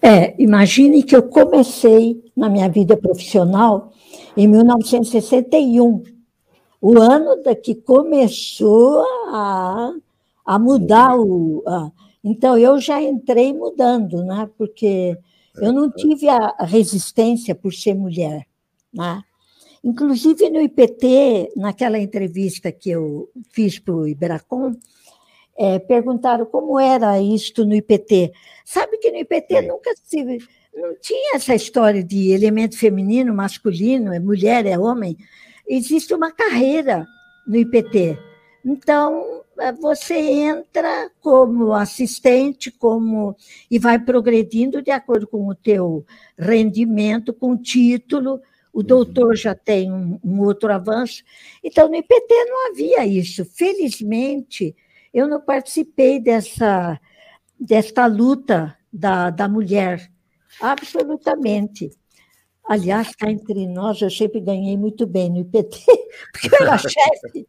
É, 0.01 0.35
imagine 0.41 1.01
que 1.01 1.15
eu 1.15 1.23
comecei 1.23 2.21
na 2.35 2.49
minha 2.49 2.67
vida 2.69 2.97
profissional 2.97 3.93
em 4.35 4.47
1961, 4.47 6.03
o 6.81 6.99
ano 6.99 7.41
da 7.41 7.55
que 7.55 7.73
começou 7.73 9.05
a 9.29 9.93
a 10.45 10.59
mudar 10.59 11.17
o. 11.17 11.63
A... 11.67 11.91
Então, 12.23 12.57
eu 12.57 12.79
já 12.79 13.01
entrei 13.01 13.53
mudando, 13.53 14.23
né? 14.23 14.49
porque 14.57 15.17
eu 15.57 15.71
não 15.71 15.91
tive 15.91 16.29
a 16.29 16.55
resistência 16.59 17.53
por 17.53 17.73
ser 17.73 17.93
mulher. 17.93 18.47
Né? 18.93 19.21
Inclusive, 19.83 20.49
no 20.49 20.61
IPT, 20.61 21.51
naquela 21.55 21.99
entrevista 21.99 22.71
que 22.71 22.89
eu 22.89 23.29
fiz 23.51 23.77
para 23.79 23.93
o 23.93 24.07
Iberacom, 24.07 24.73
é, 25.57 25.77
perguntaram 25.77 26.45
como 26.45 26.79
era 26.79 27.21
isto 27.21 27.65
no 27.65 27.75
IPT. 27.75 28.31
Sabe 28.65 28.97
que 28.97 29.11
no 29.11 29.17
IPT 29.17 29.61
nunca 29.63 29.93
se 30.03 30.23
não 30.73 30.95
tinha 30.99 31.35
essa 31.35 31.53
história 31.53 32.03
de 32.03 32.31
elemento 32.31 32.77
feminino, 32.77 33.33
masculino, 33.33 34.13
é 34.13 34.19
mulher, 34.19 34.65
é 34.65 34.77
homem. 34.77 35.17
Existe 35.67 36.13
uma 36.13 36.31
carreira 36.31 37.05
no 37.45 37.55
IPT. 37.57 38.17
Então, 38.65 39.21
é, 39.23 39.42
você 39.79 40.15
entra 40.15 41.11
como 41.21 41.73
assistente, 41.73 42.71
como 42.71 43.35
e 43.69 43.77
vai 43.77 43.99
progredindo 43.99 44.81
de 44.81 44.91
acordo 44.91 45.27
com 45.27 45.47
o 45.47 45.55
teu 45.55 46.05
rendimento, 46.37 47.33
com 47.33 47.51
o 47.51 47.57
título. 47.57 48.41
O 48.71 48.79
uhum. 48.79 48.83
doutor 48.85 49.35
já 49.35 49.53
tem 49.53 49.91
um, 49.91 50.19
um 50.23 50.41
outro 50.41 50.73
avanço. 50.73 51.23
Então, 51.63 51.87
no 51.87 51.95
IPT 51.95 52.45
não 52.45 52.71
havia 52.71 53.05
isso. 53.05 53.45
Felizmente, 53.45 54.75
eu 55.13 55.27
não 55.27 55.39
participei 55.39 56.19
dessa, 56.19 56.99
desta 57.59 58.07
luta 58.07 58.75
da, 58.91 59.29
da 59.29 59.47
mulher, 59.47 60.11
absolutamente. 60.59 61.91
Aliás, 62.65 63.13
cá 63.15 63.29
entre 63.29 63.67
nós, 63.67 64.01
eu 64.01 64.09
sempre 64.09 64.39
ganhei 64.39 64.77
muito 64.77 65.05
bem 65.05 65.29
no 65.29 65.39
IPT, 65.39 65.83
porque 66.31 66.55
eu 66.55 66.65
era 66.65 66.77
chefe. 66.77 67.47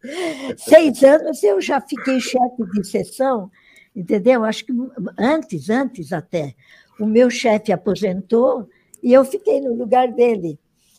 Seis 0.56 1.02
anos 1.04 1.42
eu 1.42 1.60
já 1.60 1.80
fiquei 1.80 2.20
chefe 2.20 2.64
de 2.72 2.84
sessão, 2.84 3.50
entendeu? 3.94 4.44
Acho 4.44 4.64
que 4.64 4.72
antes, 5.16 5.70
antes 5.70 6.12
até. 6.12 6.54
O 6.98 7.06
meu 7.06 7.30
chefe 7.30 7.72
aposentou 7.72 8.68
e 9.02 9.12
eu 9.12 9.24
fiquei 9.24 9.60
no 9.60 9.74
lugar 9.74 10.10
dele. 10.10 10.58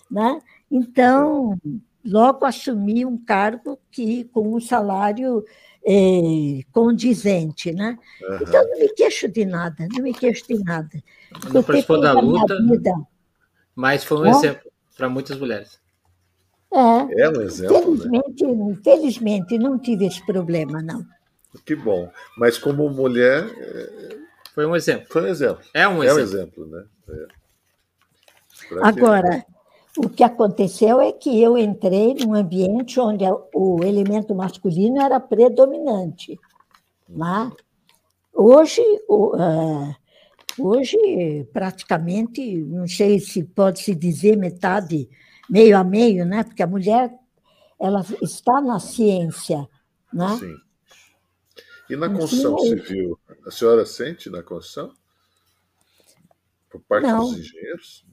Né? 0.10 0.40
Então, 0.72 1.58
logo 2.06 2.46
assumi 2.46 3.06
um 3.06 3.18
cargo 3.18 3.78
que 3.92 4.24
com 4.26 4.56
um 4.56 4.62
salário 4.62 5.44
é, 5.86 6.62
condizente. 6.72 7.74
Né? 7.74 7.98
Uhum. 8.22 8.38
Então, 8.42 8.70
não 8.70 8.80
me 8.80 8.90
queixo 8.94 9.28
de 9.28 9.46
nada, 9.46 9.88
não 9.94 10.04
me 10.04 10.14
queixo 10.14 10.48
de 10.48 10.64
nada. 10.64 11.04
Não 11.54 11.64
participou 11.64 12.00
da 12.00 12.14
luta. 12.14 12.56
Vida, 12.62 12.94
mas 13.76 14.03
foi 14.03 14.18
um 14.18 14.26
exemplo 14.27 14.72
para 14.95 15.10
muitas 15.10 15.38
mulheres. 15.38 15.80
É, 16.72 17.22
é 17.22 17.30
um 17.30 17.41
exemplo. 17.41 17.95
Infelizmente, 17.95 18.45
né? 18.45 18.72
infelizmente, 18.72 19.57
não 19.57 19.77
tive 19.77 20.06
esse 20.06 20.26
problema, 20.26 20.81
não. 20.81 21.06
Que 21.65 21.76
bom. 21.76 22.10
Mas 22.38 22.57
como 22.57 22.89
mulher. 22.89 23.45
É, 23.57 24.18
foi 24.53 24.65
um 24.65 24.76
exemplo. 24.76 25.07
Foi 25.10 25.22
um 25.23 25.27
exemplo. 25.27 25.64
É 25.73 25.88
um 25.88 26.03
exemplo. 26.03 26.10
É 26.10 26.14
um 26.14 26.19
exemplo, 26.19 26.65
né? 26.68 26.85
É. 27.10 27.27
Agora, 28.81 29.45
o 29.97 30.10
que 30.10 30.23
aconteceu 30.23 30.99
é 30.99 31.11
que 31.11 31.41
eu 31.41 31.57
entrei 31.57 32.14
num 32.15 32.34
ambiente 32.34 32.99
onde 32.99 33.23
o 33.53 33.84
elemento 33.84 34.34
masculino 34.34 35.02
era 35.02 35.19
predominante. 35.19 36.39
Né? 37.07 37.52
Hoje, 38.34 38.81
o, 39.07 39.35
uh, 39.35 39.95
Hoje, 40.57 40.98
praticamente, 41.52 42.56
não 42.57 42.88
sei 42.88 43.19
se 43.19 43.44
pode 43.44 43.82
se 43.82 43.94
dizer 43.94 44.38
metade, 44.38 45.10
meio 45.49 45.77
a 45.77 45.84
meio, 45.84 46.26
né? 46.26 46.44
Porque 46.44 46.64
a 46.64 46.68
mulher 46.68 47.14
ela 47.80 48.06
está 48.22 48.61
na 48.61 48.80
ciência, 48.80 49.68
né? 50.14 50.38
Sim. 50.40 50.56
E 51.90 51.95
na 51.95 52.10
construção 52.10 52.57
civil, 52.57 53.19
a 53.45 53.52
senhora 53.52 53.86
sente 53.86 54.30
na 54.30 54.41
construção? 54.41 54.91
Por 56.69 56.82
parte 56.82 57.07
não. 57.07 57.19
dos 57.19 57.38
engenheiros? 57.38 58.06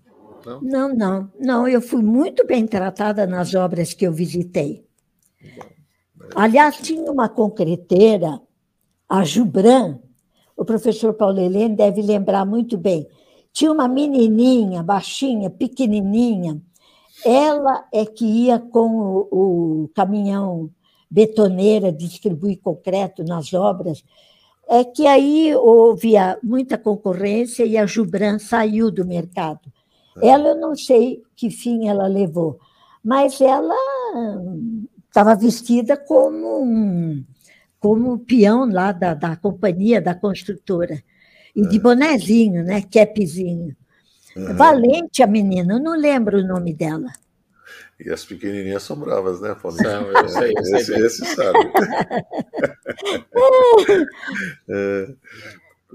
Não? 0.44 0.60
não, 0.60 0.94
não, 0.94 1.32
não. 1.38 1.68
Eu 1.68 1.80
fui 1.80 2.02
muito 2.02 2.46
bem 2.46 2.66
tratada 2.66 3.26
nas 3.26 3.54
obras 3.54 3.94
que 3.94 4.06
eu 4.06 4.12
visitei. 4.12 4.84
Bom, 5.56 6.28
Aliás, 6.34 6.76
tinha 6.76 7.10
uma 7.10 7.28
concreteira, 7.28 8.40
a 9.08 9.24
Jubran, 9.24 9.98
o 10.62 10.64
professor 10.64 11.12
Paulo 11.12 11.40
Helene 11.40 11.74
deve 11.74 12.00
lembrar 12.00 12.44
muito 12.46 12.78
bem. 12.78 13.08
Tinha 13.52 13.72
uma 13.72 13.88
menininha, 13.88 14.80
baixinha, 14.80 15.50
pequenininha, 15.50 16.62
ela 17.24 17.84
é 17.92 18.06
que 18.06 18.24
ia 18.24 18.60
com 18.60 18.96
o, 18.96 19.84
o 19.84 19.88
caminhão 19.92 20.70
betoneira 21.10 21.92
distribuir 21.92 22.60
concreto 22.60 23.24
nas 23.24 23.52
obras, 23.52 24.04
é 24.68 24.84
que 24.84 25.04
aí 25.04 25.52
houve 25.54 26.12
muita 26.42 26.78
concorrência 26.78 27.64
e 27.64 27.76
a 27.76 27.84
Jubran 27.84 28.38
saiu 28.38 28.88
do 28.88 29.04
mercado. 29.04 29.60
Ela, 30.22 30.50
eu 30.50 30.60
não 30.60 30.76
sei 30.76 31.22
que 31.34 31.50
fim 31.50 31.88
ela 31.88 32.06
levou, 32.06 32.60
mas 33.02 33.40
ela 33.40 33.74
estava 35.08 35.34
vestida 35.34 35.96
como 35.96 36.62
um, 36.62 37.24
como 37.82 38.20
peão 38.20 38.70
lá 38.70 38.92
da, 38.92 39.12
da 39.12 39.34
companhia, 39.34 40.00
da 40.00 40.14
construtora. 40.14 41.02
E 41.54 41.66
de 41.66 41.78
é. 41.78 41.80
bonezinho, 41.80 42.62
né? 42.62 42.80
Capzinho. 42.80 43.76
Uhum. 44.36 44.56
Valente 44.56 45.22
a 45.22 45.26
menina, 45.26 45.74
eu 45.74 45.80
não 45.80 45.98
lembro 45.98 46.38
o 46.38 46.46
nome 46.46 46.72
dela. 46.72 47.12
E 48.00 48.08
as 48.08 48.24
pequenininhas 48.24 48.84
são 48.84 48.96
bravas, 48.96 49.40
né, 49.40 49.54
Paulinho? 49.60 49.82
São, 49.82 50.06
eu 50.06 50.28
sei, 50.28 50.52
eu 50.56 50.64
sei 50.64 50.78
esse, 50.78 50.94
esse 50.94 51.26
sabe. 51.34 51.58
é, 54.70 55.08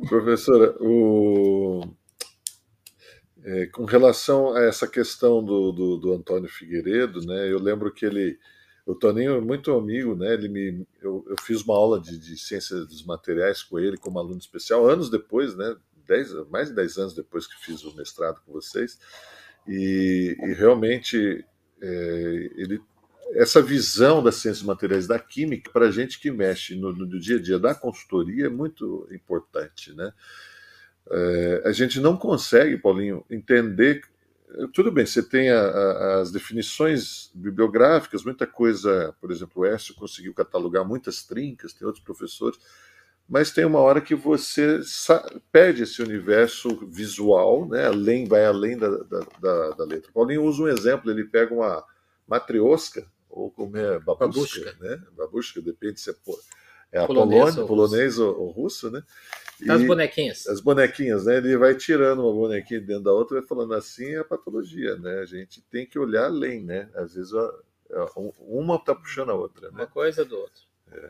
professora, 0.08 0.76
o, 0.80 1.88
é, 3.44 3.66
com 3.68 3.86
relação 3.86 4.54
a 4.54 4.66
essa 4.66 4.88
questão 4.88 5.44
do, 5.44 5.72
do, 5.72 5.98
do 5.98 6.14
Antônio 6.14 6.50
Figueiredo, 6.50 7.26
né, 7.26 7.52
eu 7.52 7.60
lembro 7.60 7.92
que 7.92 8.06
ele 8.06 8.38
Toninho 8.96 9.36
é 9.36 9.42
muito 9.42 9.76
amigo, 9.76 10.16
né? 10.16 10.34
Ele 10.34 10.48
me, 10.48 10.88
eu, 11.02 11.26
eu 11.28 11.36
fiz 11.42 11.62
uma 11.62 11.76
aula 11.76 12.00
de, 12.00 12.18
de 12.18 12.38
ciência 12.38 12.78
dos 12.86 13.04
materiais 13.04 13.62
com 13.62 13.78
ele 13.78 13.98
como 13.98 14.18
aluno 14.18 14.38
especial 14.38 14.88
anos 14.88 15.10
depois, 15.10 15.56
né? 15.56 15.76
Dez, 16.08 16.32
mais 16.50 16.70
de 16.70 16.76
10 16.76 16.98
anos 16.98 17.14
depois 17.14 17.46
que 17.46 17.60
fiz 17.66 17.84
o 17.84 17.94
mestrado 17.96 18.42
com 18.46 18.54
vocês. 18.54 18.98
E, 19.68 20.38
e 20.40 20.54
realmente 20.54 21.46
é, 21.82 22.50
ele, 22.56 22.82
essa 23.34 23.62
visão 23.62 24.24
das 24.24 24.36
ciências 24.36 24.64
materiais 24.64 25.06
da 25.06 25.20
química, 25.20 25.70
para 25.72 25.92
gente 25.92 26.20
que 26.20 26.32
mexe 26.32 26.76
no, 26.76 26.94
no, 26.94 27.20
dia 27.20 27.38
a 27.38 27.42
dia 27.42 27.60
da 27.60 27.76
consultoria, 27.76 28.46
é 28.46 28.50
muito 28.50 29.08
importante. 29.12 29.94
Né? 29.94 30.12
É, 31.12 31.64
a 31.66 31.72
gente 31.72 32.00
não 32.00 32.16
consegue, 32.16 32.78
Paulinho, 32.78 33.26
entender 33.30 34.02
tudo 34.74 34.92
bem, 34.92 35.06
você 35.06 35.22
tem 35.22 35.50
a, 35.50 35.60
a, 35.60 36.22
as 36.22 36.32
definições 36.32 37.30
bibliográficas, 37.34 38.24
muita 38.24 38.48
coisa, 38.48 39.14
por 39.20 39.32
exemplo, 39.32 39.62
o 39.62 39.66
Écio 39.66 39.96
conseguiu 39.96 40.34
catalogar 40.34 40.86
muitas 40.86 41.24
trincas, 41.24 41.74
tem 41.74 41.86
outros 41.86 42.04
professores, 42.04 42.58
mas 43.28 43.52
tem 43.52 43.66
uma 43.66 43.80
hora 43.80 44.00
que 44.00 44.16
você 44.16 44.80
perde 45.52 45.84
esse 45.84 46.02
universo 46.02 46.88
visual, 46.88 47.68
né? 47.68 47.88
além, 47.88 48.26
vai 48.26 48.46
além 48.46 48.78
da, 48.78 48.90
da, 48.90 49.20
da, 49.42 49.70
da 49.72 49.84
letra. 49.84 50.12
Paulinho 50.14 50.44
usa 50.44 50.64
um 50.64 50.68
exemplo, 50.68 51.12
ele 51.12 51.26
pega 51.26 51.54
uma 51.54 51.84
matriosca, 52.26 53.06
ou 53.30 53.52
como 53.52 53.76
é, 53.76 54.00
babushka, 54.00 54.26
babushka. 54.26 54.78
né? 54.80 55.04
Babushka, 55.18 55.62
depende 55.62 56.00
se 56.00 56.10
é, 56.10 56.16
é 56.92 57.00
a 57.00 57.06
polonês, 57.06 57.56
Polônia, 57.56 57.68
polonês 57.68 58.20
ou, 58.20 58.40
ou 58.40 58.52
russo, 58.52 58.90
né? 58.90 59.04
As 59.68 59.84
bonequinhas. 59.84 60.48
As 60.48 60.62
bonequinhas, 60.62 61.26
né? 61.26 61.38
Ele 61.38 61.58
vai 61.58 61.76
tirando 61.76 62.20
uma 62.20 62.32
bonequinha 62.32 62.80
dentro 62.80 63.04
da 63.04 63.12
outra 63.12 63.38
e 63.38 63.40
vai 63.40 63.48
falando 63.48 63.74
assim 63.74 64.14
é 64.14 64.20
a 64.20 64.24
patologia, 64.24 64.96
né? 64.98 65.20
A 65.20 65.26
gente 65.26 65.62
tem 65.64 65.86
que 65.86 65.98
olhar 65.98 66.26
além, 66.26 66.64
né? 66.64 66.90
Às 66.96 67.16
vezes 67.16 67.34
uma 68.40 68.76
está 68.76 68.94
puxando 68.94 69.32
a 69.32 69.36
outra. 69.36 69.70
Né? 69.70 69.80
Uma 69.80 69.88
coisa 69.88 70.24
do 70.24 70.38
outro. 70.38 70.62
É. 70.92 71.10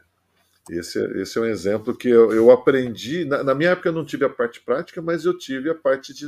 Esse, 0.70 1.00
esse 1.22 1.38
é 1.38 1.42
um 1.42 1.46
exemplo 1.46 1.96
que 1.96 2.10
eu, 2.10 2.32
eu 2.34 2.52
aprendi. 2.52 3.24
Na, 3.26 3.44
na, 3.44 3.56
minha 3.56 3.72
época 3.72 3.90
eu 3.90 3.94
não 3.94 4.06
tive 4.06 4.26
a 4.26 4.30
parte 4.30 4.62
prática, 4.62 5.02
mas 5.02 5.26
eu 5.26 5.38
tive 5.38 5.70
a 5.70 5.76
parte 5.76 6.14
de, 6.14 6.28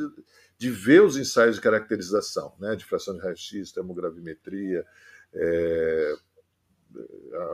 de 0.57 0.69
ver 0.69 1.01
os 1.01 1.17
ensaios 1.17 1.55
de 1.55 1.61
caracterização, 1.61 2.53
né? 2.59 2.75
De 2.75 2.85
fração 2.85 3.15
de 3.15 3.21
raio-x, 3.21 3.71
termogravimetria, 3.71 4.85
é, 5.33 6.15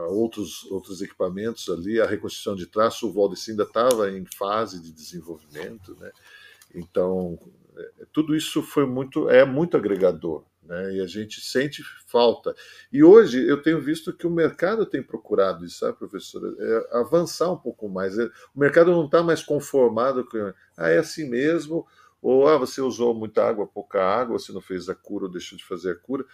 outros, 0.08 0.64
outros 0.70 1.02
equipamentos 1.02 1.68
ali, 1.68 2.00
a 2.00 2.06
reconstrução 2.06 2.54
de 2.54 2.66
traço, 2.66 3.08
o 3.08 3.12
Valdeci 3.12 3.50
ainda 3.50 3.64
estava 3.64 4.10
em 4.10 4.24
fase 4.24 4.80
de 4.80 4.92
desenvolvimento, 4.92 5.96
né? 6.00 6.10
Então, 6.74 7.38
é, 7.76 8.06
tudo 8.12 8.34
isso 8.34 8.62
foi 8.62 8.86
muito, 8.86 9.28
é 9.28 9.44
muito 9.44 9.76
agregador, 9.76 10.44
né? 10.62 10.94
E 10.94 11.00
a 11.00 11.06
gente 11.06 11.40
sente 11.40 11.82
falta. 12.06 12.54
E 12.92 13.02
hoje 13.04 13.46
eu 13.46 13.60
tenho 13.60 13.80
visto 13.80 14.12
que 14.12 14.26
o 14.26 14.30
mercado 14.30 14.86
tem 14.86 15.02
procurado 15.02 15.64
isso, 15.64 15.78
sabe, 15.80 15.98
professora? 15.98 16.54
É 16.58 16.98
avançar 16.98 17.50
um 17.50 17.58
pouco 17.58 17.88
mais. 17.88 18.18
É, 18.18 18.24
o 18.54 18.58
mercado 18.58 18.90
não 18.90 19.06
está 19.06 19.22
mais 19.22 19.42
conformado 19.42 20.24
com, 20.26 20.52
ah, 20.76 20.88
é 20.88 20.98
assim 20.98 21.28
mesmo, 21.28 21.86
ou 22.20 22.48
ah, 22.48 22.56
você 22.56 22.80
usou 22.80 23.14
muita 23.14 23.46
água, 23.46 23.66
pouca 23.66 24.02
água, 24.02 24.38
você 24.38 24.52
não 24.52 24.60
fez 24.60 24.88
a 24.88 24.94
cura 24.94 25.26
ou 25.26 25.30
deixou 25.30 25.56
de 25.56 25.64
fazer 25.64 25.92
a 25.92 25.96
cura. 25.96 26.24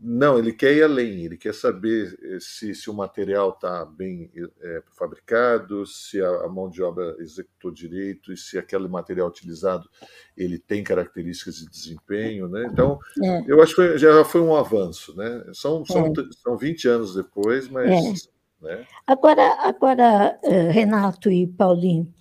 Não, 0.00 0.38
ele 0.38 0.52
quer 0.52 0.74
ir 0.74 0.82
além, 0.82 1.24
ele 1.24 1.36
quer 1.36 1.54
saber 1.54 2.18
eh, 2.22 2.38
se, 2.40 2.74
se 2.74 2.90
o 2.90 2.94
material 2.94 3.50
está 3.50 3.84
bem 3.84 4.30
é, 4.60 4.82
fabricado, 4.92 5.86
se 5.86 6.20
a, 6.20 6.28
a, 6.44 6.48
mão 6.48 6.68
de 6.68 6.82
obra 6.82 7.16
executou 7.20 7.70
direito 7.70 8.32
e 8.32 8.36
se 8.36 8.58
aquele 8.58 8.86
material 8.86 9.28
utilizado 9.28 9.88
ele 10.36 10.58
tem 10.58 10.84
características 10.84 11.56
de 11.56 11.70
desempenho. 11.70 12.48
Né? 12.48 12.68
Então, 12.70 12.98
é. 13.22 13.44
eu 13.46 13.62
acho 13.62 13.74
que 13.74 13.96
já 13.96 14.24
foi 14.24 14.40
um 14.40 14.54
avanço. 14.54 15.16
Né? 15.16 15.44
São, 15.54 15.84
são, 15.84 16.06
é. 16.06 16.12
são 16.42 16.56
20 16.56 16.88
anos 16.88 17.14
depois, 17.14 17.68
mas. 17.68 18.28
Né? 18.60 18.86
Agora, 19.06 19.56
agora, 19.60 20.38
Renato 20.70 21.30
e 21.30 21.46
Paulinho, 21.46 22.12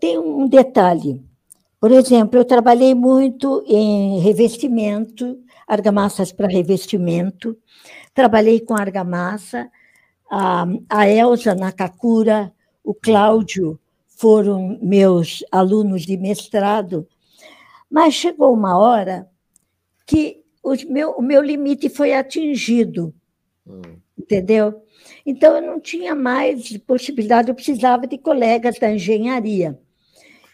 tem 0.00 0.18
um 0.18 0.48
detalhe. 0.48 1.22
Por 1.84 1.92
exemplo, 1.92 2.40
eu 2.40 2.46
trabalhei 2.46 2.94
muito 2.94 3.62
em 3.66 4.18
revestimento, 4.20 5.38
argamassas 5.68 6.32
para 6.32 6.48
revestimento, 6.48 7.58
trabalhei 8.14 8.58
com 8.58 8.74
argamassa, 8.74 9.70
a, 10.30 10.64
a 10.88 11.06
Elza 11.06 11.54
Nakakura, 11.54 12.50
o 12.82 12.94
Cláudio 12.94 13.78
foram 14.06 14.78
meus 14.80 15.44
alunos 15.52 16.06
de 16.06 16.16
mestrado, 16.16 17.06
mas 17.90 18.14
chegou 18.14 18.54
uma 18.54 18.78
hora 18.78 19.28
que 20.06 20.42
meu, 20.88 21.10
o 21.10 21.20
meu 21.20 21.42
limite 21.42 21.90
foi 21.90 22.14
atingido, 22.14 23.14
hum. 23.66 23.82
entendeu? 24.18 24.82
Então, 25.26 25.54
eu 25.54 25.60
não 25.60 25.78
tinha 25.78 26.14
mais 26.14 26.78
possibilidade, 26.78 27.50
eu 27.50 27.54
precisava 27.54 28.06
de 28.06 28.16
colegas 28.16 28.78
da 28.78 28.90
engenharia. 28.90 29.78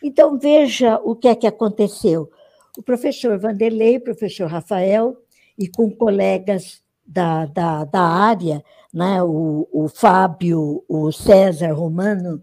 Então, 0.03 0.39
veja 0.39 1.01
o 1.05 1.15
que 1.15 1.29
é 1.29 1.35
que 1.35 1.47
aconteceu. 1.47 2.31
O 2.79 2.83
professor 2.83 3.39
Vanderlei, 3.39 3.97
o 3.97 4.05
professor 4.05 4.49
Rafael, 4.49 5.17
e 5.59 5.69
com 5.69 5.91
colegas 5.91 6.83
da, 7.07 7.45
da, 7.47 7.85
da 7.85 8.01
área, 8.01 8.65
né, 8.93 9.23
o, 9.23 9.69
o 9.73 9.89
Fábio, 9.89 10.85
o 10.89 11.13
César 11.13 11.73
Romano, 11.73 12.43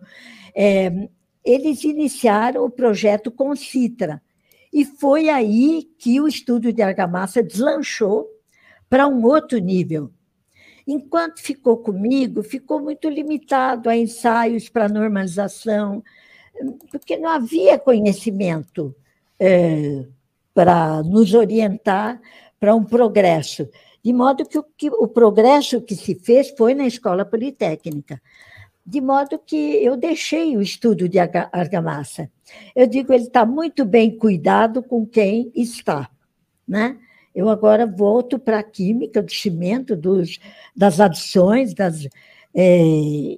é, 0.54 1.10
eles 1.44 1.84
iniciaram 1.84 2.66
o 2.66 2.70
projeto 2.70 3.32
Concitra. 3.32 4.22
E 4.72 4.86
foi 4.86 5.30
aí 5.30 5.90
que 5.98 6.20
o 6.20 6.28
estudo 6.28 6.74
de 6.74 6.82
argamassa 6.82 7.42
deslanchou 7.42 8.28
para 8.90 9.08
um 9.08 9.26
outro 9.26 9.58
nível. 9.58 10.12
Enquanto 10.86 11.42
ficou 11.42 11.78
comigo, 11.78 12.44
ficou 12.44 12.80
muito 12.82 13.10
limitado 13.10 13.90
a 13.90 13.98
ensaios 13.98 14.70
para 14.70 14.88
normalização, 14.88 16.04
porque 16.92 17.18
não 17.18 17.30
havia 17.30 17.78
conhecimento 17.78 18.96
é, 19.40 20.06
para 20.54 21.04
nos 21.04 21.34
orientar 21.34 22.20
para 22.60 22.76
um 22.76 22.84
progresso. 22.84 23.70
De 24.04 24.14
modo 24.14 24.46
que 24.46 24.58
o, 24.58 24.64
que 24.64 24.90
o 24.90 25.08
progresso 25.08 25.82
que 25.82 25.96
se 25.96 26.16
fez 26.16 26.50
foi 26.58 26.74
na 26.74 26.88
escola 26.88 27.26
politécnica. 27.26 28.22
De 28.86 29.02
modo 29.02 29.38
que 29.38 29.56
eu 29.84 29.98
deixei 29.98 30.56
o 30.56 30.62
estudo 30.62 31.10
de 31.10 31.20
argamassa. 31.20 32.32
Eu 32.74 32.88
digo, 32.88 33.12
ele 33.12 33.24
está 33.24 33.46
muito 33.46 33.84
bem 33.84 34.18
cuidado 34.18 34.82
com 34.82 35.06
quem 35.06 35.52
está. 35.54 36.10
Né? 36.66 36.98
Eu 37.36 37.50
agora 37.50 37.86
volto 37.86 38.40
para 38.40 38.60
a 38.60 38.64
química 38.64 39.22
do 39.22 39.32
cimento, 39.32 39.96
dos, 39.96 40.40
das 40.76 41.00
adições, 41.00 41.74
das, 41.74 42.08
é, 42.56 43.38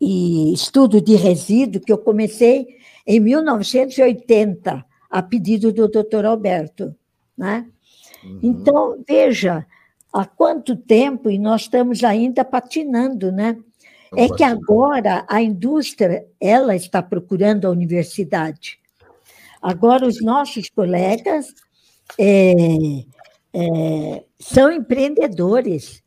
e 0.00 0.52
estudo 0.52 1.00
de 1.00 1.14
resíduo, 1.14 1.82
que 1.82 1.92
eu 1.92 1.98
comecei 1.98 2.78
em 3.06 3.20
1980, 3.20 4.84
a 5.10 5.22
pedido 5.22 5.72
do 5.72 5.88
doutor 5.88 6.24
Alberto. 6.24 6.94
Né? 7.36 7.66
Uhum. 8.24 8.38
Então, 8.42 9.04
veja, 9.06 9.66
há 10.12 10.24
quanto 10.24 10.74
tempo, 10.74 11.28
e 11.28 11.38
nós 11.38 11.62
estamos 11.62 12.02
ainda 12.02 12.44
patinando, 12.44 13.30
né? 13.30 13.58
É 14.16 14.28
que 14.28 14.42
agora 14.42 15.24
a 15.28 15.40
indústria 15.40 16.26
ela 16.40 16.74
está 16.74 17.00
procurando 17.00 17.66
a 17.66 17.70
universidade. 17.70 18.80
Agora 19.62 20.04
os 20.04 20.20
nossos 20.20 20.68
colegas 20.68 21.54
é, 22.18 22.52
é, 23.54 24.24
são 24.36 24.72
empreendedores 24.72 26.02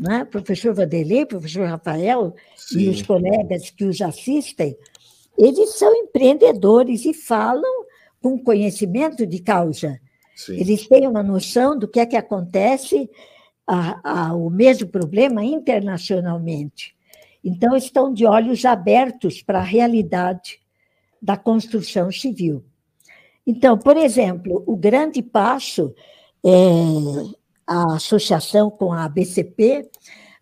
né? 0.00 0.24
professor 0.24 0.72
Vanderlei, 0.72 1.26
professor 1.26 1.68
Rafael 1.68 2.34
Sim. 2.70 2.80
e 2.80 2.88
os 2.88 3.02
colegas 3.02 3.70
que 3.70 3.84
os 3.84 4.00
assistem, 4.00 4.76
eles 5.36 5.70
são 5.70 5.94
empreendedores 5.94 7.04
e 7.04 7.12
falam 7.12 7.84
com 8.22 8.38
conhecimento 8.38 9.26
de 9.26 9.40
causa. 9.40 10.00
Sim. 10.36 10.54
Eles 10.54 10.86
têm 10.86 11.06
uma 11.06 11.22
noção 11.22 11.76
do 11.76 11.88
que 11.88 11.98
é 11.98 12.06
que 12.06 12.16
acontece, 12.16 13.10
a, 13.66 14.28
a, 14.28 14.34
o 14.34 14.50
mesmo 14.50 14.88
problema 14.88 15.44
internacionalmente. 15.44 16.94
Então, 17.42 17.76
estão 17.76 18.12
de 18.12 18.26
olhos 18.26 18.64
abertos 18.64 19.42
para 19.42 19.58
a 19.60 19.64
realidade 19.64 20.60
da 21.20 21.36
construção 21.36 22.10
civil. 22.12 22.64
Então, 23.46 23.76
por 23.78 23.96
exemplo, 23.96 24.62
o 24.66 24.76
grande 24.76 25.22
passo 25.22 25.94
é, 26.44 26.50
a 27.66 27.94
associação 27.94 28.70
com 28.70 28.92
a 28.92 29.04
ABCP 29.04 29.90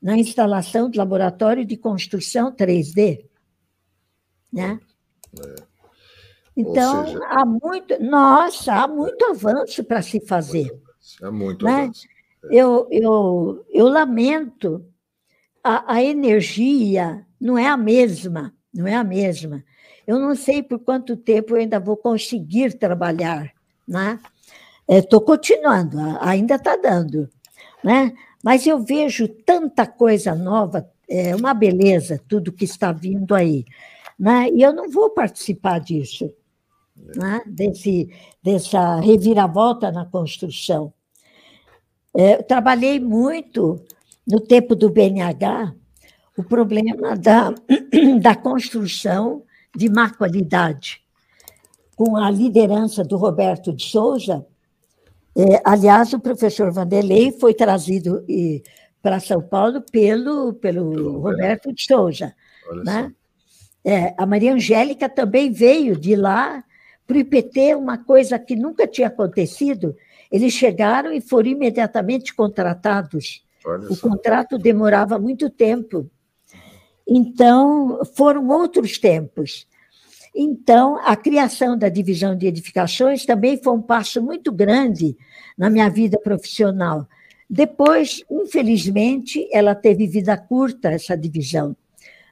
na 0.01 0.17
instalação 0.17 0.89
do 0.89 0.99
laboratório 0.99 1.65
de 1.65 1.77
construção 1.77 2.53
3D. 2.53 3.25
Né? 4.53 4.81
É. 5.41 5.69
Então, 6.57 7.07
seja, 7.07 7.25
há 7.27 7.45
muito, 7.45 8.03
nossa, 8.03 8.75
há 8.75 8.89
muito 8.89 9.25
avanço 9.27 9.85
para 9.85 10.03
se 10.03 10.21
fazer. 10.21 10.77
Há 11.23 11.31
muito 11.31 11.65
né? 11.65 11.83
avanço. 11.83 12.07
É. 12.51 12.55
Eu, 12.57 12.89
eu, 12.91 13.65
eu 13.71 13.89
lamento, 13.89 14.85
a, 15.63 15.95
a 15.95 16.03
energia 16.03 17.25
não 17.41 17.57
é 17.59 17.67
a 17.67 17.77
mesma, 17.77 18.55
não 18.73 18.87
é 18.87 18.95
a 18.95 19.05
mesma. 19.05 19.65
Eu 20.07 20.19
não 20.19 20.35
sei 20.35 20.63
por 20.63 20.79
quanto 20.79 21.17
tempo 21.17 21.53
eu 21.53 21.61
ainda 21.61 21.79
vou 21.79 21.97
conseguir 21.97 22.79
trabalhar, 22.79 23.53
né? 23.87 24.19
Estou 24.89 25.21
é, 25.21 25.25
continuando, 25.25 25.99
ainda 26.21 26.55
está 26.55 26.75
dando, 26.77 27.29
né? 27.85 28.15
Mas 28.43 28.67
eu 28.67 28.83
vejo 28.83 29.29
tanta 29.29 29.87
coisa 29.87 30.35
nova, 30.35 30.89
é 31.09 31.35
uma 31.35 31.55
beleza 31.55 32.21
tudo 32.29 32.53
que 32.53 32.65
está 32.65 32.93
vindo 32.93 33.35
aí. 33.35 33.65
Né? 34.19 34.51
E 34.51 34.63
eu 34.63 34.73
não 34.73 34.91
vou 34.91 35.11
participar 35.11 35.79
disso, 35.79 36.33
né? 37.17 37.41
Desse, 37.47 38.11
dessa 38.43 39.01
reviravolta 39.01 39.91
na 39.91 40.05
construção. 40.05 40.93
É, 42.17 42.35
eu 42.35 42.43
trabalhei 42.43 42.99
muito 42.99 43.81
no 44.27 44.41
tempo 44.41 44.75
do 44.75 44.91
BNH 44.91 45.75
o 46.37 46.45
problema 46.45 47.17
da, 47.17 47.55
da 48.21 48.35
construção 48.35 49.43
de 49.75 49.89
má 49.89 50.11
qualidade. 50.11 51.03
Com 51.97 52.17
a 52.17 52.31
liderança 52.31 53.03
do 53.03 53.17
Roberto 53.17 53.73
de 53.73 53.85
Souza, 53.85 54.47
é, 55.39 55.63
aliás, 55.65 56.13
o 56.13 56.19
professor 56.19 56.73
Vanderlei 56.73 57.31
foi 57.31 57.55
trazido 57.55 58.27
para 59.01 59.21
São 59.21 59.41
Paulo 59.41 59.81
pelo, 59.81 60.55
pelo 60.55 61.21
Roberto 61.21 61.73
de 61.73 61.85
Souza. 61.85 62.35
Né? 62.85 63.13
É, 63.85 64.15
a 64.19 64.27
Maria 64.27 64.53
Angélica 64.53 65.09
também 65.09 65.53
veio 65.53 65.97
de 65.97 66.17
lá 66.17 66.65
para 67.07 67.17
o 67.17 67.21
IPT, 67.21 67.77
uma 67.77 67.97
coisa 67.97 68.37
que 68.37 68.57
nunca 68.57 68.85
tinha 68.85 69.07
acontecido. 69.07 69.95
Eles 70.29 70.53
chegaram 70.53 71.13
e 71.13 71.21
foram 71.21 71.51
imediatamente 71.51 72.35
contratados. 72.35 73.45
o 73.89 73.97
contrato 73.97 74.59
demorava 74.59 75.21
muito 75.21 75.49
tempo. 75.49 76.11
Então, 77.07 78.05
foram 78.17 78.49
outros 78.49 78.99
tempos. 78.99 79.69
Então, 80.35 80.99
a 81.05 81.17
criação 81.17 81.79
da 81.79 81.89
divisão 81.89 82.37
de 82.37 82.47
edificações 82.47 83.25
também 83.25 83.57
foi 83.63 83.73
um 83.73 83.83
passo 83.83 84.23
muito 84.23 84.53
grande 84.53 85.17
na 85.59 85.69
minha 85.69 85.91
vida 85.91 86.17
profissional. 86.19 87.09
Depois, 87.51 88.23
infelizmente, 88.31 89.49
ela 89.53 89.75
teve 89.75 90.07
vida 90.07 90.37
curta, 90.37 90.91
essa 90.91 91.17
divisão, 91.17 91.77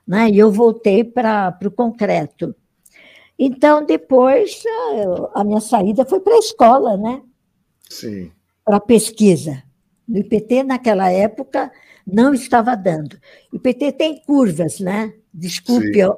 né? 0.06 0.30
e 0.30 0.38
eu 0.38 0.52
voltei 0.52 1.02
para 1.02 1.58
o 1.64 1.70
concreto. 1.70 2.54
Então, 3.38 3.84
depois, 3.84 4.62
a 5.34 5.42
minha 5.44 5.60
saída 5.60 6.04
foi 6.04 6.20
para 6.20 6.34
a 6.34 6.38
escola, 6.38 6.96
né? 6.96 7.22
Sim. 7.88 8.30
Para 8.64 8.80
pesquisa. 8.80 9.62
No 10.08 10.18
IPT, 10.18 10.62
naquela 10.62 11.10
época, 11.10 11.70
não 12.06 12.32
estava 12.32 12.74
dando. 12.74 13.18
O 13.52 13.56
IPT 13.56 13.92
tem 13.92 14.22
curvas, 14.24 14.80
né? 14.80 15.12
Desculpe, 15.34 15.98
eu, 15.98 16.16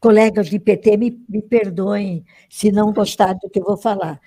colegas 0.00 0.48
de 0.48 0.58
PT 0.58 0.96
me, 0.96 1.24
me 1.28 1.42
perdoem 1.42 2.24
se 2.48 2.72
não 2.72 2.92
gostar 2.92 3.34
do 3.34 3.48
que 3.48 3.60
eu 3.60 3.64
vou 3.64 3.76
falar. 3.76 4.20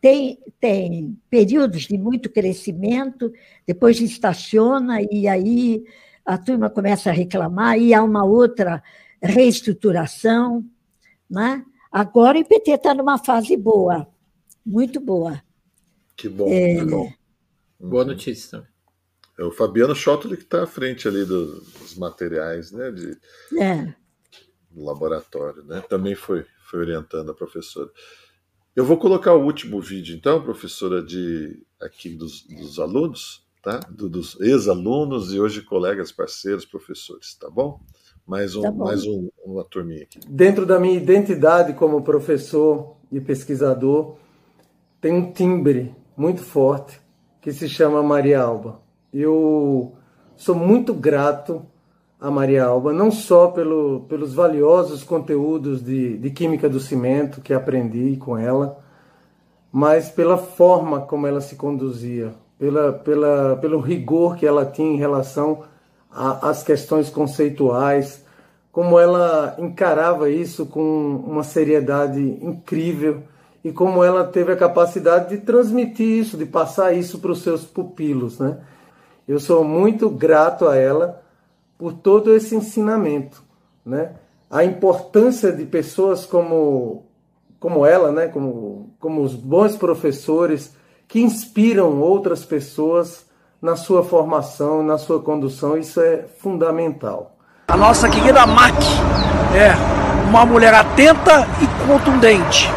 Tem, 0.00 0.38
tem 0.60 1.16
períodos 1.30 1.82
de 1.82 1.96
muito 1.96 2.28
crescimento, 2.28 3.32
depois 3.66 4.00
estaciona 4.00 4.98
e 5.10 5.28
aí 5.28 5.84
a 6.24 6.36
turma 6.36 6.68
começa 6.68 7.10
a 7.10 7.12
reclamar 7.12 7.78
e 7.78 7.94
há 7.94 8.02
uma 8.02 8.24
outra 8.24 8.82
reestruturação. 9.22 10.64
Né? 11.30 11.64
Agora 11.90 12.36
o 12.36 12.40
IPT 12.40 12.72
está 12.72 12.92
numa 12.94 13.18
fase 13.18 13.56
boa, 13.56 14.08
muito 14.64 15.00
boa. 15.00 15.40
Que 16.16 16.28
bom, 16.28 16.48
é... 16.48 16.76
que 16.76 16.84
bom. 16.84 17.12
Boa 17.78 18.04
notícia 18.04 18.58
também. 18.58 18.74
É 19.38 19.44
o 19.44 19.52
Fabiano 19.52 19.94
Schottler 19.94 20.36
que 20.36 20.44
está 20.44 20.62
à 20.62 20.66
frente 20.66 21.06
ali 21.06 21.24
dos, 21.24 21.94
materiais, 21.96 22.72
né? 22.72 22.90
De... 22.90 23.18
É 23.60 23.94
no 24.76 24.84
laboratório, 24.84 25.64
né? 25.64 25.82
Também 25.88 26.14
foi, 26.14 26.44
foi 26.70 26.80
orientando 26.80 27.30
a 27.30 27.34
professora. 27.34 27.90
Eu 28.76 28.84
vou 28.84 28.98
colocar 28.98 29.34
o 29.34 29.42
último 29.42 29.80
vídeo, 29.80 30.14
então, 30.14 30.42
professora, 30.42 31.02
de 31.02 31.58
aqui 31.80 32.10
dos, 32.10 32.42
dos 32.42 32.78
alunos, 32.78 33.42
tá? 33.62 33.80
Do, 33.90 34.08
dos 34.08 34.38
ex-alunos 34.40 35.32
e 35.32 35.40
hoje 35.40 35.62
colegas, 35.62 36.12
parceiros, 36.12 36.66
professores, 36.66 37.34
tá 37.34 37.50
bom? 37.50 37.80
mais, 38.26 38.56
um, 38.56 38.62
tá 38.62 38.72
mais 38.72 39.06
um, 39.06 39.30
uma 39.44 39.64
turminha 39.64 40.02
aqui. 40.02 40.18
Dentro 40.28 40.66
da 40.66 40.80
minha 40.80 40.96
identidade 40.96 41.72
como 41.74 42.02
professor 42.02 42.96
e 43.10 43.20
pesquisador, 43.20 44.16
tem 45.00 45.12
um 45.12 45.32
timbre 45.32 45.94
muito 46.16 46.42
forte 46.42 47.00
que 47.40 47.52
se 47.52 47.68
chama 47.68 48.02
Maria 48.02 48.40
Alba. 48.40 48.82
Eu 49.12 49.94
sou 50.34 50.54
muito 50.54 50.92
grato 50.92 51.64
a 52.20 52.30
Maria 52.30 52.64
Alba, 52.64 52.92
não 52.92 53.10
só 53.10 53.48
pelo, 53.48 54.06
pelos 54.08 54.32
valiosos 54.32 55.04
conteúdos 55.04 55.84
de, 55.84 56.16
de 56.16 56.30
química 56.30 56.68
do 56.68 56.80
cimento 56.80 57.40
que 57.40 57.52
aprendi 57.52 58.16
com 58.16 58.38
ela, 58.38 58.78
mas 59.70 60.08
pela 60.08 60.38
forma 60.38 61.02
como 61.02 61.26
ela 61.26 61.40
se 61.40 61.56
conduzia, 61.56 62.32
pela, 62.58 62.92
pela, 62.92 63.56
pelo 63.56 63.80
rigor 63.80 64.36
que 64.36 64.46
ela 64.46 64.64
tinha 64.64 64.94
em 64.94 64.96
relação 64.96 65.64
às 66.10 66.62
questões 66.62 67.10
conceituais, 67.10 68.24
como 68.72 68.98
ela 68.98 69.54
encarava 69.58 70.30
isso 70.30 70.64
com 70.64 71.22
uma 71.26 71.42
seriedade 71.42 72.20
incrível 72.40 73.22
e 73.62 73.70
como 73.70 74.02
ela 74.02 74.24
teve 74.24 74.52
a 74.52 74.56
capacidade 74.56 75.30
de 75.30 75.42
transmitir 75.42 76.06
isso, 76.06 76.38
de 76.38 76.46
passar 76.46 76.94
isso 76.94 77.18
para 77.18 77.32
os 77.32 77.42
seus 77.42 77.64
pupilos, 77.64 78.38
né? 78.38 78.58
Eu 79.28 79.40
sou 79.40 79.64
muito 79.64 80.08
grato 80.08 80.68
a 80.68 80.76
ela 80.76 81.25
por 81.78 81.92
todo 81.92 82.34
esse 82.34 82.54
ensinamento, 82.54 83.42
né? 83.84 84.12
A 84.50 84.64
importância 84.64 85.52
de 85.52 85.64
pessoas 85.64 86.24
como 86.24 87.04
como 87.58 87.84
ela, 87.84 88.12
né? 88.12 88.28
Como 88.28 88.90
como 88.98 89.22
os 89.22 89.34
bons 89.34 89.76
professores 89.76 90.74
que 91.08 91.20
inspiram 91.20 92.00
outras 92.00 92.44
pessoas 92.44 93.26
na 93.60 93.76
sua 93.76 94.04
formação, 94.04 94.82
na 94.82 94.98
sua 94.98 95.20
condução, 95.20 95.76
isso 95.76 96.00
é 96.00 96.24
fundamental. 96.38 97.36
A 97.68 97.76
nossa 97.76 98.08
querida 98.08 98.46
Mac 98.46 98.74
é 99.54 99.72
uma 100.28 100.44
mulher 100.44 100.74
atenta 100.74 101.46
e 101.62 101.86
contundente 101.86 102.68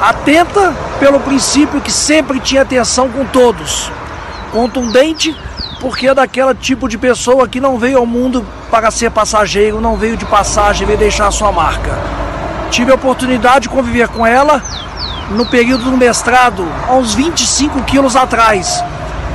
atenta 0.00 0.74
pelo 1.00 1.20
princípio 1.20 1.80
que 1.80 1.90
sempre 1.90 2.40
tinha 2.40 2.62
atenção 2.62 3.08
com 3.08 3.24
todos, 3.26 3.90
contundente 4.52 5.36
porque 5.80 6.08
é 6.08 6.14
daquela 6.14 6.54
tipo 6.54 6.88
de 6.88 6.98
pessoa 6.98 7.48
que 7.48 7.60
não 7.60 7.78
veio 7.78 7.98
ao 7.98 8.06
mundo 8.06 8.44
para 8.70 8.90
ser 8.90 9.10
passageiro, 9.10 9.80
não 9.80 9.96
veio 9.96 10.16
de 10.16 10.24
passagem, 10.24 10.86
veio 10.86 10.98
deixar 10.98 11.30
sua 11.30 11.52
marca. 11.52 11.98
Tive 12.70 12.90
a 12.90 12.94
oportunidade 12.94 13.62
de 13.62 13.68
conviver 13.68 14.08
com 14.08 14.26
ela 14.26 14.62
no 15.30 15.46
período 15.46 15.84
do 15.84 15.96
mestrado, 15.96 16.66
há 16.86 16.94
uns 16.94 17.14
25 17.14 17.82
quilos 17.82 18.16
atrás, 18.16 18.82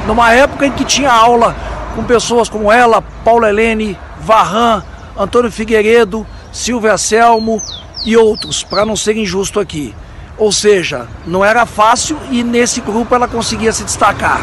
numa 0.07 0.33
época 0.33 0.65
em 0.65 0.71
que 0.71 0.83
tinha 0.83 1.11
aula 1.11 1.55
com 1.95 2.03
pessoas 2.03 2.49
como 2.49 2.71
ela, 2.71 3.01
Paula 3.23 3.49
Helene, 3.49 3.97
Varran, 4.19 4.81
Antônio 5.15 5.51
Figueiredo, 5.51 6.25
Silvia 6.51 6.97
Selmo 6.97 7.61
e 8.03 8.17
outros, 8.17 8.63
para 8.63 8.85
não 8.85 8.95
ser 8.95 9.15
injusto 9.15 9.59
aqui. 9.59 9.95
Ou 10.37 10.51
seja, 10.51 11.07
não 11.27 11.45
era 11.45 11.65
fácil 11.65 12.17
e 12.31 12.43
nesse 12.43 12.81
grupo 12.81 13.13
ela 13.13 13.27
conseguia 13.27 13.71
se 13.71 13.83
destacar. 13.83 14.41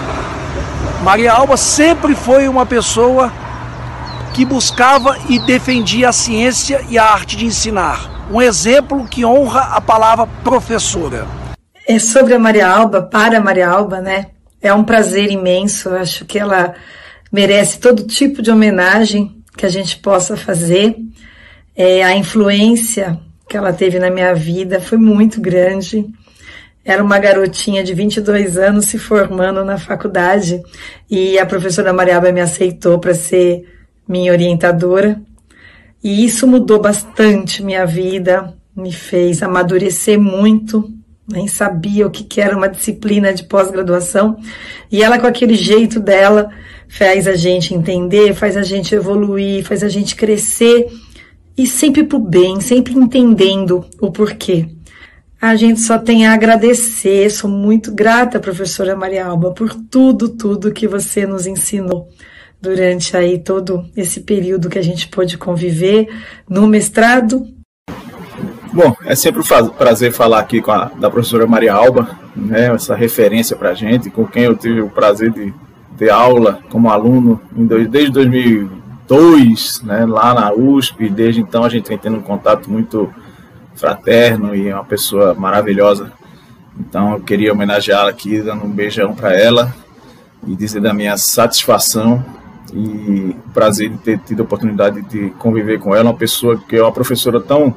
Maria 1.02 1.32
Alba 1.32 1.56
sempre 1.56 2.14
foi 2.14 2.47
uma 2.47 2.66
pessoa 2.66 3.32
que 4.35 4.44
buscava 4.44 5.16
e 5.31 5.39
defendia 5.39 6.10
a 6.10 6.12
ciência 6.12 6.85
e 6.90 6.98
a 6.98 7.05
arte 7.05 7.39
de 7.39 7.47
ensinar. 7.47 8.28
Um 8.31 8.40
exemplo 8.40 9.09
que 9.09 9.24
honra 9.24 9.62
a 9.74 9.81
palavra 9.81 10.27
professora. 10.44 11.27
É 11.89 11.98
sobre 11.98 12.35
a 12.35 12.39
Maria 12.39 12.68
Alba, 12.68 13.01
para 13.02 13.39
a 13.39 13.40
Maria 13.40 13.68
Alba, 13.68 14.01
né? 14.01 14.27
É 14.60 14.74
um 14.74 14.85
prazer 14.85 15.31
imenso. 15.31 15.89
Eu 15.89 15.97
acho 15.97 16.27
que 16.27 16.39
ela 16.39 16.74
merece 17.32 17.78
todo 17.78 18.06
tipo 18.06 18.43
de 18.43 18.51
homenagem 18.51 19.43
que 19.56 19.64
a 19.64 19.70
gente 19.70 19.97
possa 19.97 20.36
fazer. 20.36 20.97
É, 21.74 22.05
a 22.05 22.14
influência 22.14 23.18
que 23.48 23.56
ela 23.56 23.72
teve 23.72 23.98
na 23.98 24.10
minha 24.10 24.35
vida 24.35 24.81
foi 24.81 24.98
muito 24.98 25.40
grande. 25.40 26.06
Era 26.90 27.04
uma 27.04 27.20
garotinha 27.20 27.84
de 27.84 27.94
22 27.94 28.58
anos 28.58 28.86
se 28.86 28.98
formando 28.98 29.64
na 29.64 29.78
faculdade 29.78 30.60
e 31.08 31.38
a 31.38 31.46
professora 31.46 31.92
Mariaba 31.92 32.32
me 32.32 32.40
aceitou 32.40 32.98
para 32.98 33.14
ser 33.14 33.64
minha 34.08 34.32
orientadora. 34.32 35.22
E 36.02 36.24
isso 36.24 36.48
mudou 36.48 36.80
bastante 36.80 37.62
minha 37.62 37.86
vida, 37.86 38.52
me 38.74 38.90
fez 38.90 39.40
amadurecer 39.40 40.18
muito. 40.18 40.92
Nem 41.32 41.46
sabia 41.46 42.08
o 42.08 42.10
que 42.10 42.40
era 42.40 42.56
uma 42.56 42.68
disciplina 42.68 43.32
de 43.32 43.44
pós-graduação. 43.44 44.36
E 44.90 45.00
ela, 45.00 45.16
com 45.16 45.28
aquele 45.28 45.54
jeito 45.54 46.00
dela, 46.00 46.50
faz 46.88 47.28
a 47.28 47.36
gente 47.36 47.72
entender, 47.72 48.34
faz 48.34 48.56
a 48.56 48.64
gente 48.64 48.96
evoluir, 48.96 49.62
faz 49.62 49.84
a 49.84 49.88
gente 49.88 50.16
crescer 50.16 50.88
e 51.56 51.68
sempre 51.68 52.02
pro 52.02 52.18
bem, 52.18 52.60
sempre 52.60 52.94
entendendo 52.94 53.86
o 54.00 54.10
porquê. 54.10 54.66
A 55.40 55.56
gente 55.56 55.80
só 55.80 55.98
tem 55.98 56.26
a 56.26 56.34
agradecer, 56.34 57.30
sou 57.30 57.48
muito 57.48 57.94
grata, 57.94 58.38
professora 58.38 58.94
Maria 58.94 59.24
Alba, 59.24 59.52
por 59.52 59.74
tudo, 59.74 60.28
tudo 60.28 60.72
que 60.72 60.86
você 60.86 61.26
nos 61.26 61.46
ensinou 61.46 62.08
durante 62.60 63.16
aí 63.16 63.38
todo 63.38 63.86
esse 63.96 64.20
período 64.20 64.68
que 64.68 64.78
a 64.78 64.82
gente 64.82 65.08
pôde 65.08 65.38
conviver 65.38 66.08
no 66.46 66.66
mestrado. 66.66 67.46
Bom, 68.70 68.94
é 69.06 69.14
sempre 69.16 69.40
um 69.40 69.68
prazer 69.70 70.12
falar 70.12 70.40
aqui 70.40 70.60
com 70.60 70.72
a 70.72 70.84
da 70.84 71.10
professora 71.10 71.46
Maria 71.46 71.72
Alba, 71.72 72.18
né, 72.36 72.72
essa 72.74 72.94
referência 72.94 73.56
para 73.56 73.70
a 73.70 73.74
gente, 73.74 74.10
com 74.10 74.26
quem 74.26 74.44
eu 74.44 74.54
tive 74.54 74.82
o 74.82 74.90
prazer 74.90 75.30
de 75.32 75.54
ter 75.96 76.10
aula 76.10 76.60
como 76.68 76.90
aluno 76.90 77.40
desde 77.88 78.12
2000 78.12 78.80
2002, 79.10 79.82
né, 79.82 80.06
lá 80.06 80.32
na 80.32 80.52
USP, 80.52 81.08
desde 81.08 81.40
então 81.40 81.64
a 81.64 81.68
gente 81.68 81.88
vem 81.88 81.98
tendo 81.98 82.18
um 82.18 82.22
contato 82.22 82.70
muito 82.70 83.12
fraterno 83.74 84.55
e 84.55 84.72
uma 84.72 84.84
pessoa 84.84 85.34
maravilhosa. 85.34 86.12
Então 86.78 87.14
eu 87.14 87.20
queria 87.20 87.52
homenageá-la 87.52 88.10
aqui, 88.10 88.40
dando 88.40 88.64
um 88.64 88.70
beijão 88.70 89.14
para 89.14 89.34
ela 89.34 89.74
e 90.47 90.55
dizer 90.55 90.80
da 90.80 90.94
minha 90.94 91.16
satisfação 91.16 92.24
e 92.72 93.36
prazer 93.52 93.90
de 93.90 93.98
ter 93.98 94.18
tido 94.18 94.40
a 94.40 94.44
oportunidade 94.44 95.02
de 95.02 95.30
conviver 95.38 95.78
com 95.78 95.94
ela, 95.94 96.10
uma 96.10 96.16
pessoa 96.16 96.56
que 96.56 96.76
é 96.76 96.82
uma 96.82 96.92
professora 96.92 97.40
tão 97.40 97.74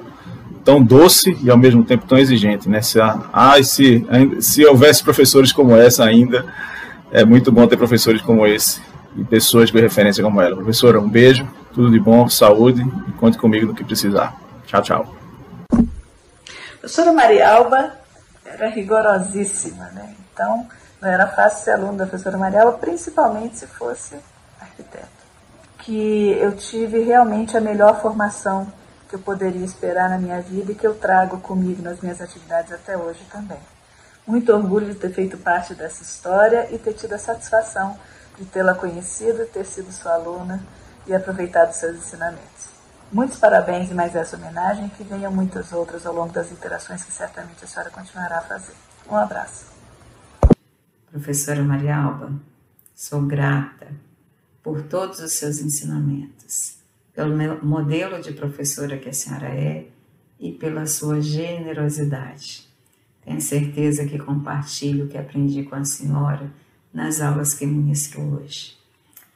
tão 0.64 0.82
doce 0.82 1.38
e 1.44 1.50
ao 1.50 1.58
mesmo 1.58 1.84
tempo 1.84 2.06
tão 2.08 2.18
exigente, 2.18 2.70
né? 2.70 2.82
Se, 2.82 2.98
ah, 3.02 3.62
se, 3.62 4.06
se 4.40 4.66
houvesse 4.66 5.04
professores 5.04 5.52
como 5.52 5.76
essa 5.76 6.06
ainda, 6.06 6.46
é 7.12 7.26
muito 7.26 7.52
bom 7.52 7.68
ter 7.68 7.76
professores 7.76 8.22
como 8.22 8.48
esse 8.48 8.82
e 9.18 9.24
pessoas 9.24 9.72
de 9.72 9.80
referência 9.80 10.24
como 10.24 10.42
ela. 10.42 10.56
Professora, 10.56 11.00
um 11.00 11.10
beijo, 11.10 11.46
tudo 11.74 11.92
de 11.92 12.00
bom, 12.00 12.28
saúde 12.30 12.82
e 13.08 13.12
conte 13.14 13.38
comigo 13.38 13.68
no 13.68 13.76
que 13.76 13.84
precisar. 13.84 14.36
Tchau, 14.66 14.82
tchau. 14.82 15.23
Professora 16.84 17.14
Maria 17.14 17.50
Alba 17.50 17.94
era 18.44 18.68
rigorosíssima, 18.68 19.86
né? 19.92 20.14
Então, 20.34 20.68
não 21.00 21.10
era 21.10 21.28
fácil 21.28 21.64
ser 21.64 21.72
aluno 21.72 21.98
da 21.98 22.06
professora 22.06 22.38
Maria 22.38 22.64
Alba, 22.64 22.78
principalmente 22.78 23.58
se 23.58 23.68
fosse 23.68 24.18
arquiteto. 24.60 25.08
Que 25.80 26.38
eu 26.38 26.54
tive 26.58 27.00
realmente 27.00 27.56
a 27.56 27.62
melhor 27.62 28.02
formação 28.02 28.68
que 29.08 29.16
eu 29.16 29.20
poderia 29.20 29.64
esperar 29.64 30.10
na 30.10 30.18
minha 30.18 30.42
vida 30.42 30.74
e 30.74 30.76
que 30.76 30.86
eu 30.86 30.94
trago 30.94 31.40
comigo 31.40 31.82
nas 31.82 32.02
minhas 32.02 32.20
atividades 32.20 32.74
até 32.74 32.98
hoje 32.98 33.26
também. 33.32 33.60
Muito 34.28 34.52
orgulho 34.54 34.88
de 34.88 34.96
ter 34.96 35.14
feito 35.14 35.38
parte 35.38 35.74
dessa 35.74 36.04
história 36.04 36.68
e 36.70 36.78
ter 36.78 36.94
tido 36.96 37.14
a 37.14 37.18
satisfação 37.18 37.98
de 38.38 38.44
tê-la 38.44 38.76
conhecido, 38.76 39.46
ter 39.46 39.66
sido 39.66 39.90
sua 39.94 40.16
aluna 40.16 40.62
e 41.08 41.16
aproveitado 41.16 41.72
seus 41.72 41.96
ensinamentos. 41.96 42.73
Muitos 43.14 43.38
parabéns 43.38 43.92
e 43.92 43.94
mais 43.94 44.16
essa 44.16 44.36
homenagem, 44.36 44.90
que 44.90 45.04
venham 45.04 45.32
muitas 45.32 45.72
outras 45.72 46.04
ao 46.04 46.16
longo 46.16 46.34
das 46.34 46.52
interações 46.52 47.04
que 47.04 47.12
certamente 47.12 47.64
a 47.64 47.68
senhora 47.68 47.92
continuará 47.92 48.40
a 48.40 48.42
fazer. 48.42 48.74
Um 49.08 49.16
abraço. 49.16 49.72
Professora 51.12 51.62
Maria 51.62 51.96
Alba, 51.96 52.34
sou 52.96 53.22
grata 53.22 53.88
por 54.64 54.82
todos 54.82 55.20
os 55.20 55.34
seus 55.34 55.60
ensinamentos, 55.60 56.80
pelo 57.14 57.64
modelo 57.64 58.20
de 58.20 58.34
professora 58.34 58.98
que 58.98 59.10
a 59.10 59.14
senhora 59.14 59.50
é 59.50 59.86
e 60.40 60.52
pela 60.52 60.88
sua 60.88 61.22
generosidade. 61.22 62.68
Tenho 63.24 63.40
certeza 63.40 64.08
que 64.08 64.18
compartilho 64.18 65.06
o 65.06 65.08
que 65.08 65.20
aprendi 65.20 65.62
com 65.62 65.76
a 65.76 65.86
senhora 65.86 66.52
nas 66.92 67.22
aulas 67.22 67.54
que 67.54 67.64
ministro 67.68 68.24
hoje. 68.24 68.83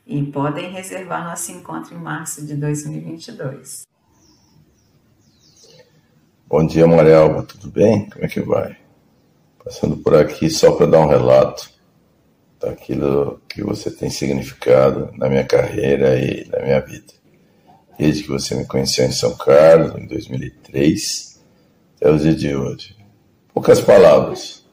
E 0.07 0.23
podem 0.23 0.71
reservar 0.71 1.25
nosso 1.25 1.51
encontro 1.51 1.93
em 1.93 1.99
março 1.99 2.45
de 2.45 2.55
2022. 2.55 3.85
Bom 6.47 6.65
dia, 6.65 6.87
Maria 6.87 7.17
Alba, 7.17 7.43
tudo 7.43 7.69
bem? 7.69 8.09
Como 8.09 8.23
é 8.23 8.29
que 8.29 8.39
vai? 8.39 8.77
Passando 9.61 9.97
por 9.97 10.15
aqui 10.15 10.49
só 10.49 10.71
para 10.71 10.85
dar 10.85 11.01
um 11.01 11.09
relato 11.09 11.69
daquilo 12.57 13.41
que 13.49 13.61
você 13.61 13.91
tem 13.91 14.09
significado 14.09 15.11
na 15.17 15.27
minha 15.27 15.43
carreira 15.43 16.17
e 16.17 16.47
na 16.47 16.59
minha 16.59 16.79
vida. 16.79 17.11
Desde 17.99 18.23
que 18.23 18.29
você 18.29 18.55
me 18.55 18.65
conheceu 18.65 19.05
em 19.05 19.11
São 19.11 19.35
Carlos, 19.35 20.01
em 20.01 20.07
2003, 20.07 21.43
até 21.97 22.09
o 22.09 22.17
dia 22.17 22.33
de 22.33 22.55
hoje. 22.55 22.95
Poucas 23.53 23.81
palavras 23.81 24.65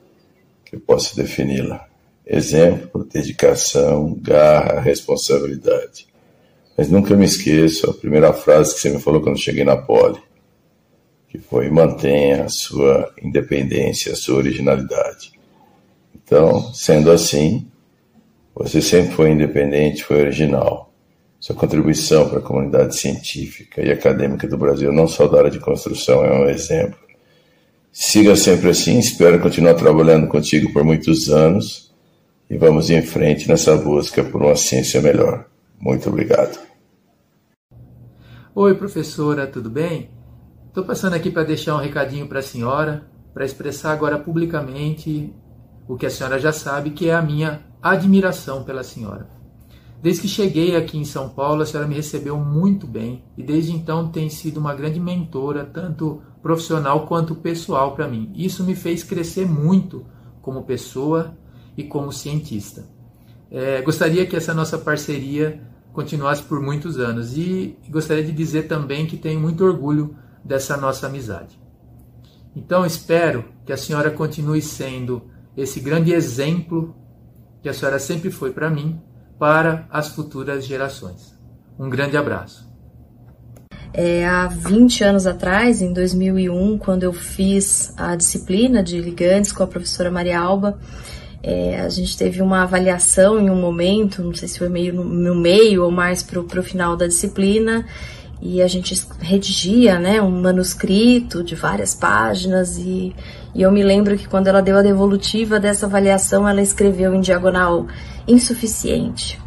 que 0.65 0.77
eu 0.77 0.81
posso 0.81 1.17
defini-la 1.17 1.89
exemplo, 2.27 3.05
dedicação, 3.05 4.17
garra, 4.21 4.81
responsabilidade. 4.81 6.07
Mas 6.77 6.91
nunca 6.91 7.15
me 7.15 7.25
esqueço 7.25 7.89
a 7.89 7.95
primeira 7.95 8.33
frase 8.33 8.75
que 8.75 8.81
você 8.81 8.91
me 8.91 9.01
falou 9.01 9.21
quando 9.21 9.39
cheguei 9.39 9.65
na 9.65 9.77
Poli, 9.77 10.21
que 11.29 11.39
foi 11.39 11.69
mantenha 11.71 12.45
a 12.45 12.49
sua 12.49 13.13
independência, 13.23 14.13
a 14.13 14.17
sua 14.17 14.37
originalidade. 14.37 15.33
Então, 16.15 16.73
sendo 16.73 17.11
assim, 17.11 17.67
você 18.55 18.81
sempre 18.81 19.15
foi 19.15 19.31
independente, 19.31 20.03
foi 20.03 20.21
original. 20.21 20.93
Sua 21.39 21.55
contribuição 21.55 22.29
para 22.29 22.39
a 22.39 22.43
comunidade 22.43 22.97
científica 22.97 23.83
e 23.83 23.91
acadêmica 23.91 24.49
do 24.49 24.57
Brasil, 24.57 24.91
não 24.91 25.07
só 25.07 25.29
da 25.29 25.39
área 25.39 25.51
de 25.51 25.61
construção, 25.61 26.25
é 26.25 26.33
um 26.33 26.49
exemplo. 26.49 26.99
Siga 27.93 28.35
sempre 28.35 28.71
assim, 28.71 28.99
espero 28.99 29.39
continuar 29.41 29.75
trabalhando 29.75 30.27
contigo 30.27 30.73
por 30.73 30.83
muitos 30.83 31.29
anos 31.29 31.84
e 32.55 32.57
vamos 32.57 32.89
em 32.89 33.03
frente 33.03 33.49
nessa 33.49 33.77
busca 33.77 34.23
por 34.23 34.41
uma 34.41 34.55
ciência 34.55 35.03
melhor. 35.03 35.47
Muito 35.77 36.09
obrigado. 36.09 36.57
Oi, 38.55 38.75
professora, 38.77 39.45
tudo 39.45 39.69
bem? 39.69 40.11
Estou 40.69 40.85
passando 40.85 41.15
aqui 41.15 41.33
para 41.33 41.43
deixar 41.43 41.75
um 41.75 41.81
recadinho 41.81 42.29
para 42.29 42.39
a 42.39 42.43
senhora, 42.43 43.11
para 43.33 43.45
expressar 43.45 43.91
agora 43.91 44.21
publicamente 44.21 45.35
o 45.89 45.97
que 45.97 46.07
a 46.07 46.11
senhora 46.11 46.39
já 46.39 46.53
sabe, 46.53 46.91
que 46.91 47.09
é 47.09 47.15
a 47.17 47.21
minha 47.21 47.61
admiração 47.83 48.63
pela 48.63 48.85
senhora. 48.85 49.29
Desde 50.01 50.23
que 50.23 50.29
cheguei 50.29 50.77
aqui 50.77 50.97
em 50.97 51.05
São 51.05 51.31
Paulo, 51.31 51.63
a 51.63 51.67
senhora 51.67 51.89
me 51.89 51.97
recebeu 51.97 52.39
muito 52.39 52.87
bem 52.87 53.25
e 53.37 53.43
desde 53.43 53.73
então 53.73 54.13
tem 54.13 54.31
sido 54.31 54.59
uma 54.59 54.77
grande 54.77 55.01
mentora, 55.01 55.65
tanto 55.65 56.23
profissional 56.41 57.05
quanto 57.05 57.35
pessoal 57.35 57.97
para 57.97 58.07
mim. 58.07 58.31
Isso 58.33 58.63
me 58.63 58.77
fez 58.77 59.03
crescer 59.03 59.45
muito 59.45 60.07
como 60.41 60.63
pessoa 60.63 61.37
e 61.77 61.85
como 61.85 62.13
cientista. 62.13 62.85
É, 63.51 63.83
gostaria 63.83 64.27
que 64.27 64.37
essa 64.37 64.53
nossa 64.53 64.79
parceria 64.79 65.61
continuasse 65.93 66.43
por 66.43 66.61
muitos 66.61 66.99
anos 66.99 67.37
e 67.37 67.79
gostaria 67.89 68.25
de 68.25 68.33
dizer 68.33 68.65
também 68.65 69.07
que 69.07 69.17
tenho 69.17 69.41
muito 69.41 69.65
orgulho 69.65 70.17
dessa 70.45 70.77
nossa 70.77 71.07
amizade. 71.07 71.59
Então 72.57 72.85
espero 72.85 73.45
que 73.65 73.73
a 73.73 73.77
senhora 73.77 74.11
continue 74.11 74.61
sendo 74.61 75.31
esse 75.57 75.81
grande 75.81 76.13
exemplo 76.13 76.95
que 77.63 77.69
a 77.69 77.73
senhora 77.73 77.99
sempre 77.99 78.31
foi 78.31 78.53
para 78.53 78.69
mim, 78.69 79.01
para 79.39 79.87
as 79.91 80.09
futuras 80.09 80.67
gerações. 80.67 81.35
Um 81.79 81.89
grande 81.89 82.17
abraço. 82.17 82.69
É, 83.93 84.27
há 84.27 84.49
20 84.49 85.05
anos 85.05 85.27
atrás, 85.27 85.81
em 85.81 85.93
2001, 85.93 86.79
quando 86.79 87.05
eu 87.05 87.13
fiz 87.13 87.95
a 87.97 88.17
disciplina 88.17 88.83
de 88.83 89.01
ligantes 89.01 89.53
com 89.53 89.63
a 89.63 89.67
professora 89.69 90.11
Maria 90.11 90.41
Alba, 90.41 90.79
é, 91.47 91.79
a 91.79 91.91
gente 91.91 92.17
teve 92.17 92.41
uma 92.41 92.63
avaliação 92.63 93.39
em 93.39 93.51
um 93.51 93.61
momento, 93.61 94.23
não 94.23 94.35
sei 94.35 94.49
se 94.49 94.59
foi 94.59 94.71
meio 94.71 94.95
no, 94.95 95.05
no 95.05 95.35
meio 95.35 95.85
ou 95.85 95.91
mais 95.91 96.23
para 96.23 96.41
o 96.41 96.63
final 96.63 96.97
da 96.97 97.07
disciplina, 97.07 97.85
e 98.41 98.63
a 98.63 98.67
gente 98.67 99.07
redigia 99.21 99.99
né, 99.99 100.23
um 100.23 100.41
manuscrito 100.41 101.45
de 101.45 101.55
várias 101.55 101.95
páginas 101.95 102.79
e, 102.79 103.15
e 103.55 103.61
eu 103.61 103.71
me 103.71 103.83
lembro 103.83 104.17
que 104.17 104.27
quando 104.27 104.47
ela 104.47 104.63
deu 104.63 104.79
a 104.79 104.83
devolutiva 104.83 105.61
dessa 105.61 105.85
avaliação, 105.85 106.49
ela 106.49 106.63
escreveu 106.63 107.15
em 107.15 107.21
diagonal 107.21 107.87
insuficiente. 108.27 109.39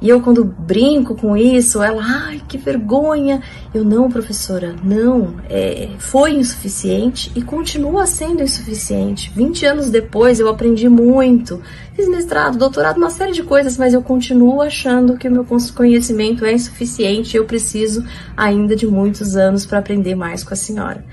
E 0.00 0.08
eu, 0.08 0.20
quando 0.20 0.44
brinco 0.44 1.14
com 1.14 1.36
isso, 1.36 1.82
ela, 1.82 2.02
ai, 2.04 2.42
que 2.46 2.58
vergonha. 2.58 3.42
Eu, 3.74 3.84
não, 3.84 4.10
professora, 4.10 4.74
não, 4.82 5.34
é, 5.48 5.90
foi 5.98 6.32
insuficiente 6.32 7.32
e 7.34 7.42
continua 7.42 8.06
sendo 8.06 8.42
insuficiente. 8.42 9.32
20 9.34 9.66
anos 9.66 9.90
depois, 9.90 10.38
eu 10.38 10.48
aprendi 10.48 10.88
muito. 10.88 11.62
Fiz 11.94 12.08
mestrado, 12.08 12.58
doutorado, 12.58 12.98
uma 12.98 13.10
série 13.10 13.32
de 13.32 13.42
coisas, 13.42 13.78
mas 13.78 13.94
eu 13.94 14.02
continuo 14.02 14.60
achando 14.60 15.16
que 15.16 15.28
o 15.28 15.32
meu 15.32 15.46
conhecimento 15.74 16.44
é 16.44 16.52
insuficiente 16.52 17.36
e 17.36 17.38
eu 17.38 17.44
preciso 17.46 18.04
ainda 18.36 18.76
de 18.76 18.86
muitos 18.86 19.36
anos 19.36 19.64
para 19.64 19.78
aprender 19.78 20.14
mais 20.14 20.44
com 20.44 20.52
a 20.52 20.56
senhora. 20.56 21.04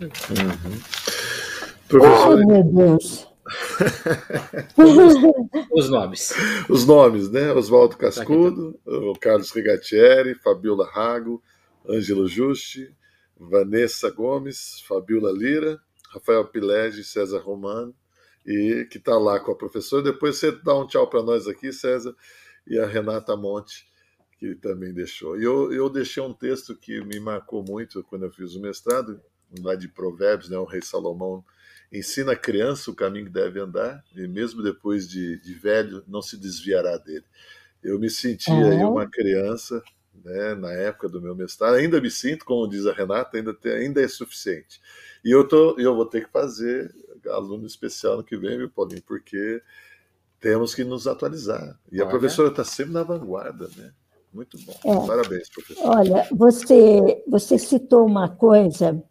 Uhum. 0.00 1.05
Professor... 1.88 2.40
Oh, 2.40 2.46
meu 2.46 2.64
Deus. 2.64 3.26
Os 5.72 5.88
nomes. 5.88 6.32
Os 6.68 6.86
nomes, 6.86 7.30
né? 7.30 7.52
Oswaldo 7.52 7.96
Cascudo, 7.96 8.78
o 8.84 9.12
Carlos 9.14 9.50
Rigatieri, 9.52 10.34
Fabiola 10.34 10.86
Rago, 10.86 11.42
Ângelo 11.88 12.26
Juste, 12.26 12.92
Vanessa 13.38 14.10
Gomes, 14.10 14.80
Fabiola 14.86 15.30
Lira, 15.30 15.80
Rafael 16.10 16.46
Pilege, 16.46 17.04
César 17.04 17.38
Romano, 17.38 17.94
e 18.44 18.86
que 18.90 18.98
está 18.98 19.16
lá 19.16 19.38
com 19.38 19.52
a 19.52 19.56
professora. 19.56 20.02
Depois 20.02 20.36
você 20.36 20.50
dá 20.50 20.74
um 20.76 20.86
tchau 20.86 21.08
para 21.08 21.22
nós 21.22 21.46
aqui, 21.46 21.72
César, 21.72 22.14
e 22.66 22.78
a 22.78 22.86
Renata 22.86 23.36
Monte, 23.36 23.86
que 24.38 24.54
também 24.56 24.92
deixou. 24.92 25.38
E 25.38 25.44
eu, 25.44 25.72
eu 25.72 25.88
deixei 25.88 26.22
um 26.22 26.32
texto 26.32 26.74
que 26.74 27.00
me 27.04 27.20
marcou 27.20 27.62
muito 27.62 28.02
quando 28.04 28.24
eu 28.24 28.32
fiz 28.32 28.54
o 28.54 28.60
mestrado, 28.60 29.20
lá 29.60 29.76
de 29.76 29.88
Provérbios, 29.88 30.50
né? 30.50 30.58
o 30.58 30.64
rei 30.64 30.82
Salomão 30.82 31.44
ensina 31.92 32.32
a 32.32 32.36
criança 32.36 32.90
o 32.90 32.94
caminho 32.94 33.26
que 33.26 33.32
deve 33.32 33.60
andar, 33.60 34.04
e 34.14 34.26
mesmo 34.26 34.62
depois 34.62 35.08
de, 35.08 35.38
de 35.40 35.54
velho, 35.54 36.02
não 36.06 36.20
se 36.22 36.36
desviará 36.36 36.96
dele. 36.98 37.24
Eu 37.82 37.98
me 37.98 38.10
sentia 38.10 38.54
uhum. 38.54 38.92
uma 38.92 39.08
criança 39.08 39.82
né, 40.24 40.54
na 40.54 40.72
época 40.72 41.08
do 41.08 41.20
meu 41.20 41.34
mestrado, 41.34 41.74
ainda 41.74 42.00
me 42.00 42.10
sinto, 42.10 42.44
como 42.44 42.68
diz 42.68 42.86
a 42.86 42.92
Renata, 42.92 43.36
ainda, 43.36 43.54
tem, 43.54 43.72
ainda 43.72 44.02
é 44.02 44.08
suficiente. 44.08 44.80
E 45.24 45.30
eu, 45.30 45.46
tô, 45.46 45.78
eu 45.78 45.94
vou 45.94 46.06
ter 46.06 46.24
que 46.24 46.32
fazer 46.32 46.92
aluno 47.28 47.66
especial 47.66 48.16
no 48.16 48.24
que 48.24 48.36
vem, 48.36 48.56
viu, 48.56 48.70
Paulinho? 48.70 49.02
Porque 49.02 49.62
temos 50.40 50.74
que 50.74 50.84
nos 50.84 51.06
atualizar. 51.06 51.78
E 51.90 52.00
a 52.00 52.06
professora 52.06 52.48
está 52.48 52.64
sempre 52.64 52.92
na 52.92 53.02
vanguarda, 53.02 53.68
né? 53.76 53.92
Muito 54.32 54.58
bom. 54.58 54.74
É. 54.84 55.06
Parabéns, 55.06 55.48
professor. 55.48 55.86
Olha, 55.86 56.28
você, 56.30 57.22
você 57.26 57.58
citou 57.58 58.04
uma 58.04 58.28
coisa 58.28 59.02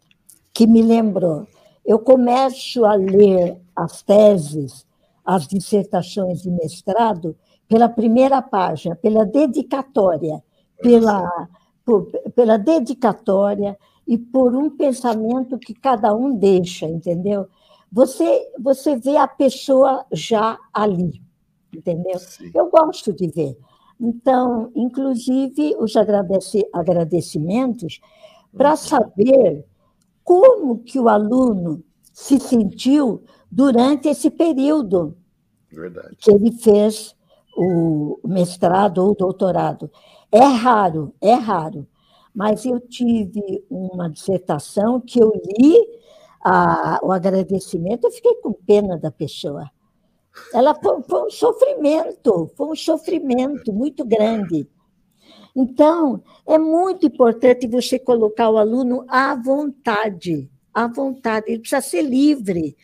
que 0.52 0.66
me 0.66 0.82
lembrou. 0.82 1.46
Eu 1.86 2.00
começo 2.00 2.84
a 2.84 2.94
ler 2.94 3.60
as 3.74 4.02
teses, 4.02 4.84
as 5.24 5.46
dissertações 5.46 6.42
de 6.42 6.50
mestrado, 6.50 7.36
pela 7.68 7.88
primeira 7.88 8.42
página, 8.42 8.96
pela 8.96 9.24
dedicatória, 9.24 10.42
pela, 10.80 11.48
por, 11.84 12.06
pela 12.34 12.56
dedicatória 12.56 13.78
e 14.06 14.18
por 14.18 14.54
um 14.54 14.70
pensamento 14.70 15.58
que 15.58 15.74
cada 15.74 16.14
um 16.14 16.36
deixa, 16.36 16.86
entendeu? 16.86 17.46
Você, 17.90 18.52
você 18.58 18.96
vê 18.96 19.16
a 19.16 19.26
pessoa 19.26 20.04
já 20.12 20.58
ali, 20.72 21.22
entendeu? 21.74 22.18
Sim. 22.18 22.50
Eu 22.54 22.68
gosto 22.68 23.12
de 23.12 23.28
ver. 23.28 23.56
Então, 24.00 24.70
inclusive, 24.74 25.74
os 25.78 25.96
agradeci, 25.96 26.64
agradecimentos 26.72 28.00
para 28.52 28.70
uhum. 28.70 28.76
saber 28.76 29.64
como 30.26 30.80
que 30.80 30.98
o 30.98 31.08
aluno 31.08 31.84
se 32.12 32.40
sentiu 32.40 33.22
durante 33.48 34.08
esse 34.08 34.28
período 34.28 35.16
Verdade. 35.70 36.16
que 36.18 36.32
ele 36.32 36.50
fez 36.50 37.14
o 37.56 38.18
mestrado 38.24 38.98
ou 38.98 39.14
doutorado. 39.14 39.88
É 40.32 40.44
raro, 40.44 41.14
é 41.20 41.32
raro. 41.32 41.86
Mas 42.34 42.66
eu 42.66 42.80
tive 42.80 43.64
uma 43.70 44.10
dissertação 44.10 45.00
que 45.00 45.20
eu 45.20 45.32
li 45.58 45.78
a, 46.42 46.98
o 47.04 47.12
agradecimento, 47.12 48.04
eu 48.04 48.10
fiquei 48.10 48.34
com 48.34 48.52
pena 48.52 48.98
da 48.98 49.12
pessoa. 49.12 49.70
Ela 50.52 50.74
foi, 50.74 51.02
foi 51.04 51.26
um 51.26 51.30
sofrimento, 51.30 52.50
foi 52.56 52.66
um 52.66 52.74
sofrimento 52.74 53.72
muito 53.72 54.04
grande. 54.04 54.68
Então, 55.54 56.22
é 56.46 56.58
muito 56.58 57.06
importante 57.06 57.66
você 57.66 57.98
colocar 57.98 58.50
o 58.50 58.58
aluno 58.58 59.04
à 59.08 59.34
vontade, 59.34 60.50
à 60.72 60.86
vontade, 60.86 61.46
ele 61.48 61.60
precisa 61.60 61.80
ser 61.80 62.02
livre, 62.02 62.76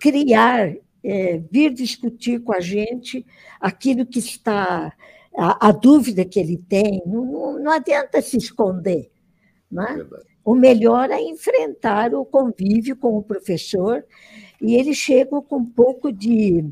criar, 0.00 0.74
é, 1.04 1.40
vir 1.50 1.72
discutir 1.72 2.40
com 2.40 2.52
a 2.52 2.60
gente 2.60 3.24
aquilo 3.60 4.04
que 4.04 4.18
está, 4.18 4.92
a, 5.36 5.68
a 5.68 5.72
dúvida 5.72 6.24
que 6.24 6.40
ele 6.40 6.56
tem, 6.56 7.02
não, 7.06 7.58
não, 7.58 7.72
adianta 7.72 8.20
se 8.20 8.36
esconder. 8.36 9.10
Não 9.70 9.84
é? 9.84 10.04
O 10.44 10.54
melhor 10.54 11.10
é 11.10 11.20
enfrentar 11.20 12.14
o 12.14 12.24
convívio 12.24 12.96
com 12.96 13.16
o 13.16 13.22
professor, 13.22 14.04
e 14.60 14.74
ele 14.74 14.92
chega 14.92 15.40
com 15.40 15.58
um 15.58 15.64
pouco 15.64 16.12
de, 16.12 16.64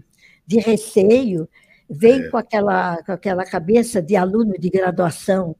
de 0.46 0.58
receio, 0.58 1.48
vem 1.90 2.22
é. 2.22 2.28
com, 2.28 2.36
aquela, 2.36 3.02
com 3.02 3.12
aquela 3.12 3.44
cabeça 3.44 4.00
de 4.00 4.14
aluno 4.14 4.54
de 4.58 4.70
graduação, 4.70 5.56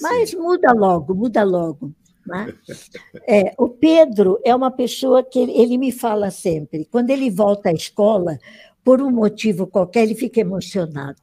mas 0.00 0.30
Sim. 0.30 0.38
muda 0.38 0.72
logo, 0.72 1.14
muda 1.14 1.42
logo. 1.42 1.92
Né? 2.26 2.54
É, 3.26 3.54
o 3.58 3.68
Pedro 3.68 4.38
é 4.44 4.54
uma 4.54 4.70
pessoa 4.70 5.22
que 5.22 5.38
ele, 5.38 5.78
me 5.78 5.90
fala 5.90 6.30
sempre, 6.30 6.86
quando 6.90 7.10
ele 7.10 7.30
volta 7.30 7.70
à 7.70 7.72
escola, 7.72 8.38
por 8.82 9.00
um 9.00 9.10
motivo 9.10 9.66
qualquer, 9.66 10.02
ele 10.02 10.14
fica 10.14 10.40
emocionado. 10.40 11.20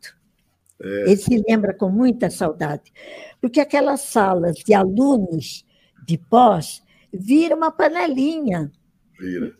É. 0.81 1.01
Ele 1.03 1.17
se 1.17 1.43
lembra 1.47 1.75
com 1.75 1.89
muita 1.89 2.29
saudade, 2.29 2.91
porque 3.39 3.59
aquelas 3.59 4.01
salas 4.01 4.57
de 4.57 4.73
alunos 4.73 5.63
de 6.07 6.17
pós 6.17 6.81
vira 7.13 7.55
uma 7.55 7.71
panelinha. 7.71 8.71
Vira. 9.19 9.53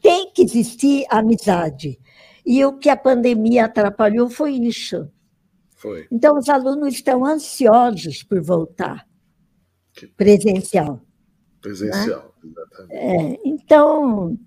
Tem 0.00 0.30
que 0.32 0.42
existir 0.42 1.04
amizade. 1.10 1.98
E 2.44 2.64
o 2.64 2.78
que 2.78 2.88
a 2.88 2.96
pandemia 2.96 3.66
atrapalhou 3.66 4.28
foi 4.28 4.52
isso. 4.52 5.08
Foi. 5.76 6.06
Então, 6.10 6.38
os 6.38 6.48
alunos 6.48 6.94
estão 6.94 7.24
ansiosos 7.24 8.22
por 8.22 8.40
voltar 8.40 9.06
presencial. 10.16 11.00
Presencial, 11.60 12.34
né? 12.42 12.50
exatamente. 12.50 12.94
É, 12.94 13.40
então, 13.44 14.38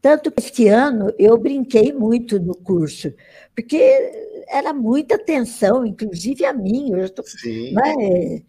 tanto 0.00 0.30
que 0.30 0.40
este 0.40 0.68
ano 0.68 1.12
eu 1.18 1.36
brinquei 1.38 1.92
muito 1.92 2.40
no 2.40 2.54
curso, 2.54 3.12
porque 3.54 3.76
era 4.48 4.72
muita 4.72 5.18
tensão, 5.18 5.84
inclusive 5.84 6.44
a 6.44 6.52
mim. 6.52 6.92
Eu 6.92 7.04
estou, 7.04 7.24
né, 7.72 8.42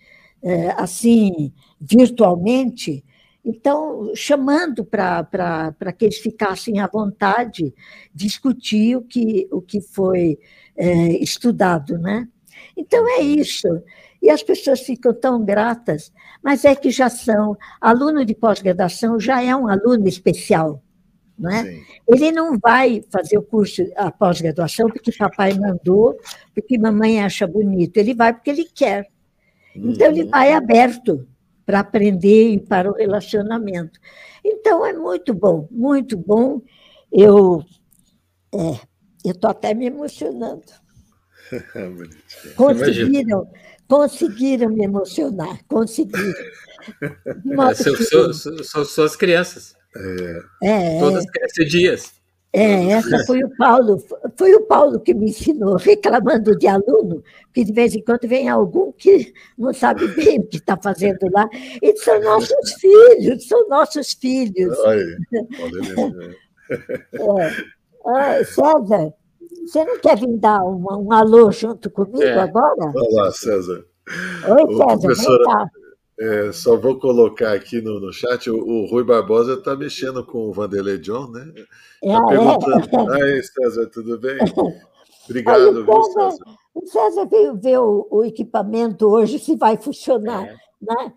é, 0.43 0.69
assim, 0.71 1.53
virtualmente. 1.79 3.03
Então, 3.49 4.11
chamando 4.13 4.83
para 4.83 5.93
que 5.97 6.03
eles 6.03 6.17
ficassem 6.17 6.81
à 6.81 6.87
vontade, 6.87 7.73
discutir 8.13 8.97
o 8.97 9.01
que, 9.01 9.47
o 9.49 9.61
que 9.61 9.79
foi 9.79 10.37
é, 10.75 11.13
estudado, 11.23 11.97
né? 11.97 12.27
Então, 12.75 13.07
é 13.07 13.21
isso. 13.21 13.69
E 14.21 14.29
as 14.29 14.43
pessoas 14.43 14.81
ficam 14.81 15.13
tão 15.13 15.45
gratas, 15.45 16.11
mas 16.43 16.65
é 16.65 16.75
que 16.75 16.91
já 16.91 17.09
são. 17.09 17.55
Aluno 17.79 18.25
de 18.25 18.35
pós-graduação 18.35 19.17
já 19.17 19.41
é 19.41 19.55
um 19.55 19.69
aluno 19.69 20.09
especial. 20.09 20.83
Não 21.39 21.49
é? 21.49 21.79
Ele 22.05 22.33
não 22.33 22.59
vai 22.59 23.01
fazer 23.09 23.37
o 23.37 23.43
curso, 23.43 23.81
a 23.95 24.11
pós-graduação, 24.11 24.89
porque 24.89 25.13
papai 25.13 25.53
mandou, 25.53 26.19
porque 26.53 26.77
mamãe 26.77 27.23
acha 27.23 27.47
bonito. 27.47 27.95
Ele 27.95 28.13
vai 28.13 28.33
porque 28.33 28.49
ele 28.49 28.65
quer. 28.65 29.07
Então, 29.73 30.07
ele 30.07 30.25
vai 30.25 30.51
aberto 30.51 31.25
para 31.67 31.81
aprender 31.81 32.53
e 32.53 32.59
para 32.59 32.89
o 32.89 32.95
relacionamento. 32.95 33.99
Então, 34.43 34.85
é 34.85 34.93
muito 34.93 35.33
bom, 35.33 35.67
muito 35.69 36.15
bom. 36.17 36.61
Eu 37.11 37.61
é, 38.55 38.79
estou 39.25 39.49
até 39.49 39.73
me 39.73 39.85
emocionando. 39.85 40.63
Conseguiram, 42.55 43.49
conseguiram 43.87 44.69
me 44.69 44.83
emocionar, 44.83 45.59
conseguiram. 45.65 46.33
São 48.63 48.83
suas 48.83 49.15
crianças. 49.15 49.73
É, 50.61 50.99
Todas 50.99 51.25
crescem 51.29 51.67
dias. 51.67 52.13
É, 52.59 52.91
essa 52.91 53.19
foi 53.25 53.43
o 53.43 53.55
Paulo, 53.55 54.03
foi 54.35 54.53
o 54.55 54.61
Paulo 54.61 54.99
que 54.99 55.13
me 55.13 55.29
ensinou, 55.29 55.75
reclamando 55.75 56.57
de 56.57 56.65
aluno, 56.67 57.23
que 57.53 57.63
de 57.63 57.71
vez 57.71 57.93
em 57.93 58.01
quando 58.03 58.27
vem 58.27 58.49
algum 58.49 58.91
que 58.91 59.31
não 59.55 59.71
sabe 59.71 60.07
bem 60.15 60.39
o 60.39 60.47
que 60.47 60.57
está 60.57 60.75
fazendo 60.75 61.29
lá. 61.31 61.47
E 61.81 61.95
são 61.97 62.19
nossos 62.21 62.73
filhos, 62.81 63.47
são 63.47 63.67
nossos 63.69 64.13
filhos. 64.13 64.75
É. 68.09 68.43
César, 68.45 69.13
você 69.65 69.83
não 69.83 69.99
quer 69.99 70.17
vir 70.17 70.37
dar 70.37 70.63
um, 70.63 70.85
um 70.89 71.11
alô 71.11 71.51
junto 71.51 71.89
comigo 71.89 72.21
É. 72.23 72.39
agora? 72.39 72.91
Olá, 72.95 73.31
César. 73.31 73.85
Oi, 74.47 74.63
Ô, 74.63 74.77
César, 74.77 74.97
professora, 74.99 75.37
vem 75.37 75.45
cá. 75.45 75.69
É, 76.19 76.51
só 76.51 76.75
vou 76.75 76.99
colocar 76.99 77.53
aqui 77.53 77.79
no, 77.81 77.99
no 77.99 78.11
chat, 78.11 78.49
o, 78.49 78.57
o 78.57 78.85
Rui 78.87 79.03
Barbosa 79.03 79.53
está 79.53 79.75
mexendo 79.75 80.25
com 80.25 80.49
o 80.49 80.53
Vanderlei 80.53 80.97
John, 80.97 81.29
né? 81.29 81.51
É, 82.03 82.11
Está 82.11 82.23
é. 82.23 82.27
perguntando. 82.27 83.13
Aí, 83.13 83.43
César, 83.43 83.85
tudo 83.87 84.19
bem? 84.19 84.37
Aí 84.41 84.51
Obrigado, 85.29 85.81
o 85.81 85.85
viu, 85.85 86.03
César, 86.03 86.45
o 86.73 86.87
César 86.87 87.25
veio 87.25 87.55
ver 87.55 87.79
o, 87.79 88.07
o 88.09 88.23
equipamento 88.23 89.07
hoje, 89.07 89.37
se 89.37 89.55
vai 89.55 89.77
funcionar. 89.77 90.45
É. 90.45 90.55
Né? 90.79 91.13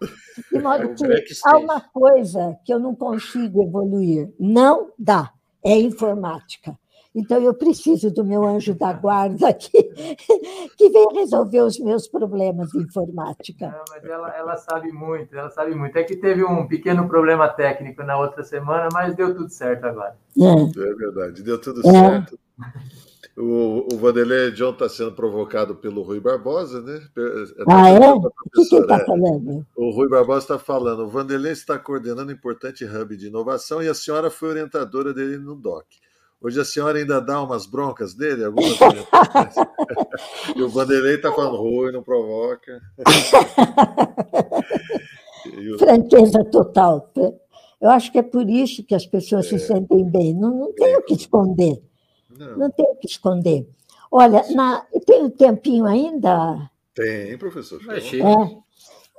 De 0.51 0.59
modo 0.59 0.85
É 1.13 1.21
que 1.21 1.35
há 1.45 1.59
uma 1.59 1.81
coisa 1.81 2.57
que 2.65 2.73
eu 2.73 2.79
não 2.79 2.95
consigo 2.95 3.63
evoluir. 3.63 4.33
Não 4.39 4.91
dá. 4.99 5.33
É 5.63 5.79
informática. 5.79 6.79
Então, 7.15 7.43
eu 7.43 7.53
preciso 7.53 8.11
do 8.13 8.25
meu 8.25 8.45
anjo 8.45 8.73
da 8.75 8.93
guarda 8.93 9.53
que, 9.53 9.83
que 10.79 10.89
vem 10.91 11.09
resolver 11.15 11.61
os 11.63 11.79
meus 11.81 12.07
problemas 12.07 12.71
de 12.71 12.79
informática. 12.79 13.67
Não, 13.69 13.85
mas 13.91 14.05
ela, 14.05 14.37
ela 14.37 14.57
sabe 14.57 14.93
muito, 14.93 15.37
ela 15.37 15.51
sabe 15.51 15.75
muito. 15.75 15.97
É 15.97 16.05
que 16.05 16.17
teve 16.17 16.45
um 16.45 16.69
pequeno 16.69 17.09
problema 17.09 17.49
técnico 17.49 18.05
na 18.05 18.17
outra 18.19 18.45
semana, 18.45 18.89
mas 18.93 19.17
deu 19.17 19.35
tudo 19.35 19.51
certo 19.51 19.87
agora. 19.87 20.17
É 20.39 20.95
verdade, 20.95 21.43
deu 21.43 21.61
tudo 21.61 21.81
É. 21.81 21.91
certo. 21.91 22.39
O, 23.37 23.87
o 23.95 23.97
Vanderlei 23.97 24.51
John 24.51 24.71
está 24.71 24.89
sendo 24.89 25.13
provocado 25.13 25.75
pelo 25.77 26.03
Rui 26.03 26.21
Barbosa, 26.21 26.83
né? 26.83 27.01
Até 27.07 27.23
Ah, 27.69 27.89
é? 27.89 28.13
O 28.13 28.21
que, 28.21 28.27
ele 28.27 28.35
professora, 28.53 28.83
está 28.83 28.97
é. 28.97 29.07
falando? 29.07 29.67
O 29.77 29.91
Rui 29.91 30.09
Barbosa 30.09 30.41
está 30.41 30.59
falando, 30.59 31.05
o 31.05 31.09
Vanderlei 31.09 31.53
está 31.53 31.79
coordenando 31.79 32.31
um 32.31 32.35
importante 32.35 32.85
hub 32.85 33.17
de 33.17 33.29
inovação 33.29 33.83
e 33.83 33.89
a 33.89 33.95
senhora 33.95 34.31
foi 34.31 34.51
orientadora 34.51 35.15
dele 35.15 35.39
no 35.39 35.55
DOC. 35.55 35.87
Hoje 36.43 36.59
a 36.59 36.65
senhora 36.65 36.99
ainda 36.99 37.21
dá 37.21 37.43
umas 37.43 37.67
broncas 37.67 38.15
dele, 38.15 38.45
algumas 38.45 38.79
e 40.57 40.63
o 40.63 40.69
Vanderlei 40.71 41.17
está 41.17 41.31
falando, 41.33 41.57
Rui, 41.59 41.93
não 41.93 42.03
provoca. 42.03 42.81
O- 45.75 45.79
Franqueza 45.79 46.45
total. 46.45 47.11
Eu 47.81 47.91
acho 47.91 48.13
que 48.13 48.19
é 48.19 48.23
por 48.23 48.49
isso 48.49 48.85
que 48.85 48.95
as 48.95 49.07
pessoas 49.07 49.47
se 49.49 49.59
sentem 49.59 50.05
bem. 50.05 50.35
Não, 50.35 50.51
não 50.55 50.73
tem 50.75 50.97
o 50.97 51.03
que 51.03 51.15
esconder. 51.15 51.83
Não. 52.39 52.71
tem 52.71 52.87
o 52.87 52.97
que 52.97 53.07
esconder. 53.07 53.67
Olha, 54.11 54.45
na, 54.55 54.85
tem 55.07 55.23
um 55.23 55.31
tempinho 55.31 55.87
ainda? 55.87 56.71
Tem, 56.95 57.37
professor. 57.39 57.81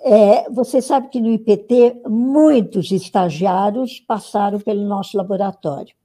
É, 0.04 0.44
é, 0.44 0.50
você 0.50 0.82
sabe 0.82 1.10
que 1.10 1.20
no 1.20 1.32
IPT 1.32 2.02
muitos 2.08 2.92
estagiários 2.92 4.00
passaram 4.00 4.60
pelo 4.60 4.88
nosso 4.88 5.18
laboratório. 5.18 5.96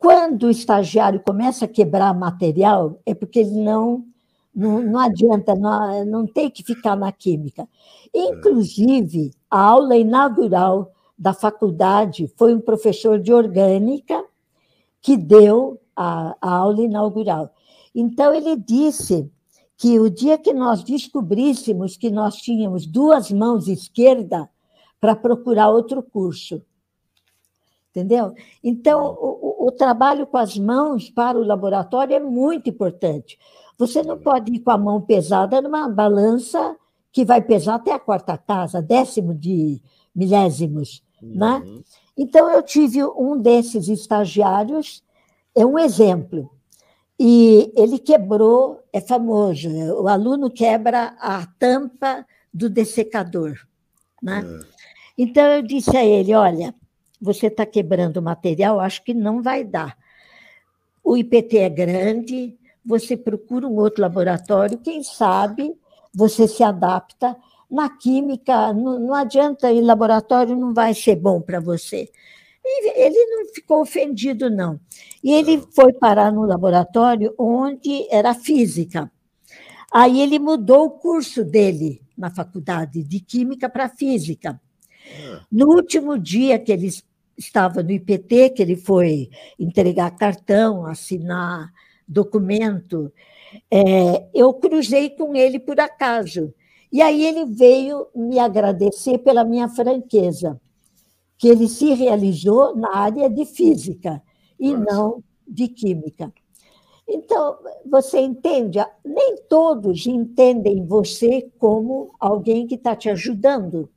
Quando 0.00 0.44
o 0.44 0.50
estagiário 0.50 1.20
começa 1.20 1.66
a 1.66 1.68
quebrar 1.68 2.14
material, 2.14 2.98
é 3.04 3.14
porque 3.14 3.40
ele 3.40 3.60
não, 3.62 4.02
não, 4.54 4.80
não 4.80 4.98
adianta, 4.98 5.54
não, 5.54 6.06
não 6.06 6.26
tem 6.26 6.48
que 6.48 6.64
ficar 6.64 6.96
na 6.96 7.12
química. 7.12 7.68
Inclusive, 8.14 9.30
a 9.50 9.60
aula 9.60 9.94
inaugural 9.98 10.90
da 11.18 11.34
faculdade 11.34 12.32
foi 12.38 12.54
um 12.54 12.62
professor 12.62 13.20
de 13.20 13.30
orgânica 13.30 14.24
que 15.02 15.18
deu 15.18 15.78
a, 15.94 16.34
a 16.40 16.50
aula 16.50 16.80
inaugural. 16.80 17.52
Então, 17.94 18.32
ele 18.32 18.56
disse 18.56 19.30
que 19.76 20.00
o 20.00 20.08
dia 20.08 20.38
que 20.38 20.54
nós 20.54 20.82
descobríssemos 20.82 21.98
que 21.98 22.10
nós 22.10 22.36
tínhamos 22.36 22.86
duas 22.86 23.30
mãos 23.30 23.68
esquerda 23.68 24.48
para 24.98 25.14
procurar 25.14 25.68
outro 25.68 26.02
curso. 26.02 26.62
Entendeu? 27.90 28.34
Então, 28.62 29.16
o, 29.20 29.49
o- 29.66 29.72
trabalho 29.72 30.26
com 30.26 30.36
as 30.36 30.56
mãos 30.58 31.10
para 31.10 31.38
o 31.38 31.44
laboratório 31.44 32.14
é 32.14 32.20
muito 32.20 32.68
importante. 32.70 33.38
Você 33.78 34.02
não 34.02 34.18
pode 34.18 34.52
ir 34.52 34.60
com 34.60 34.70
a 34.70 34.78
mão 34.78 35.00
pesada 35.00 35.60
numa 35.60 35.88
balança 35.88 36.76
que 37.12 37.24
vai 37.24 37.40
pesar 37.42 37.76
até 37.76 37.92
a 37.92 37.98
quarta 37.98 38.36
casa, 38.38 38.80
décimo 38.82 39.34
de 39.34 39.80
milésimos. 40.14 41.02
Né? 41.22 41.62
Então, 42.16 42.50
eu 42.50 42.62
tive 42.62 43.04
um 43.04 43.38
desses 43.38 43.88
estagiários, 43.88 45.02
é 45.54 45.64
um 45.66 45.78
exemplo. 45.78 46.50
E 47.18 47.72
ele 47.76 47.98
quebrou, 47.98 48.80
é 48.92 49.00
famoso, 49.00 49.68
né? 49.68 49.92
o 49.92 50.08
aluno 50.08 50.50
quebra 50.50 51.14
a 51.20 51.46
tampa 51.58 52.24
do 52.52 52.68
dessecador. 52.70 53.58
Né? 54.22 54.42
Então, 55.18 55.44
eu 55.44 55.62
disse 55.62 55.94
a 55.96 56.04
ele: 56.04 56.34
olha, 56.34 56.74
você 57.20 57.48
está 57.48 57.66
quebrando 57.66 58.18
o 58.18 58.22
material, 58.22 58.80
acho 58.80 59.04
que 59.04 59.12
não 59.12 59.42
vai 59.42 59.64
dar. 59.64 59.96
O 61.02 61.16
IPT 61.16 61.58
é 61.58 61.68
grande, 61.68 62.56
você 62.84 63.16
procura 63.16 63.66
um 63.66 63.76
outro 63.76 64.02
laboratório, 64.02 64.78
quem 64.78 65.02
sabe 65.02 65.74
você 66.14 66.48
se 66.48 66.62
adapta. 66.62 67.36
Na 67.70 67.88
química, 67.88 68.72
não, 68.72 68.98
não 68.98 69.14
adianta 69.14 69.70
ir 69.70 69.80
laboratório, 69.80 70.56
não 70.56 70.74
vai 70.74 70.92
ser 70.92 71.14
bom 71.14 71.40
para 71.40 71.60
você. 71.60 72.10
E 72.64 73.00
ele 73.00 73.26
não 73.26 73.54
ficou 73.54 73.80
ofendido, 73.80 74.50
não. 74.50 74.80
E 75.22 75.32
ele 75.32 75.62
foi 75.72 75.92
parar 75.92 76.32
no 76.32 76.44
laboratório 76.44 77.34
onde 77.38 78.06
era 78.10 78.34
física. 78.34 79.10
Aí 79.92 80.20
ele 80.20 80.38
mudou 80.38 80.86
o 80.86 80.90
curso 80.90 81.44
dele 81.44 82.02
na 82.16 82.30
faculdade, 82.30 83.02
de 83.02 83.20
química 83.20 83.68
para 83.68 83.88
física. 83.88 84.60
No 85.50 85.68
último 85.68 86.18
dia 86.18 86.58
que 86.58 86.70
ele 86.70 86.90
estava 87.40 87.82
no 87.82 87.90
IPT, 87.90 88.50
que 88.50 88.62
ele 88.62 88.76
foi 88.76 89.30
entregar 89.58 90.10
cartão, 90.16 90.86
assinar 90.86 91.72
documento, 92.06 93.12
é, 93.70 94.28
eu 94.34 94.52
cruzei 94.54 95.10
com 95.10 95.34
ele 95.34 95.58
por 95.58 95.80
acaso. 95.80 96.52
E 96.92 97.00
aí 97.00 97.24
ele 97.24 97.46
veio 97.46 98.08
me 98.14 98.38
agradecer 98.38 99.18
pela 99.18 99.44
minha 99.44 99.68
franqueza, 99.68 100.60
que 101.38 101.48
ele 101.48 101.68
se 101.68 101.94
realizou 101.94 102.76
na 102.76 102.94
área 102.94 103.30
de 103.30 103.46
física 103.46 104.22
e 104.58 104.76
não 104.76 105.22
de 105.46 105.68
química. 105.68 106.32
Então, 107.08 107.58
você 107.86 108.20
entende? 108.20 108.78
Nem 109.04 109.36
todos 109.48 110.06
entendem 110.06 110.84
você 110.84 111.50
como 111.58 112.14
alguém 112.20 112.66
que 112.66 112.74
está 112.74 112.94
te 112.94 113.08
ajudando. 113.08 113.88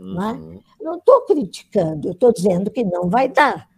Não 0.00 0.30
é? 0.30 0.60
Não 0.80 0.96
estou 0.96 1.20
criticando, 1.26 2.10
estou 2.10 2.32
dizendo 2.32 2.70
que 2.70 2.82
não 2.82 3.10
vai 3.10 3.28
dar. 3.28 3.68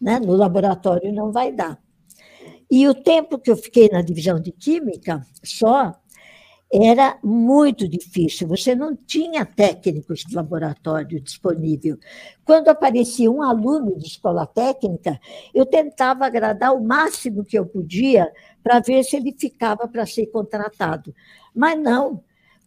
Né? 0.00 0.18
No 0.20 0.36
laboratório 0.36 1.12
não 1.12 1.32
vai 1.32 1.50
dar. 1.50 1.82
E 2.70 2.86
o 2.86 2.94
tempo 2.94 3.38
que 3.38 3.50
eu 3.50 3.56
fiquei 3.56 3.88
na 3.88 4.02
divisão 4.02 4.38
de 4.38 4.52
Química, 4.52 5.26
só, 5.42 5.94
era 6.72 7.18
muito 7.22 7.88
difícil, 7.88 8.48
você 8.48 8.74
não 8.74 8.96
tinha 8.96 9.46
técnicos 9.46 10.20
de 10.20 10.34
laboratório 10.34 11.20
disponível. 11.20 11.96
Quando 12.44 12.68
aparecia 12.68 13.30
um 13.30 13.42
aluno 13.42 13.96
de 13.96 14.06
escola 14.06 14.44
técnica, 14.44 15.20
eu 15.54 15.64
tentava 15.64 16.26
agradar 16.26 16.74
o 16.74 16.82
máximo 16.82 17.44
que 17.44 17.56
eu 17.56 17.64
podia 17.64 18.30
para 18.62 18.80
ver 18.80 19.04
se 19.04 19.16
ele 19.16 19.32
ficava 19.38 19.86
para 19.86 20.04
ser 20.04 20.26
contratado. 20.26 21.14
Mas 21.54 21.78
não, 21.78 22.24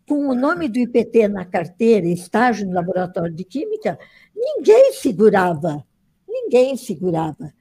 com 0.08 0.30
o 0.30 0.36
nome 0.36 0.70
do 0.70 0.80
IPT 0.80 1.28
na 1.28 1.46
carteira, 1.46 2.08
estágio 2.08 2.66
no 2.66 2.74
laboratório 2.74 3.34
de 3.34 3.44
química, 3.44 4.00
ninguém 4.36 4.94
segurava, 4.94 5.84
ninguém 6.28 6.78
segurava. 6.78 7.54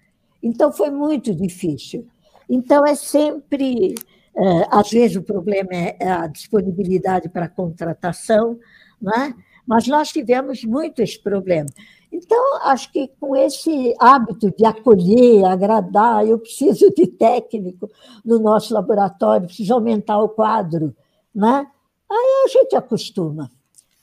Então 0.42 0.72
foi 0.72 0.90
muito 0.90 1.34
difícil. 1.34 2.06
Então 2.48 2.86
é 2.86 2.94
sempre 2.94 3.94
é, 4.36 4.68
às 4.70 4.90
vezes 4.90 5.16
o 5.16 5.22
problema 5.22 5.70
é 5.72 6.08
a 6.08 6.26
disponibilidade 6.26 7.28
para 7.28 7.48
contratação, 7.48 8.58
né? 9.00 9.34
mas 9.66 9.88
nós 9.88 10.10
tivemos 10.10 10.62
muito 10.62 11.00
esse 11.00 11.18
problema. 11.18 11.68
Então, 12.12 12.58
acho 12.62 12.92
que 12.92 13.10
com 13.18 13.34
esse 13.34 13.94
hábito 13.98 14.54
de 14.56 14.64
acolher, 14.64 15.44
agradar, 15.44 16.26
eu 16.26 16.38
preciso 16.38 16.92
de 16.94 17.06
técnico 17.06 17.90
no 18.24 18.38
nosso 18.38 18.72
laboratório, 18.72 19.46
preciso 19.46 19.74
aumentar 19.74 20.18
o 20.20 20.28
quadro, 20.28 20.94
né? 21.34 21.66
Aí 22.10 22.44
a 22.44 22.48
gente 22.48 22.76
acostuma. 22.76 23.50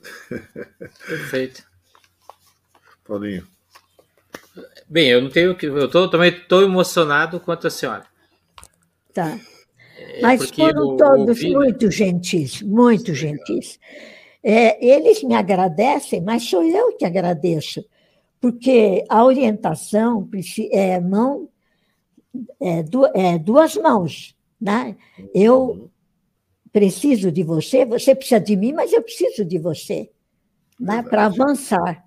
Perfeito. 1.07 1.63
Paulinho. 3.05 3.47
Bem, 4.87 5.09
eu 5.09 5.21
não 5.21 5.29
tenho 5.29 5.55
que. 5.55 5.65
Eu 5.65 5.89
tô, 5.89 6.09
também 6.09 6.31
estou 6.31 6.61
emocionado 6.61 7.39
quanto 7.39 7.67
a 7.67 7.69
senhora. 7.69 8.05
Tá. 9.13 9.39
É, 9.97 10.21
Mas 10.21 10.49
foram 10.49 10.97
todos 10.97 11.41
muito 11.43 11.89
gentis, 11.89 12.61
muito 12.61 13.13
gentis. 13.13 13.79
É, 14.43 14.85
eles 14.85 15.23
me 15.23 15.35
agradecem, 15.35 16.21
mas 16.21 16.43
sou 16.43 16.63
eu 16.63 16.97
que 16.97 17.05
agradeço, 17.05 17.83
porque 18.41 19.05
a 19.07 19.23
orientação 19.23 20.29
é 20.71 20.99
mão, 20.99 21.47
é, 22.59 22.83
é 23.13 23.39
duas 23.39 23.75
mãos, 23.77 24.35
né? 24.59 24.97
Eu 25.33 25.89
preciso 26.73 27.31
de 27.31 27.43
você, 27.43 27.85
você 27.85 28.15
precisa 28.15 28.39
de 28.39 28.55
mim, 28.55 28.73
mas 28.73 28.91
eu 28.91 29.03
preciso 29.03 29.45
de 29.45 29.59
você, 29.59 30.11
né? 30.79 31.03
Para 31.03 31.27
avançar. 31.27 32.03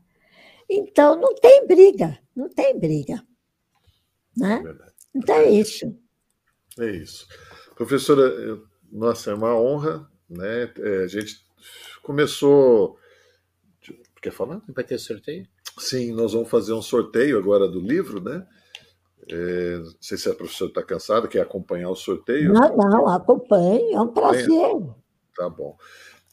Então 0.69 1.19
não 1.19 1.33
tem 1.37 1.65
briga, 1.67 2.19
não 2.35 2.49
tem 2.49 2.79
briga, 2.79 3.25
né? 4.37 4.63
Então 5.15 5.37
é 5.37 5.49
isso. 5.49 5.97
É 6.79 6.91
isso. 6.91 7.27
Professora, 7.77 8.61
nossa, 8.91 9.31
é 9.31 9.35
uma 9.35 9.57
honra, 9.57 10.11
né? 10.29 10.73
É, 10.79 11.05
a 11.05 11.07
gente 11.07 11.37
começou. 12.03 12.99
Quer 14.21 14.33
falar? 14.33 14.61
Vai 14.69 14.83
ter 14.83 14.99
sorteio? 14.99 15.47
Sim, 15.79 16.13
nós 16.13 16.33
vamos 16.33 16.51
fazer 16.51 16.73
um 16.73 16.83
sorteio 16.83 17.39
agora 17.39 17.69
do 17.69 17.79
livro, 17.79 18.21
né? 18.21 18.45
É, 19.29 19.79
não 19.79 19.93
sei 20.01 20.17
se 20.17 20.29
a 20.29 20.35
professora 20.35 20.71
está 20.71 20.83
cansada, 20.83 21.27
quer 21.27 21.41
acompanhar 21.41 21.91
o 21.91 21.97
sorteio? 21.97 22.53
Não, 22.53 22.77
não, 22.77 23.09
acompanhe, 23.09 23.93
é 23.93 24.01
um 24.01 24.09
prazer. 24.09 24.49
Tá 25.37 25.49
bom. 25.49 25.77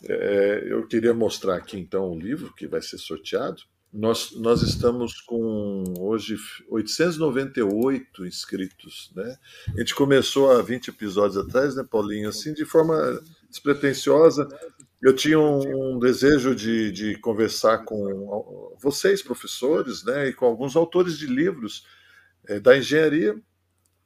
É, 0.06 0.64
eu 0.68 0.86
queria 0.88 1.14
mostrar 1.14 1.56
aqui 1.56 1.78
então 1.78 2.12
o 2.12 2.20
livro 2.20 2.54
que 2.54 2.68
vai 2.68 2.82
ser 2.82 2.98
sorteado. 2.98 3.62
Nós, 3.92 4.32
nós 4.36 4.64
estamos 4.64 5.22
com 5.22 5.84
hoje 6.00 6.36
898 6.70 8.26
inscritos, 8.26 9.12
né? 9.16 9.38
A 9.76 9.80
gente 9.80 9.94
começou 9.94 10.52
há 10.52 10.62
20 10.62 10.88
episódios 10.88 11.38
atrás, 11.38 11.76
né, 11.76 11.86
Paulinho? 11.90 12.30
Assim, 12.30 12.54
de 12.54 12.66
forma 12.66 13.22
despretensiosa. 13.48 14.48
Eu 15.00 15.16
tinha 15.16 15.38
um, 15.38 15.96
um 15.96 16.00
desejo 16.00 16.56
de, 16.56 16.92
de 16.92 17.20
conversar 17.20 17.80
com 17.86 18.76
vocês, 18.82 19.22
professores, 19.22 20.04
né, 20.04 20.30
e 20.30 20.34
com 20.34 20.46
alguns 20.46 20.76
autores 20.76 21.18
de 21.18 21.28
livros 21.28 21.86
da 22.62 22.78
engenharia, 22.78 23.42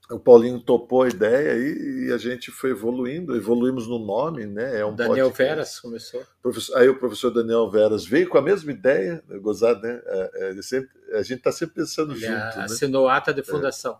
o 0.09 0.19
Paulinho 0.19 0.59
topou 0.61 1.03
a 1.03 1.09
ideia 1.09 1.53
e, 1.57 2.07
e, 2.07 2.13
a 2.13 2.17
gente 2.17 2.49
foi 2.49 2.69
evoluindo, 2.69 3.35
evoluímos 3.35 3.87
no 3.87 3.99
nome, 3.99 4.45
né? 4.45 4.79
É 4.79 4.85
um 4.85 4.95
Daniel 4.95 5.27
podcast. 5.27 5.43
Veras 5.43 5.79
começou. 5.79 6.25
Aí 6.75 6.87
o 6.87 6.97
professor 6.97 7.29
Daniel 7.29 7.69
Veras 7.69 8.05
veio 8.05 8.29
com 8.29 8.37
a 8.37 8.41
mesma 8.41 8.71
ideia, 8.71 9.21
né? 9.27 9.37
gozado, 9.37 9.81
né? 9.81 10.01
É, 10.05 10.55
é, 10.57 10.61
sempre, 10.61 10.89
a 11.11 11.21
gente 11.23 11.39
está 11.39 11.51
sempre 11.51 11.75
pensando 11.75 12.13
Ele 12.13 12.21
junto. 12.21 12.59
Assinou 12.59 13.07
né? 13.07 13.13
ata 13.13 13.33
de 13.33 13.43
fundação. 13.43 13.99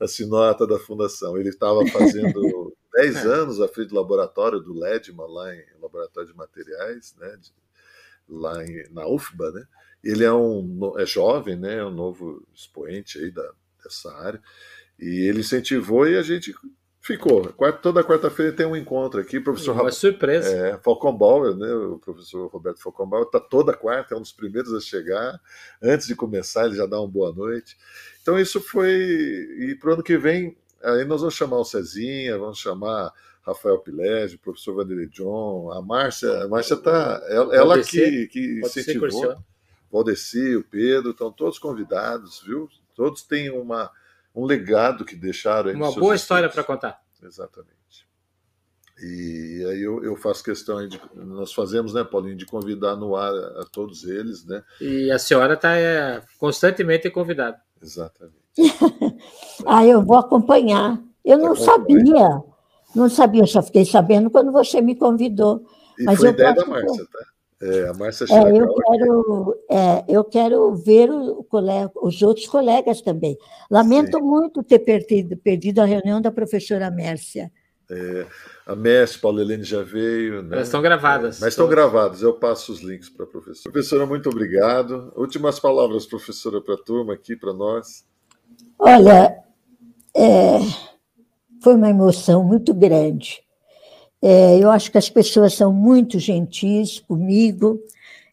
É, 0.00 0.04
assinou 0.04 0.42
a 0.42 0.50
ata 0.50 0.66
da 0.66 0.78
fundação. 0.78 1.38
Ele 1.38 1.50
estava 1.50 1.86
fazendo 1.86 2.74
10 2.94 3.26
anos 3.26 3.60
à 3.60 3.68
frente 3.68 3.90
do 3.90 3.94
laboratório 3.94 4.58
do 4.58 4.72
LEDMA, 4.72 5.24
lá 5.24 5.54
em 5.54 5.62
Laboratório 5.80 6.28
de 6.28 6.36
Materiais, 6.36 7.14
né? 7.16 7.36
De, 7.40 7.52
lá 8.28 8.64
em, 8.64 8.88
na 8.90 9.06
UFBA, 9.06 9.52
né? 9.52 9.64
Ele 10.02 10.24
é 10.24 10.32
um 10.32 10.94
é 10.98 11.06
jovem, 11.06 11.54
né? 11.54 11.76
É 11.76 11.84
um 11.84 11.92
novo 11.92 12.44
expoente 12.52 13.18
aí 13.18 13.30
da, 13.30 13.52
dessa 13.84 14.12
área. 14.16 14.42
E 14.98 15.28
ele 15.28 15.40
incentivou 15.40 16.08
e 16.08 16.16
a 16.16 16.22
gente 16.22 16.54
ficou. 17.04 17.52
Quarta, 17.52 17.78
toda 17.78 18.02
quarta-feira 18.02 18.52
tem 18.52 18.64
um 18.64 18.74
encontro 18.74 19.20
aqui, 19.20 19.38
professor. 19.38 19.78
Uma 19.78 19.92
surpresa. 19.92 20.48
É, 20.48 20.78
Falcon 20.78 21.12
né? 21.56 21.74
O 21.74 21.98
professor 21.98 22.46
Roberto 22.46 22.80
Falcon 22.80 23.22
está 23.22 23.38
toda 23.38 23.76
quarta, 23.76 24.14
é 24.14 24.16
um 24.16 24.22
dos 24.22 24.32
primeiros 24.32 24.72
a 24.72 24.80
chegar. 24.80 25.38
Antes 25.82 26.06
de 26.06 26.16
começar, 26.16 26.64
ele 26.64 26.76
já 26.76 26.86
dá 26.86 26.98
uma 26.98 27.08
boa 27.08 27.32
noite. 27.32 27.76
Então, 28.22 28.38
isso 28.38 28.60
foi. 28.60 28.90
E 28.90 29.76
para 29.78 29.90
o 29.90 29.92
ano 29.94 30.02
que 30.02 30.16
vem, 30.16 30.56
aí 30.82 31.04
nós 31.04 31.20
vamos 31.20 31.34
chamar 31.34 31.58
o 31.58 31.64
Cezinha, 31.64 32.38
vamos 32.38 32.58
chamar 32.58 33.12
Rafael 33.42 33.78
Pilege, 33.80 34.36
o 34.36 34.38
professor 34.38 34.74
Vanderlei 34.74 35.08
John, 35.08 35.70
a 35.72 35.82
Márcia. 35.82 36.44
A 36.44 36.48
Márcia 36.48 36.74
está. 36.74 37.22
Ela, 37.28 37.54
ela 37.54 37.82
que, 37.82 38.28
que 38.28 38.60
incentivou. 38.64 39.36
Valdeci, 39.92 40.56
o 40.56 40.64
Pedro, 40.64 41.10
estão 41.10 41.30
todos 41.30 41.58
convidados, 41.58 42.42
viu? 42.44 42.68
Todos 42.94 43.22
têm 43.22 43.50
uma 43.50 43.90
um 44.34 44.44
legado 44.44 45.04
que 45.04 45.14
deixaram. 45.14 45.72
Uma 45.72 45.92
boa 45.92 46.14
história 46.14 46.48
para 46.48 46.64
contar. 46.64 47.00
Exatamente. 47.22 47.74
E 49.00 49.64
aí 49.68 49.82
eu, 49.82 50.02
eu 50.04 50.16
faço 50.16 50.42
questão 50.42 50.86
de. 50.86 51.00
Nós 51.14 51.52
fazemos, 51.52 51.94
né, 51.94 52.04
Paulinho, 52.04 52.36
de 52.36 52.46
convidar 52.46 52.96
no 52.96 53.16
ar 53.16 53.32
a, 53.32 53.62
a 53.62 53.64
todos 53.70 54.04
eles, 54.04 54.44
né? 54.44 54.62
E 54.80 55.10
a 55.10 55.18
senhora 55.18 55.54
está 55.54 55.76
é, 55.76 56.22
constantemente 56.38 57.10
convidada. 57.10 57.60
Exatamente. 57.82 58.36
ah, 59.66 59.84
eu 59.84 60.02
vou 60.02 60.16
acompanhar. 60.16 61.00
Eu 61.24 61.38
não 61.38 61.56
sabia. 61.56 62.42
Não 62.94 63.10
sabia, 63.10 63.42
eu 63.42 63.46
só 63.46 63.60
fiquei 63.62 63.84
sabendo 63.84 64.30
quando 64.30 64.52
você 64.52 64.80
me 64.80 64.94
convidou. 64.94 65.66
E 65.98 66.04
Mas 66.04 66.18
foi 66.18 66.28
ideia 66.28 66.54
da 66.54 66.64
Márcia, 66.64 67.04
tá? 67.06 67.26
É, 67.64 67.88
a 67.88 67.94
Márcia 67.94 68.26
é, 68.28 68.58
eu 68.58 68.74
quero, 68.74 69.64
é, 69.70 70.04
eu 70.06 70.24
quero 70.24 70.74
ver 70.74 71.10
o 71.10 71.42
colega, 71.44 71.90
os 71.96 72.20
outros 72.20 72.46
colegas 72.46 73.00
também. 73.00 73.38
Lamento 73.70 74.18
Sim. 74.18 74.22
muito 74.22 74.62
ter 74.62 74.80
perdido, 74.80 75.34
perdido 75.38 75.80
a 75.80 75.86
reunião 75.86 76.20
da 76.20 76.30
professora 76.30 76.90
Mércia. 76.90 77.50
É, 77.90 78.26
a 78.66 78.76
Mércia, 78.76 79.18
Paulo 79.18 79.40
Helene 79.40 79.64
já 79.64 79.82
veio. 79.82 80.42
Né? 80.42 80.56
Elas 80.56 80.68
estão 80.68 80.82
gravadas. 80.82 81.38
É, 81.38 81.40
mas 81.40 81.54
estão 81.54 81.66
gravadas, 81.66 82.20
eu 82.20 82.34
passo 82.34 82.70
os 82.70 82.82
links 82.82 83.08
para 83.08 83.24
a 83.24 83.28
professora. 83.28 83.72
Professora, 83.72 84.04
muito 84.04 84.28
obrigado. 84.28 85.10
Últimas 85.16 85.58
palavras, 85.58 86.04
professora, 86.04 86.60
para 86.60 86.74
a 86.74 86.78
turma 86.78 87.14
aqui, 87.14 87.34
para 87.34 87.54
nós. 87.54 88.04
Olha, 88.78 89.38
é, 90.14 90.58
foi 91.62 91.74
uma 91.74 91.88
emoção 91.88 92.44
muito 92.44 92.74
grande 92.74 93.43
é, 94.26 94.58
eu 94.58 94.70
acho 94.70 94.90
que 94.90 94.96
as 94.96 95.10
pessoas 95.10 95.52
são 95.52 95.70
muito 95.70 96.18
gentis 96.18 96.98
comigo, 96.98 97.78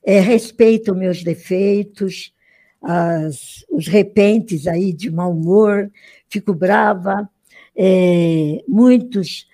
é, 0.02 0.22
respeitam 0.22 0.96
meus 0.96 1.22
defeitos, 1.22 2.34
as, 2.82 3.66
os 3.70 3.88
repentes 3.88 4.68
aí 4.68 4.94
de 4.94 5.12
mau 5.12 5.34
humor, 5.34 5.92
fico 6.30 6.54
brava. 6.54 7.30
É, 7.76 8.64
muitos 8.70 9.50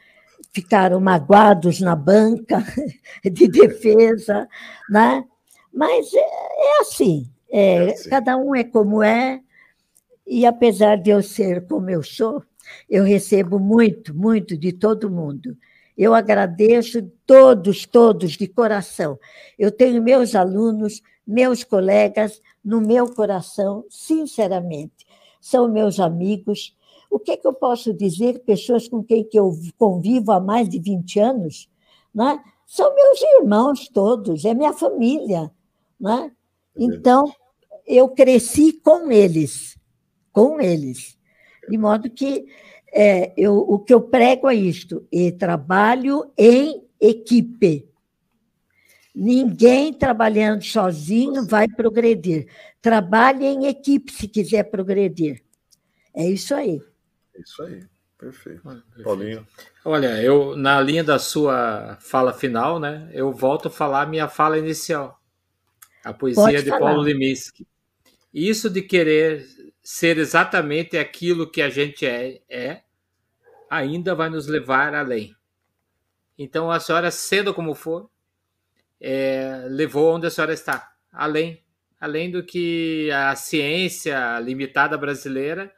ficaram 0.53 0.99
magoados 0.99 1.81
na 1.81 1.95
banca 1.95 2.64
de 3.26 3.47
defesa, 3.47 4.47
né? 4.91 5.23
mas 5.73 6.14
é, 6.14 6.19
é 6.19 6.81
assim, 6.81 7.27
é, 7.49 7.76
é 7.76 7.93
assim, 7.93 8.09
cada 8.11 8.38
um 8.38 8.55
é 8.55 8.64
como 8.64 9.01
é, 9.01 9.41
e 10.26 10.45
apesar 10.45 10.97
de 10.97 11.09
eu 11.09 11.23
ser 11.23 11.65
como 11.65 11.89
eu 11.89 12.03
sou, 12.03 12.43
eu 12.88 13.03
recebo 13.03 13.57
muito, 13.57 14.15
muito 14.15 14.55
de 14.55 14.72
todo 14.72 15.09
mundo. 15.09 15.57
Eu 15.98 16.14
agradeço 16.14 17.02
todos, 17.26 17.86
todos 17.86 18.34
de 18.34 18.48
coração. 18.48 19.19
Eu 19.57 19.72
tenho 19.72 20.03
meus 20.03 20.36
alunos, 20.36 21.02
meus 21.26 21.64
colegas 21.64 22.41
no 22.64 22.80
meu 22.80 23.11
coração, 23.14 23.84
sinceramente. 23.90 25.07
São 25.41 25.68
meus 25.68 25.99
amigos. 25.99 26.78
O 27.10 27.18
que, 27.18 27.32
é 27.32 27.38
que 27.38 27.48
eu 27.48 27.53
posso 27.53 27.94
dizer? 27.94 28.40
Pessoas 28.40 28.88
com 28.88 29.03
quem 29.03 29.24
que 29.24 29.40
eu 29.40 29.52
convivo 29.78 30.32
há 30.32 30.40
mais 30.40 30.69
de 30.69 30.78
20 30.80 31.19
anos, 31.19 31.69
né? 32.14 32.44
são 32.68 32.94
meus 32.94 33.22
irmãos 33.40 33.88
todos, 33.88 34.44
é 34.44 34.53
minha 34.53 34.74
família. 34.74 35.49
Né? 35.99 36.32
Então, 36.76 37.32
eu 37.88 38.10
cresci 38.10 38.74
com 38.74 39.10
eles, 39.10 39.78
com 40.34 40.60
eles. 40.60 41.18
De 41.69 41.78
modo 41.78 42.10
que 42.10 42.45
é, 42.99 43.32
eu, 43.38 43.56
o 43.56 43.78
que 43.78 43.94
eu 43.94 44.02
prego 44.02 44.49
é 44.49 44.56
isto: 44.56 45.07
e 45.11 45.32
trabalho 45.32 46.32
em 46.36 46.84
equipe. 46.99 47.88
Ninguém 49.14 49.94
trabalhando 49.94 50.64
sozinho 50.64 51.45
vai 51.45 51.68
progredir. 51.68 52.48
Trabalhe 52.82 53.45
em 53.45 53.68
equipe 53.68 54.11
se 54.11 54.28
quiser 54.28 54.64
progredir. 54.64 55.44
É 56.15 56.28
isso 56.28 56.56
aí. 56.56 56.82
É 57.36 57.41
isso 57.41 57.61
aí. 57.61 57.84
Perfeito. 58.18 58.61
Paulinho. 59.03 59.45
Olha, 59.86 60.22
eu 60.22 60.56
na 60.56 60.82
linha 60.82 61.03
da 61.03 61.19
sua 61.19 61.98
fala 61.99 62.34
final, 62.34 62.80
né? 62.80 63.10
Eu 63.14 63.32
volto 63.32 63.68
a 63.68 63.72
falar 63.72 64.07
minha 64.07 64.28
fala 64.28 64.57
inicial. 64.57 65.22
A 66.03 66.14
poesia 66.14 66.44
Pode 66.44 66.64
de 66.64 66.69
falar. 66.69 66.80
Paulo 66.80 67.02
Leminski. 67.02 67.68
Isso 68.34 68.69
de 68.72 68.82
querer 68.82 69.45
ser 69.84 70.18
exatamente 70.18 70.98
aquilo 70.98 71.49
que 71.49 71.61
a 71.61 71.69
gente 71.69 72.06
é, 72.06 72.41
é, 72.49 72.82
ainda 73.69 74.15
vai 74.15 74.30
nos 74.30 74.48
levar 74.48 74.94
além. 74.94 75.35
Então 76.38 76.69
a 76.69 76.80
senhora, 76.80 77.10
sendo 77.11 77.53
como 77.53 77.73
for, 77.73 78.10
é, 78.99 79.65
levou 79.69 80.15
onde 80.15 80.27
a 80.27 80.30
senhora 80.30 80.53
está, 80.53 80.91
além, 81.11 81.64
além 81.99 82.30
do 82.31 82.44
que 82.44 83.10
a 83.11 83.35
ciência 83.35 84.39
limitada 84.39 84.98
brasileira 84.98 85.73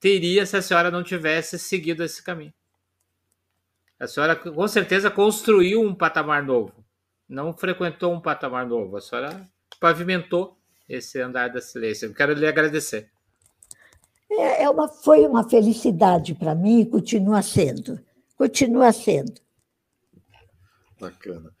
teria 0.00 0.46
se 0.46 0.56
a 0.56 0.62
senhora 0.62 0.90
não 0.90 1.02
tivesse 1.02 1.58
seguido 1.58 2.02
esse 2.02 2.22
caminho. 2.22 2.52
A 3.98 4.06
senhora 4.06 4.34
com 4.34 4.68
certeza 4.68 5.10
construiu 5.10 5.82
um 5.82 5.94
patamar 5.94 6.42
novo, 6.42 6.84
não 7.28 7.52
frequentou 7.52 8.12
um 8.12 8.20
patamar 8.20 8.66
novo, 8.66 8.96
a 8.96 9.00
senhora 9.00 9.48
pavimentou 9.80 10.58
esse 10.88 11.20
andar 11.20 11.48
da 11.48 11.60
silêncio. 11.60 12.08
Eu 12.08 12.14
quero 12.14 12.34
lhe 12.34 12.46
agradecer. 12.46 13.10
É, 14.30 14.64
é 14.64 14.70
uma, 14.70 14.88
foi 14.88 15.26
uma 15.26 15.48
felicidade 15.48 16.34
para 16.34 16.54
mim 16.54 16.80
e 16.80 16.86
continua 16.86 17.42
sendo. 17.42 17.98
Continua 18.36 18.92
sendo. 18.92 19.34
Bacana. 20.98 21.52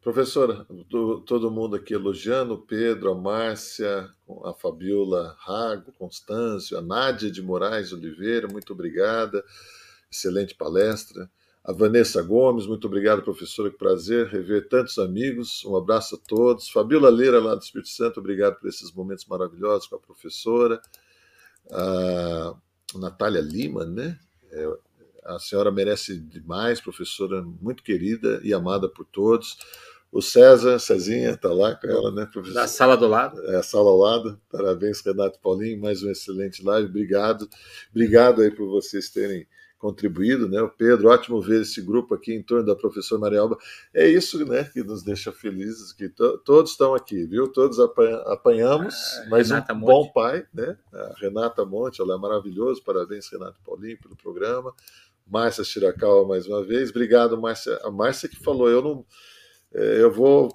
Professora, 0.00 0.66
todo 1.26 1.50
mundo 1.50 1.76
aqui 1.76 1.92
elogiando, 1.92 2.56
Pedro, 2.56 3.12
a 3.12 3.14
Márcia, 3.14 4.08
a 4.44 4.54
Fabiola 4.54 5.36
Rago, 5.40 5.92
Constâncio, 5.92 6.78
a 6.78 6.80
Nádia 6.80 7.30
de 7.30 7.42
Moraes 7.42 7.92
Oliveira, 7.92 8.48
muito 8.48 8.72
obrigada, 8.72 9.44
excelente 10.10 10.54
palestra. 10.54 11.30
A 11.62 11.72
Vanessa 11.72 12.22
Gomes, 12.22 12.66
muito 12.66 12.86
obrigado, 12.86 13.22
professora, 13.22 13.70
que 13.70 13.76
prazer 13.76 14.28
rever 14.28 14.70
tantos 14.70 14.96
amigos, 14.96 15.62
um 15.66 15.76
abraço 15.76 16.14
a 16.14 16.18
todos. 16.18 16.70
Fabiola 16.70 17.10
Leira, 17.10 17.38
lá 17.38 17.54
do 17.54 17.60
Espírito 17.60 17.90
Santo, 17.90 18.20
obrigado 18.20 18.58
por 18.58 18.70
esses 18.70 18.90
momentos 18.92 19.26
maravilhosos 19.26 19.86
com 19.86 19.96
a 19.96 20.00
professora 20.00 20.80
a 21.72 22.54
Natália 22.96 23.40
Lima, 23.40 23.84
né? 23.84 24.18
É, 24.50 24.68
a 25.24 25.38
senhora 25.38 25.70
merece 25.70 26.18
demais, 26.18 26.80
professora 26.80 27.42
muito 27.42 27.82
querida 27.82 28.40
e 28.42 28.52
amada 28.52 28.88
por 28.88 29.04
todos. 29.04 29.58
O 30.12 30.20
César, 30.20 30.78
Cezinha, 30.80 31.30
está 31.30 31.52
lá 31.52 31.76
com 31.76 31.86
ela, 31.86 32.10
né, 32.10 32.26
professor? 32.26 32.54
Da 32.54 32.66
sala 32.66 32.96
do 32.96 33.06
lado. 33.06 33.40
É, 33.46 33.56
a 33.56 33.62
sala 33.62 33.90
ao 33.90 33.96
lado. 33.96 34.40
Parabéns, 34.50 35.00
Renato 35.02 35.38
Paulinho, 35.38 35.80
mais 35.80 36.02
um 36.02 36.10
excelente 36.10 36.64
live. 36.64 36.88
Obrigado. 36.88 37.48
Obrigado 37.90 38.42
aí 38.42 38.50
por 38.50 38.68
vocês 38.68 39.08
terem 39.08 39.46
contribuído, 39.80 40.46
né? 40.46 40.60
O 40.60 40.68
Pedro, 40.68 41.08
ótimo 41.08 41.40
ver 41.40 41.62
esse 41.62 41.80
grupo 41.80 42.14
aqui 42.14 42.34
em 42.34 42.42
torno 42.42 42.66
da 42.66 42.76
professora 42.76 43.18
Maria 43.18 43.40
Alba. 43.40 43.56
É 43.94 44.06
isso, 44.06 44.44
né, 44.44 44.62
que 44.64 44.84
nos 44.84 45.02
deixa 45.02 45.32
felizes, 45.32 45.90
que 45.90 46.08
to 46.08 46.38
todos 46.44 46.72
estão 46.72 46.94
aqui, 46.94 47.24
viu? 47.24 47.48
Todos 47.50 47.80
apanha 47.80 48.18
apanhamos, 48.26 48.94
ah, 48.94 49.26
mas 49.30 49.48
Renata 49.48 49.72
um 49.72 49.76
Monte. 49.78 49.88
bom 49.88 50.12
pai, 50.12 50.46
né? 50.52 50.76
A 50.92 51.14
Renata 51.18 51.64
Monte, 51.64 52.02
ela 52.02 52.14
é 52.14 52.18
maravilhosa. 52.18 52.80
Parabéns, 52.84 53.28
Renato 53.32 53.58
Paulinho, 53.64 53.98
pelo 53.98 54.14
programa. 54.14 54.74
Márcia 55.26 55.64
Chiracal, 55.64 56.28
mais 56.28 56.46
uma 56.46 56.62
vez. 56.62 56.90
Obrigado, 56.90 57.40
Márcia. 57.40 57.80
A 57.82 57.90
Márcia 57.90 58.28
que 58.28 58.36
falou, 58.36 58.68
eu 58.68 58.82
não... 58.82 59.06
É, 59.72 60.02
eu 60.02 60.12
vou, 60.12 60.50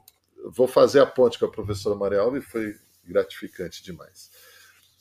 vou 0.52 0.68
fazer 0.68 1.00
a 1.00 1.06
ponte 1.06 1.40
com 1.40 1.46
a 1.46 1.52
professora 1.52 1.96
Maria 1.96 2.20
Alba 2.20 2.38
e 2.38 2.42
foi 2.42 2.76
gratificante 3.04 3.84
demais. 3.84 4.30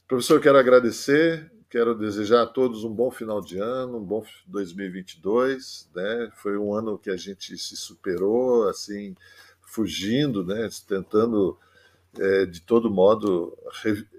Professor, 0.09 0.41
quero 0.41 0.57
agradecer 0.57 1.51
Quero 1.75 1.93
desejar 1.93 2.43
a 2.43 2.47
todos 2.47 2.85
um 2.85 2.95
bom 2.95 3.11
final 3.11 3.41
de 3.41 3.59
ano, 3.59 3.99
um 3.99 4.05
bom 4.05 4.25
2022. 4.47 5.91
Né? 5.93 6.31
Foi 6.37 6.57
um 6.57 6.73
ano 6.73 6.97
que 6.97 7.11
a 7.11 7.17
gente 7.17 7.59
se 7.59 7.77
superou, 7.77 8.69
assim, 8.69 9.17
fugindo, 9.61 10.47
né? 10.47 10.69
tentando, 10.87 11.59
é, 12.17 12.47
de 12.47 12.61
todo 12.61 12.89
modo, 12.89 13.59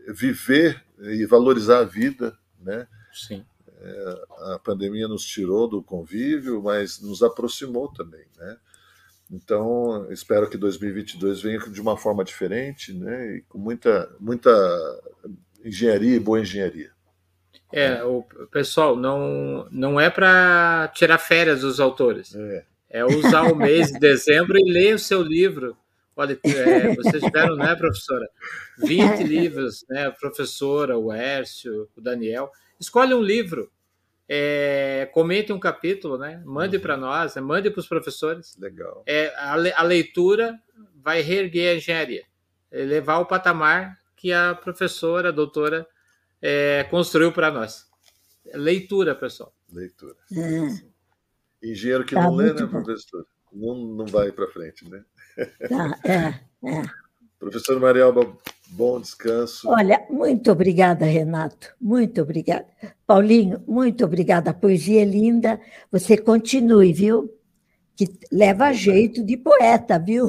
viver 0.10 0.84
e 0.99 1.26
valorizar 1.26 1.80
a 1.80 1.86
vida. 1.86 2.38
Né? 2.60 2.86
Sim. 3.14 3.45
É, 3.80 4.23
a 4.53 4.60
pandemia 4.60 5.07
nos 5.07 5.23
tirou 5.23 5.65
do 5.65 5.82
convívio, 5.82 6.61
mas 6.61 6.99
nos 6.99 7.23
aproximou 7.23 7.88
também. 7.88 8.26
Né? 8.38 8.57
Então, 9.32 10.11
espero 10.11 10.49
que 10.49 10.57
2022 10.57 11.41
venha 11.41 11.60
de 11.60 11.80
uma 11.80 11.95
forma 11.95 12.26
diferente 12.26 12.91
né? 12.91 13.38
e 13.38 13.41
com 13.44 13.57
muita, 13.57 14.14
muita 14.19 14.52
engenharia 15.64 16.18
e 16.18 16.19
boa 16.19 16.41
engenharia. 16.41 16.94
É, 17.76 18.02
o 18.06 18.24
pessoal, 18.50 18.96
não, 18.96 19.68
não 19.70 20.00
é 20.00 20.10
para 20.10 20.90
tirar 20.96 21.18
férias 21.18 21.60
dos 21.60 21.82
autores. 21.82 22.34
É. 22.34 22.66
é 22.90 23.06
usar 23.06 23.52
o 23.52 23.56
mês 23.56 23.92
de 23.92 24.00
dezembro 24.00 24.58
e 24.58 24.64
ler 24.64 24.96
o 24.96 25.00
seu 25.00 25.22
livro. 25.22 25.76
Olha, 26.16 26.40
é, 26.42 26.96
vocês 26.96 27.22
tiveram, 27.22 27.58
né, 27.58 27.76
professora? 27.76 28.30
20 28.78 29.24
livros, 29.24 29.86
né? 29.90 30.08
A 30.08 30.12
professora, 30.12 30.98
o 30.98 31.12
Hércio, 31.12 31.90
o 31.98 32.00
Daniel. 32.00 32.50
Escolhe 32.80 33.14
um 33.14 33.22
livro, 33.22 33.70
é, 34.30 35.10
comente 35.12 35.52
um 35.52 35.60
capítulo, 35.60 36.18
né? 36.18 36.42
Mande 36.46 36.78
uhum. 36.78 36.82
para 36.82 36.96
nós, 36.96 37.36
né? 37.36 37.42
mande 37.42 37.70
para 37.70 37.82
os 37.82 37.88
professores. 37.90 38.56
Legal. 38.58 39.04
É, 39.06 39.34
a, 39.36 39.52
a 39.54 39.84
leitura 39.84 40.58
vai 41.04 41.20
reerguer 41.20 41.74
a 41.74 41.76
engenharia, 41.76 42.24
levar 42.72 43.18
o 43.18 43.26
patamar 43.26 44.00
que 44.16 44.32
a 44.32 44.56
professora, 44.56 45.28
a 45.28 45.34
doutora, 45.34 45.86
é, 46.48 46.84
construiu 46.84 47.32
para 47.32 47.50
nós. 47.50 47.88
Leitura, 48.54 49.16
pessoal. 49.16 49.52
Leitura. 49.74 50.16
É. 50.32 51.68
Engenheiro 51.68 52.06
que 52.06 52.14
tá 52.14 52.22
não 52.22 52.36
lê, 52.36 52.54
né, 52.54 52.68
professor? 52.68 53.26
Não, 53.52 53.76
não 53.76 54.06
vai 54.06 54.32
para 54.32 54.48
frente, 54.50 54.88
né? 54.88 55.04
Tá, 55.68 56.00
é, 56.06 56.70
é. 56.70 56.84
Professor 57.40 57.80
Marialba, 57.80 58.38
bom 58.70 59.02
descanso. 59.02 59.68
Olha, 59.68 60.06
muito 60.08 60.52
obrigada, 60.52 61.06
Renato. 61.06 61.74
Muito 61.82 62.22
obrigada. 62.22 62.68
Paulinho, 63.08 63.64
muito 63.68 64.06
obrigada. 64.06 64.52
A 64.52 64.54
poesia 64.54 65.02
é 65.02 65.06
linda. 65.06 65.60
Você 65.92 66.16
continue, 66.16 66.94
viu? 66.94 67.34
Que 67.96 68.08
leva 68.32 68.74
jeito 68.74 69.24
de 69.24 69.38
poeta, 69.38 69.98
viu? 69.98 70.28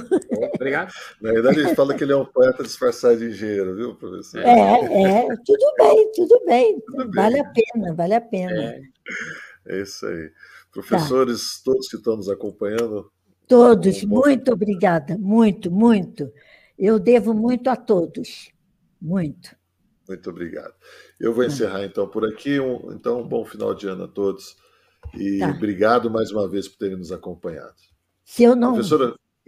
Obrigado. 0.55 0.93
Na 1.20 1.32
verdade, 1.32 1.60
ele 1.60 1.74
fala 1.74 1.94
que 1.94 2.05
ele 2.05 2.12
é 2.12 2.16
um 2.16 2.24
poeta 2.24 2.62
disfarçado 2.62 3.18
de 3.18 3.26
engenheiro, 3.26 3.74
viu, 3.74 3.94
professor? 3.97 4.40
É, 4.40 4.52
é, 4.52 5.26
tudo 5.44 5.74
bem, 5.76 6.12
tudo 6.12 6.43
bem. 6.47 6.80
Tudo 6.80 7.10
vale 7.12 7.34
bem. 7.34 7.43
a 7.43 7.52
pena, 7.52 7.94
vale 7.94 8.14
a 8.14 8.20
pena. 8.20 8.62
É, 8.62 8.80
é 9.66 9.82
isso 9.82 10.06
aí. 10.06 10.30
Professores, 10.72 11.59
tá. 11.59 11.62
todos 11.64 11.88
que 11.88 11.97
estão 11.97 12.16
nos 12.16 12.28
acompanhando. 12.28 13.10
Todos, 13.48 14.05
muito 14.05 14.52
obrigada, 14.52 15.16
muito, 15.18 15.70
muito. 15.70 16.30
Eu 16.78 16.98
devo 16.98 17.32
muito 17.32 17.70
a 17.70 17.76
todos, 17.76 18.52
muito. 19.01 19.56
Muito 20.09 20.30
obrigado. 20.30 20.74
Eu 21.18 21.32
vou 21.32 21.44
tá. 21.44 21.51
encerrar 21.51 21.84
então 21.84 22.06
por 22.06 22.24
aqui. 22.24 22.60
Um, 22.60 22.93
então, 22.93 23.20
um 23.20 23.28
bom 23.28 23.44
final 23.44 23.74
de 23.74 23.88
ano 23.88 24.05
a 24.05 24.09
todos. 24.09 24.56
E 25.14 25.38
tá. 25.38 25.50
obrigado 25.50 26.10
mais 26.10 26.30
uma 26.30 26.48
vez 26.48 26.68
por 26.68 26.78
terem 26.78 26.96
nos 26.96 27.12
acompanhado. 27.12 27.74
Se 28.24 28.42
eu 28.42 28.56
não, 28.56 28.82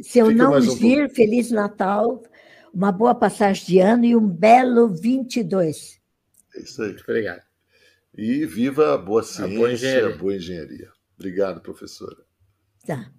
se 0.00 0.18
eu 0.18 0.30
não 0.30 0.52
um 0.56 0.60
vir, 0.76 0.98
pouco. 1.00 1.14
Feliz 1.14 1.50
Natal, 1.50 2.22
uma 2.72 2.92
boa 2.92 3.14
passagem 3.14 3.66
de 3.66 3.78
ano 3.80 4.04
e 4.04 4.14
um 4.14 4.26
belo 4.26 4.88
22. 4.88 6.00
É 6.54 6.60
isso 6.60 6.82
aí. 6.82 6.96
obrigado. 7.00 7.42
E 8.16 8.46
viva 8.46 8.94
a 8.94 8.98
boa 8.98 9.22
ciência, 9.22 9.44
a 9.44 9.58
boa 9.58 9.72
engenharia. 9.72 10.14
A 10.14 10.18
boa 10.18 10.36
engenharia. 10.36 10.90
Obrigado, 11.16 11.60
professora. 11.60 12.24
Tá. 12.86 13.10